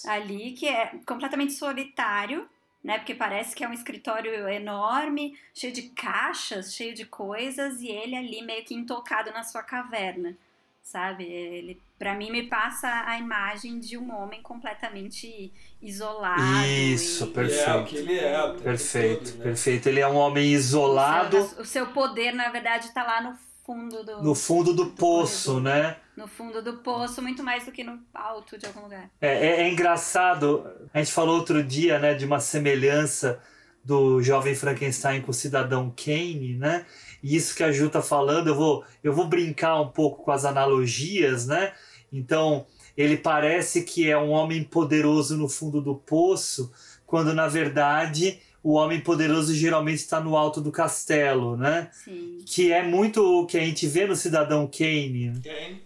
ali, 0.08 0.54
que 0.54 0.66
é 0.66 0.98
completamente 1.06 1.52
solitário, 1.52 2.48
né? 2.82 2.98
Porque 2.98 3.14
parece 3.14 3.54
que 3.54 3.64
é 3.66 3.68
um 3.68 3.74
escritório 3.74 4.48
enorme, 4.48 5.38
cheio 5.54 5.74
de 5.74 5.84
caixas, 5.90 6.74
cheio 6.74 6.94
de 6.94 7.06
coisas, 7.06 7.82
e 7.82 7.90
ele 7.90 8.16
ali 8.16 8.42
meio 8.42 8.64
que 8.64 8.74
intocado 8.74 9.32
na 9.32 9.44
sua 9.44 9.64
caverna, 9.64 10.38
sabe? 10.84 11.24
Ele, 11.24 11.82
para 11.98 12.14
mim, 12.14 12.30
me 12.32 12.44
passa 12.44 12.88
a 13.08 13.18
imagem 13.18 13.80
de 13.80 13.98
um 13.98 14.14
homem 14.14 14.42
completamente 14.42 15.52
isolado. 15.82 16.42
Isso, 16.68 17.24
e- 17.26 17.28
perfeito. 17.28 17.70
É 17.70 17.76
o 17.76 17.86
que 17.86 17.96
ele 17.96 18.20
é. 18.20 18.44
o 18.44 18.48
tempo 18.52 18.62
Perfeito, 18.64 19.32
todo, 19.32 19.38
né? 19.38 19.44
perfeito. 19.46 19.88
Ele 19.90 20.00
é 20.02 20.08
um 20.08 20.16
homem 20.16 20.52
isolado 20.52 21.38
O 21.58 21.66
seu 21.66 21.88
poder, 21.88 22.34
na 22.34 22.50
verdade, 22.50 22.88
está 22.88 23.04
lá 23.04 23.22
no 23.22 23.36
fundo 23.66 24.04
do, 24.04 24.22
no 24.22 24.36
fundo 24.36 24.74
do 24.74 24.88
poço, 24.88 25.60
né? 25.62 25.96
no 26.18 26.28
fundo 26.28 26.62
do 26.62 26.74
poço, 26.78 27.22
muito 27.24 27.42
mais 27.42 27.66
do 27.66 27.72
que 27.72 27.84
no 27.84 28.00
alto 28.14 28.56
de 28.58 28.66
algum 28.68 28.82
lugar. 28.82 29.10
É, 29.22 29.28
é- 29.30 29.62
é 29.62 29.70
engraçado, 29.72 30.64
a 30.94 31.00
gente 31.00 31.12
falou 31.12 31.38
outro 31.38 31.64
dia, 31.64 31.98
né, 31.98 32.14
de 32.14 32.24
uma 32.26 32.40
semelhança 32.40 33.42
do 33.84 34.22
jovem 34.22 34.54
Frankenstein 34.54 35.22
com 35.22 35.32
o 35.32 35.34
cidadão 35.34 35.92
Kane, 35.96 36.56
né? 36.58 36.86
E 37.24 37.36
isso 37.36 37.56
que 37.56 37.64
a 37.64 37.72
Ju 37.72 37.90
tá 37.90 38.02
falando, 38.02 38.50
eu 38.50 38.56
vou, 38.56 38.84
eu 39.04 39.14
vou 39.14 39.26
brincar 39.28 39.80
um 39.82 39.88
pouco 39.88 40.24
com 40.24 40.32
as 40.32 40.44
analogias, 40.44 41.48
né? 41.48 41.72
Então, 42.12 42.66
ele 42.96 43.18
parece 43.18 43.84
que 43.84 44.10
é 44.10 44.18
um 44.18 44.30
homem 44.30 44.64
poderoso 44.64 45.38
no 45.38 45.48
fundo 45.48 45.82
do 45.82 45.96
poço, 45.96 46.72
quando 47.08 47.34
na 47.34 47.48
verdade 47.48 48.40
o 48.62 48.74
homem 48.74 49.00
poderoso 49.02 49.54
geralmente 49.54 49.98
está 50.00 50.20
no 50.20 50.38
alto 50.38 50.62
do 50.62 50.72
castelo, 50.72 51.58
né? 51.58 51.90
Sim. 51.92 52.38
Que 52.46 52.72
é 52.72 52.82
muito 52.84 53.22
o 53.42 53.46
que 53.46 53.58
a 53.58 53.62
gente 53.62 53.88
vê 53.88 54.06
no 54.06 54.16
cidadão 54.16 54.68
Kane. 54.68 55.34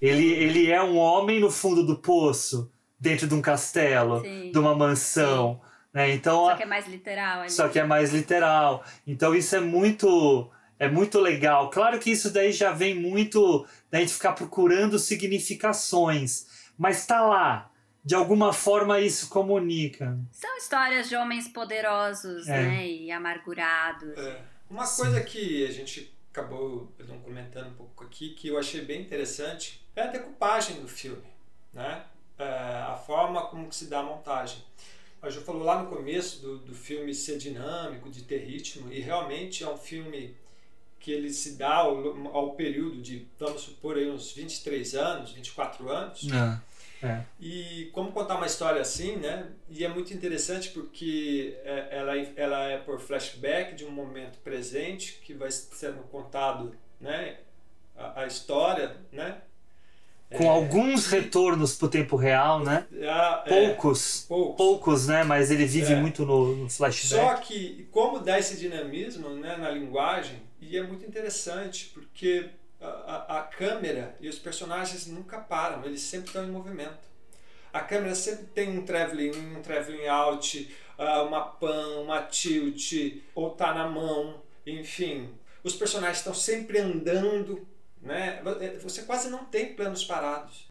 Ele, 0.02 0.26
ele 0.32 0.70
é 0.72 0.82
um 0.84 0.98
homem 0.98 1.40
no 1.40 1.50
fundo 1.50 1.84
do 1.84 1.96
poço, 1.98 2.70
dentro 3.00 3.28
de 3.28 3.34
um 3.34 3.42
castelo, 3.42 4.22
Sim. 4.22 4.52
de 4.52 4.60
uma 4.60 4.76
mansão. 4.76 5.60
Né? 5.94 6.14
Então, 6.14 6.46
Só 6.46 6.56
que 6.56 6.64
é 6.64 6.66
mais 6.68 6.88
literal 6.88 7.40
ali. 7.42 7.52
só 7.52 7.68
que 7.68 7.80
é 7.80 7.84
mais 7.84 8.14
literal. 8.14 8.84
Então 9.08 9.34
isso 9.34 9.56
é 9.56 9.60
muito 9.60 10.48
é 10.80 10.88
muito 10.90 11.20
legal. 11.20 11.70
Claro 11.70 12.00
que 12.00 12.12
isso 12.12 12.30
daí 12.32 12.52
já 12.52 12.72
vem 12.72 12.94
muito 12.96 13.66
da 13.92 14.00
gente 14.00 14.14
ficar 14.14 14.34
procurando 14.34 14.98
significações, 15.00 16.48
mas 16.78 17.06
tá 17.06 17.22
lá. 17.22 17.72
De 18.04 18.16
alguma 18.16 18.54
forma 18.54 19.02
isso 19.02 19.28
comunica. 19.28 20.18
São 20.32 20.56
histórias 20.58 21.10
de 21.10 21.16
homens 21.18 21.50
poderosos, 21.50 22.48
É. 22.48 22.62
né? 22.64 22.88
E 22.88 23.12
amargurados. 23.12 24.18
É. 24.18 24.42
Uma 24.70 24.88
coisa 24.88 25.20
que 25.22 25.66
a 25.66 25.72
gente 25.72 26.14
acabou 26.32 26.90
não 27.06 27.20
comentando 27.20 27.68
um 27.68 27.74
pouco 27.74 28.06
aqui, 28.06 28.30
que 28.30 28.48
eu 28.48 28.58
achei 28.58 28.82
bem 28.82 29.02
interessante, 29.02 29.86
é 29.94 30.04
a 30.04 30.08
decupagem 30.08 30.80
do 30.80 30.88
filme, 30.88 31.24
né? 31.74 32.04
É, 32.40 32.46
a 32.88 32.96
forma 32.96 33.42
como 33.48 33.68
que 33.68 33.76
se 33.76 33.88
dá 33.88 34.00
a 34.00 34.04
montagem. 34.04 34.64
A 35.22 35.30
Ju 35.30 35.42
falou 35.42 35.64
lá 35.64 35.82
no 35.82 35.90
começo 35.90 36.42
do, 36.42 36.60
do 36.60 36.76
filme 36.76 37.14
ser 37.14 37.38
dinâmico, 37.38 38.10
de 38.10 38.22
ter 38.24 38.38
ritmo, 38.38 38.90
e 38.94 39.00
realmente 39.02 39.64
é 39.66 39.70
um 39.70 39.78
filme 39.78 40.34
que 41.00 41.12
ele 41.12 41.32
se 41.32 41.58
dá 41.58 41.76
ao, 41.76 42.28
ao 42.36 42.54
período 42.54 43.02
de, 43.02 43.28
vamos 43.40 43.62
supor, 43.62 43.98
aí 43.98 44.10
uns 44.10 44.32
23 44.32 44.96
anos, 44.96 45.32
24 45.32 45.90
anos. 45.90 46.28
É. 47.02 47.22
E 47.40 47.90
como 47.94 48.12
contar 48.12 48.36
uma 48.38 48.48
história 48.48 48.82
assim, 48.82 49.18
né? 49.18 49.48
E 49.70 49.86
é 49.86 49.88
muito 49.88 50.14
interessante 50.14 50.70
porque 50.70 51.56
é, 51.64 51.90
ela, 51.92 52.18
ela 52.36 52.64
é 52.64 52.78
por 52.78 53.00
flashback 53.00 53.76
de 53.76 53.86
um 53.86 53.92
momento 53.92 54.40
presente 54.40 55.20
que 55.24 55.34
vai 55.34 55.52
sendo 55.52 56.00
contado, 56.10 56.76
né? 57.00 57.38
A, 57.96 58.22
a 58.22 58.26
história, 58.28 58.98
né? 59.12 59.42
Com 60.36 60.50
alguns 60.50 61.08
retornos 61.08 61.76
pro 61.78 61.88
tempo 61.88 62.18
real, 62.18 62.60
né? 62.62 62.86
Ah, 63.08 63.44
é, 63.46 63.50
poucos, 63.70 64.26
poucos, 64.28 65.08
né? 65.08 65.24
Mas 65.24 65.52
ele 65.52 65.66
vive 65.66 65.94
É. 65.94 65.96
muito 65.96 66.26
no, 66.26 66.56
no 66.56 66.70
flashback. 66.70 67.24
Só 67.24 67.36
que 67.36 67.88
como 67.92 68.20
dá 68.20 68.38
esse 68.38 68.58
dinamismo 68.58 69.30
né, 69.30 69.56
na 69.56 69.72
linguagem, 69.72 70.42
e 70.70 70.78
é 70.78 70.84
muito 70.84 71.06
interessante, 71.06 71.92
porque 71.94 72.50
a, 72.82 72.88
a, 72.88 73.40
a 73.40 73.44
câmera 73.44 74.16
e 74.20 74.28
os 74.28 74.38
personagens 74.38 75.08
nunca 75.08 75.40
param, 75.40 75.86
eles 75.86 76.02
sempre 76.02 76.28
estão 76.28 76.44
em 76.44 76.52
movimento. 76.52 77.08
A 77.74 77.82
câmera 77.82 78.16
sempre 78.16 78.46
tem 78.48 78.78
um 78.78 78.86
traveling 78.86 79.32
in, 79.32 79.56
um 79.58 79.62
traveling 79.62 80.08
out, 80.08 80.76
ah, 80.98 81.24
uma 81.24 81.42
pan, 81.42 82.00
uma 82.02 82.22
tilt, 82.24 83.22
ou 83.36 83.52
tá 83.52 83.74
na 83.74 83.88
mão, 83.88 84.42
enfim. 84.66 85.30
Os 85.64 85.76
personagens 85.76 86.20
estão 86.20 86.34
sempre 86.34 86.80
andando, 86.80 87.68
né? 88.02 88.42
Você 88.82 89.04
quase 89.04 89.30
não 89.30 89.46
tem 89.46 89.74
planos 89.74 90.04
parados. 90.04 90.68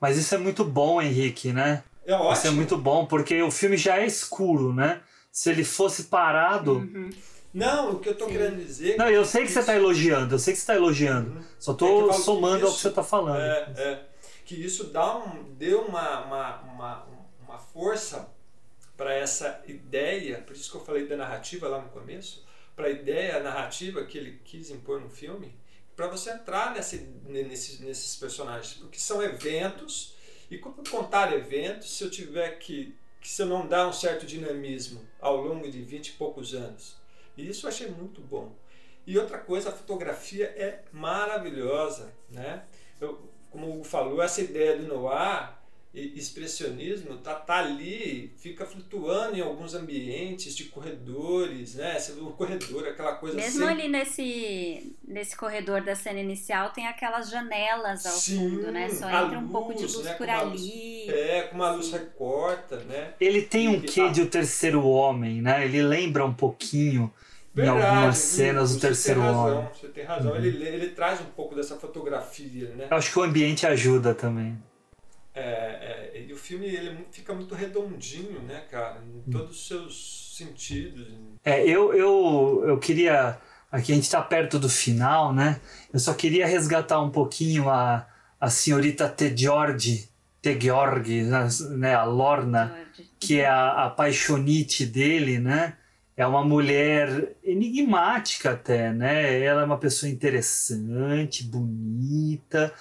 Mas 0.00 0.16
isso 0.16 0.34
é 0.34 0.38
muito 0.38 0.64
bom, 0.64 1.00
Henrique, 1.00 1.52
né? 1.52 1.82
É 2.06 2.14
ótimo. 2.14 2.32
Isso 2.32 2.46
é 2.46 2.50
muito 2.50 2.76
bom, 2.76 3.06
porque 3.06 3.42
o 3.42 3.50
filme 3.50 3.76
já 3.76 3.98
é 3.98 4.06
escuro, 4.06 4.72
né? 4.72 5.00
Se 5.32 5.50
ele 5.50 5.64
fosse 5.64 6.04
parado. 6.04 6.74
Uhum. 6.74 7.10
Não, 7.56 7.92
o 7.92 8.00
que 8.00 8.10
eu 8.10 8.14
tô 8.14 8.26
querendo 8.26 8.56
dizer. 8.62 8.98
Não, 8.98 9.08
eu 9.08 9.24
sei 9.24 9.44
que 9.44 9.50
você 9.50 9.60
está 9.60 9.74
elogiando, 9.74 10.34
eu 10.34 10.38
sei 10.38 10.52
que 10.52 10.58
você 10.58 10.62
está 10.62 10.74
elogiando. 10.74 11.42
Só 11.58 11.72
É 11.72 11.74
que 11.74 11.78
tô 11.78 12.00
eu 12.02 12.08
falo 12.12 12.22
somando 12.22 12.54
ao 12.54 12.60
que 12.60 12.66
isso. 12.68 12.78
você 12.82 12.88
está 12.88 13.02
falando. 13.02 13.40
É, 13.40 13.72
é. 13.78 14.04
que 14.44 14.54
isso 14.54 14.84
dá 14.84 15.16
um, 15.16 15.54
deu 15.54 15.80
uma, 15.86 16.20
uma, 16.26 16.56
uma, 16.62 17.06
uma 17.42 17.58
força 17.58 18.28
para 18.94 19.14
essa 19.14 19.62
ideia, 19.66 20.38
por 20.42 20.54
isso 20.54 20.70
que 20.70 20.76
eu 20.76 20.84
falei 20.84 21.06
da 21.06 21.16
narrativa 21.16 21.66
lá 21.66 21.80
no 21.80 21.88
começo, 21.88 22.44
para 22.74 22.88
a 22.88 22.90
ideia 22.90 23.42
narrativa 23.42 24.04
que 24.04 24.18
ele 24.18 24.38
quis 24.44 24.70
impor 24.70 25.00
no 25.00 25.08
filme, 25.08 25.54
para 25.96 26.08
você 26.08 26.30
entrar 26.32 26.74
nesse, 26.74 27.08
nesse, 27.24 27.82
nesses 27.82 28.16
personagens, 28.16 28.74
porque 28.74 28.98
são 28.98 29.22
eventos, 29.22 30.14
e 30.50 30.58
como 30.58 30.84
contar 30.90 31.32
eventos 31.32 31.96
se 31.96 32.04
eu 32.04 32.10
tiver 32.10 32.58
que, 32.58 32.94
que 33.18 33.28
se 33.30 33.40
eu 33.40 33.46
não 33.46 33.66
dar 33.66 33.88
um 33.88 33.92
certo 33.94 34.26
dinamismo 34.26 35.02
ao 35.18 35.36
longo 35.38 35.70
de 35.70 35.80
20 35.80 36.08
e 36.08 36.12
poucos 36.12 36.54
anos? 36.54 36.96
E 37.36 37.48
isso 37.48 37.66
eu 37.66 37.70
achei 37.70 37.88
muito 37.88 38.20
bom. 38.20 38.52
E 39.06 39.16
outra 39.18 39.38
coisa, 39.38 39.68
a 39.68 39.72
fotografia 39.72 40.46
é 40.46 40.82
maravilhosa, 40.92 42.12
né? 42.30 42.62
Eu, 43.00 43.18
como 43.50 43.66
o 43.66 43.74
Hugo 43.76 43.84
falou, 43.84 44.20
essa 44.22 44.40
ideia 44.40 44.76
do 44.76 44.86
noir 44.88 45.50
e 45.94 46.18
expressionismo 46.18 47.16
tá, 47.18 47.34
tá 47.34 47.56
ali, 47.58 48.30
fica 48.36 48.66
flutuando 48.66 49.36
em 49.36 49.40
alguns 49.40 49.72
ambientes 49.72 50.54
de 50.54 50.64
corredores, 50.64 51.76
né? 51.76 51.96
O 52.20 52.32
corredor, 52.32 52.86
aquela 52.86 53.14
coisa 53.14 53.34
Mesmo 53.36 53.64
assim. 53.64 53.72
ali 53.72 53.88
nesse, 53.88 54.96
nesse 55.06 55.34
corredor 55.36 55.82
da 55.82 55.94
cena 55.94 56.20
inicial, 56.20 56.70
tem 56.70 56.86
aquelas 56.86 57.30
janelas 57.30 58.04
ao 58.04 58.12
Sim, 58.12 58.36
fundo, 58.36 58.70
né? 58.72 58.90
Só 58.90 59.06
a 59.06 59.22
entra 59.24 59.38
um 59.38 59.48
pouco 59.48 59.72
de 59.72 59.82
luz, 59.82 59.94
luz 59.94 60.04
né, 60.04 60.14
por 60.14 60.28
ali. 60.28 61.08
É, 61.08 61.42
com 61.42 61.54
uma 61.54 61.70
luz 61.70 61.90
recorta, 61.90 62.76
né? 62.80 63.14
Ele 63.18 63.40
tem 63.40 63.68
um 63.68 63.76
E- 63.76 63.80
quê 63.82 64.10
de 64.10 64.20
o 64.20 64.26
terceiro 64.28 64.84
homem, 64.86 65.40
né? 65.40 65.64
Ele 65.64 65.80
lembra 65.82 66.26
um 66.26 66.34
pouquinho 66.34 67.10
em 67.56 67.64
Verdade, 67.64 67.86
algumas 67.86 68.18
viu? 68.18 68.36
cenas 68.36 68.74
do 68.74 68.80
terceiro 68.80 69.20
tem 69.20 69.30
razão, 69.30 69.58
homem. 69.58 69.68
Você 69.72 69.88
tem 69.88 70.04
razão. 70.04 70.32
Uhum. 70.32 70.36
Ele, 70.36 70.62
ele 70.62 70.88
traz 70.88 71.20
um 71.22 71.30
pouco 71.34 71.54
dessa 71.54 71.76
fotografia, 71.76 72.68
né? 72.76 72.86
Eu 72.90 72.96
acho 72.96 73.10
que 73.10 73.18
o 73.18 73.22
ambiente 73.22 73.66
ajuda 73.66 74.14
também. 74.14 74.58
É, 75.34 76.12
é, 76.14 76.24
e 76.28 76.32
o 76.32 76.36
filme 76.36 76.66
ele 76.66 77.06
fica 77.10 77.32
muito 77.34 77.54
redondinho, 77.54 78.40
né, 78.42 78.62
cara? 78.70 79.00
Em 79.26 79.30
todos 79.30 79.56
os 79.56 79.68
seus 79.68 80.34
sentidos. 80.36 81.08
É, 81.42 81.62
eu, 81.62 81.94
eu, 81.94 82.64
eu 82.66 82.78
queria. 82.78 83.38
Aqui 83.72 83.92
a 83.92 83.94
gente 83.94 84.04
está 84.04 84.20
perto 84.20 84.58
do 84.58 84.68
final, 84.68 85.32
né? 85.32 85.58
Eu 85.92 85.98
só 85.98 86.12
queria 86.12 86.46
resgatar 86.46 87.00
um 87.00 87.10
pouquinho 87.10 87.70
a, 87.70 88.06
a 88.38 88.50
senhorita 88.50 89.08
Te 89.08 89.34
George, 89.34 90.08
George, 90.60 91.22
né? 91.70 91.94
A 91.94 92.04
Lorna, 92.04 92.78
que 93.18 93.40
é 93.40 93.46
a, 93.46 93.86
a 93.86 93.90
paixonite 93.90 94.84
dele, 94.84 95.38
né? 95.38 95.76
É 96.16 96.26
uma 96.26 96.42
mulher 96.42 97.36
enigmática 97.44 98.52
até, 98.52 98.90
né? 98.90 99.38
Ela 99.44 99.62
é 99.62 99.64
uma 99.64 99.76
pessoa 99.76 100.10
interessante, 100.10 101.44
bonita, 101.44 102.72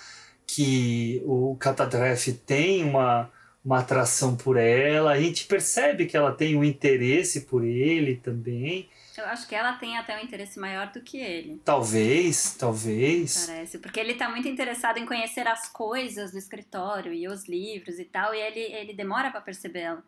que 0.48 1.22
o 1.26 1.56
Catadref 1.60 2.32
tem 2.46 2.84
uma, 2.86 3.30
uma 3.64 3.80
atração 3.80 4.38
por 4.38 4.56
ela. 4.56 5.12
A 5.12 5.20
gente 5.20 5.46
percebe 5.48 6.06
que 6.06 6.16
ela 6.16 6.32
tem 6.32 6.56
um 6.56 6.64
interesse 6.64 7.42
por 7.42 7.66
ele 7.66 8.16
também. 8.16 8.88
Eu 9.18 9.26
acho 9.26 9.48
que 9.48 9.56
ela 9.56 9.74
tem 9.74 9.98
até 9.98 10.16
um 10.18 10.24
interesse 10.24 10.60
maior 10.60 10.92
do 10.92 11.02
que 11.02 11.18
ele. 11.18 11.62
Talvez, 11.64 12.56
talvez. 12.58 13.48
Parece, 13.48 13.80
porque 13.80 14.00
ele 14.00 14.14
tá 14.14 14.30
muito 14.30 14.48
interessado 14.48 14.98
em 14.98 15.06
conhecer 15.06 15.48
as 15.48 15.68
coisas 15.68 16.32
do 16.32 16.38
escritório 16.38 17.14
e 17.14 17.28
os 17.28 17.48
livros 17.48 17.98
e 17.98 18.06
tal, 18.06 18.34
e 18.34 18.40
ele, 18.40 18.60
ele 18.60 18.94
demora 18.94 19.32
para 19.32 19.42
percebê-la. 19.42 20.02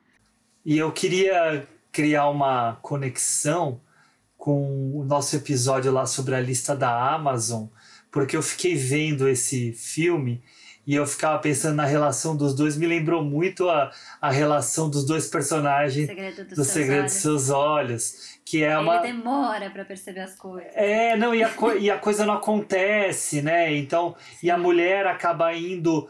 E 0.66 0.78
eu 0.78 0.92
queria 0.92 1.66
criar 1.98 2.30
uma 2.30 2.78
conexão 2.84 3.82
com 4.38 4.92
o 4.96 5.04
nosso 5.04 5.36
episódio 5.36 5.92
lá 5.92 6.06
sobre 6.06 6.36
a 6.36 6.40
lista 6.40 6.76
da 6.76 7.12
Amazon, 7.12 7.66
porque 8.12 8.38
eu 8.38 8.44
fiquei 8.44 8.76
vendo 8.76 9.28
esse 9.28 9.74
filme 9.74 10.44
e 10.86 10.94
eu 10.94 11.08
ficava 11.08 11.40
pensando 11.40 11.76
na 11.76 11.86
relação 11.86 12.38
dos 12.38 12.54
dois. 12.54 12.78
Me 12.78 12.86
lembrou 12.86 13.24
muito 13.24 13.68
a, 13.68 13.90
a 14.22 14.30
relação 14.30 14.92
dos 14.92 15.08
dois 15.08 15.26
personagens 15.28 16.06
Segredo 16.06 16.46
do 16.46 16.54
Seus 16.56 16.68
Segredo 16.68 17.04
dos. 17.06 17.14
Seus 17.14 17.50
Olhos, 17.50 18.40
que 18.46 18.64
é 18.64 18.78
uma. 18.78 18.98
Ele 18.98 19.08
demora 19.14 19.72
para 19.72 19.84
perceber 19.84 20.20
as 20.20 20.36
coisas. 20.36 20.70
É, 20.76 21.18
não, 21.18 21.34
e 21.34 21.44
a, 21.44 21.50
co- 21.50 21.74
e 21.74 21.90
a 21.90 21.98
coisa 21.98 22.28
não 22.28 22.36
acontece, 22.36 23.42
né? 23.42 23.76
Então, 23.76 24.16
e 24.44 24.52
a 24.52 24.58
mulher 24.58 25.08
acaba 25.08 25.52
indo 25.52 26.08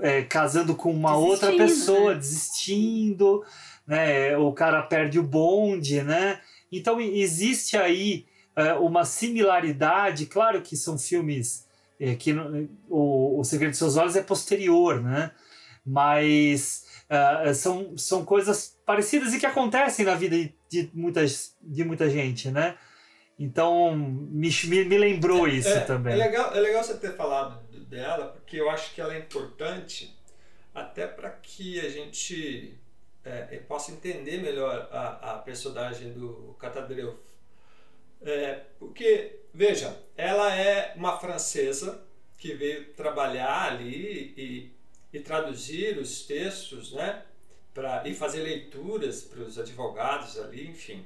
é, 0.00 0.22
casando 0.22 0.74
com 0.74 0.90
uma 0.90 1.14
outra 1.14 1.50
Desistindo, 1.52 1.68
pessoa, 1.92 2.12
né? 2.14 2.18
desistindo, 2.18 3.44
né? 3.86 4.36
O 4.36 4.52
cara 4.52 4.82
perde 4.82 5.18
o 5.18 5.22
bonde, 5.22 6.02
né? 6.02 6.40
Então, 6.70 7.00
existe 7.00 7.76
aí 7.76 8.26
é, 8.54 8.74
uma 8.74 9.04
similaridade, 9.04 10.26
claro 10.26 10.62
que 10.62 10.76
são 10.76 10.98
filmes 10.98 11.66
é, 12.00 12.14
que 12.14 12.32
o, 12.88 13.38
o 13.40 13.44
Segredo 13.44 13.70
dos 13.70 13.78
Seus 13.78 13.96
Olhos 13.96 14.16
é 14.16 14.22
posterior, 14.22 15.00
né? 15.02 15.30
Mas 15.84 16.86
ah, 17.08 17.54
são, 17.54 17.96
são 17.96 18.24
coisas 18.24 18.76
parecidas 18.84 19.32
e 19.32 19.38
que 19.38 19.46
acontecem 19.46 20.04
na 20.04 20.14
vida 20.14 20.36
de, 20.68 20.90
muitas, 20.92 21.56
de 21.62 21.84
muita 21.84 22.10
gente, 22.10 22.50
né? 22.50 22.76
Então, 23.38 23.94
me, 23.94 24.50
me, 24.64 24.98
lembrou 24.98 25.46
isso 25.46 25.68
é, 25.68 25.80
também. 25.80 26.14
É 26.14 26.16
legal, 26.16 26.54
é 26.54 26.60
legal 26.60 26.82
você 26.82 26.96
ter 26.96 27.14
falado 27.14 27.62
dela, 27.86 28.28
porque 28.28 28.56
eu 28.56 28.68
acho 28.70 28.94
que 28.94 29.00
ela 29.00 29.14
é 29.14 29.18
importante 29.18 30.16
até 30.74 31.06
para 31.06 31.30
que 31.30 31.78
a 31.78 31.88
gente 31.88 32.76
é, 33.26 33.58
possa 33.58 33.90
entender 33.90 34.38
melhor 34.38 34.88
a, 34.92 35.32
a 35.32 35.38
personagem 35.38 36.12
do 36.12 36.54
Catadreu. 36.60 37.18
É, 38.22 38.60
porque, 38.78 39.40
veja, 39.52 39.98
ela 40.16 40.54
é 40.54 40.94
uma 40.94 41.18
francesa 41.18 42.02
que 42.38 42.54
veio 42.54 42.92
trabalhar 42.92 43.72
ali 43.72 44.32
e, 44.36 44.72
e 45.12 45.20
traduzir 45.20 45.98
os 45.98 46.24
textos, 46.24 46.92
né? 46.92 47.24
Pra, 47.74 48.08
e 48.08 48.14
fazer 48.14 48.40
leituras 48.40 49.22
para 49.22 49.40
os 49.40 49.58
advogados 49.58 50.38
ali, 50.38 50.66
enfim. 50.68 51.04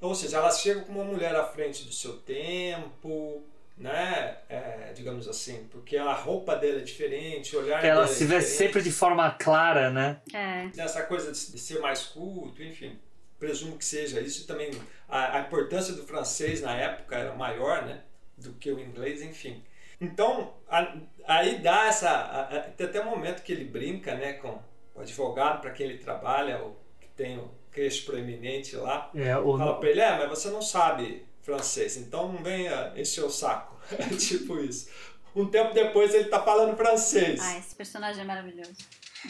Ou 0.00 0.14
seja, 0.14 0.38
ela 0.38 0.50
chega 0.50 0.80
como 0.82 1.00
uma 1.00 1.10
mulher 1.10 1.34
à 1.34 1.44
frente 1.44 1.84
do 1.84 1.92
seu 1.92 2.18
tempo, 2.18 3.42
né? 3.76 4.38
É, 4.48 4.92
digamos 4.94 5.28
assim, 5.28 5.66
porque 5.70 5.96
a 5.96 6.12
roupa 6.12 6.56
dela 6.56 6.78
é 6.78 6.82
diferente, 6.82 7.54
o 7.54 7.60
olhar 7.60 7.84
Ela 7.84 8.00
dela 8.00 8.04
é 8.04 8.08
se 8.08 8.24
vê 8.24 8.40
sempre 8.40 8.82
de 8.82 8.90
forma 8.90 9.30
clara, 9.32 9.90
né? 9.90 10.20
É. 10.32 10.68
Essa 10.80 11.02
coisa 11.02 11.30
de 11.30 11.36
ser 11.38 11.78
mais 11.80 12.04
culto, 12.04 12.62
enfim. 12.62 12.98
Presumo 13.38 13.76
que 13.76 13.84
seja 13.84 14.18
isso. 14.20 14.44
E 14.44 14.46
também 14.46 14.70
a, 15.08 15.36
a 15.36 15.40
importância 15.40 15.92
do 15.94 16.04
francês 16.04 16.62
na 16.62 16.74
época 16.74 17.16
era 17.16 17.34
maior, 17.34 17.84
né? 17.84 18.00
Do 18.38 18.52
que 18.54 18.70
o 18.72 18.80
inglês, 18.80 19.20
enfim. 19.20 19.62
Então, 20.00 20.54
a- 20.68 20.94
aí 21.26 21.58
dá 21.58 21.86
essa. 21.86 22.08
a- 22.10 22.56
a- 22.56 22.60
tem 22.60 22.86
até 22.86 23.00
um 23.00 23.10
momento 23.10 23.42
que 23.42 23.52
ele 23.52 23.64
brinca, 23.64 24.14
né? 24.14 24.34
Com 24.34 24.58
o 24.94 25.00
advogado 25.00 25.60
para 25.60 25.70
quem 25.70 25.86
ele 25.86 25.98
trabalha, 25.98 26.62
o 26.62 26.76
que 26.98 27.08
tem 27.08 27.36
o 27.38 27.50
queixo 27.72 28.06
proeminente 28.06 28.74
lá. 28.76 29.10
É, 29.14 29.36
o- 29.36 29.58
Fala 29.58 29.78
pra 29.80 29.90
ele: 29.90 30.00
é, 30.00 30.16
mas 30.18 30.28
você 30.30 30.48
não 30.48 30.62
sabe 30.62 31.26
francês, 31.46 31.96
então 31.96 32.32
não 32.32 32.42
venha 32.42 32.92
encher 32.96 33.24
o 33.24 33.30
saco. 33.30 33.76
É 33.96 34.08
tipo 34.16 34.58
isso. 34.58 34.88
Um 35.34 35.46
tempo 35.46 35.72
depois 35.72 36.12
ele 36.12 36.24
tá 36.24 36.42
falando 36.42 36.76
francês. 36.76 37.38
Ah, 37.40 37.56
esse 37.58 37.72
personagem 37.72 38.22
é 38.22 38.24
maravilhoso. 38.24 38.74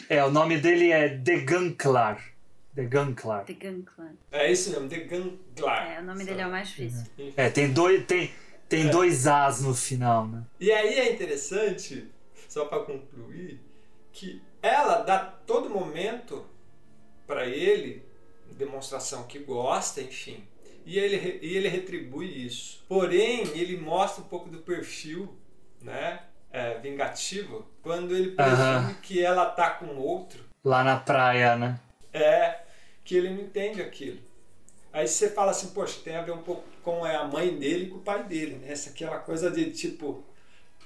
É, 0.09 0.23
o 0.23 0.31
nome 0.31 0.57
dele 0.59 0.91
é 0.91 1.07
De 1.09 1.41
Ganclar. 1.41 2.23
De 2.73 2.85
Ganclar. 2.85 3.45
The 3.45 3.53
Gun 3.53 3.83
Clan. 3.83 4.11
É 4.31 4.51
isso 4.51 4.71
mesmo, 4.71 4.89
The 4.89 4.99
Ganglar. 5.01 5.91
É, 5.91 5.99
o 5.99 6.03
nome 6.03 6.23
dele 6.23 6.41
é 6.41 6.47
o 6.47 6.49
mais 6.51 6.69
difícil. 6.69 7.05
É, 7.35 7.49
tem 7.49 7.71
dois, 7.71 8.03
tem, 8.05 8.31
tem 8.67 8.87
É. 8.87 8.89
dois 8.89 9.27
As 9.27 9.61
no 9.61 9.75
final, 9.75 10.27
né? 10.27 10.43
E 10.59 10.71
aí 10.71 10.93
é 10.95 11.11
interessante, 11.13 12.07
só 12.49 12.65
para 12.65 12.79
concluir, 12.83 13.59
que 14.11 14.41
ela 14.61 15.01
dá 15.03 15.19
todo 15.19 15.69
momento 15.69 16.45
para 17.27 17.45
ele 17.45 18.03
demonstração 18.53 19.23
que 19.27 19.37
gosta, 19.39 20.01
enfim. 20.01 20.43
E 20.87 20.97
ele, 20.97 21.39
e 21.41 21.57
ele 21.57 21.67
retribui 21.67 22.45
isso. 22.45 22.83
Porém, 22.87 23.41
ele 23.53 23.77
mostra 23.77 24.23
um 24.23 24.27
pouco 24.27 24.49
do 24.49 24.59
perfil, 24.59 25.35
né? 25.81 26.21
é, 26.51 26.77
vingativo, 26.79 27.67
quando 27.83 28.15
ele 28.15 28.31
presume 28.31 28.63
Aham. 28.63 28.95
que 29.01 29.23
ela 29.23 29.45
tá 29.45 29.69
com 29.71 29.95
outro, 29.97 30.45
Lá 30.63 30.83
na 30.83 30.97
praia, 30.97 31.55
né? 31.55 31.79
é 32.11 32.59
que 33.03 33.15
ele 33.15 33.29
não 33.29 33.41
entende 33.41 33.81
aquilo. 33.81 34.19
Aí 34.91 35.07
você 35.07 35.29
fala 35.29 35.51
assim, 35.51 35.69
poxa, 35.69 35.99
tem 36.03 36.15
a 36.15 36.21
ver 36.21 36.31
um 36.31 36.41
pouco 36.41 36.63
com 36.81 37.05
é, 37.05 37.15
a 37.15 37.25
mãe 37.25 37.55
dele 37.55 37.85
e 37.85 37.89
com 37.89 37.97
o 37.97 38.01
pai 38.01 38.23
dele, 38.23 38.55
né? 38.55 38.71
Essa 38.71 38.89
aquela 38.89 39.19
coisa 39.19 39.51
de 39.51 39.71
tipo, 39.71 40.23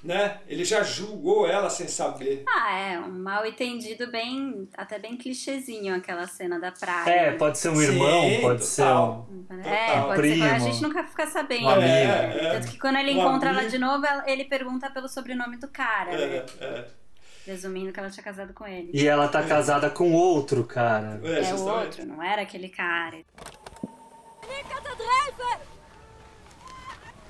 né? 0.02 0.40
Ele 0.48 0.64
já 0.64 0.82
julgou 0.82 1.46
ela 1.46 1.70
sem 1.70 1.86
saber. 1.86 2.42
Ah, 2.48 2.76
é, 2.76 2.98
um 2.98 3.22
mal 3.22 3.46
entendido 3.46 4.10
bem, 4.10 4.68
até 4.76 4.98
bem 4.98 5.16
clichêzinho 5.16 5.94
aquela 5.94 6.26
cena 6.26 6.58
da 6.58 6.72
praia. 6.72 7.10
É, 7.10 7.32
pode 7.32 7.58
ser 7.58 7.68
um 7.68 7.80
irmão, 7.80 8.22
Sim, 8.22 8.40
pode 8.40 8.64
ser 8.64 8.82
total. 8.82 9.28
um. 9.30 9.60
É, 9.60 10.00
pode 10.00 10.20
Primo. 10.20 10.44
ser. 10.44 10.50
A 10.50 10.58
gente 10.58 10.82
nunca 10.82 11.04
fica 11.04 11.26
sabendo. 11.26 11.66
Um 11.66 11.70
amigo. 11.70 11.86
É, 11.86 12.38
é. 12.46 12.50
Tanto 12.52 12.68
que 12.72 12.78
quando 12.78 12.96
ele 12.96 13.12
Um 13.12 13.20
encontra 13.20 13.50
ela 13.50 13.68
de 13.68 13.78
novo, 13.78 14.04
ele 14.26 14.44
pergunta 14.44 14.90
pelo 14.90 15.08
sobrenome 15.08 15.56
do 15.56 15.68
cara, 15.68 16.10
né? 16.10 16.18
É, 16.20 16.46
é. 16.60 16.88
Presumindo 17.44 17.92
que 17.92 17.98
ela 17.98 18.10
tinha 18.10 18.22
casado 18.22 18.52
com 18.52 18.66
ele. 18.66 18.90
E 18.94 19.06
ela 19.06 19.28
tá 19.28 19.42
casada 19.42 19.90
com 19.90 20.12
outro 20.12 20.64
cara. 20.64 21.20
É 21.24 21.54
o 21.54 21.64
outro, 21.64 22.04
não 22.06 22.22
era 22.22 22.42
aquele 22.42 22.68
cara. 22.68 23.18
Meneer 24.42 24.64
Katendrijven! 24.66 25.58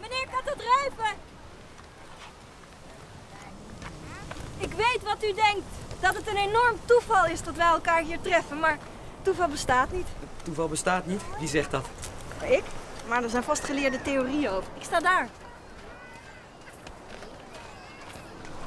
Meneer 0.00 0.28
Katendrijven! 0.28 1.31
Ik 4.62 4.72
weet 4.72 5.02
wat 5.04 5.24
u 5.24 5.34
denkt. 5.34 5.66
Dat 6.00 6.14
het 6.14 6.26
een 6.26 6.36
enorm 6.36 6.76
toeval 6.84 7.26
is 7.26 7.42
dat 7.42 7.54
wij 7.54 7.66
elkaar 7.66 8.02
hier 8.02 8.20
treffen, 8.20 8.58
maar 8.58 8.78
toeval 9.22 9.48
bestaat 9.48 9.92
niet. 9.92 10.06
Toeval 10.42 10.68
bestaat 10.68 11.06
niet. 11.06 11.20
Wie 11.38 11.48
zegt 11.48 11.70
dat? 11.70 11.86
Ik? 12.48 12.62
Maar 13.08 13.22
er 13.22 13.30
zijn 13.30 13.42
vastgeleerde 13.42 14.02
theorieën 14.02 14.48
over. 14.48 14.68
Ik 14.76 14.82
sta 14.84 15.00
daar. 15.00 15.28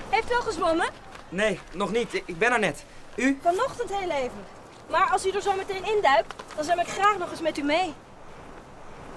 Heeft 0.10 0.32
u 0.32 0.36
al 0.36 0.42
gezwommen? 0.42 0.90
Nee, 1.30 1.60
nog 1.74 1.92
niet. 1.92 2.14
Ik 2.14 2.24
ik 2.26 2.38
ben 2.38 2.52
er 2.52 2.60
net. 2.60 2.84
U? 3.16 3.40
Vanochtend 3.42 3.90
heel 3.90 4.10
even. 4.10 4.46
Maar 4.90 5.10
als 5.10 5.26
u 5.26 5.30
er 5.30 5.42
zo 5.42 5.56
meteen 5.56 5.86
induikt, 5.96 6.34
dan 6.56 6.64
zwem 6.64 6.80
ik 6.80 6.88
graag 6.88 7.18
nog 7.18 7.32
eens 7.32 7.42
met 7.42 7.58
u 7.58 7.64
mee. 7.64 7.94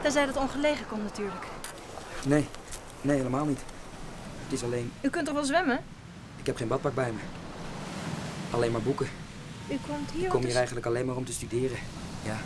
Tenzij 0.01 0.27
dat 0.27 0.37
ongelegen 0.37 0.87
komt 0.87 1.03
natuurlijk. 1.03 1.45
Nee. 2.25 2.49
Nee, 3.01 3.17
helemaal 3.17 3.45
niet. 3.45 3.61
Het 4.45 4.53
is 4.53 4.63
alleen... 4.63 4.93
U 5.01 5.11
kunt 5.11 5.27
toch 5.27 5.35
wel 5.35 5.45
zwemmen? 5.45 5.85
Ik 6.49 6.59
heb 6.59 6.69
geen 6.69 6.81
badpak 6.81 6.95
bij 6.95 7.13
me. 7.13 7.21
Alleen 8.51 8.73
maar 8.73 8.81
boeken. 8.81 9.09
U 9.71 9.79
komt 9.87 10.11
hier 10.11 10.21
Ik 10.21 10.27
om 10.27 10.31
kom 10.31 10.45
hier 10.45 10.57
eigenlijk 10.57 10.87
alleen 10.87 11.07
maar 11.07 11.17
om 11.17 11.25
te 11.25 11.33
studeren. 11.33 11.79
Ja. 12.23 12.37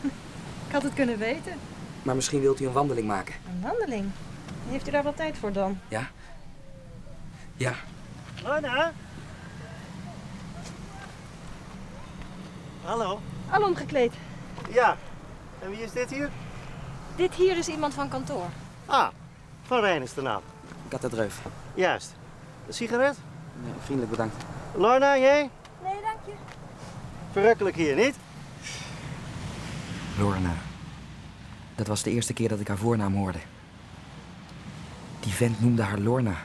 Ik 0.66 0.72
had 0.72 0.82
het 0.82 0.94
kunnen 0.94 1.18
weten. 1.18 1.52
Maar 2.02 2.14
misschien 2.14 2.40
wilt 2.40 2.60
u 2.60 2.66
een 2.66 2.72
wandeling 2.72 3.06
maken. 3.06 3.34
Een 3.48 3.60
wandeling? 3.60 4.10
Heeft 4.68 4.88
u 4.88 4.90
daar 4.90 5.02
wel 5.02 5.14
tijd 5.14 5.38
voor 5.38 5.52
dan? 5.52 5.78
Ja? 5.88 6.10
Ja. 7.56 7.74
Lorna? 8.42 8.92
Hallo? 12.82 13.20
Al 13.50 13.62
omgekleed. 13.62 14.12
Ja. 14.70 14.96
En 15.62 15.70
wie 15.70 15.82
is 15.82 15.92
dit 15.92 16.10
hier? 16.10 16.30
Dit 17.16 17.34
hier 17.34 17.56
is 17.56 17.68
iemand 17.68 17.94
van 17.94 18.08
kantoor. 18.08 18.48
Ah, 18.86 19.08
van 19.62 19.80
Rijn 19.80 20.02
is 20.02 20.14
de 20.14 20.22
naam. 20.22 20.42
Katadreuf. 20.88 21.40
Juist. 21.74 22.15
Een 22.66 22.74
sigaret? 22.74 23.16
Nee, 23.62 23.72
vriendelijk 23.84 24.10
bedankt. 24.10 24.44
Lorna, 24.74 25.18
jij? 25.18 25.50
Nee, 25.82 26.00
dank 26.02 26.18
je. 26.26 26.32
Verrukkelijk 27.32 27.76
hier, 27.76 27.94
niet? 27.94 28.14
Lorna. 30.18 30.54
Dat 31.74 31.86
was 31.86 32.02
de 32.02 32.10
eerste 32.10 32.32
keer 32.32 32.48
dat 32.48 32.60
ik 32.60 32.68
haar 32.68 32.78
voornaam 32.78 33.14
hoorde. 33.14 33.38
Die 35.20 35.32
vent 35.32 35.60
noemde 35.60 35.82
haar 35.82 35.98
Lorna. 35.98 36.36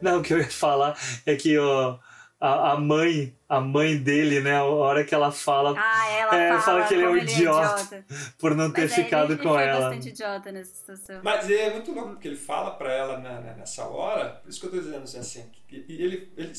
Não, 0.00 0.18
o 0.18 0.22
que 0.22 0.34
eu 0.34 0.38
ia 0.38 0.50
falar 0.50 0.98
é 1.24 1.36
que 1.36 1.58
ó, 1.58 1.98
a, 2.46 2.72
a 2.72 2.76
mãe, 2.80 3.34
a 3.48 3.60
mãe 3.60 3.96
dele, 3.96 4.40
né, 4.40 4.56
a 4.56 4.64
hora 4.64 5.04
que 5.04 5.14
ela 5.14 5.30
fala, 5.32 5.74
Ah, 5.76 6.08
ela 6.10 6.36
é, 6.36 6.60
fala, 6.60 6.84
que 6.84 6.94
ele 6.94 7.02
é 7.04 7.08
um 7.08 7.16
é 7.16 7.22
idiota, 7.22 7.82
idiota. 7.82 8.04
por 8.38 8.54
não 8.54 8.70
ter 8.70 8.82
Mas 8.82 8.92
aí 8.92 9.04
ficado 9.04 9.32
ele, 9.32 9.42
com 9.42 9.48
ele 9.50 9.54
foi 9.58 9.62
ela. 9.64 9.80
bastante 9.80 10.08
idiota 10.08 10.52
nessa 10.52 10.74
situação. 10.74 11.20
Mas 11.22 11.50
é 11.50 11.70
muito 11.72 11.92
louco, 11.92 12.10
porque 12.10 12.28
ele 12.28 12.36
fala 12.36 12.70
pra 12.72 12.92
ela 12.92 13.18
na- 13.18 13.40
na- 13.40 13.52
nessa 13.54 13.84
hora, 13.84 14.40
por 14.42 14.48
isso 14.48 14.60
que 14.60 14.66
eu 14.66 14.70
tô 14.70 14.78
dizendo 14.78 15.02
assim, 15.02 15.44
e 15.70 16.02
ele, 16.02 16.32
ele 16.36 16.52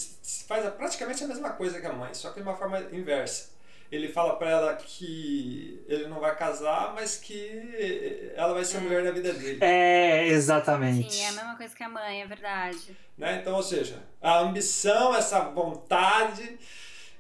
faz 0.48 0.66
a- 0.66 0.72
praticamente 0.72 1.24
a 1.24 1.28
mesma 1.28 1.50
coisa 1.52 1.80
que 1.80 1.86
a 1.88 1.94
mãe, 1.94 2.14
só 2.14 2.30
que 2.30 2.36
de 2.42 2.48
uma 2.48 2.56
forma 2.56 2.80
inversa. 2.92 3.57
Ele 3.92 4.10
fala 4.10 4.36
pra 4.36 4.50
ela 4.50 4.76
que 4.76 5.84
ele 5.88 6.08
não 6.08 6.20
vai 6.20 6.36
casar, 6.36 6.94
mas 6.94 7.16
que 7.18 8.32
ela 8.36 8.54
vai 8.54 8.66
ser 8.66 8.78
a 8.78 8.82
mulher 8.82 9.04
da 9.04 9.12
vida 9.12 9.32
dele. 9.34 9.60
É, 9.62 10.28
exatamente. 10.28 11.14
Sim, 11.14 11.24
é 11.24 11.28
a 11.30 11.32
mesma 11.32 11.56
coisa 11.56 11.76
que 11.76 11.84
a 11.84 11.90
mãe, 11.90 12.22
é 12.22 12.28
verdade. 12.28 12.98
Né? 13.18 13.40
Então, 13.42 13.56
ou 13.56 13.64
seja, 13.64 14.04
a 14.22 14.40
ambição, 14.40 15.16
essa 15.16 15.40
vontade, 15.40 16.60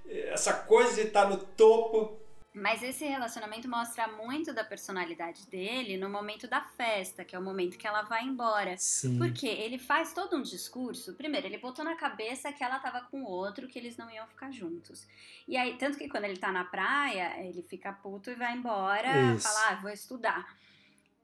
essa 0.10 0.53
coisa 0.53 0.95
de 0.95 1.07
estar 1.07 1.30
no 1.30 1.38
topo. 1.38 2.19
Mas 2.61 2.81
esse 2.81 3.05
relacionamento 3.05 3.69
mostra 3.69 4.07
muito 4.07 4.51
da 4.51 4.63
personalidade 4.63 5.45
dele 5.47 5.95
no 5.95 6.09
momento 6.09 6.47
da 6.47 6.61
festa, 6.61 7.23
que 7.23 7.35
é 7.35 7.39
o 7.39 7.41
momento 7.41 7.77
que 7.77 7.85
ela 7.85 8.01
vai 8.01 8.23
embora. 8.23 8.75
Sim. 8.77 9.17
Porque 9.17 9.47
ele 9.47 9.77
faz 9.77 10.11
todo 10.11 10.35
um 10.35 10.41
discurso. 10.41 11.13
Primeiro, 11.13 11.45
ele 11.45 11.59
botou 11.59 11.85
na 11.85 11.95
cabeça 11.95 12.51
que 12.51 12.63
ela 12.63 12.79
tava 12.79 13.01
com 13.01 13.23
outro, 13.23 13.67
que 13.67 13.77
eles 13.77 13.95
não 13.95 14.09
iam 14.09 14.25
ficar 14.27 14.51
juntos. 14.51 15.07
E 15.47 15.55
aí, 15.55 15.77
tanto 15.77 15.97
que 15.97 16.09
quando 16.09 16.23
ele 16.23 16.38
tá 16.38 16.51
na 16.51 16.63
praia, 16.63 17.39
ele 17.45 17.61
fica 17.61 17.93
puto 17.93 18.31
e 18.31 18.35
vai 18.35 18.55
embora, 18.55 19.35
Isso. 19.35 19.47
fala, 19.47 19.69
ah, 19.69 19.75
vou 19.75 19.91
estudar. 19.91 20.57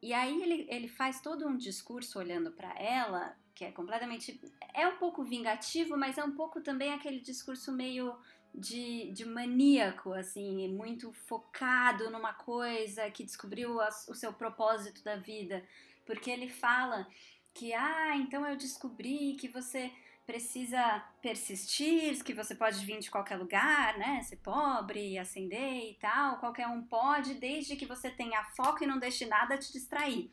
E 0.02 0.14
aí 0.14 0.42
ele, 0.42 0.68
ele 0.70 0.88
faz 0.88 1.20
todo 1.20 1.48
um 1.48 1.58
discurso 1.58 2.20
olhando 2.20 2.52
pra 2.52 2.78
ela, 2.80 3.36
que 3.56 3.66
é 3.66 3.72
completamente. 3.72 4.40
É 4.74 4.88
um 4.88 4.98
pouco 4.98 5.24
vingativo, 5.24 5.98
mas 5.98 6.18
é 6.18 6.24
um 6.24 6.32
pouco 6.32 6.62
também 6.62 6.94
aquele 6.94 7.20
discurso 7.20 7.72
meio 7.72 8.16
de, 8.54 9.12
de 9.12 9.26
maníaco, 9.26 10.14
assim, 10.14 10.68
muito 10.70 11.12
focado 11.28 12.10
numa 12.12 12.34
coisa, 12.34 13.10
que 13.12 13.24
descobriu 13.24 13.80
as- 13.82 14.08
o 14.08 14.14
seu 14.16 14.34
propósito 14.34 15.04
da 15.04 15.16
vida. 15.16 15.64
Porque 16.06 16.30
ele 16.30 16.48
fala 16.50 17.08
que, 17.54 17.74
ah, 17.74 18.16
então 18.18 18.46
eu 18.48 18.56
descobri 18.58 19.36
que 19.40 19.48
você 19.48 19.92
precisa 20.26 21.04
persistir, 21.22 22.24
que 22.24 22.34
você 22.34 22.56
pode 22.56 22.86
vir 22.86 23.00
de 23.00 23.12
qualquer 23.12 23.36
lugar, 23.38 23.98
né? 23.98 24.22
Ser 24.24 24.38
pobre, 24.38 25.18
ascender 25.18 25.90
e 25.92 25.96
tal, 26.00 26.38
qualquer 26.40 26.68
um 26.68 26.82
pode, 26.84 27.34
desde 27.36 27.76
que 27.76 27.86
você 27.86 28.10
tenha 28.10 28.44
foco 28.56 28.84
e 28.84 28.88
não 28.88 29.00
deixe 29.00 29.26
nada 29.26 29.58
te 29.58 29.72
distrair. 29.74 30.32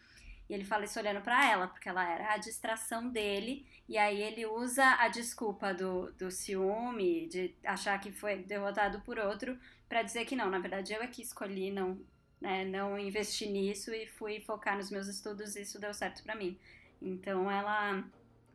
E 0.50 0.52
ele 0.54 0.64
fala 0.64 0.84
isso 0.84 0.98
olhando 0.98 1.20
pra 1.22 1.48
ela, 1.48 1.68
porque 1.68 1.88
ela 1.88 2.04
era 2.12 2.34
a 2.34 2.36
distração 2.36 3.08
dele, 3.08 3.64
e 3.88 3.96
aí 3.96 4.20
ele 4.20 4.44
usa 4.44 4.84
a 4.98 5.06
desculpa 5.06 5.72
do, 5.72 6.10
do 6.18 6.28
ciúme, 6.28 7.28
de 7.28 7.54
achar 7.64 7.96
que 8.00 8.10
foi 8.10 8.38
derrotado 8.42 9.00
por 9.02 9.16
outro, 9.16 9.56
pra 9.88 10.02
dizer 10.02 10.24
que 10.24 10.34
não, 10.34 10.50
na 10.50 10.58
verdade 10.58 10.92
eu 10.92 11.00
é 11.00 11.06
que 11.06 11.22
escolhi 11.22 11.70
não, 11.70 11.96
né, 12.40 12.64
não 12.64 12.98
investir 12.98 13.48
nisso 13.48 13.94
e 13.94 14.06
fui 14.08 14.40
focar 14.40 14.76
nos 14.76 14.90
meus 14.90 15.06
estudos 15.06 15.54
e 15.54 15.62
isso 15.62 15.78
deu 15.80 15.94
certo 15.94 16.20
pra 16.24 16.34
mim. 16.34 16.58
Então 17.00 17.48
ela 17.48 18.02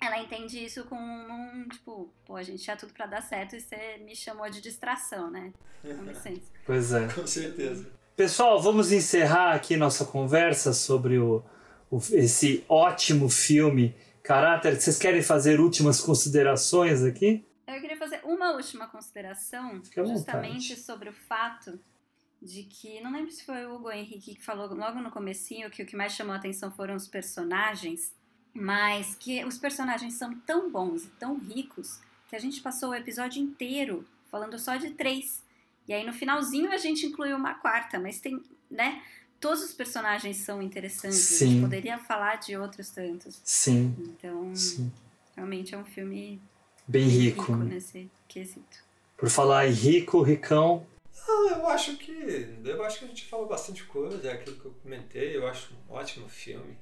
ela 0.02 0.20
entende 0.20 0.62
isso 0.64 0.84
com 0.84 0.98
um, 0.98 1.66
tipo, 1.70 2.14
pô, 2.26 2.36
a 2.36 2.44
gente 2.44 2.62
tinha 2.62 2.76
tudo 2.76 2.92
pra 2.94 3.06
dar 3.06 3.22
certo 3.22 3.56
e 3.56 3.62
você 3.62 3.98
me 4.06 4.14
chamou 4.16 4.50
de 4.50 4.60
distração, 4.60 5.32
né? 5.32 5.54
Com 5.82 6.04
licença. 6.04 6.52
Pois 6.66 6.92
é. 6.92 7.08
Com 7.08 7.26
certeza. 7.26 7.90
Pessoal, 8.18 8.62
vamos 8.62 8.92
encerrar 8.92 9.54
aqui 9.54 9.78
nossa 9.78 10.04
conversa 10.06 10.74
sobre 10.74 11.18
o- 11.18 11.42
esse 12.12 12.64
ótimo 12.68 13.30
filme 13.30 13.96
Caráter. 14.26 14.82
Vocês 14.82 14.98
querem 14.98 15.22
fazer 15.22 15.60
últimas 15.60 16.02
considerações 16.02 17.04
aqui? 17.04 17.46
Eu 17.68 17.80
queria 17.80 17.98
fazer 17.98 18.22
uma 18.24 18.54
última 18.54 18.88
consideração, 18.88 19.82
justamente 19.96 20.76
sobre 20.76 21.10
o 21.10 21.14
fato 21.14 21.80
de 22.42 22.64
que, 22.64 23.02
não 23.02 23.12
lembro 23.12 23.32
se 23.32 23.46
foi 23.46 23.66
o 23.66 23.76
Hugo 23.76 23.92
Henrique 23.92 24.36
que 24.36 24.44
falou 24.44 24.68
logo 24.74 25.00
no 25.00 25.12
comecinho 25.12 25.70
que 25.70 25.82
o 25.82 25.86
que 25.86 25.96
mais 25.96 26.14
chamou 26.14 26.34
a 26.34 26.38
atenção 26.38 26.72
foram 26.72 26.96
os 26.96 27.08
personagens, 27.08 28.14
mas 28.54 29.16
que 29.16 29.44
os 29.46 29.58
personagens 29.58 30.16
são 30.16 30.36
tão 30.40 30.72
bons 30.72 31.06
e 31.06 31.10
tão 31.20 31.38
ricos 31.38 32.00
que 32.28 32.36
a 32.36 32.40
gente 32.40 32.62
passou 32.62 32.90
o 32.90 32.96
episódio 32.96 33.42
inteiro 33.42 34.08
falando 34.26 34.58
só 34.58 34.76
de 34.76 34.92
três. 34.92 35.44
E 35.88 35.94
aí 35.94 36.06
no 36.06 36.14
finalzinho 36.14 36.72
a 36.72 36.78
gente 36.78 37.06
incluiu 37.06 37.38
uma 37.38 37.56
quarta, 37.56 38.00
mas 38.00 38.20
tem, 38.20 38.42
né? 38.70 39.04
Todos 39.46 39.64
os 39.64 39.74
personagens 39.74 40.38
são 40.38 40.60
interessantes. 40.60 41.20
A 41.20 41.38
Sim. 41.38 41.48
gente 41.52 41.62
poderia 41.62 42.00
falar 42.00 42.38
de 42.38 42.58
outros 42.58 42.90
tantos. 42.90 43.40
Sim. 43.44 43.96
Então, 44.00 44.56
Sim. 44.56 44.92
realmente 45.36 45.76
é 45.76 45.78
um 45.78 45.86
filme 45.86 46.42
Bem 46.88 47.08
rico. 47.08 47.42
rico 47.44 47.56
nesse 47.58 48.10
quesito. 48.28 48.84
Por 49.16 49.30
falar 49.30 49.68
em 49.68 49.72
rico, 49.72 50.24
ricão. 50.24 50.88
Não, 51.28 51.50
eu 51.52 51.68
acho 51.68 51.96
que. 51.96 52.12
Eu 52.64 52.84
acho 52.84 52.98
que 52.98 53.06
a 53.06 53.08
gente 53.08 53.26
falou 53.26 53.46
bastante 53.46 53.84
coisa, 53.84 54.28
é 54.28 54.34
aquilo 54.34 54.56
que 54.56 54.66
eu 54.66 54.74
comentei, 54.82 55.38
eu 55.38 55.48
acho 55.48 55.76
um 55.76 55.94
ótimo 55.94 56.28
filme. 56.28 56.76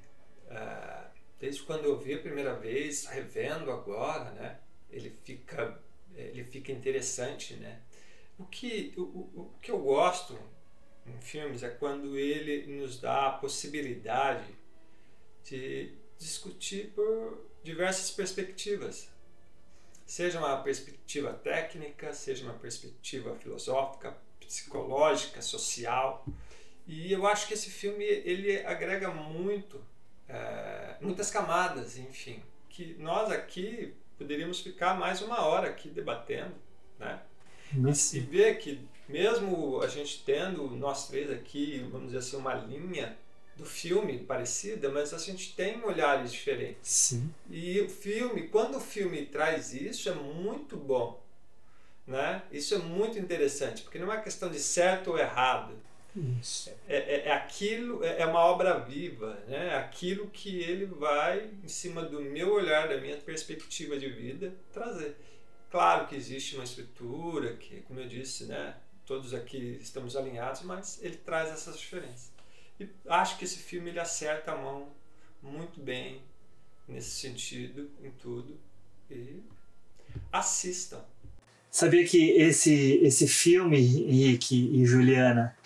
Ah, 0.48 1.08
desde 1.38 1.64
quando 1.64 1.84
eu 1.84 1.98
vi 1.98 2.14
a 2.14 2.18
primeira 2.18 2.54
vez, 2.54 3.04
revendo 3.04 3.70
agora, 3.70 4.30
né? 4.30 4.56
Ele 4.90 5.14
fica, 5.22 5.78
ele 6.16 6.42
fica 6.44 6.72
interessante, 6.72 7.56
né? 7.56 7.80
O 8.38 8.46
que, 8.46 8.94
o, 8.96 9.02
o, 9.02 9.30
o 9.36 9.50
que 9.60 9.70
eu 9.70 9.78
gosto 9.78 10.34
em 11.06 11.20
filmes 11.20 11.62
é 11.62 11.68
quando 11.68 12.16
ele 12.16 12.66
nos 12.66 13.00
dá 13.00 13.28
a 13.28 13.32
possibilidade 13.32 14.46
de 15.44 15.92
discutir 16.18 16.92
por 16.94 17.44
diversas 17.62 18.10
perspectivas. 18.10 19.08
Seja 20.06 20.38
uma 20.38 20.62
perspectiva 20.62 21.32
técnica, 21.32 22.12
seja 22.12 22.44
uma 22.44 22.54
perspectiva 22.54 23.34
filosófica, 23.36 24.16
psicológica, 24.40 25.40
social. 25.42 26.24
E 26.86 27.12
eu 27.12 27.26
acho 27.26 27.48
que 27.48 27.54
esse 27.54 27.70
filme 27.70 28.04
ele 28.04 28.64
agrega 28.64 29.10
muito, 29.10 29.82
eh, 30.28 30.96
muitas 31.00 31.30
camadas, 31.30 31.96
enfim, 31.96 32.42
que 32.68 32.94
nós 32.98 33.30
aqui 33.30 33.94
poderíamos 34.18 34.60
ficar 34.60 34.94
mais 34.94 35.22
uma 35.22 35.42
hora 35.42 35.68
aqui 35.68 35.88
debatendo, 35.88 36.54
né? 36.98 37.22
E 38.18 38.20
ver 38.20 38.58
que 38.58 38.86
mesmo 39.08 39.80
a 39.82 39.88
gente 39.88 40.22
tendo 40.24 40.68
nós 40.76 41.08
três 41.08 41.30
aqui, 41.30 41.86
vamos 41.90 42.06
dizer 42.06 42.18
assim, 42.18 42.36
uma 42.36 42.54
linha 42.54 43.16
do 43.56 43.64
filme 43.64 44.18
parecida, 44.18 44.90
mas 44.90 45.14
a 45.14 45.18
gente 45.18 45.54
tem 45.54 45.82
olhares 45.84 46.32
diferentes. 46.32 46.90
Sim. 46.90 47.32
E 47.48 47.80
o 47.80 47.88
filme, 47.88 48.48
quando 48.48 48.76
o 48.76 48.80
filme 48.80 49.26
traz 49.26 49.72
isso, 49.72 50.08
é 50.08 50.14
muito 50.14 50.76
bom. 50.76 51.22
Né? 52.06 52.42
Isso 52.52 52.74
é 52.74 52.78
muito 52.78 53.18
interessante, 53.18 53.82
porque 53.82 53.98
não 53.98 54.12
é 54.12 54.20
questão 54.20 54.50
de 54.50 54.58
certo 54.58 55.12
ou 55.12 55.18
errado. 55.18 55.74
É, 56.86 56.96
é, 56.96 57.28
é 57.28 57.32
aquilo, 57.32 58.04
é, 58.04 58.20
é 58.20 58.26
uma 58.26 58.40
obra 58.40 58.78
viva, 58.78 59.36
né? 59.48 59.70
É 59.72 59.76
aquilo 59.76 60.28
que 60.28 60.60
ele 60.60 60.86
vai, 60.86 61.50
em 61.62 61.66
cima 61.66 62.02
do 62.02 62.20
meu 62.20 62.52
olhar, 62.52 62.88
da 62.88 62.98
minha 62.98 63.16
perspectiva 63.16 63.98
de 63.98 64.08
vida, 64.08 64.54
trazer. 64.72 65.16
Claro 65.70 66.06
que 66.06 66.14
existe 66.14 66.54
uma 66.54 66.62
estrutura, 66.62 67.54
que, 67.56 67.80
como 67.80 67.98
eu 67.98 68.06
disse, 68.06 68.44
né? 68.44 68.76
Todos 69.06 69.34
aqui 69.34 69.78
estamos 69.80 70.16
alinhados, 70.16 70.62
mas 70.62 70.98
ele 71.02 71.16
traz 71.16 71.50
essas 71.50 71.78
diferenças. 71.78 72.32
E 72.80 72.88
acho 73.08 73.38
que 73.38 73.44
esse 73.44 73.58
filme 73.58 73.90
ele 73.90 74.00
acerta 74.00 74.52
a 74.52 74.56
mão 74.56 74.88
muito 75.42 75.80
bem 75.80 76.22
nesse 76.88 77.10
sentido, 77.10 77.90
em 78.02 78.10
tudo. 78.10 78.56
E 79.10 79.42
assistam. 80.32 81.00
Sabia 81.70 82.04
que 82.06 82.30
esse, 82.30 83.00
esse 83.02 83.26
filme, 83.26 83.76
Henrique 83.76 84.70
e 84.72 84.86
Juliana, 84.86 85.56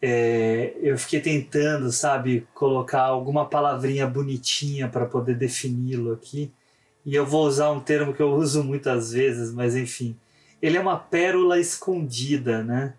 é, 0.00 0.74
eu 0.80 0.96
fiquei 0.96 1.20
tentando, 1.20 1.92
sabe, 1.92 2.46
colocar 2.54 3.02
alguma 3.02 3.46
palavrinha 3.46 4.06
bonitinha 4.06 4.88
para 4.88 5.04
poder 5.04 5.36
defini-lo 5.36 6.12
aqui. 6.12 6.50
E 7.04 7.14
eu 7.14 7.26
vou 7.26 7.46
usar 7.46 7.70
um 7.70 7.80
termo 7.80 8.14
que 8.14 8.22
eu 8.22 8.32
uso 8.32 8.64
muitas 8.64 9.12
vezes, 9.12 9.52
mas 9.52 9.76
enfim. 9.76 10.16
Ele 10.62 10.76
é 10.76 10.80
uma 10.80 10.98
pérola 10.98 11.58
escondida, 11.58 12.62
né? 12.62 12.94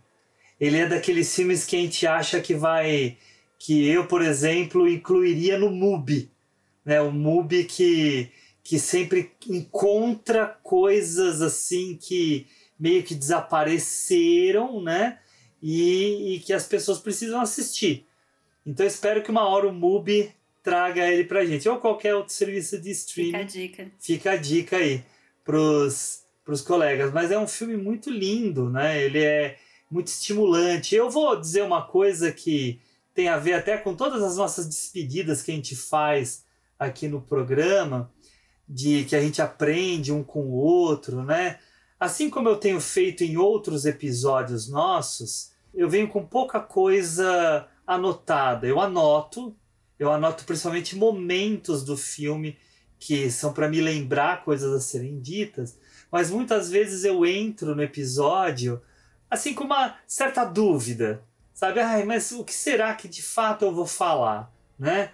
Ele 0.59 0.77
é 0.77 0.88
daqueles 0.88 1.33
filmes 1.33 1.65
que 1.65 1.75
a 1.75 1.79
gente 1.79 2.05
acha 2.05 2.39
que 2.39 2.53
vai. 2.53 3.17
que 3.57 3.88
eu, 3.88 4.05
por 4.05 4.21
exemplo, 4.21 4.88
incluiria 4.88 5.57
no 5.57 5.69
MUBI. 5.69 6.29
Né? 6.85 7.01
O 7.01 7.11
MUBI 7.11 7.63
que 7.65 8.31
que 8.63 8.77
sempre 8.77 9.31
encontra 9.49 10.45
coisas 10.61 11.41
assim 11.41 11.97
que 11.99 12.45
meio 12.79 13.03
que 13.03 13.15
desapareceram, 13.15 14.81
né? 14.81 15.19
E, 15.61 16.35
e 16.35 16.39
que 16.39 16.53
as 16.53 16.67
pessoas 16.67 16.99
precisam 16.99 17.41
assistir. 17.41 18.05
Então 18.65 18.85
espero 18.85 19.21
que 19.21 19.31
uma 19.31 19.47
hora 19.47 19.67
o 19.67 19.73
MUBI 19.73 20.31
traga 20.63 21.07
ele 21.07 21.23
pra 21.23 21.45
gente. 21.45 21.67
Ou 21.67 21.77
qualquer 21.77 22.15
outro 22.15 22.33
serviço 22.33 22.79
de 22.79 22.91
streaming. 22.91 23.31
Fica 23.31 23.39
a 23.39 23.43
dica. 23.43 23.91
Fica 23.99 24.31
a 24.31 24.38
dica 24.38 24.77
aí 24.77 25.03
pros, 25.43 26.20
pros 26.51 26.61
colegas. 26.61 27.13
Mas 27.13 27.31
é 27.31 27.39
um 27.39 27.47
filme 27.47 27.77
muito 27.77 28.09
lindo, 28.09 28.69
né? 28.69 29.01
Ele 29.01 29.23
é 29.23 29.57
muito 29.89 30.07
estimulante. 30.07 30.93
Eu 30.93 31.09
vou 31.09 31.39
dizer 31.39 31.63
uma 31.63 31.81
coisa 31.81 32.29
que 32.29 32.81
tem 33.13 33.29
a 33.29 33.37
ver 33.37 33.53
até 33.53 33.77
com 33.77 33.95
todas 33.95 34.21
as 34.21 34.35
nossas 34.35 34.67
despedidas 34.67 35.41
que 35.41 35.51
a 35.51 35.55
gente 35.55 35.77
faz 35.77 36.43
aqui 36.77 37.07
no 37.07 37.21
programa 37.21 38.11
de 38.67 39.05
que 39.05 39.15
a 39.15 39.21
gente 39.21 39.41
aprende 39.41 40.11
um 40.11 40.23
com 40.23 40.41
o 40.41 40.51
outro, 40.51 41.23
né? 41.23 41.57
Assim 41.97 42.29
como 42.29 42.49
eu 42.49 42.57
tenho 42.57 42.81
feito 42.81 43.23
em 43.23 43.37
outros 43.37 43.85
episódios 43.85 44.67
nossos, 44.67 45.51
eu 45.73 45.89
venho 45.89 46.09
com 46.09 46.25
pouca 46.25 46.59
coisa 46.59 47.65
anotada. 47.87 48.67
Eu 48.67 48.77
anoto, 48.81 49.55
eu 49.97 50.11
anoto 50.11 50.43
principalmente 50.43 50.97
momentos 50.97 51.85
do 51.85 51.95
filme 51.95 52.57
que 52.99 53.31
são 53.31 53.53
para 53.53 53.69
me 53.69 53.79
lembrar 53.79 54.43
coisas 54.43 54.73
a 54.73 54.81
serem 54.81 55.21
ditas, 55.21 55.79
mas 56.11 56.29
muitas 56.29 56.69
vezes 56.69 57.03
eu 57.03 57.25
entro 57.25 57.75
no 57.75 57.81
episódio 57.81 58.81
assim 59.29 59.53
com 59.53 59.63
uma 59.63 59.95
certa 60.05 60.43
dúvida, 60.43 61.23
sabe? 61.53 61.79
Ai, 61.79 62.03
mas 62.03 62.31
o 62.31 62.43
que 62.43 62.53
será 62.53 62.93
que 62.93 63.07
de 63.07 63.21
fato 63.21 63.63
eu 63.63 63.73
vou 63.73 63.88
falar, 63.88 64.53
né? 64.77 65.11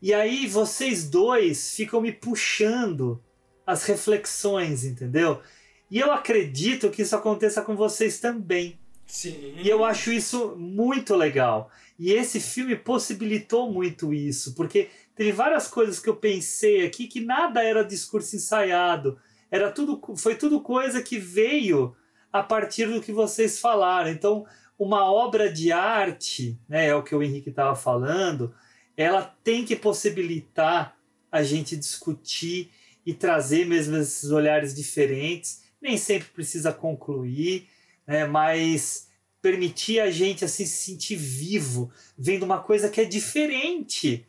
E 0.00 0.14
aí 0.14 0.46
vocês 0.46 1.10
dois 1.10 1.74
ficam 1.74 2.00
me 2.00 2.12
puxando 2.12 3.20
as 3.66 3.84
reflexões, 3.84 4.84
entendeu? 4.84 5.42
E 5.90 5.98
eu 5.98 6.12
acredito 6.12 6.88
que 6.90 7.02
isso 7.02 7.16
aconteça 7.16 7.62
com 7.62 7.74
vocês 7.74 8.20
também. 8.20 8.78
Sim. 9.06 9.54
E 9.56 9.68
eu 9.68 9.84
acho 9.84 10.12
isso 10.12 10.54
muito 10.56 11.16
legal. 11.16 11.70
E 11.98 12.12
esse 12.12 12.38
filme 12.40 12.76
possibilitou 12.76 13.72
muito 13.72 14.14
isso, 14.14 14.54
porque 14.54 14.88
teve 15.16 15.32
várias 15.32 15.66
coisas 15.66 15.98
que 15.98 16.08
eu 16.08 16.14
pensei 16.14 16.86
aqui 16.86 17.08
que 17.08 17.20
nada 17.20 17.62
era 17.62 17.82
discurso 17.82 18.36
ensaiado. 18.36 19.18
Era 19.50 19.70
tudo, 19.70 20.00
foi 20.16 20.34
tudo 20.34 20.60
coisa 20.60 21.02
que 21.02 21.18
veio 21.18 21.96
a 22.32 22.42
partir 22.42 22.86
do 22.86 23.00
que 23.00 23.12
vocês 23.12 23.58
falaram. 23.58 24.10
Então, 24.10 24.46
uma 24.78 25.10
obra 25.10 25.50
de 25.52 25.72
arte, 25.72 26.58
né, 26.68 26.88
é 26.88 26.94
o 26.94 27.02
que 27.02 27.14
o 27.14 27.22
Henrique 27.22 27.50
estava 27.50 27.74
falando, 27.74 28.54
ela 28.96 29.22
tem 29.42 29.64
que 29.64 29.74
possibilitar 29.74 30.96
a 31.30 31.42
gente 31.42 31.76
discutir 31.76 32.70
e 33.04 33.14
trazer 33.14 33.66
mesmo 33.66 33.96
esses 33.96 34.30
olhares 34.30 34.74
diferentes. 34.74 35.64
Nem 35.80 35.96
sempre 35.96 36.28
precisa 36.28 36.72
concluir, 36.72 37.68
né, 38.06 38.26
mas 38.26 39.08
permitir 39.40 40.00
a 40.00 40.10
gente 40.10 40.44
assim 40.44 40.66
se 40.66 40.92
sentir 40.92 41.16
vivo, 41.16 41.90
vendo 42.16 42.42
uma 42.42 42.60
coisa 42.60 42.88
que 42.88 43.00
é 43.00 43.04
diferente. 43.04 44.26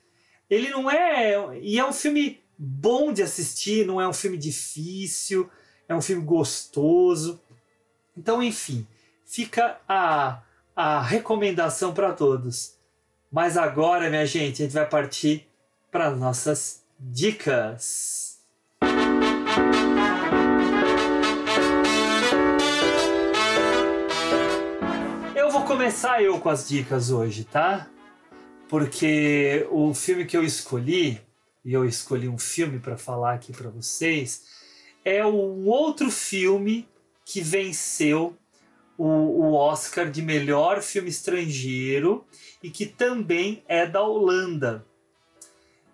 Ele 0.50 0.70
não 0.70 0.90
é. 0.90 1.60
E 1.62 1.78
é 1.78 1.86
um 1.86 1.94
filme 1.94 2.40
bom 2.62 3.14
de 3.14 3.24
assistir, 3.24 3.86
não 3.86 4.02
é 4.02 4.08
um 4.08 4.12
filme 4.12 4.38
difícil, 4.38 5.50
é 5.88 5.96
um 5.96 6.02
filme 6.02 6.26
gostoso. 6.26 7.42
Então, 8.18 8.44
enfim, 8.44 8.86
fica 9.26 9.80
a, 9.88 10.42
a 10.76 11.02
recomendação 11.02 11.94
para 11.94 12.12
todos. 12.12 12.78
Mas 13.32 13.56
agora, 13.56 14.10
minha 14.10 14.26
gente, 14.26 14.62
a 14.62 14.66
gente 14.66 14.74
vai 14.74 14.86
partir 14.86 15.48
para 15.90 16.12
nossas 16.12 16.84
dicas. 17.00 18.40
Eu 25.34 25.50
vou 25.50 25.64
começar 25.64 26.22
eu 26.22 26.40
com 26.42 26.50
as 26.50 26.68
dicas 26.68 27.10
hoje, 27.10 27.46
tá? 27.46 27.88
Porque 28.68 29.66
o 29.72 29.94
filme 29.94 30.26
que 30.26 30.36
eu 30.36 30.44
escolhi, 30.44 31.22
e 31.70 31.74
eu 31.74 31.86
escolhi 31.86 32.28
um 32.28 32.40
filme 32.40 32.80
para 32.80 32.98
falar 32.98 33.36
aqui 33.36 33.54
para 33.54 33.70
vocês, 33.70 34.44
é 35.06 35.24
um 35.24 35.68
outro 35.68 36.10
filme 36.10 36.90
que 37.24 37.42
venceu 37.42 38.36
o, 38.98 39.06
o 39.06 39.54
Oscar 39.54 40.10
de 40.10 40.20
melhor 40.20 40.82
filme 40.82 41.10
estrangeiro 41.10 42.26
e 42.64 42.72
que 42.72 42.88
também 42.88 43.64
é 43.68 43.86
da 43.86 44.02
Holanda. 44.02 44.84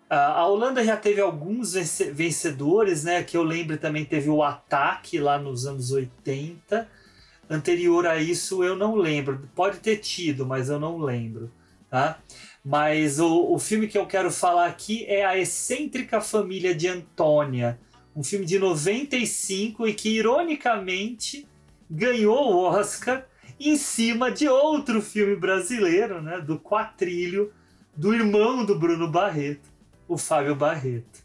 A 0.08 0.46
Holanda 0.46 0.82
já 0.82 0.96
teve 0.96 1.20
alguns 1.20 1.74
vencedores, 1.74 3.04
né? 3.04 3.22
Que 3.22 3.36
eu 3.36 3.42
lembro 3.42 3.76
também 3.76 4.06
teve 4.06 4.30
o 4.30 4.42
Ataque 4.42 5.18
lá 5.18 5.38
nos 5.38 5.66
anos 5.66 5.90
80. 5.90 6.88
Anterior 7.50 8.06
a 8.06 8.16
isso 8.16 8.64
eu 8.64 8.76
não 8.76 8.94
lembro. 8.94 9.46
Pode 9.54 9.80
ter 9.80 9.98
tido, 9.98 10.46
mas 10.46 10.70
eu 10.70 10.80
não 10.80 10.96
lembro. 10.96 11.52
Tá? 11.90 12.18
Mas 12.68 13.20
o, 13.20 13.52
o 13.52 13.60
filme 13.60 13.86
que 13.86 13.96
eu 13.96 14.06
quero 14.06 14.28
falar 14.28 14.66
aqui 14.66 15.04
é 15.06 15.24
A 15.24 15.38
Excêntrica 15.38 16.20
Família 16.20 16.74
de 16.74 16.88
Antônia. 16.88 17.78
Um 18.14 18.24
filme 18.24 18.44
de 18.44 18.58
95 18.58 19.86
e 19.86 19.94
que, 19.94 20.08
ironicamente, 20.08 21.46
ganhou 21.88 22.52
o 22.52 22.64
Oscar 22.64 23.24
em 23.60 23.76
cima 23.76 24.32
de 24.32 24.48
outro 24.48 25.00
filme 25.00 25.36
brasileiro, 25.36 26.20
né, 26.20 26.40
do 26.40 26.58
Quatrilho, 26.58 27.52
do 27.96 28.12
irmão 28.12 28.66
do 28.66 28.76
Bruno 28.76 29.08
Barreto, 29.08 29.70
o 30.08 30.18
Fábio 30.18 30.56
Barreto. 30.56 31.24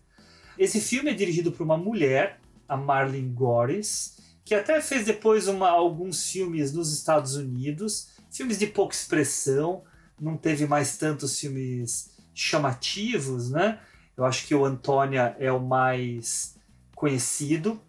Esse 0.59 0.79
filme 0.79 1.09
é 1.09 1.15
dirigido 1.15 1.51
por 1.51 1.63
uma 1.63 1.75
mulher, 1.75 2.39
a 2.69 2.77
Marlene 2.77 3.33
Gores, 3.33 4.19
que 4.45 4.53
até 4.53 4.79
fez 4.79 5.05
depois 5.05 5.47
uma, 5.47 5.71
alguns 5.71 6.29
filmes 6.29 6.71
nos 6.71 6.93
Estados 6.93 7.35
Unidos, 7.35 8.09
filmes 8.29 8.59
de 8.59 8.67
pouca 8.67 8.93
expressão, 8.93 9.83
não 10.21 10.37
teve 10.37 10.67
mais 10.67 10.97
tantos 10.97 11.39
filmes 11.39 12.11
chamativos, 12.33 13.49
né? 13.49 13.79
Eu 14.15 14.23
acho 14.23 14.45
que 14.45 14.53
o 14.53 14.63
Antônia 14.63 15.35
é 15.39 15.51
o 15.51 15.59
mais 15.59 16.55
conhecido. 16.95 17.81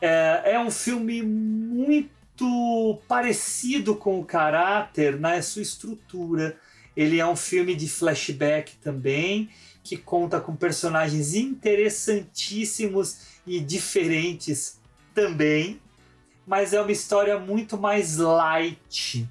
É, 0.00 0.52
é 0.52 0.60
um 0.60 0.70
filme 0.70 1.22
muito 1.22 3.02
parecido 3.08 3.96
com 3.96 4.20
o 4.20 4.24
caráter 4.24 5.18
na 5.18 5.42
sua 5.42 5.62
estrutura. 5.62 6.56
Ele 6.96 7.18
é 7.18 7.26
um 7.26 7.36
filme 7.36 7.74
de 7.74 7.88
flashback 7.88 8.76
também, 8.76 9.50
que 9.82 9.96
conta 9.96 10.40
com 10.40 10.54
personagens 10.54 11.34
interessantíssimos 11.34 13.40
e 13.46 13.58
diferentes 13.58 14.78
também, 15.14 15.80
mas 16.46 16.72
é 16.72 16.80
uma 16.80 16.92
história 16.92 17.38
muito 17.38 17.76
mais 17.76 18.16
light. 18.16 19.28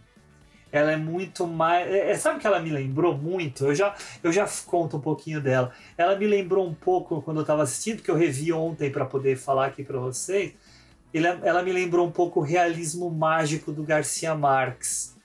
Ela 0.71 0.91
é 0.91 0.97
muito 0.97 1.47
mais. 1.47 1.89
É, 1.91 2.15
sabe 2.15 2.37
o 2.37 2.39
que 2.39 2.45
ela 2.45 2.59
me 2.59 2.69
lembrou 2.69 3.17
muito? 3.17 3.65
Eu 3.65 3.75
já, 3.75 3.95
eu 4.23 4.31
já 4.31 4.47
conto 4.65 4.97
um 4.97 5.01
pouquinho 5.01 5.41
dela. 5.41 5.71
Ela 5.97 6.15
me 6.15 6.27
lembrou 6.27 6.67
um 6.67 6.73
pouco 6.73 7.21
quando 7.21 7.37
eu 7.37 7.41
estava 7.41 7.63
assistindo, 7.63 8.03
que 8.03 8.11
eu 8.11 8.15
revi 8.15 8.53
ontem 8.53 8.91
para 8.91 9.05
poder 9.05 9.35
falar 9.35 9.67
aqui 9.67 9.83
para 9.83 9.99
vocês. 9.99 10.53
Ela, 11.13 11.39
ela 11.43 11.63
me 11.63 11.71
lembrou 11.71 12.05
um 12.05 12.11
pouco 12.11 12.39
o 12.39 12.43
realismo 12.43 13.09
mágico 13.09 13.71
do 13.71 13.83
Garcia 13.83 14.35
Marques. 14.35 15.17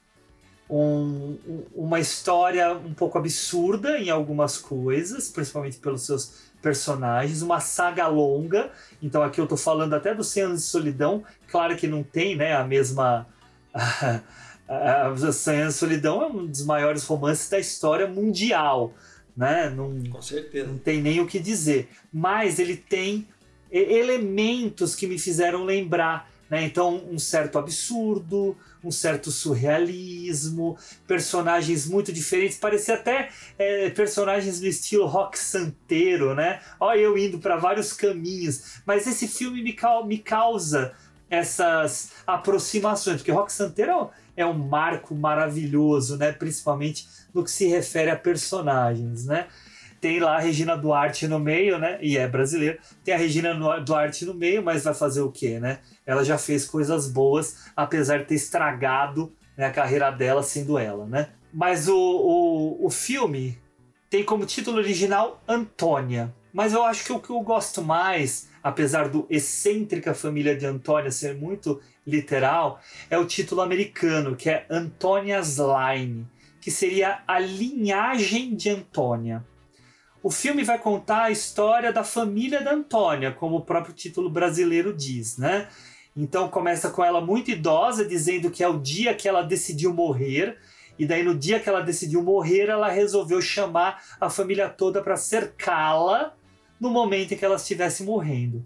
Um, 0.69 1.37
uma 1.75 2.01
história 2.01 2.73
um 2.73 2.95
pouco 2.95 3.19
absurda 3.19 3.99
em 3.99 4.09
algumas 4.09 4.57
coisas, 4.57 5.29
principalmente 5.29 5.77
pelos 5.77 6.07
seus 6.07 6.45
personagens, 6.63 7.43
uma 7.43 7.61
saga 7.61 8.07
longa. 8.09 8.71
Então 9.03 9.23
aqui 9.23 9.39
eu 9.39 9.45
estou 9.45 9.59
falando 9.59 9.93
até 9.93 10.15
dos 10.15 10.29
100 10.29 10.43
anos 10.43 10.61
de 10.63 10.67
solidão. 10.67 11.23
Claro 11.49 11.77
que 11.77 11.87
não 11.87 12.03
tem 12.03 12.35
né, 12.35 12.57
a 12.57 12.65
mesma 12.65 13.27
A 14.69 15.15
Sonhando 15.33 15.73
Solidão 15.73 16.23
é 16.23 16.27
um 16.27 16.47
dos 16.47 16.65
maiores 16.65 17.05
romances 17.05 17.49
da 17.49 17.59
história 17.59 18.07
mundial, 18.07 18.95
né? 19.37 19.69
Não, 19.69 20.03
Com 20.11 20.23
certeza. 20.23 20.67
não 20.67 20.79
tem 20.79 21.03
nem 21.03 21.21
o 21.21 21.27
que 21.27 21.39
dizer. 21.39 21.89
Mas 22.13 22.59
ele 22.59 22.77
tem 22.77 23.29
elementos 23.71 24.95
que 24.95 25.07
me 25.07 25.19
fizeram 25.19 25.65
lembrar. 25.65 26.31
Né? 26.49 26.65
Então, 26.65 27.03
um 27.11 27.19
certo 27.19 27.59
absurdo, 27.59 28.57
um 28.83 28.91
certo 28.91 29.31
surrealismo, 29.31 30.77
personagens 31.07 31.87
muito 31.87 32.13
diferentes, 32.13 32.59
parecia 32.59 32.95
até 32.95 33.31
é, 33.59 33.91
personagens 33.91 34.61
no 34.61 34.67
estilo 34.67 35.07
rock 35.07 35.39
santeiro, 35.39 36.35
né? 36.35 36.61
Olha, 36.79 37.01
eu 37.01 37.17
indo 37.17 37.39
para 37.39 37.57
vários 37.57 37.93
caminhos. 37.93 38.81
Mas 38.87 39.07
esse 39.07 39.27
filme 39.27 39.63
me, 39.63 39.77
me 40.07 40.19
causa 40.19 40.95
essas 41.29 42.13
aproximações, 42.27 43.17
porque 43.17 43.33
rock 43.33 43.53
santeiro 43.53 43.91
é 43.91 44.11
um 44.43 44.55
marco 44.55 45.15
maravilhoso, 45.15 46.17
né? 46.17 46.33
Principalmente 46.33 47.07
no 47.35 47.45
que 47.45 47.51
se 47.51 47.67
refere 47.67 48.11
a 48.11 48.17
personagens, 48.17 49.27
né? 49.27 49.47
tem 50.05 50.21
lá 50.21 50.37
a 50.37 50.39
Regina 50.39 50.77
Duarte 50.77 51.27
no 51.27 51.41
meio, 51.41 51.79
né? 51.79 51.99
E 52.03 52.19
é 52.19 52.29
brasileiro. 52.29 52.79
Tem 53.03 53.15
a 53.15 53.17
Regina 53.17 53.55
Duarte 53.81 54.27
no 54.27 54.35
meio, 54.35 54.63
mas 54.63 54.85
vai 54.85 54.93
fazer 54.93 55.23
o 55.23 55.33
quê, 55.33 55.59
né? 55.59 55.79
Ela 56.05 56.23
já 56.23 56.37
fez 56.37 56.67
coisas 56.67 57.09
boas, 57.09 57.71
apesar 57.75 58.19
de 58.19 58.27
ter 58.27 58.35
estragado 58.35 59.33
né, 59.57 59.65
a 59.65 59.71
carreira 59.71 60.11
dela 60.11 60.43
sendo 60.43 60.77
ela, 60.77 61.07
né? 61.07 61.31
Mas 61.51 61.89
o, 61.89 61.97
o, 61.97 62.87
o 62.87 62.91
filme 62.91 63.57
tem 64.11 64.23
como 64.23 64.45
título 64.45 64.77
original 64.77 65.43
Antônia. 65.49 66.35
Mas 66.53 66.75
eu 66.75 66.85
acho 66.85 67.03
que 67.03 67.13
o 67.13 67.19
que 67.19 67.31
eu 67.31 67.41
gosto 67.41 67.81
mais, 67.81 68.51
apesar 68.63 69.09
do 69.09 69.27
excêntrica 69.31 70.13
família 70.13 70.55
de 70.55 70.67
Antônia 70.67 71.11
ser 71.11 71.35
muito 71.35 71.81
literal, 72.07 72.81
é 73.11 73.19
o 73.19 73.27
título 73.27 73.61
americano, 73.61 74.37
que 74.37 74.51
é 74.51 74.67
Antônia's 74.71 75.59
Line, 75.59 76.27
que 76.61 76.71
seria 76.71 77.23
a 77.27 77.39
linhagem 77.39 78.55
de 78.55 78.71
Antônia. 78.71 79.45
O 80.23 80.31
filme 80.31 80.65
vai 80.65 80.79
contar 80.79 81.25
a 81.25 81.31
história 81.31 81.93
da 81.93 82.03
família 82.03 82.63
da 82.63 82.73
Antônia, 82.73 83.33
como 83.33 83.57
o 83.57 83.65
próprio 83.65 83.95
título 83.95 84.31
brasileiro 84.31 84.93
diz, 84.93 85.37
né? 85.37 85.69
Então 86.17 86.49
começa 86.49 86.91
com 86.91 87.05
ela 87.05 87.21
muito 87.21 87.51
idosa, 87.51 88.05
dizendo 88.05 88.51
que 88.51 88.63
é 88.63 88.69
o 88.69 88.79
dia 88.79 89.15
que 89.15 89.29
ela 89.29 89.43
decidiu 89.43 89.93
morrer, 89.93 90.57
e 90.99 91.05
daí 91.05 91.23
no 91.23 91.35
dia 91.35 91.59
que 91.59 91.69
ela 91.69 91.81
decidiu 91.81 92.23
morrer, 92.23 92.69
ela 92.69 92.89
resolveu 92.89 93.43
chamar 93.43 94.03
a 94.21 94.31
família 94.31 94.69
toda 94.69 95.03
para 95.03 95.17
cercá-la 95.17 96.35
no 96.81 96.89
momento 96.89 97.33
em 97.33 97.37
que 97.37 97.45
ela 97.45 97.57
estivesse 97.57 98.03
morrendo. 98.03 98.65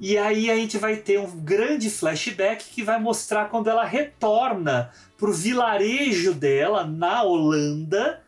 E 0.00 0.16
aí 0.16 0.50
a 0.50 0.54
gente 0.54 0.78
vai 0.78 0.96
ter 0.96 1.18
um 1.18 1.40
grande 1.40 1.90
flashback 1.90 2.64
que 2.66 2.82
vai 2.82 3.00
mostrar 3.00 3.48
quando 3.48 3.68
ela 3.68 3.84
retorna 3.84 4.92
para 5.16 5.28
o 5.28 5.32
vilarejo 5.32 6.34
dela 6.34 6.84
na 6.84 7.22
Holanda, 7.24 8.22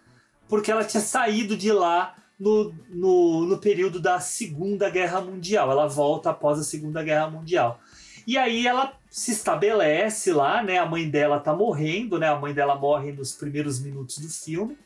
porque 0.48 0.72
ela 0.72 0.84
tinha 0.84 1.00
saído 1.00 1.56
de 1.56 1.70
lá 1.70 2.16
no, 2.38 2.74
no, 2.88 3.46
no 3.46 3.58
período 3.58 4.00
da 4.00 4.18
Segunda 4.18 4.90
Guerra 4.90 5.20
Mundial. 5.20 5.70
Ela 5.70 5.86
volta 5.86 6.30
após 6.30 6.58
a 6.58 6.64
Segunda 6.64 7.04
Guerra 7.04 7.30
Mundial. 7.30 7.78
E 8.26 8.36
aí 8.36 8.66
ela 8.66 8.92
se 9.08 9.30
estabelece 9.32 10.32
lá, 10.32 10.62
né? 10.62 10.78
A 10.78 10.86
mãe 10.86 11.08
dela 11.08 11.38
tá 11.38 11.54
morrendo, 11.54 12.18
né? 12.18 12.28
A 12.28 12.38
mãe 12.38 12.52
dela 12.52 12.74
morre 12.74 13.12
nos 13.12 13.32
primeiros 13.32 13.80
minutos 13.80 14.18
do 14.18 14.28
filme. 14.28 14.76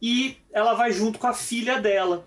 E 0.00 0.36
ela 0.52 0.74
vai 0.74 0.92
junto 0.92 1.18
com 1.18 1.26
a 1.26 1.34
filha 1.34 1.80
dela. 1.80 2.26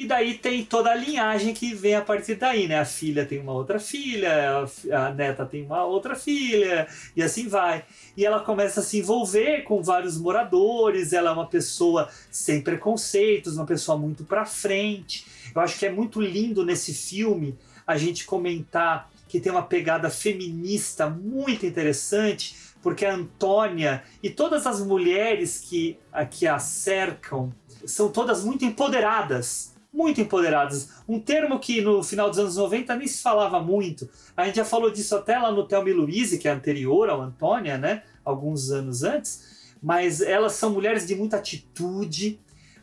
E 0.00 0.06
daí 0.06 0.32
tem 0.32 0.64
toda 0.64 0.90
a 0.90 0.94
linhagem 0.94 1.52
que 1.52 1.74
vem 1.74 1.94
a 1.94 2.00
partir 2.00 2.36
daí, 2.36 2.66
né? 2.66 2.78
A 2.78 2.86
filha 2.86 3.26
tem 3.26 3.38
uma 3.38 3.52
outra 3.52 3.78
filha, 3.78 4.64
a 4.90 5.12
neta 5.12 5.44
tem 5.44 5.62
uma 5.62 5.84
outra 5.84 6.14
filha, 6.14 6.88
e 7.14 7.22
assim 7.22 7.48
vai. 7.48 7.84
E 8.16 8.24
ela 8.24 8.40
começa 8.40 8.80
a 8.80 8.82
se 8.82 8.96
envolver 8.96 9.60
com 9.60 9.82
vários 9.82 10.16
moradores, 10.16 11.12
ela 11.12 11.28
é 11.28 11.32
uma 11.34 11.46
pessoa 11.46 12.08
sem 12.30 12.62
preconceitos, 12.62 13.58
uma 13.58 13.66
pessoa 13.66 13.98
muito 13.98 14.24
pra 14.24 14.46
frente. 14.46 15.26
Eu 15.54 15.60
acho 15.60 15.78
que 15.78 15.84
é 15.84 15.92
muito 15.92 16.18
lindo 16.18 16.64
nesse 16.64 16.94
filme 16.94 17.58
a 17.86 17.98
gente 17.98 18.24
comentar 18.24 19.10
que 19.28 19.38
tem 19.38 19.52
uma 19.52 19.64
pegada 19.64 20.08
feminista 20.08 21.10
muito 21.10 21.66
interessante, 21.66 22.56
porque 22.82 23.04
a 23.04 23.14
Antônia 23.14 24.02
e 24.22 24.30
todas 24.30 24.66
as 24.66 24.80
mulheres 24.80 25.58
que, 25.58 25.98
que 26.30 26.46
a 26.46 26.58
cercam 26.58 27.52
são 27.84 28.08
todas 28.08 28.42
muito 28.42 28.64
empoderadas 28.64 29.69
muito 29.92 30.20
empoderadas. 30.20 30.90
Um 31.08 31.18
termo 31.18 31.58
que 31.58 31.80
no 31.80 32.02
final 32.02 32.30
dos 32.30 32.38
anos 32.38 32.56
90 32.56 32.96
nem 32.96 33.06
se 33.06 33.22
falava 33.22 33.60
muito. 33.60 34.08
A 34.36 34.44
gente 34.44 34.56
já 34.56 34.64
falou 34.64 34.90
disso 34.90 35.16
até 35.16 35.38
lá 35.38 35.50
no 35.50 35.66
Thelma 35.66 35.90
e 35.90 35.92
Louise, 35.92 36.38
que 36.38 36.48
é 36.48 36.52
anterior 36.52 37.08
ao 37.08 37.20
Antônia, 37.20 37.76
né? 37.76 38.02
Alguns 38.24 38.70
anos 38.70 39.02
antes. 39.02 39.74
Mas 39.82 40.20
elas 40.20 40.52
são 40.52 40.70
mulheres 40.70 41.06
de 41.06 41.14
muita 41.14 41.38
atitude, 41.38 42.38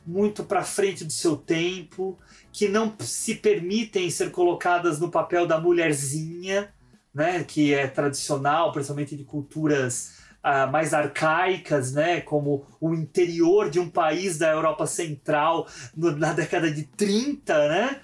muito 0.05 0.43
para 0.43 0.63
frente 0.63 1.05
do 1.05 1.11
seu 1.11 1.35
tempo, 1.35 2.17
que 2.51 2.67
não 2.67 2.93
se 2.99 3.35
permitem 3.35 4.09
ser 4.09 4.31
colocadas 4.31 4.99
no 4.99 5.09
papel 5.09 5.45
da 5.45 5.59
mulherzinha, 5.59 6.73
né? 7.13 7.43
Que 7.43 7.73
é 7.73 7.87
tradicional, 7.87 8.71
principalmente 8.71 9.15
de 9.15 9.23
culturas 9.23 10.26
uh, 10.47 10.71
mais 10.71 10.93
arcaicas, 10.93 11.91
né, 11.91 12.21
como 12.21 12.65
o 12.79 12.93
interior 12.93 13.69
de 13.69 13.79
um 13.79 13.89
país 13.89 14.37
da 14.37 14.51
Europa 14.51 14.87
Central 14.87 15.67
no, 15.95 16.15
na 16.15 16.31
década 16.31 16.71
de 16.71 16.83
30, 16.83 17.67
né? 17.67 17.99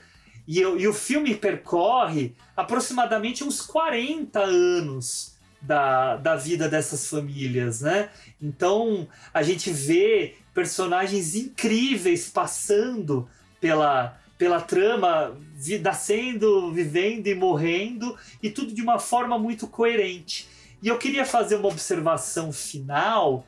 E, 0.46 0.60
e, 0.60 0.88
o 0.88 0.94
filme 0.94 1.34
percorre 1.36 2.36
aproximadamente 2.56 3.46
uns 3.46 3.62
40 3.62 4.40
anos 4.42 5.38
da, 5.62 6.18
da 6.18 6.36
vida 6.36 6.68
dessas 6.68 7.10
famílias, 7.10 7.80
né? 7.80 8.10
Então 8.42 9.08
a 9.34 9.42
gente 9.42 9.72
vê 9.72 10.36
personagens 10.54 11.34
incríveis 11.36 12.30
passando 12.30 13.28
pela, 13.62 14.20
pela 14.38 14.60
trama, 14.60 15.38
nascendo, 15.82 16.74
vivendo 16.74 17.28
e 17.28 17.36
morrendo, 17.36 18.18
e 18.42 18.50
tudo 18.50 18.74
de 18.74 18.82
uma 18.82 19.00
forma 19.00 19.40
muito 19.40 19.66
coerente. 19.66 20.50
E 20.84 20.90
eu 20.90 20.98
queria 20.98 21.26
fazer 21.26 21.56
uma 21.56 21.70
observação 21.70 22.52
final, 22.52 23.48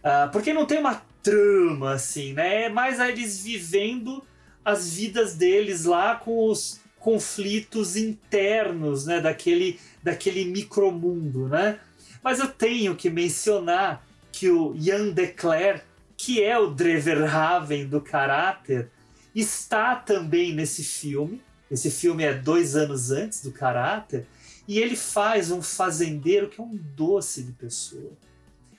uh, 0.00 0.28
porque 0.32 0.52
não 0.52 0.66
tem 0.66 0.80
uma 0.80 1.00
trama 1.22 1.92
assim, 1.92 2.32
né? 2.32 2.64
É 2.64 2.68
mais 2.68 2.98
eles 2.98 3.40
vivendo 3.40 4.20
as 4.64 4.92
vidas 4.92 5.36
deles 5.36 5.84
lá 5.84 6.16
com 6.16 6.50
os 6.50 6.80
conflitos 6.98 7.94
internos, 7.94 9.06
né? 9.06 9.20
Daquele, 9.20 9.78
daquele 10.02 10.44
micromundo, 10.44 11.46
né? 11.46 11.78
Mas 12.20 12.40
eu 12.40 12.48
tenho 12.48 12.96
que 12.96 13.08
mencionar 13.08 14.04
que 14.32 14.50
o 14.50 14.74
Jan 14.76 15.10
Declerc, 15.10 15.84
que 16.16 16.42
é 16.42 16.58
o 16.58 16.66
Dreverhaven 16.66 17.86
do 17.86 18.00
caráter, 18.00 18.90
está 19.32 19.94
também 19.94 20.52
nesse 20.52 20.82
filme. 20.82 21.40
Esse 21.70 21.92
filme 21.92 22.24
é 22.24 22.34
dois 22.34 22.74
anos 22.74 23.12
antes 23.12 23.40
do 23.40 23.52
caráter. 23.52 24.26
E 24.66 24.78
ele 24.78 24.96
faz 24.96 25.50
um 25.50 25.62
fazendeiro 25.62 26.48
que 26.48 26.60
é 26.60 26.64
um 26.64 26.76
doce 26.76 27.42
de 27.42 27.52
pessoa. 27.52 28.12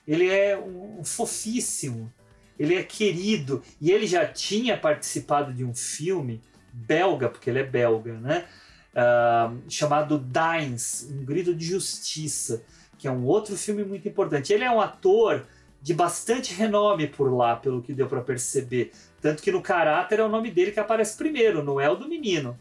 Ele 0.07 0.27
é 0.27 0.57
um, 0.57 0.99
um 0.99 1.03
fofíssimo. 1.03 2.11
Ele 2.57 2.75
é 2.75 2.83
querido. 2.83 3.61
E 3.79 3.91
ele 3.91 4.07
já 4.07 4.25
tinha 4.25 4.77
participado 4.77 5.53
de 5.53 5.63
um 5.63 5.73
filme 5.73 6.41
belga, 6.73 7.29
porque 7.29 7.49
ele 7.49 7.59
é 7.59 7.63
belga, 7.63 8.13
né? 8.13 8.45
Uh, 8.93 9.61
chamado 9.69 10.17
Dines, 10.17 11.07
Um 11.11 11.23
Grito 11.23 11.53
de 11.53 11.65
Justiça, 11.65 12.63
que 12.97 13.07
é 13.07 13.11
um 13.11 13.25
outro 13.25 13.55
filme 13.55 13.83
muito 13.83 14.07
importante. 14.07 14.51
Ele 14.51 14.63
é 14.63 14.71
um 14.71 14.81
ator 14.81 15.45
de 15.81 15.93
bastante 15.93 16.53
renome 16.53 17.07
por 17.07 17.31
lá, 17.31 17.55
pelo 17.55 17.81
que 17.81 17.93
deu 17.93 18.07
para 18.07 18.21
perceber. 18.21 18.91
Tanto 19.21 19.41
que 19.41 19.51
no 19.51 19.61
caráter 19.61 20.19
é 20.19 20.23
o 20.23 20.29
nome 20.29 20.51
dele 20.51 20.71
que 20.71 20.79
aparece 20.79 21.15
primeiro, 21.15 21.63
não 21.63 21.79
é 21.79 21.89
o 21.89 21.95
do 21.95 22.07
menino. 22.07 22.57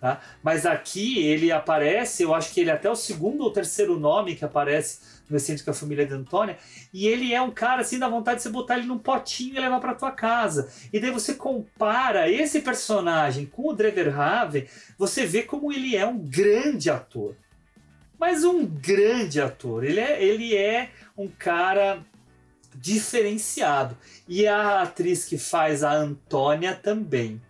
Tá? 0.00 0.18
Mas 0.42 0.64
aqui 0.64 1.18
ele 1.26 1.52
aparece, 1.52 2.22
eu 2.22 2.34
acho 2.34 2.54
que 2.54 2.60
ele 2.60 2.70
é 2.70 2.72
até 2.72 2.88
o 2.88 2.96
segundo 2.96 3.42
ou 3.42 3.52
terceiro 3.52 4.00
nome 4.00 4.34
que 4.34 4.44
aparece 4.44 5.20
no 5.28 5.36
Excêntrico 5.36 5.70
a 5.70 5.74
Família 5.74 6.06
de 6.06 6.14
Antônia, 6.14 6.56
e 6.92 7.06
ele 7.06 7.32
é 7.32 7.40
um 7.40 7.50
cara 7.50 7.82
assim, 7.82 7.98
dá 7.98 8.08
vontade 8.08 8.38
de 8.38 8.42
você 8.42 8.48
botar 8.48 8.78
ele 8.78 8.86
num 8.86 8.98
potinho 8.98 9.56
e 9.56 9.60
levar 9.60 9.78
para 9.78 9.94
tua 9.94 10.10
casa. 10.10 10.72
E 10.92 10.98
daí 10.98 11.10
você 11.10 11.34
compara 11.34 12.28
esse 12.28 12.60
personagem 12.60 13.46
com 13.46 13.68
o 13.68 13.72
Dreverhaven, 13.74 14.66
você 14.98 15.26
vê 15.26 15.42
como 15.42 15.70
ele 15.70 15.94
é 15.94 16.06
um 16.06 16.18
grande 16.18 16.90
ator. 16.90 17.36
Mas 18.18 18.42
um 18.42 18.66
grande 18.66 19.40
ator. 19.40 19.84
Ele 19.84 20.00
é, 20.00 20.22
ele 20.22 20.56
é 20.56 20.90
um 21.16 21.28
cara 21.28 22.04
diferenciado. 22.74 23.96
E 24.28 24.46
a 24.46 24.82
atriz 24.82 25.24
que 25.24 25.38
faz 25.38 25.82
a 25.82 25.92
Antônia 25.92 26.74
também. 26.74 27.40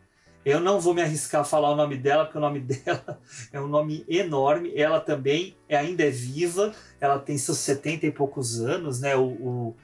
Eu 0.44 0.58
não 0.58 0.80
vou 0.80 0.94
me 0.94 1.02
arriscar 1.02 1.42
a 1.42 1.44
falar 1.44 1.70
o 1.70 1.76
nome 1.76 1.96
dela, 1.96 2.24
porque 2.24 2.38
o 2.38 2.40
nome 2.40 2.60
dela 2.64 3.20
é 3.52 3.60
um 3.60 3.68
nome 3.68 4.04
enorme. 4.08 4.72
Ela 4.74 5.00
também 5.00 5.56
é, 5.68 5.76
ainda 5.76 6.02
é 6.02 6.10
viva, 6.10 6.74
ela 7.00 7.18
tem 7.18 7.36
seus 7.36 7.58
70 7.58 8.06
e 8.06 8.10
poucos 8.10 8.60
anos, 8.60 9.00
né? 9.00 9.14
O, 9.16 9.24
o, 9.24 9.76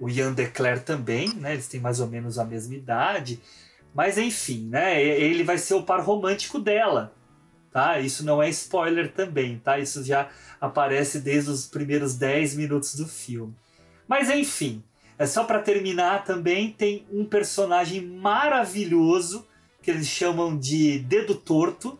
o 0.00 0.08
Ian 0.08 0.32
Declerc 0.32 0.84
também, 0.84 1.28
né? 1.34 1.52
Eles 1.52 1.68
têm 1.68 1.80
mais 1.80 2.00
ou 2.00 2.06
menos 2.06 2.38
a 2.38 2.44
mesma 2.44 2.74
idade. 2.74 3.40
Mas 3.94 4.16
enfim, 4.16 4.68
né? 4.70 5.02
Ele 5.02 5.44
vai 5.44 5.58
ser 5.58 5.74
o 5.74 5.82
par 5.82 6.00
romântico 6.00 6.58
dela. 6.58 7.12
tá? 7.70 7.98
Isso 8.00 8.24
não 8.24 8.42
é 8.42 8.48
spoiler 8.48 9.12
também, 9.12 9.58
tá? 9.58 9.78
Isso 9.78 10.02
já 10.02 10.30
aparece 10.60 11.20
desde 11.20 11.50
os 11.50 11.66
primeiros 11.66 12.14
10 12.16 12.56
minutos 12.56 12.94
do 12.94 13.06
filme. 13.06 13.54
Mas 14.08 14.30
enfim, 14.30 14.82
é 15.18 15.26
só 15.26 15.44
para 15.44 15.60
terminar 15.60 16.24
também 16.24 16.72
tem 16.72 17.06
um 17.12 17.24
personagem 17.26 18.00
maravilhoso 18.06 19.46
que 19.82 19.90
eles 19.90 20.06
chamam 20.06 20.56
de 20.56 21.00
Dedo 21.00 21.34
Torto, 21.34 21.98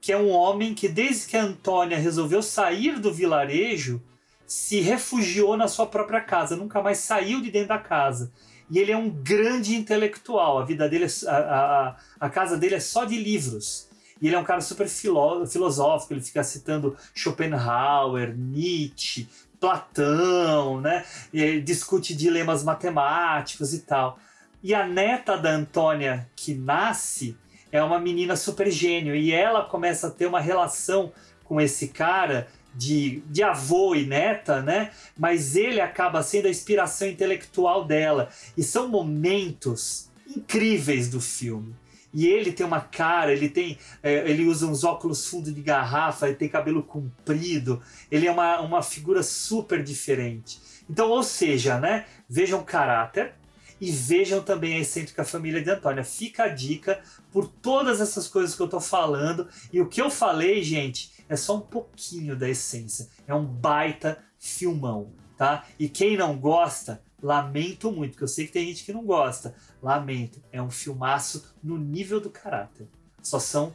que 0.00 0.12
é 0.12 0.16
um 0.16 0.30
homem 0.30 0.74
que 0.74 0.88
desde 0.88 1.26
que 1.26 1.36
a 1.36 1.42
Antônia 1.42 1.98
resolveu 1.98 2.42
sair 2.42 2.98
do 2.98 3.12
vilarejo, 3.12 4.02
se 4.46 4.80
refugiou 4.80 5.56
na 5.56 5.68
sua 5.68 5.86
própria 5.86 6.20
casa, 6.20 6.56
nunca 6.56 6.82
mais 6.82 6.98
saiu 6.98 7.40
de 7.40 7.50
dentro 7.50 7.68
da 7.68 7.78
casa. 7.78 8.32
E 8.70 8.78
ele 8.78 8.90
é 8.90 8.96
um 8.96 9.10
grande 9.10 9.74
intelectual, 9.74 10.58
a 10.58 10.64
vida 10.64 10.88
dele, 10.88 11.04
é, 11.04 11.28
a, 11.28 11.36
a, 11.38 11.96
a 12.18 12.30
casa 12.30 12.56
dele 12.56 12.76
é 12.76 12.80
só 12.80 13.04
de 13.04 13.16
livros. 13.16 13.88
E 14.20 14.26
ele 14.26 14.36
é 14.36 14.38
um 14.38 14.44
cara 14.44 14.60
super 14.60 14.88
filó 14.88 15.46
filosófico, 15.46 16.14
ele 16.14 16.20
fica 16.20 16.42
citando 16.42 16.96
Schopenhauer, 17.14 18.36
Nietzsche, 18.36 19.28
Platão, 19.58 20.80
né? 20.80 21.04
E 21.32 21.60
discute 21.60 22.14
dilemas 22.14 22.62
matemáticos 22.64 23.74
e 23.74 23.80
tal. 23.80 24.18
E 24.62 24.74
a 24.74 24.86
neta 24.86 25.36
da 25.36 25.50
Antônia, 25.50 26.28
que 26.36 26.54
nasce, 26.54 27.36
é 27.72 27.82
uma 27.82 27.98
menina 27.98 28.36
super 28.36 28.70
gênio. 28.70 29.14
E 29.14 29.32
ela 29.32 29.64
começa 29.64 30.08
a 30.08 30.10
ter 30.10 30.26
uma 30.26 30.40
relação 30.40 31.12
com 31.44 31.60
esse 31.60 31.88
cara 31.88 32.46
de, 32.74 33.22
de 33.26 33.42
avô 33.42 33.94
e 33.94 34.06
neta, 34.06 34.60
né? 34.62 34.90
Mas 35.18 35.56
ele 35.56 35.80
acaba 35.80 36.22
sendo 36.22 36.46
a 36.46 36.50
inspiração 36.50 37.08
intelectual 37.08 37.84
dela. 37.84 38.28
E 38.56 38.62
são 38.62 38.88
momentos 38.88 40.10
incríveis 40.36 41.08
do 41.08 41.20
filme. 41.20 41.74
E 42.12 42.26
ele 42.26 42.52
tem 42.52 42.66
uma 42.66 42.80
cara, 42.80 43.32
ele 43.32 43.48
tem. 43.48 43.78
É, 44.02 44.28
ele 44.28 44.44
usa 44.44 44.66
uns 44.66 44.82
óculos 44.82 45.26
fundo 45.26 45.52
de 45.52 45.62
garrafa, 45.62 46.26
ele 46.26 46.36
tem 46.36 46.48
cabelo 46.48 46.82
comprido, 46.82 47.80
ele 48.10 48.26
é 48.26 48.32
uma, 48.32 48.60
uma 48.60 48.82
figura 48.82 49.22
super 49.22 49.82
diferente. 49.82 50.60
Então, 50.88 51.08
ou 51.08 51.22
seja, 51.22 51.78
né? 51.78 52.04
Vejam 52.28 52.64
caráter 52.64 53.34
e 53.80 53.90
vejam 53.90 54.42
também 54.42 54.74
a 54.74 54.80
excêntrica 54.80 55.24
família 55.24 55.62
de 55.62 55.70
Antônia. 55.70 56.04
Fica 56.04 56.44
a 56.44 56.48
dica 56.48 57.00
por 57.32 57.48
todas 57.48 58.00
essas 58.00 58.28
coisas 58.28 58.54
que 58.54 58.60
eu 58.60 58.68
tô 58.68 58.80
falando. 58.80 59.48
E 59.72 59.80
o 59.80 59.88
que 59.88 60.02
eu 60.02 60.10
falei, 60.10 60.62
gente, 60.62 61.12
é 61.28 61.36
só 61.36 61.56
um 61.56 61.60
pouquinho 61.60 62.36
da 62.36 62.48
essência. 62.48 63.08
É 63.26 63.34
um 63.34 63.46
baita 63.46 64.22
filmão, 64.38 65.12
tá? 65.36 65.64
E 65.78 65.88
quem 65.88 66.16
não 66.16 66.38
gosta, 66.38 67.02
lamento 67.22 67.90
muito, 67.90 68.12
porque 68.12 68.24
eu 68.24 68.28
sei 68.28 68.46
que 68.46 68.52
tem 68.52 68.66
gente 68.66 68.84
que 68.84 68.92
não 68.92 69.04
gosta. 69.04 69.54
Lamento, 69.82 70.42
é 70.52 70.60
um 70.60 70.70
filmaço 70.70 71.54
no 71.62 71.78
nível 71.78 72.20
do 72.20 72.30
caráter. 72.30 72.88
Só 73.22 73.38
são 73.38 73.74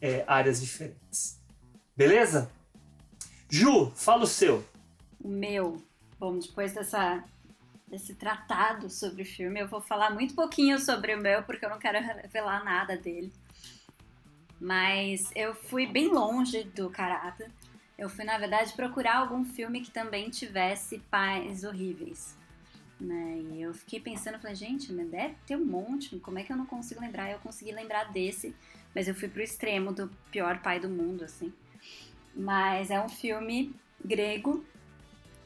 é, 0.00 0.24
áreas 0.26 0.60
diferentes. 0.60 1.40
Beleza? 1.96 2.50
Ju, 3.48 3.90
fala 3.94 4.24
o 4.24 4.26
seu. 4.26 4.64
O 5.20 5.28
meu. 5.28 5.82
Bom, 6.18 6.38
depois 6.38 6.72
dessa, 6.72 7.24
desse 7.96 8.14
tratado 8.14 8.90
sobre 8.90 9.22
o 9.22 9.24
filme, 9.24 9.58
eu 9.58 9.66
vou 9.66 9.80
falar 9.80 10.10
muito 10.10 10.34
pouquinho 10.34 10.78
sobre 10.78 11.14
o 11.14 11.20
meu, 11.20 11.42
porque 11.42 11.64
eu 11.64 11.70
não 11.70 11.78
quero 11.78 11.98
revelar 11.98 12.62
nada 12.62 12.94
dele. 12.94 13.32
Mas 14.60 15.30
eu 15.34 15.54
fui 15.54 15.86
bem 15.86 16.08
longe 16.08 16.64
do 16.64 16.90
caráter. 16.90 17.50
Eu 17.96 18.10
fui, 18.10 18.24
na 18.24 18.36
verdade, 18.36 18.74
procurar 18.74 19.16
algum 19.16 19.44
filme 19.44 19.80
que 19.80 19.90
também 19.90 20.28
tivesse 20.28 20.98
pais 21.10 21.64
horríveis. 21.64 22.36
Né? 23.00 23.40
E 23.52 23.62
eu 23.62 23.72
fiquei 23.72 23.98
pensando, 23.98 24.38
falei, 24.38 24.54
gente, 24.54 24.92
deve 24.92 25.34
ter 25.46 25.56
um 25.56 25.64
monte, 25.64 26.18
como 26.18 26.38
é 26.38 26.42
que 26.42 26.52
eu 26.52 26.56
não 26.56 26.66
consigo 26.66 27.00
lembrar? 27.00 27.30
Eu 27.30 27.38
consegui 27.38 27.72
lembrar 27.72 28.12
desse, 28.12 28.54
mas 28.94 29.08
eu 29.08 29.14
fui 29.14 29.28
pro 29.28 29.42
extremo 29.42 29.92
do 29.92 30.10
pior 30.30 30.60
pai 30.60 30.78
do 30.78 30.88
mundo, 30.88 31.24
assim. 31.24 31.50
Mas 32.34 32.90
é 32.90 33.00
um 33.00 33.08
filme 33.08 33.74
grego 34.04 34.62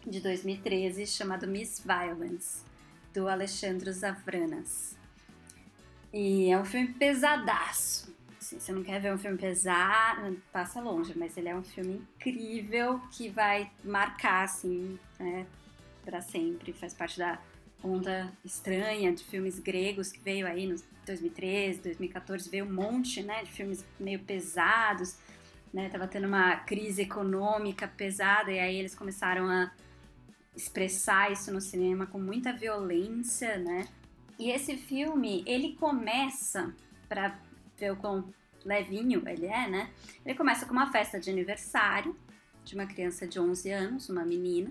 de 0.07 0.21
2013 0.21 1.07
chamado 1.07 1.47
Miss 1.47 1.83
Violence, 1.85 2.65
do 3.13 3.29
Alexandre 3.29 3.93
Zavranas. 3.93 4.97
E 6.13 6.51
é 6.51 6.59
um 6.59 6.65
filme 6.65 6.89
pesadaço. 6.89 8.15
Assim, 8.41 8.59
você 8.59 8.73
não 8.73 8.83
quer 8.83 9.01
ver 9.01 9.13
um 9.13 9.19
filme 9.19 9.39
pesado, 9.39 10.41
passa 10.53 10.81
longe, 10.81 11.13
mas 11.17 11.37
ele 11.37 11.49
é 11.49 11.55
um 11.55 11.63
filme 11.63 12.03
incrível 12.17 13.01
que 13.13 13.29
vai 13.29 13.71
marcar, 13.85 14.45
assim, 14.45 14.99
né, 15.19 15.47
para 16.05 16.21
sempre, 16.21 16.73
faz 16.73 16.95
parte 16.95 17.19
da 17.19 17.39
onda 17.83 18.33
estranha 18.45 19.13
de 19.13 19.25
filmes 19.25 19.59
gregos 19.59 20.11
que 20.11 20.19
veio 20.21 20.47
aí 20.47 20.67
nos 20.67 20.83
2013, 21.07 21.81
2014, 21.81 22.51
veio 22.51 22.65
um 22.65 22.73
monte, 22.73 23.23
né, 23.23 23.45
de 23.45 23.51
filmes 23.51 23.85
meio 23.99 24.19
pesados, 24.21 25.17
né, 25.73 25.89
tava 25.89 26.09
tendo 26.09 26.27
uma 26.27 26.57
crise 26.57 27.03
econômica 27.03 27.87
pesada 27.87 28.51
e 28.51 28.59
aí 28.59 28.77
eles 28.77 28.95
começaram 28.95 29.49
a 29.49 29.71
expressar 30.55 31.33
isso 31.33 31.53
no 31.53 31.61
cinema 31.61 32.07
com 32.07 32.19
muita 32.19 32.53
violência, 32.53 33.59
né? 33.59 33.89
E 34.39 34.51
esse 34.51 34.77
filme, 34.77 35.43
ele 35.47 35.75
começa 35.77 36.75
para 37.09 37.39
ver 37.77 37.93
o 37.93 37.97
quão 37.97 38.33
levinho 38.65 39.23
ele 39.29 39.47
é, 39.47 39.69
né? 39.69 39.91
Ele 40.25 40.35
começa 40.35 40.67
com 40.67 40.73
uma 40.73 40.91
festa 40.91 41.19
de 41.19 41.31
aniversário 41.31 42.17
de 42.65 42.75
uma 42.75 42.87
criança 42.87 43.27
de 43.27 43.41
11 43.41 43.71
anos, 43.71 44.09
uma 44.09 44.25
menina, 44.25 44.71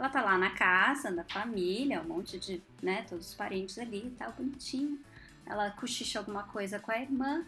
ela 0.00 0.08
tá 0.08 0.22
lá 0.22 0.38
na 0.38 0.48
casa 0.48 1.12
da 1.12 1.22
família, 1.24 2.00
um 2.00 2.08
monte 2.08 2.38
de, 2.38 2.62
né, 2.82 3.02
todos 3.02 3.28
os 3.28 3.34
parentes 3.34 3.78
ali 3.78 4.06
e 4.06 4.10
tal, 4.12 4.32
bonitinho. 4.32 4.98
Ela 5.44 5.70
cochicha 5.72 6.18
alguma 6.18 6.44
coisa 6.44 6.80
com 6.80 6.90
a 6.90 6.98
irmã. 6.98 7.44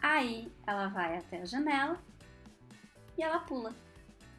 Aí 0.00 0.50
ela 0.66 0.88
vai 0.88 1.18
até 1.18 1.42
a 1.42 1.44
janela 1.44 2.02
e 3.18 3.22
ela 3.22 3.40
pula. 3.40 3.74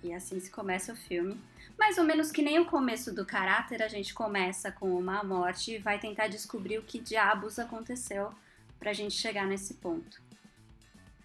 E 0.02 0.12
assim 0.12 0.40
se 0.40 0.50
começa 0.50 0.94
o 0.94 0.96
filme. 0.96 1.40
Mais 1.78 1.98
ou 1.98 2.04
menos 2.04 2.32
que 2.32 2.42
nem 2.42 2.60
o 2.60 2.66
começo 2.66 3.14
do 3.14 3.26
caráter, 3.26 3.82
a 3.82 3.88
gente 3.88 4.14
começa 4.14 4.72
com 4.72 4.96
uma 4.96 5.24
morte 5.24 5.74
e 5.74 5.78
vai 5.78 6.00
tentar 6.00 6.28
descobrir 6.28 6.78
o 6.78 6.84
que 6.84 7.00
diabos 7.00 7.60
aconteceu 7.60 8.32
pra 8.80 8.94
gente 8.94 9.14
chegar 9.16 9.46
nesse 9.46 9.76
ponto. 9.76 10.22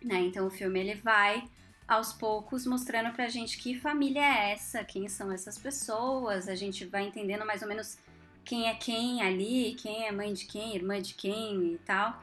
Né? 0.03 0.21
Então 0.21 0.47
o 0.47 0.51
filme 0.51 0.81
ele 0.81 0.95
vai 0.95 1.49
aos 1.87 2.13
poucos 2.13 2.67
mostrando 2.67 3.13
pra 3.15 3.29
gente 3.29 3.59
que 3.59 3.81
família 3.81 4.21
é 4.21 4.53
essa, 4.53 4.85
quem 4.85 5.09
são 5.09 5.33
essas 5.33 5.59
pessoas, 5.59 6.47
a 6.47 6.55
gente 6.55 6.85
vai 6.85 7.07
entendendo 7.07 7.47
mais 7.47 7.63
ou 7.63 7.69
menos 7.69 7.99
quem 8.45 8.69
é 8.69 8.75
quem 8.75 9.23
ali, 9.23 9.75
quem 9.75 10.07
é 10.07 10.13
mãe 10.13 10.33
de 10.33 10.47
quem, 10.47 10.75
irmã 10.75 11.01
de 11.01 11.15
quem 11.15 11.75
e 11.75 11.79
tal. 11.85 12.23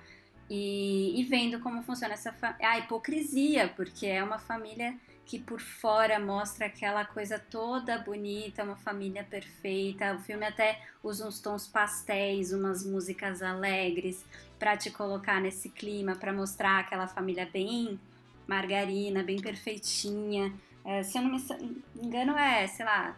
E, 0.49 1.19
e 1.19 1.23
vendo 1.23 1.59
como 1.59 1.81
funciona 1.83 2.13
essa 2.13 2.33
a 2.61 2.79
hipocrisia, 2.79 3.67
porque 3.75 4.05
é 4.05 4.23
uma 4.23 4.37
família 4.37 4.95
que 5.25 5.39
por 5.39 5.59
fora 5.59 6.19
mostra 6.19 6.67
aquela 6.67 7.03
coisa 7.03 7.39
toda 7.39 7.97
bonita, 7.97 8.63
uma 8.63 8.75
família 8.75 9.23
perfeita. 9.23 10.15
O 10.15 10.19
filme 10.19 10.45
até 10.45 10.79
usa 11.03 11.27
uns 11.27 11.39
tons 11.39 11.67
pastéis, 11.67 12.53
umas 12.53 12.85
músicas 12.85 13.41
alegres 13.41 14.23
para 14.59 14.77
te 14.77 14.91
colocar 14.91 15.41
nesse 15.41 15.69
clima, 15.69 16.15
para 16.15 16.31
mostrar 16.31 16.79
aquela 16.79 17.07
família 17.07 17.49
bem 17.51 17.99
margarina, 18.47 19.23
bem 19.23 19.41
perfeitinha. 19.41 20.53
É, 20.83 21.01
se 21.01 21.17
eu 21.17 21.23
não 21.23 21.31
me 21.31 21.83
engano, 21.95 22.37
é, 22.37 22.67
sei 22.67 22.85
lá, 22.85 23.17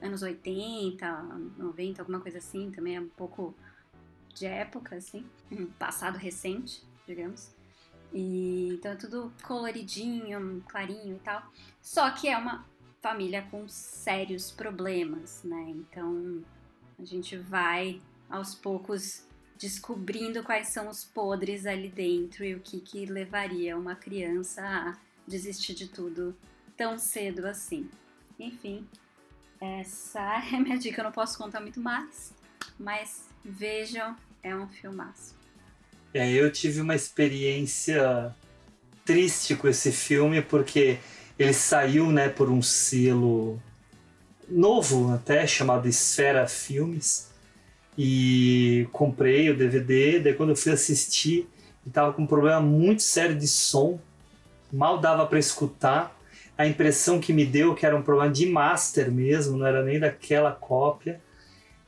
anos 0.00 0.22
80, 0.22 1.22
90, 1.58 2.00
alguma 2.00 2.20
coisa 2.20 2.38
assim, 2.38 2.70
também 2.70 2.96
é 2.96 3.00
um 3.00 3.08
pouco 3.08 3.54
de 4.32 4.46
época, 4.46 4.96
assim, 4.96 5.26
um 5.50 5.66
passado 5.66 6.16
recente, 6.16 6.82
digamos. 7.06 7.52
E, 8.14 8.68
então 8.74 8.92
é 8.92 8.94
tudo 8.96 9.32
coloridinho, 9.42 10.64
clarinho 10.68 11.16
e 11.16 11.18
tal. 11.18 11.42
Só 11.82 12.08
que 12.12 12.28
é 12.28 12.38
uma 12.38 12.64
família 13.02 13.42
com 13.50 13.66
sérios 13.66 14.52
problemas, 14.52 15.42
né? 15.42 15.64
Então 15.70 16.42
a 16.98 17.04
gente 17.04 17.36
vai 17.36 18.00
aos 18.30 18.54
poucos 18.54 19.26
descobrindo 19.58 20.42
quais 20.42 20.68
são 20.68 20.88
os 20.88 21.04
podres 21.04 21.66
ali 21.66 21.88
dentro 21.88 22.44
e 22.44 22.54
o 22.54 22.60
que, 22.60 22.80
que 22.80 23.04
levaria 23.04 23.76
uma 23.76 23.96
criança 23.96 24.62
a 24.62 24.96
desistir 25.26 25.74
de 25.74 25.88
tudo 25.88 26.36
tão 26.76 26.96
cedo 26.96 27.46
assim. 27.46 27.90
Enfim, 28.38 28.86
essa 29.60 30.42
é 30.54 30.58
minha 30.60 30.78
dica. 30.78 31.00
Eu 31.00 31.04
não 31.04 31.12
posso 31.12 31.36
contar 31.36 31.60
muito 31.60 31.80
mais, 31.80 32.32
mas 32.78 33.28
vejam, 33.44 34.16
é 34.42 34.54
um 34.54 34.68
filmaço. 34.68 35.43
É, 36.14 36.30
eu 36.30 36.48
tive 36.48 36.80
uma 36.80 36.94
experiência 36.94 38.32
triste 39.04 39.56
com 39.56 39.66
esse 39.66 39.90
filme 39.90 40.40
porque 40.40 40.98
ele 41.36 41.52
saiu, 41.52 42.12
né, 42.12 42.28
por 42.28 42.48
um 42.48 42.62
selo 42.62 43.60
novo 44.48 45.12
até 45.12 45.44
chamado 45.44 45.88
Esfera 45.88 46.46
Filmes 46.46 47.32
e 47.98 48.86
comprei 48.92 49.50
o 49.50 49.56
DVD. 49.56 50.20
Daí 50.20 50.34
quando 50.34 50.50
eu 50.50 50.56
fui 50.56 50.70
assistir, 50.70 51.48
estava 51.84 52.12
com 52.12 52.22
um 52.22 52.26
problema 52.28 52.60
muito 52.60 53.02
sério 53.02 53.36
de 53.36 53.48
som, 53.48 53.98
mal 54.72 54.98
dava 54.98 55.26
para 55.26 55.40
escutar. 55.40 56.16
A 56.56 56.64
impressão 56.64 57.18
que 57.18 57.32
me 57.32 57.44
deu 57.44 57.74
que 57.74 57.84
era 57.84 57.96
um 57.96 58.02
problema 58.02 58.32
de 58.32 58.46
master 58.46 59.10
mesmo, 59.10 59.58
não 59.58 59.66
era 59.66 59.82
nem 59.82 59.98
daquela 59.98 60.52
cópia. 60.52 61.20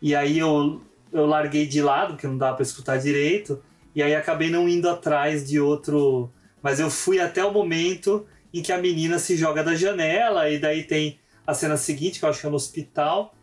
E 0.02 0.16
aí 0.16 0.36
eu, 0.36 0.82
eu 1.12 1.26
larguei 1.26 1.64
de 1.64 1.80
lado, 1.80 2.14
porque 2.14 2.26
não 2.26 2.36
dava 2.36 2.56
para 2.56 2.64
escutar 2.64 2.98
direito, 2.98 3.62
e 3.96 4.02
aí 4.02 4.14
acabei 4.14 4.50
não 4.50 4.68
indo 4.68 4.88
atrás 4.90 5.48
de 5.48 5.58
outro 5.58 6.30
Mas 6.62 6.78
eu 6.78 6.90
fui 6.90 7.18
até 7.18 7.42
o 7.42 7.50
momento 7.50 8.26
em 8.52 8.62
que 8.62 8.70
a 8.70 8.78
menina 8.78 9.18
se 9.18 9.36
joga 9.36 9.64
da 9.64 9.74
janela 9.74 10.50
e 10.50 10.58
daí 10.58 10.84
tem 10.84 11.18
a 11.46 11.54
cena 11.54 11.76
seguinte, 11.76 12.18
que 12.18 12.24
eu 12.24 12.28
acho 12.28 12.40
que 12.40 12.46
é 12.46 12.50
no 12.50 12.56
hospital. 12.56 13.34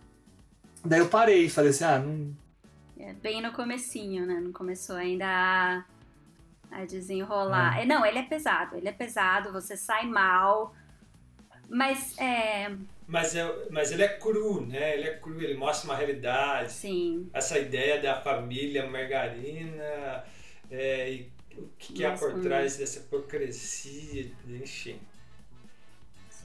Daí 0.86 1.00
eu 1.00 1.08
parei, 1.08 1.50
falei 1.50 1.72
assim, 1.72 1.84
ah, 1.84 2.00
não... 2.00 2.36
É 3.00 3.14
bem 3.14 3.42
no 3.42 3.52
comecinho, 3.52 4.26
né? 4.26 4.40
Não 4.42 4.52
começou 4.52 4.96
ainda 4.96 5.26
a, 5.26 5.84
a 6.72 6.86
desenrolar. 6.86 7.82
É, 7.82 7.86
não, 7.86 8.06
ele 8.06 8.20
é 8.20 8.24
pesado, 8.24 8.78
ele 8.78 8.88
é 8.88 8.92
pesado, 8.92 9.52
você 9.52 9.76
sai 9.76 10.06
mal. 10.06 10.74
Mas 11.70 12.18
é. 12.18 12.72
Mas, 13.08 13.36
é, 13.36 13.68
mas 13.70 13.92
ele 13.92 14.04
é 14.04 14.08
cru, 14.08 14.66
né? 14.66 14.96
Ele 14.96 15.08
é 15.08 15.16
cru, 15.18 15.42
ele 15.42 15.56
mostra 15.56 15.90
uma 15.90 15.98
realidade. 15.98 16.72
Sim. 16.72 17.30
Essa 17.34 17.58
ideia 17.58 18.02
da 18.02 18.22
família 18.22 18.88
margarina, 18.88 20.24
é, 20.74 21.14
e 21.14 21.32
o 21.56 21.70
que, 21.78 21.94
que 21.94 22.06
há 22.06 22.18
por 22.18 22.42
trás 22.42 22.78
dessa 22.78 23.00
hipocrisia, 23.00 24.32
enfim. 24.50 25.00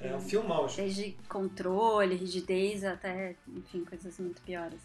É 0.00 0.14
um 0.14 0.20
filmão. 0.20 0.66
Desde 0.66 1.16
controle, 1.28 2.14
rigidez, 2.14 2.84
até, 2.84 3.34
enfim, 3.48 3.84
coisas 3.84 4.18
muito 4.18 4.40
piores. 4.42 4.80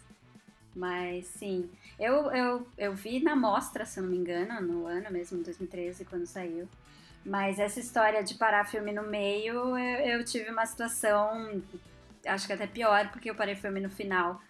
Mas 0.74 1.26
sim, 1.26 1.70
eu, 2.00 2.32
eu, 2.32 2.66
eu 2.76 2.94
vi 2.94 3.22
na 3.22 3.36
mostra, 3.36 3.84
se 3.84 4.00
eu 4.00 4.04
não 4.04 4.10
me 4.10 4.16
engano, 4.16 4.60
no 4.60 4.86
ano 4.86 5.10
mesmo, 5.10 5.44
2013, 5.44 6.06
quando 6.06 6.26
saiu. 6.26 6.66
Mas 7.24 7.58
essa 7.58 7.78
história 7.78 8.24
de 8.24 8.34
parar 8.34 8.64
filme 8.64 8.92
no 8.92 9.02
meio, 9.02 9.78
eu, 9.78 10.18
eu 10.18 10.24
tive 10.24 10.50
uma 10.50 10.66
situação, 10.66 11.62
acho 12.26 12.46
que 12.46 12.52
até 12.52 12.66
pior, 12.66 13.10
porque 13.12 13.30
eu 13.30 13.34
parei 13.34 13.54
filme 13.54 13.78
no 13.78 13.90
final. 13.90 14.40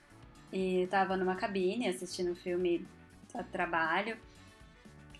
E 0.52 0.86
tava 0.86 1.16
numa 1.16 1.34
cabine 1.34 1.88
assistindo 1.88 2.30
o 2.30 2.36
filme 2.36 2.86
a 3.34 3.42
trabalho. 3.42 4.16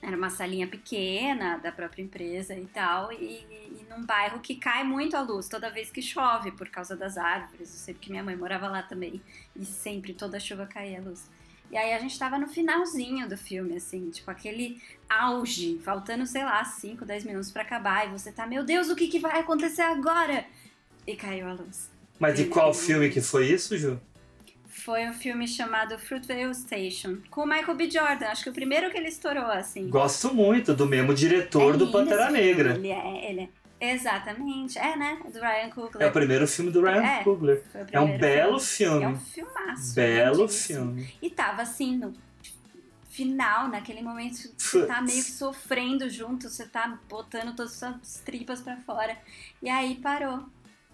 Era 0.07 0.15
uma 0.15 0.29
salinha 0.29 0.67
pequena 0.67 1.57
da 1.57 1.73
própria 1.73 2.03
empresa 2.03 2.55
e 2.55 2.67
tal, 2.67 3.11
e, 3.11 3.47
e, 3.51 3.87
num 3.89 4.05
bairro 4.05 4.41
que 4.41 4.55
cai 4.55 4.85
muito 4.85 5.17
a 5.17 5.23
luz 5.23 5.49
toda 5.49 5.71
vez 5.71 5.91
que 5.91 6.03
chove 6.03 6.53
por 6.53 6.69
causa 6.69 6.95
das 6.95 7.17
árvores. 7.17 7.73
Eu 7.73 7.79
sei 7.79 7.95
porque 7.95 8.11
minha 8.11 8.23
mãe 8.23 8.37
morava 8.37 8.69
lá 8.69 8.83
também, 8.83 9.23
e 9.57 9.65
sempre 9.65 10.13
toda 10.13 10.39
chuva 10.39 10.67
caía 10.67 10.99
a 10.99 11.03
luz. 11.03 11.31
E 11.71 11.77
aí 11.79 11.95
a 11.95 11.99
gente 11.99 12.19
tava 12.19 12.39
no 12.39 12.47
finalzinho 12.47 13.27
do 13.27 13.37
filme, 13.39 13.77
assim, 13.77 14.11
tipo 14.11 14.31
aquele 14.31 14.79
auge, 15.09 15.81
faltando, 15.83 16.27
sei 16.27 16.45
lá, 16.45 16.63
5, 16.63 17.03
10 17.03 17.25
minutos 17.25 17.51
para 17.51 17.63
acabar, 17.63 18.07
e 18.07 18.11
você 18.11 18.31
tá, 18.31 18.47
meu 18.47 18.63
Deus, 18.63 18.91
o 18.91 18.95
que, 18.95 19.09
que 19.09 19.19
vai 19.19 19.41
acontecer 19.41 19.83
agora? 19.83 20.45
E 21.07 21.17
caiu 21.17 21.49
a 21.49 21.55
luz. 21.55 21.91
Mas 22.19 22.37
de 22.37 22.45
qual 22.45 22.75
filme 22.75 23.09
que 23.09 23.23
foi 23.23 23.47
isso, 23.47 23.77
Ju? 23.79 23.99
Foi 24.85 25.09
um 25.09 25.15
filme 25.15 25.49
chamado 25.49 25.99
Fruitvale 25.99 26.55
Station, 26.55 27.17
com 27.31 27.41
o 27.41 27.47
Michael 27.47 27.75
B. 27.75 27.91
Jordan. 27.91 28.27
Acho 28.27 28.45
que 28.45 28.51
o 28.51 28.53
primeiro 28.53 28.91
que 28.91 28.99
ele 28.99 29.09
estourou, 29.09 29.47
assim. 29.47 29.89
Gosto 29.89 30.35
muito 30.35 30.75
do 30.75 30.87
mesmo 30.87 31.15
diretor 31.15 31.75
é 31.75 31.79
do 31.79 31.91
Pantera 31.91 32.31
Negra. 32.31 32.75
Ele 32.75 32.91
é, 32.91 33.31
ele 33.31 33.41
é. 33.81 33.93
Exatamente. 33.93 34.79
É, 34.79 34.95
né? 34.95 35.19
Do 35.25 35.41
Ryan 35.41 35.71
Coogler. 35.71 36.07
É 36.07 36.11
o 36.11 36.13
primeiro 36.13 36.47
filme 36.47 36.71
do 36.71 36.83
Ryan 36.83 37.03
é, 37.03 37.25
Coogler. 37.25 37.63
É 37.91 37.99
um 37.99 38.19
belo 38.19 38.61
filme. 38.61 39.01
filme. 39.01 39.05
É 39.05 39.09
um 39.09 39.19
filmaço. 39.19 39.95
Belo 39.95 40.49
filme. 40.49 41.15
E 41.23 41.31
tava 41.31 41.63
assim, 41.63 41.97
no 41.97 42.13
final, 43.09 43.69
naquele 43.69 44.03
momento, 44.03 44.51
você 44.59 44.85
tá 44.85 45.01
meio 45.01 45.25
que 45.25 45.31
sofrendo 45.31 46.11
junto, 46.11 46.51
você 46.51 46.67
tá 46.67 46.99
botando 47.09 47.57
todas 47.57 47.73
as 47.73 47.79
suas 47.79 48.23
tripas 48.23 48.61
para 48.61 48.77
fora. 48.79 49.17
E 49.63 49.71
aí 49.71 49.95
parou. 49.95 50.45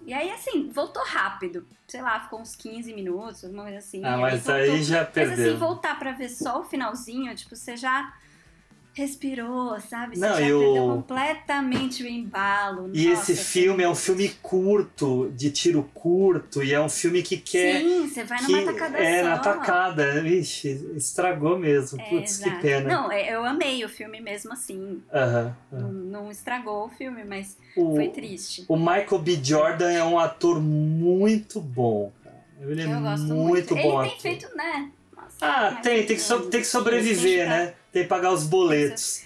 E 0.07 0.13
aí, 0.13 0.31
assim, 0.31 0.71
voltou 0.71 1.05
rápido. 1.05 1.67
Sei 1.87 2.01
lá, 2.01 2.21
ficou 2.21 2.41
uns 2.41 2.57
15 2.57 2.93
minutos, 2.95 3.45
alguma 3.45 3.65
coisa 3.65 3.79
assim. 3.79 4.05
Ah, 4.05 4.17
mas 4.17 4.49
aí, 4.49 4.71
aí 4.71 4.83
já 4.83 5.05
perdeu. 5.05 5.37
Mas 5.37 5.47
assim, 5.47 5.59
voltar 5.59 5.99
pra 5.99 6.13
ver 6.13 6.29
só 6.29 6.61
o 6.61 6.65
finalzinho, 6.65 7.35
tipo, 7.35 7.55
você 7.55 7.77
já 7.77 8.13
respirou, 9.01 9.79
sabe? 9.81 10.17
Você 10.17 10.21
Não, 10.29 10.35
já 10.37 10.49
eu... 10.49 10.59
perdeu 10.61 10.85
completamente 10.85 12.03
o 12.03 12.07
embalo. 12.07 12.91
E 12.93 13.09
Nossa, 13.09 13.33
esse 13.33 13.43
filme 13.45 13.83
é 13.83 13.89
um 13.89 13.95
filme 13.95 14.29
curto, 14.43 15.31
de 15.35 15.51
tiro 15.51 15.83
curto, 15.95 16.63
e 16.63 16.73
é 16.73 16.81
um 16.81 16.89
filme 16.89 17.23
que 17.23 17.37
quer. 17.37 17.81
Sim, 17.81 18.07
você 18.09 18.25
vai 18.25 18.43
numa 18.43 18.59
que 18.59 18.65
tacada 18.65 18.99
É, 18.99 19.23
só. 19.23 19.29
na 19.29 19.39
tacada. 19.39 20.21
Vixe, 20.23 20.93
estragou 20.97 21.59
mesmo. 21.59 22.01
É, 22.01 22.05
Putz, 22.05 22.39
que 22.39 22.51
pena. 22.61 22.89
Não, 22.89 23.11
é, 23.13 23.35
eu 23.35 23.45
amei 23.45 23.85
o 23.85 23.89
filme 23.89 24.21
mesmo 24.21 24.53
assim. 24.53 25.03
Aham, 25.13 25.57
Não, 25.73 25.79
aham. 25.81 25.93
não 25.93 26.31
estragou 26.31 26.87
o 26.87 26.89
filme, 26.91 27.25
mas 27.25 27.57
O- 27.77 27.95
foi 27.95 28.09
triste. 28.09 28.65
O 28.69 28.77
Michael 28.77 29.19
B. 29.21 29.41
Jordan 29.43 29.91
é 29.91 30.05
um 30.05 30.19
ator 30.19 30.61
muito 30.61 31.61
bom. 31.61 32.13
Ele 32.61 32.83
é 32.83 32.85
eu 32.85 33.01
gosto 33.01 33.27
muito, 33.33 33.75
muito. 33.75 33.75
bom 33.75 34.03
Ele 34.03 34.11
tem 34.11 34.11
ator. 34.11 34.21
feito, 34.21 34.57
né? 34.57 34.91
Nossa, 35.17 35.37
Ah, 35.41 35.71
tem, 35.83 36.05
tem 36.05 36.17
que, 36.17 36.23
so- 36.23 36.41
tem 36.51 36.61
que 36.61 36.67
sobreviver, 36.67 37.49
né? 37.49 37.75
Tem 37.93 38.03
que 38.05 38.09
pagar 38.09 38.33
os 38.33 38.45
boletos. 38.47 39.25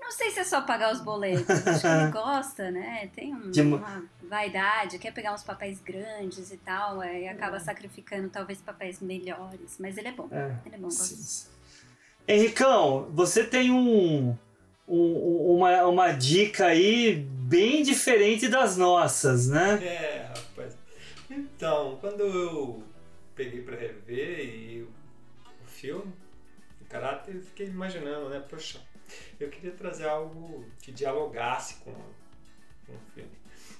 Não 0.00 0.12
sei 0.12 0.30
se 0.30 0.40
é 0.40 0.44
só 0.44 0.60
pagar 0.60 0.92
os 0.92 1.00
boletos. 1.00 1.48
Acho 1.66 1.80
que 1.80 1.86
ele 1.86 2.10
gosta, 2.12 2.70
né? 2.70 3.08
Tem 3.14 3.34
um- 3.34 3.50
uma 3.76 4.04
vaidade, 4.22 4.98
quer 4.98 5.12
pegar 5.12 5.32
uns 5.34 5.42
papéis 5.42 5.80
grandes 5.80 6.52
e 6.52 6.56
tal, 6.58 7.02
é, 7.02 7.22
e 7.22 7.28
acaba 7.28 7.58
sacrificando 7.58 8.28
talvez 8.28 8.60
papéis 8.60 9.00
melhores. 9.00 9.76
Mas 9.80 9.96
ele 9.96 10.08
é 10.08 10.12
bom. 10.12 10.28
É, 10.30 10.54
Ele 10.66 10.74
é 10.74 10.78
bom, 10.78 10.88
gosto. 10.88 11.48
Henricão, 12.28 13.10
você 13.12 13.44
tem 13.44 13.70
um, 13.70 14.36
um- 14.88 15.56
uma, 15.56 15.86
uma 15.86 16.12
dica 16.12 16.66
aí 16.66 17.16
bem 17.16 17.82
diferente 17.82 18.46
das 18.48 18.76
nossas, 18.76 19.48
né? 19.48 19.82
É, 19.84 20.26
rapaz. 20.28 20.76
Então, 21.30 21.96
quando 22.00 22.20
eu 22.22 22.82
peguei 23.34 23.62
pra 23.62 23.76
rever 23.76 24.40
e 24.44 24.82
o, 24.82 24.88
filme, 25.66 26.12
caráter, 26.94 27.40
fiquei 27.40 27.66
imaginando, 27.66 28.28
né? 28.28 28.38
Poxa, 28.48 28.80
eu 29.40 29.48
queria 29.50 29.72
trazer 29.72 30.06
algo 30.06 30.64
que 30.80 30.92
dialogasse 30.92 31.76
com, 31.76 31.92
com 32.86 32.92
o 32.92 33.00
filme. 33.12 33.32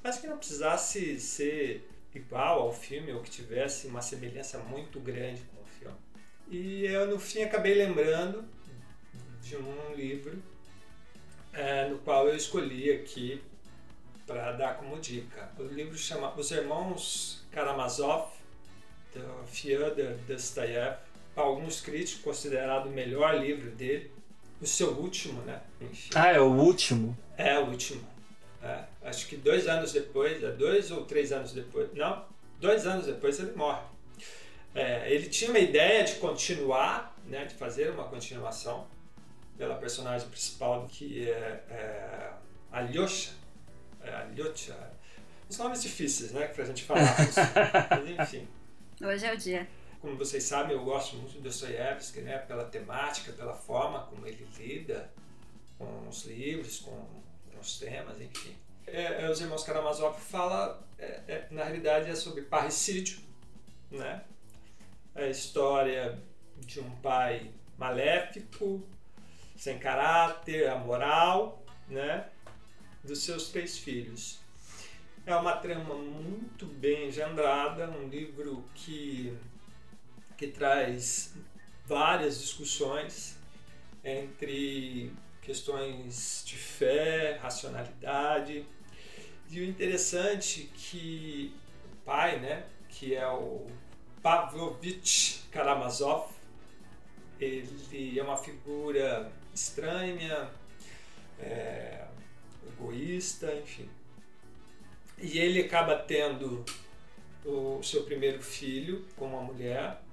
Mas 0.03 0.19
que 0.19 0.27
não 0.27 0.37
precisasse 0.37 1.21
ser 1.21 1.89
igual 2.13 2.63
ao 2.63 2.73
filme 2.73 3.13
ou 3.13 3.23
que 3.23 3.31
tivesse 3.31 3.87
uma 3.87 4.03
semelhança 4.03 4.59
muito 4.59 4.99
grande 4.99 5.43
com 5.43 5.63
o 5.63 5.65
filme. 5.65 5.97
E 6.49 6.87
eu, 6.87 7.07
no 7.07 7.21
fim, 7.21 7.45
acabei 7.45 7.75
lembrando 7.75 8.45
de 9.41 9.57
um 9.57 9.95
livro 9.95 10.43
é, 11.53 11.89
no 11.89 11.99
qual 11.99 12.27
eu 12.27 12.35
escolhi 12.35 12.91
aqui 12.91 13.41
para 14.27 14.53
dar 14.53 14.77
como 14.77 14.99
dica. 14.99 15.53
O 15.57 15.63
livro 15.63 15.97
chama 15.97 16.35
Os 16.35 16.51
Irmãos 16.51 17.45
Karamazov, 17.53 18.33
do 19.15 19.47
Fyodor 19.47 20.17
Dostoevsky. 20.27 21.14
Alguns 21.37 21.81
críticos 21.81 22.23
considerado 22.23 22.87
o 22.87 22.91
melhor 22.91 23.41
livro 23.41 23.71
dele. 23.71 24.11
O 24.61 24.67
seu 24.67 24.91
último, 24.93 25.43
né? 25.43 25.61
Enfim. 25.81 26.11
Ah, 26.15 26.29
é 26.29 26.41
o 26.41 26.51
último. 26.53 27.17
É 27.37 27.59
o 27.59 27.67
último. 27.67 28.07
É, 28.63 28.85
acho 29.03 29.27
que 29.27 29.37
dois 29.37 29.69
anos 29.69 29.93
depois, 29.93 30.43
é 30.43 30.51
dois 30.51 30.91
ou 30.91 31.05
três 31.05 31.33
anos 31.33 31.53
depois. 31.53 31.93
Não, 31.93 32.25
dois 32.59 32.87
anos 32.87 33.07
depois 33.07 33.39
ele 33.39 33.53
morre. 33.53 33.83
É, 34.75 35.13
ele 35.13 35.29
tinha 35.29 35.51
uma 35.51 35.59
ideia 35.59 36.03
de 36.03 36.15
continuar, 36.15 37.15
né, 37.27 37.45
de 37.45 37.55
fazer 37.55 37.91
uma 37.91 38.05
continuação 38.05 38.87
pela 39.59 39.77
personagem 39.77 40.29
principal 40.29 40.87
que 40.91 41.29
é, 41.31 41.63
é 41.71 42.31
Alyosha. 42.73 43.33
É, 44.03 44.11
Alyosha. 44.15 44.77
Os 45.49 45.59
nomes 45.59 45.83
difíceis, 45.83 46.33
né, 46.33 46.47
pra 46.47 46.65
gente 46.65 46.85
falar. 46.85 47.15
Mas 47.19 48.09
enfim. 48.19 48.49
Hoje 49.03 49.27
é 49.27 49.35
o 49.35 49.37
dia. 49.37 49.69
Como 50.05 50.19
vocês 50.19 50.45
sabem, 50.45 50.77
eu 50.77 50.85
gosto 50.85 51.17
muito 51.17 51.33
do 51.33 51.41
Dostoiévski, 51.41 52.21
né, 52.21 52.37
pela 52.37 52.67
temática, 52.67 53.33
pela 53.33 53.55
forma 53.55 54.01
como 54.01 54.27
ele 54.27 54.47
lida 54.59 55.11
com 55.79 56.07
os 56.07 56.27
livros, 56.27 56.81
com, 56.81 56.91
com 57.51 57.59
os 57.59 57.79
temas, 57.79 58.21
enfim. 58.21 58.55
É, 58.87 59.25
é, 59.25 59.31
os 59.31 59.41
irmãos 59.41 59.65
Karamazov 59.65 60.21
fala, 60.21 60.87
é, 60.99 61.07
é, 61.27 61.49
na 61.51 61.65
realidade, 61.65 62.11
é 62.11 62.15
sobre 62.15 62.43
parricídio, 62.43 63.19
né? 63.91 64.23
É 65.15 65.25
a 65.25 65.31
história 65.31 66.23
de 66.59 66.81
um 66.81 66.91
pai 66.97 67.51
maléfico, 67.79 68.87
sem 69.57 69.79
caráter, 69.79 70.69
amoral, 70.69 71.65
né? 71.89 72.29
Dos 73.03 73.25
seus 73.25 73.49
três 73.49 73.79
filhos. 73.79 74.39
É 75.25 75.35
uma 75.35 75.57
trama 75.57 75.95
muito 75.95 76.67
bem 76.67 77.09
engendrada, 77.09 77.89
um 77.89 78.07
livro 78.07 78.69
que, 78.75 79.35
que 80.45 80.53
traz 80.53 81.35
várias 81.87 82.39
discussões 82.39 83.39
entre 84.05 85.11
questões 85.41 86.43
de 86.45 86.57
fé, 86.57 87.39
racionalidade. 87.41 88.67
E 89.51 89.61
o 89.61 89.65
interessante 89.65 90.71
é 90.71 90.77
que 90.79 91.55
o 91.93 92.05
pai, 92.05 92.39
né, 92.41 92.67
que 92.91 93.15
é 93.15 93.27
o 93.27 93.67
Pavlovich 94.23 95.45
Karamazov, 95.51 96.31
ele 97.41 98.19
é 98.19 98.23
uma 98.23 98.37
figura 98.37 99.33
estranha, 99.55 100.51
é, 101.41 102.05
egoísta, 102.69 103.55
enfim. 103.55 103.89
E 105.19 105.39
ele 105.39 105.63
acaba 105.63 105.97
tendo 105.97 106.65
o 107.45 107.83
seu 107.83 108.05
primeiro 108.05 108.43
filho 108.43 109.07
com 109.17 109.27
uma 109.27 109.41
mulher 109.41 110.04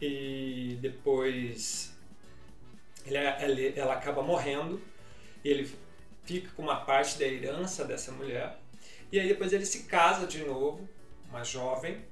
e 0.00 0.78
depois 0.80 1.94
ele, 3.04 3.18
ele, 3.18 3.78
ela 3.78 3.94
acaba 3.94 4.22
morrendo 4.22 4.80
e 5.44 5.48
ele 5.48 5.70
fica 6.24 6.50
com 6.54 6.62
uma 6.62 6.80
parte 6.84 7.18
da 7.18 7.26
herança 7.26 7.84
dessa 7.84 8.12
mulher. 8.12 8.58
E 9.12 9.18
aí 9.18 9.28
depois 9.28 9.52
ele 9.52 9.66
se 9.66 9.84
casa 9.84 10.26
de 10.26 10.44
novo, 10.44 10.88
uma 11.28 11.42
jovem, 11.42 12.04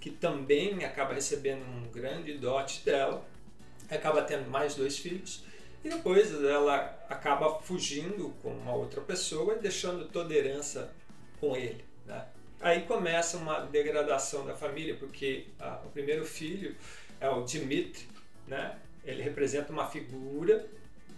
que 0.00 0.10
também 0.10 0.84
acaba 0.84 1.14
recebendo 1.14 1.64
um 1.64 1.90
grande 1.90 2.38
dote 2.38 2.84
dela, 2.84 3.26
acaba 3.90 4.22
tendo 4.22 4.48
mais 4.48 4.74
dois 4.74 4.98
filhos. 4.98 5.44
E 5.84 5.88
depois 5.88 6.32
ela 6.32 6.96
acaba 7.08 7.60
fugindo 7.60 8.34
com 8.42 8.50
uma 8.50 8.74
outra 8.74 9.00
pessoa 9.00 9.54
e 9.54 9.58
deixando 9.58 10.06
toda 10.06 10.32
a 10.32 10.36
herança 10.36 10.92
com 11.40 11.56
ele. 11.56 11.84
Né? 12.04 12.24
Aí 12.60 12.82
começa 12.82 13.36
uma 13.36 13.60
degradação 13.60 14.46
da 14.46 14.54
família, 14.54 14.96
porque 14.96 15.46
ah, 15.60 15.80
o 15.84 15.90
primeiro 15.90 16.24
filho 16.24 16.74
é 17.20 17.28
o 17.28 17.44
Dimitri, 17.44 18.06
né? 18.46 18.78
ele 19.06 19.22
representa 19.22 19.72
uma 19.72 19.86
figura 19.86 20.66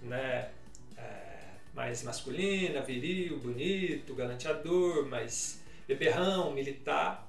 né, 0.02 0.50
é, 0.96 1.54
mais 1.74 2.02
masculina, 2.02 2.82
viril, 2.82 3.38
bonito, 3.38 4.14
galanteador, 4.14 5.06
mais 5.06 5.62
beberrão, 5.86 6.52
militar. 6.52 7.26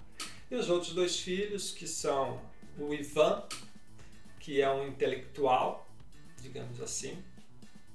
E 0.51 0.55
os 0.55 0.69
outros 0.69 0.93
dois 0.93 1.19
filhos, 1.19 1.71
que 1.71 1.87
são 1.87 2.41
o 2.77 2.93
Ivan, 2.93 3.43
que 4.39 4.61
é 4.61 4.69
um 4.69 4.87
intelectual, 4.87 5.87
digamos 6.41 6.81
assim, 6.81 7.23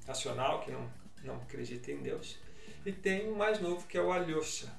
racional, 0.06 0.60
que 0.60 0.70
não, 0.70 0.90
não 1.22 1.34
acredita 1.36 1.92
em 1.92 2.00
Deus. 2.02 2.38
E 2.86 2.92
tem 2.92 3.30
o 3.30 3.36
mais 3.36 3.60
novo, 3.60 3.86
que 3.86 3.98
é 3.98 4.00
o 4.00 4.12
Alyosha, 4.12 4.72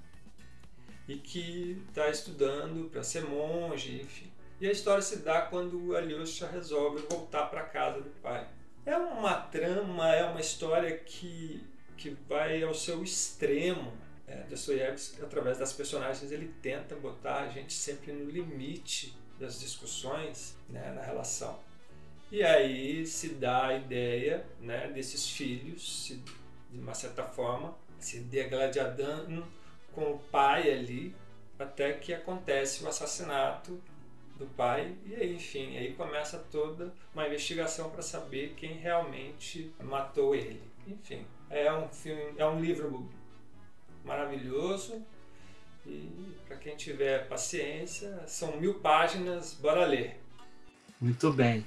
e 1.07 1.17
que 1.17 1.83
está 1.89 2.09
estudando 2.09 2.89
para 2.89 3.03
ser 3.03 3.25
monge, 3.25 4.01
enfim. 4.01 4.31
E 4.65 4.67
a 4.67 4.71
história 4.71 5.03
se 5.03 5.17
dá 5.17 5.43
quando 5.43 5.95
Alyosha 5.95 6.47
resolve 6.47 7.05
voltar 7.07 7.45
para 7.51 7.61
casa 7.61 8.01
do 8.01 8.09
pai. 8.19 8.47
É 8.83 8.97
uma 8.97 9.35
trama, 9.35 10.11
é 10.11 10.25
uma 10.25 10.41
história 10.41 10.97
que, 10.97 11.63
que 11.95 12.17
vai 12.27 12.63
ao 12.63 12.73
seu 12.73 13.03
extremo. 13.03 13.93
É, 14.27 14.37
Dostoiévski, 14.49 15.21
através 15.21 15.59
das 15.59 15.71
personagens, 15.71 16.31
ele 16.31 16.51
tenta 16.63 16.95
botar 16.95 17.41
a 17.41 17.49
gente 17.49 17.73
sempre 17.73 18.11
no 18.11 18.27
limite 18.27 19.15
das 19.39 19.59
discussões 19.59 20.57
né, 20.67 20.93
na 20.95 21.03
relação. 21.03 21.59
E 22.31 22.41
aí 22.41 23.05
se 23.05 23.35
dá 23.35 23.67
a 23.67 23.75
ideia 23.75 24.43
né, 24.59 24.87
desses 24.87 25.29
filhos, 25.29 26.07
se, 26.07 26.23
de 26.71 26.79
uma 26.79 26.95
certa 26.95 27.23
forma, 27.23 27.77
se 27.99 28.19
degladiando 28.19 29.45
com 29.93 30.13
o 30.13 30.17
pai 30.17 30.71
ali, 30.71 31.15
até 31.59 31.93
que 31.93 32.11
acontece 32.11 32.83
o 32.83 32.87
assassinato 32.87 33.79
do 34.37 34.45
pai 34.45 34.95
e 35.05 35.15
aí, 35.15 35.35
enfim, 35.35 35.77
aí 35.77 35.93
começa 35.93 36.37
toda 36.51 36.93
uma 37.13 37.25
investigação 37.25 37.89
para 37.89 38.01
saber 38.01 38.53
quem 38.57 38.73
realmente 38.73 39.73
matou 39.81 40.35
ele. 40.35 40.61
Enfim, 40.87 41.25
é 41.49 41.71
um 41.71 41.87
filme, 41.89 42.33
é 42.37 42.45
um 42.45 42.59
livro 42.59 43.09
maravilhoso 44.03 45.01
e 45.85 46.35
para 46.47 46.57
quem 46.57 46.75
tiver 46.75 47.27
paciência, 47.27 48.23
são 48.27 48.57
mil 48.57 48.75
páginas, 48.75 49.53
bora 49.53 49.85
ler. 49.85 50.19
Muito 50.99 51.31
bem. 51.31 51.65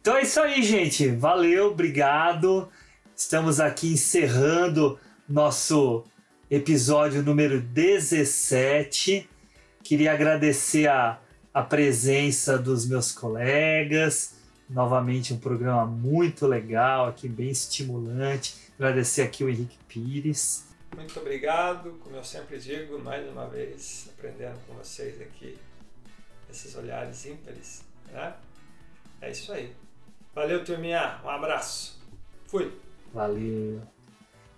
Então 0.00 0.16
é 0.16 0.22
isso 0.22 0.40
aí, 0.40 0.60
gente. 0.64 1.08
Valeu, 1.08 1.70
obrigado. 1.70 2.68
Estamos 3.14 3.60
aqui 3.60 3.92
encerrando 3.92 4.98
nosso 5.28 6.04
episódio 6.50 7.22
número 7.22 7.60
17. 7.60 9.28
Queria 9.82 10.12
agradecer 10.12 10.88
a, 10.88 11.21
a 11.52 11.62
presença 11.62 12.58
dos 12.58 12.86
meus 12.86 13.12
colegas. 13.12 14.34
Novamente 14.68 15.34
um 15.34 15.38
programa 15.38 15.84
muito 15.84 16.46
legal 16.46 17.06
aqui, 17.06 17.28
bem 17.28 17.50
estimulante. 17.50 18.56
Agradecer 18.76 19.22
aqui 19.22 19.44
o 19.44 19.48
Henrique 19.48 19.76
Pires. 19.86 20.66
Muito 20.96 21.18
obrigado, 21.20 21.92
como 22.02 22.16
eu 22.16 22.24
sempre 22.24 22.58
digo, 22.58 22.98
mais 22.98 23.26
uma 23.28 23.48
vez, 23.48 24.10
aprendendo 24.16 24.58
com 24.66 24.74
vocês 24.74 25.20
aqui, 25.20 25.58
esses 26.50 26.74
olhares 26.76 27.24
ímpares, 27.24 27.82
né? 28.10 28.34
É 29.20 29.30
isso 29.30 29.52
aí. 29.52 29.74
Valeu, 30.34 30.64
turminha. 30.64 31.20
Um 31.24 31.28
abraço. 31.28 32.00
Fui. 32.46 32.72
Valeu. 33.12 33.80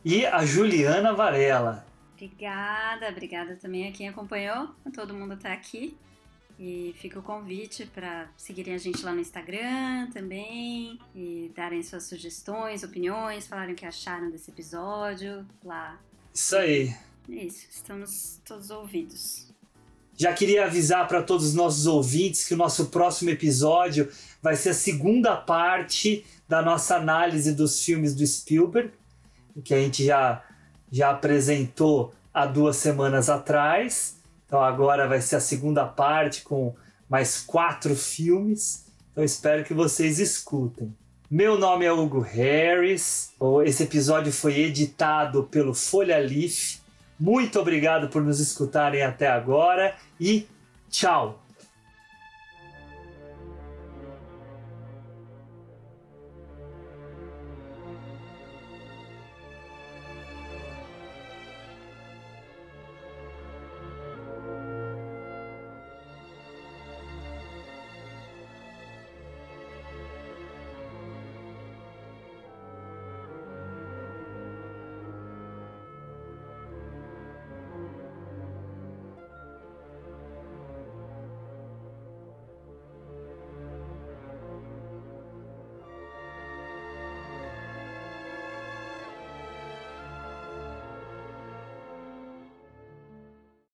E 0.05 0.27
a 0.27 0.45
Juliana 0.45 1.12
Varela. 1.12 1.87
Obrigada, 2.15 3.09
obrigada 3.09 3.57
também 3.57 3.89
a 3.89 3.93
quem 3.93 4.09
acompanhou, 4.09 4.71
a 4.85 4.91
todo 4.93 5.15
mundo 5.15 5.37
tá 5.37 5.53
aqui. 5.53 5.97
E 6.59 6.94
fica 6.98 7.18
o 7.18 7.22
convite 7.22 7.85
para 7.86 8.28
seguirem 8.36 8.74
a 8.74 8.78
gente 8.78 9.05
lá 9.05 9.12
no 9.12 9.20
Instagram 9.20 10.09
também 10.12 11.01
e 11.14 11.51
darem 11.55 11.82
suas 11.82 12.05
sugestões, 12.05 12.85
opiniões, 12.85 13.47
falarem 13.47 13.74
o 13.74 13.76
que 13.76 13.85
acharam 13.85 14.31
desse 14.31 14.51
episódio 14.51 15.44
lá. 15.64 15.98
Isso 16.32 16.56
aí. 16.56 16.94
É 17.28 17.35
isso, 17.35 17.66
estamos 17.70 18.40
todos 18.44 18.70
ouvidos. 18.70 19.52
Já 20.16 20.32
queria 20.32 20.66
avisar 20.66 21.09
para 21.09 21.22
todos 21.22 21.47
os 21.47 21.55
nossos 21.55 21.86
ouvintes 21.86 22.47
que 22.47 22.55
o 22.55 22.56
nosso 22.56 22.86
próximo 22.86 23.31
episódio 23.31 24.09
vai 24.40 24.55
ser 24.55 24.70
a 24.70 24.74
segunda 24.74 25.35
parte 25.35 26.24
da 26.48 26.62
nossa 26.62 26.97
análise 26.97 27.52
dos 27.52 27.85
filmes 27.85 28.14
do 28.14 28.24
Spielberg, 28.24 28.93
que 29.64 29.74
a 29.74 29.81
gente 29.81 30.05
já, 30.05 30.44
já 30.90 31.10
apresentou 31.10 32.14
há 32.32 32.47
duas 32.47 32.76
semanas 32.76 33.28
atrás. 33.28 34.14
Então 34.55 34.62
agora 34.62 35.09
vai 35.09 35.20
ser 35.20 35.35
a 35.35 35.40
segunda 35.40 35.85
parte 35.85 36.43
com 36.43 36.76
mais 37.10 37.40
quatro 37.40 37.97
filmes. 37.97 38.86
Então 39.10 39.24
espero 39.24 39.64
que 39.64 39.74
vocês 39.74 40.20
escutem. 40.20 40.94
Meu 41.28 41.59
nome 41.59 41.85
é 41.85 41.93
Hugo 41.93 42.20
Harris. 42.20 43.32
Esse 43.66 43.82
episódio 43.82 44.32
foi 44.32 44.60
editado 44.60 45.43
pelo 45.43 45.74
Folha 45.74 46.18
Leaf. 46.18 46.78
Muito 47.18 47.59
obrigado 47.59 48.09
por 48.09 48.22
nos 48.22 48.39
escutarem 48.39 49.02
até 49.02 49.26
agora 49.26 49.93
e 50.20 50.47
tchau! 50.89 51.44